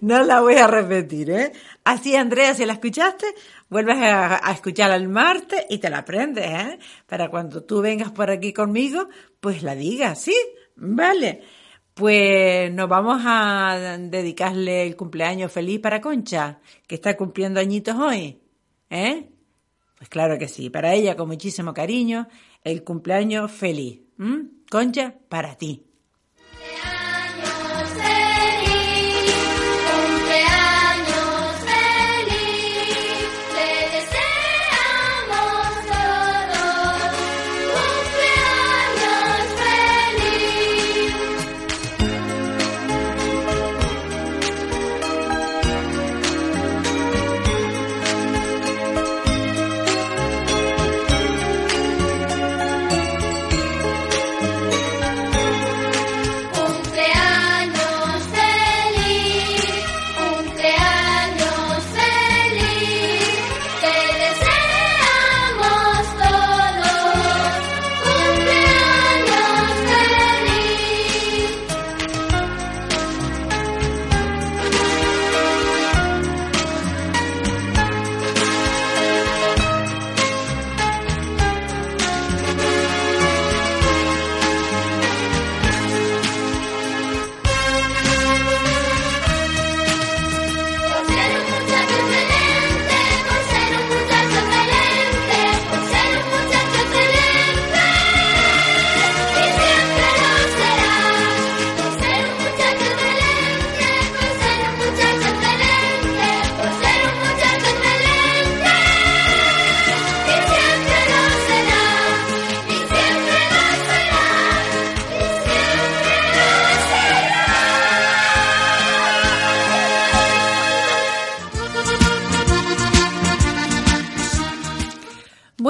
no, 0.00 0.22
la 0.22 0.40
voy 0.40 0.56
a 0.56 0.66
repetir, 0.66 1.30
¿eh? 1.30 1.52
Así, 1.84 2.14
Andrea, 2.14 2.54
si 2.54 2.66
la 2.66 2.74
escuchaste, 2.74 3.26
vuelves 3.70 3.96
a, 3.96 4.46
a 4.46 4.52
escucharla 4.52 4.96
el 4.96 5.08
martes 5.08 5.64
y 5.70 5.78
te 5.78 5.88
la 5.88 5.98
aprendes, 5.98 6.44
¿eh? 6.44 6.78
Para 7.06 7.28
cuando 7.30 7.64
tú 7.64 7.80
vengas 7.80 8.10
por 8.10 8.30
aquí 8.30 8.52
conmigo, 8.52 9.08
pues 9.40 9.62
la 9.62 9.74
digas, 9.74 10.20
¿sí? 10.20 10.36
Vale. 10.76 11.42
Pues 11.94 12.70
nos 12.74 12.90
vamos 12.90 13.22
a 13.24 13.96
dedicarle 13.98 14.86
el 14.86 14.96
cumpleaños 14.96 15.50
feliz 15.50 15.80
para 15.80 16.02
Concha, 16.02 16.58
que 16.86 16.96
está 16.96 17.16
cumpliendo 17.16 17.58
añitos 17.58 17.96
hoy, 17.96 18.38
¿eh? 18.90 19.30
Pues 19.96 20.10
claro 20.10 20.38
que 20.38 20.46
sí, 20.46 20.68
para 20.68 20.92
ella 20.92 21.16
con 21.16 21.28
muchísimo 21.28 21.72
cariño, 21.72 22.28
el 22.66 22.82
cumpleaños 22.82 23.52
feliz. 23.52 24.00
¿m? 24.18 24.48
Concha, 24.68 25.14
para 25.28 25.54
ti. 25.54 25.84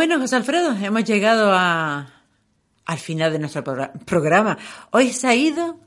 Bueno, 0.06 0.22
José 0.22 0.36
Alfredo, 0.36 0.72
hemos 0.80 1.02
llegado 1.02 1.50
a, 1.52 2.06
al 2.84 2.98
final 2.98 3.32
de 3.32 3.40
nuestro 3.40 3.64
progra- 3.64 3.90
programa. 4.04 4.56
Hoy 4.92 5.12
se 5.12 5.26
ha 5.26 5.34
ido, 5.34 5.80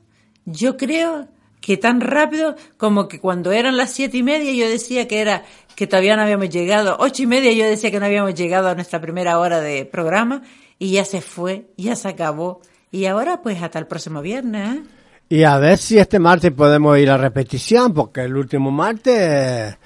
yo 0.44 0.76
creo 0.76 1.28
que 1.62 1.78
tan 1.78 2.02
rápido 2.02 2.54
como 2.76 3.08
que 3.08 3.18
cuando 3.18 3.50
eran 3.50 3.78
las 3.78 3.92
siete 3.92 4.18
y 4.18 4.22
media 4.22 4.52
yo 4.52 4.68
decía 4.68 5.08
que 5.08 5.22
era 5.22 5.44
que 5.74 5.86
todavía 5.86 6.16
no 6.16 6.22
habíamos 6.22 6.50
llegado, 6.50 6.98
ocho 7.00 7.22
y 7.22 7.26
media 7.28 7.50
yo 7.52 7.64
decía 7.64 7.90
que 7.90 7.98
no 7.98 8.04
habíamos 8.04 8.34
llegado 8.34 8.68
a 8.68 8.74
nuestra 8.74 9.00
primera 9.00 9.38
hora 9.38 9.58
de 9.62 9.86
programa 9.86 10.42
y 10.78 10.90
ya 10.92 11.06
se 11.06 11.22
fue, 11.22 11.70
ya 11.78 11.96
se 11.96 12.08
acabó. 12.08 12.60
Y 12.90 13.06
ahora 13.06 13.40
pues 13.40 13.62
hasta 13.62 13.78
el 13.78 13.86
próximo 13.86 14.20
viernes. 14.20 14.76
¿eh? 14.76 14.82
Y 15.30 15.44
a 15.44 15.56
ver 15.56 15.78
si 15.78 15.96
este 15.96 16.18
martes 16.18 16.52
podemos 16.52 16.98
ir 16.98 17.08
a 17.08 17.16
repetición, 17.16 17.94
porque 17.94 18.20
el 18.20 18.36
último 18.36 18.70
martes, 18.70 19.78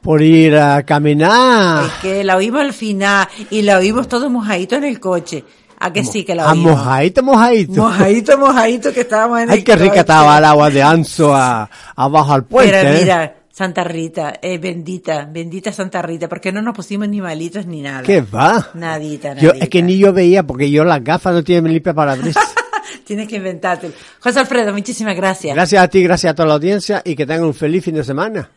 por 0.00 0.22
ir 0.22 0.56
a 0.56 0.82
caminar, 0.84 1.84
Es 1.84 1.92
que 2.00 2.24
la 2.24 2.36
oímos 2.36 2.60
al 2.60 2.72
final 2.72 3.28
y 3.50 3.62
la 3.62 3.78
oímos 3.78 4.08
todos 4.08 4.30
mojaditos 4.30 4.78
en 4.78 4.84
el 4.84 5.00
coche. 5.00 5.44
¿A 5.82 5.92
que 5.92 6.04
sí 6.04 6.24
que 6.24 6.34
la 6.34 6.44
a 6.44 6.52
oímos? 6.52 6.72
mojadito, 6.72 7.22
mojadito. 7.22 7.72
Mojadito, 7.72 8.38
mojadito 8.38 8.92
que 8.92 9.00
estábamos 9.00 9.40
en 9.40 9.50
Ay, 9.50 9.58
el 9.58 9.64
qué 9.64 9.76
rica 9.76 10.00
estaba 10.00 10.36
el 10.38 10.44
agua 10.44 10.70
de 10.70 10.82
Anzo 10.82 11.34
a, 11.34 11.70
abajo 11.96 12.32
al 12.34 12.44
puente. 12.44 12.72
Pero 12.72 12.88
¿eh? 12.90 12.98
mira, 13.00 13.36
Santa 13.50 13.84
Rita, 13.84 14.34
eh, 14.42 14.58
bendita, 14.58 15.26
bendita 15.30 15.72
Santa 15.72 16.02
Rita, 16.02 16.28
porque 16.28 16.52
no 16.52 16.60
nos 16.60 16.74
pusimos 16.74 17.08
ni 17.08 17.20
malitos 17.20 17.66
ni 17.66 17.80
nada. 17.82 18.02
¿Qué 18.02 18.20
va? 18.20 18.68
Nadita, 18.74 19.34
Yo, 19.36 19.48
nadita. 19.48 19.64
es 19.64 19.70
que 19.70 19.82
ni 19.82 19.98
yo 19.98 20.12
veía, 20.12 20.42
porque 20.46 20.70
yo 20.70 20.84
las 20.84 21.02
gafas 21.02 21.32
no 21.34 21.42
tienen 21.42 21.72
limpia 21.72 21.94
para 21.94 22.12
abrir. 22.12 22.34
Tienes 23.06 23.26
que 23.28 23.36
inventártelo. 23.36 23.92
José 24.20 24.38
Alfredo, 24.40 24.72
muchísimas 24.72 25.16
gracias. 25.16 25.54
Gracias 25.54 25.82
a 25.82 25.88
ti, 25.88 26.02
gracias 26.02 26.30
a 26.30 26.34
toda 26.34 26.48
la 26.48 26.54
audiencia 26.54 27.02
y 27.04 27.16
que 27.16 27.26
tengan 27.26 27.44
un 27.44 27.54
feliz 27.54 27.84
fin 27.84 27.94
de 27.94 28.04
semana. 28.04 28.50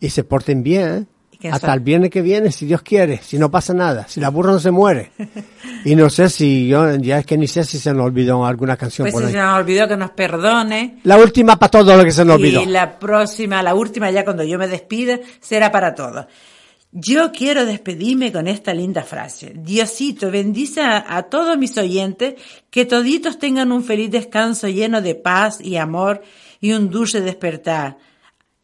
Y 0.00 0.10
se 0.10 0.24
porten 0.24 0.62
bien, 0.62 1.08
¿eh? 1.42 1.50
Hasta 1.50 1.72
el 1.74 1.80
viernes 1.80 2.10
que 2.10 2.22
viene, 2.22 2.50
si 2.50 2.64
Dios 2.66 2.80
quiere, 2.82 3.20
si 3.22 3.38
no 3.38 3.50
pasa 3.50 3.74
nada, 3.74 4.08
si 4.08 4.20
la 4.20 4.30
burra 4.30 4.52
no 4.52 4.58
se 4.58 4.70
muere. 4.70 5.10
Y 5.84 5.94
no 5.94 6.10
sé 6.10 6.28
si 6.30 6.66
yo, 6.66 6.96
ya 6.96 7.20
es 7.20 7.26
que 7.26 7.38
ni 7.38 7.46
sé 7.46 7.62
si 7.62 7.78
se 7.78 7.92
nos 7.94 8.06
olvidó 8.06 8.44
alguna 8.44 8.76
canción 8.76 9.04
Pues 9.04 9.12
por 9.12 9.22
si 9.22 9.28
ahí. 9.28 9.32
se 9.34 9.38
nos 9.38 9.56
olvidó 9.56 9.86
que 9.86 9.96
nos 9.96 10.10
perdone. 10.10 10.98
La 11.04 11.16
última 11.16 11.56
para 11.60 11.70
todo 11.70 11.96
lo 11.96 12.02
que 12.02 12.10
se 12.10 12.24
nos 12.24 12.36
olvidó. 12.36 12.62
Y 12.62 12.66
la 12.66 12.98
próxima, 12.98 13.62
la 13.62 13.72
última, 13.76 14.10
ya 14.10 14.24
cuando 14.24 14.42
yo 14.42 14.58
me 14.58 14.66
despida, 14.66 15.20
será 15.40 15.70
para 15.70 15.94
todos. 15.94 16.26
Yo 16.90 17.30
quiero 17.30 17.64
despedirme 17.66 18.32
con 18.32 18.48
esta 18.48 18.74
linda 18.74 19.02
frase. 19.04 19.52
Diosito, 19.54 20.28
bendice 20.30 20.80
a, 20.80 21.04
a 21.16 21.24
todos 21.24 21.56
mis 21.56 21.76
oyentes, 21.78 22.34
que 22.70 22.84
toditos 22.84 23.38
tengan 23.38 23.70
un 23.70 23.84
feliz 23.84 24.10
descanso 24.10 24.66
lleno 24.66 25.00
de 25.02 25.14
paz 25.14 25.60
y 25.60 25.76
amor 25.76 26.22
y 26.60 26.72
un 26.72 26.90
dulce 26.90 27.20
despertar. 27.20 27.98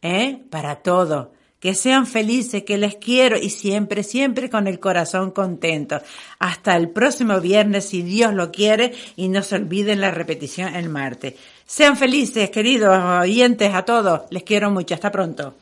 ¿eh? 0.03 0.43
Para 0.49 0.75
todo. 0.75 1.33
Que 1.59 1.73
sean 1.73 2.05
felices, 2.05 2.63
que 2.63 2.77
les 2.77 2.97
quiero 2.97 3.37
y 3.37 3.49
siempre, 3.49 4.03
siempre 4.03 4.49
con 4.49 4.67
el 4.67 4.81
corazón 4.81 5.31
contento. 5.31 6.01
Hasta 6.37 6.75
el 6.75 6.89
próximo 6.89 7.39
viernes, 7.39 7.85
si 7.85 8.01
Dios 8.01 8.33
lo 8.33 8.51
quiere, 8.51 8.93
y 9.15 9.29
no 9.29 9.41
se 9.41 9.55
olviden 9.55 10.01
la 10.01 10.11
repetición 10.11 10.75
el 10.75 10.89
martes. 10.89 11.35
Sean 11.65 11.95
felices, 11.95 12.49
queridos 12.49 12.97
oyentes, 13.21 13.73
a 13.73 13.83
todos. 13.83 14.23
Les 14.29 14.43
quiero 14.43 14.69
mucho. 14.71 14.93
Hasta 14.93 15.09
pronto. 15.09 15.55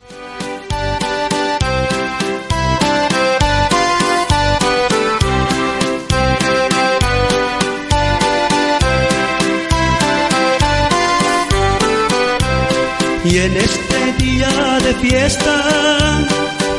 Y 13.24 13.38
este 13.38 13.91
día 14.18 14.80
de 14.84 14.94
fiesta 14.96 16.28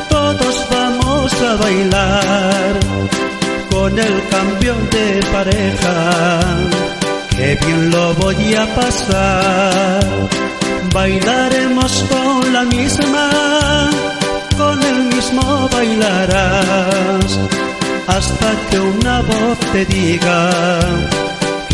todos 0.09 0.67
vamos 0.69 1.33
a 1.41 1.55
bailar 1.55 2.79
con 3.69 3.97
el 3.97 4.27
cambio 4.29 4.75
de 4.91 5.07
pareja. 5.31 6.39
Que 7.35 7.55
bien 7.65 7.89
lo 7.89 8.13
voy 8.15 8.53
a 8.53 8.65
pasar. 8.75 10.03
Bailaremos 10.93 12.05
con 12.11 12.53
la 12.53 12.63
misma, 12.63 13.89
con 14.57 14.81
el 14.83 14.99
mismo 15.13 15.67
bailarás. 15.69 17.39
Hasta 18.07 18.49
que 18.69 18.79
una 18.79 19.21
voz 19.21 19.59
te 19.71 19.85
diga 19.85 20.49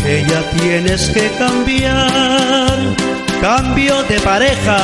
que 0.02 0.24
ya 0.24 0.42
tienes 0.58 1.10
que 1.10 1.28
cambiar. 1.38 2.78
Cambio 3.40 4.02
de 4.04 4.20
pareja. 4.20 4.78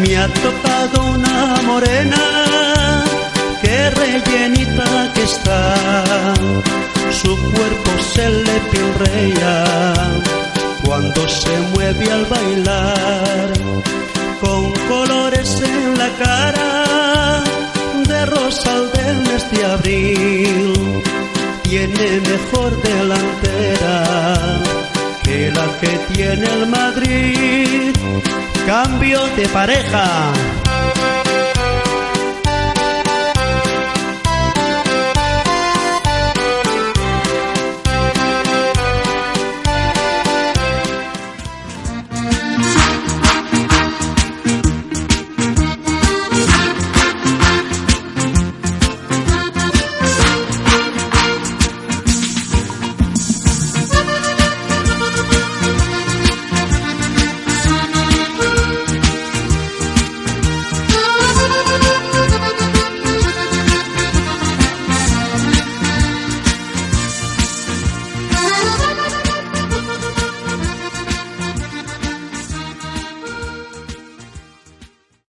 Me 0.00 0.16
ha 0.16 0.28
tocado 0.28 1.06
una 1.14 1.62
morena 1.66 2.27
que 3.88 4.00
rellenita 4.00 5.12
que 5.14 5.22
está, 5.22 6.34
su 7.10 7.36
cuerpo 7.36 7.90
se 8.14 8.28
le 8.30 8.60
pilrea 8.70 9.94
cuando 10.84 11.28
se 11.28 11.58
mueve 11.74 12.10
al 12.10 12.24
bailar, 12.26 13.52
con 14.40 14.72
colores 14.88 15.62
en 15.62 15.98
la 15.98 16.08
cara 16.24 17.44
de 18.06 18.26
rosal 18.26 18.90
del 18.92 19.16
mes 19.22 19.50
de 19.50 19.64
abril, 19.64 21.02
tiene 21.62 22.20
mejor 22.20 22.82
delantera 22.82 24.60
que 25.22 25.50
la 25.50 25.66
que 25.80 26.14
tiene 26.14 26.46
el 26.46 26.66
Madrid. 26.66 27.94
Cambio 28.66 29.26
de 29.36 29.48
pareja. 29.48 30.32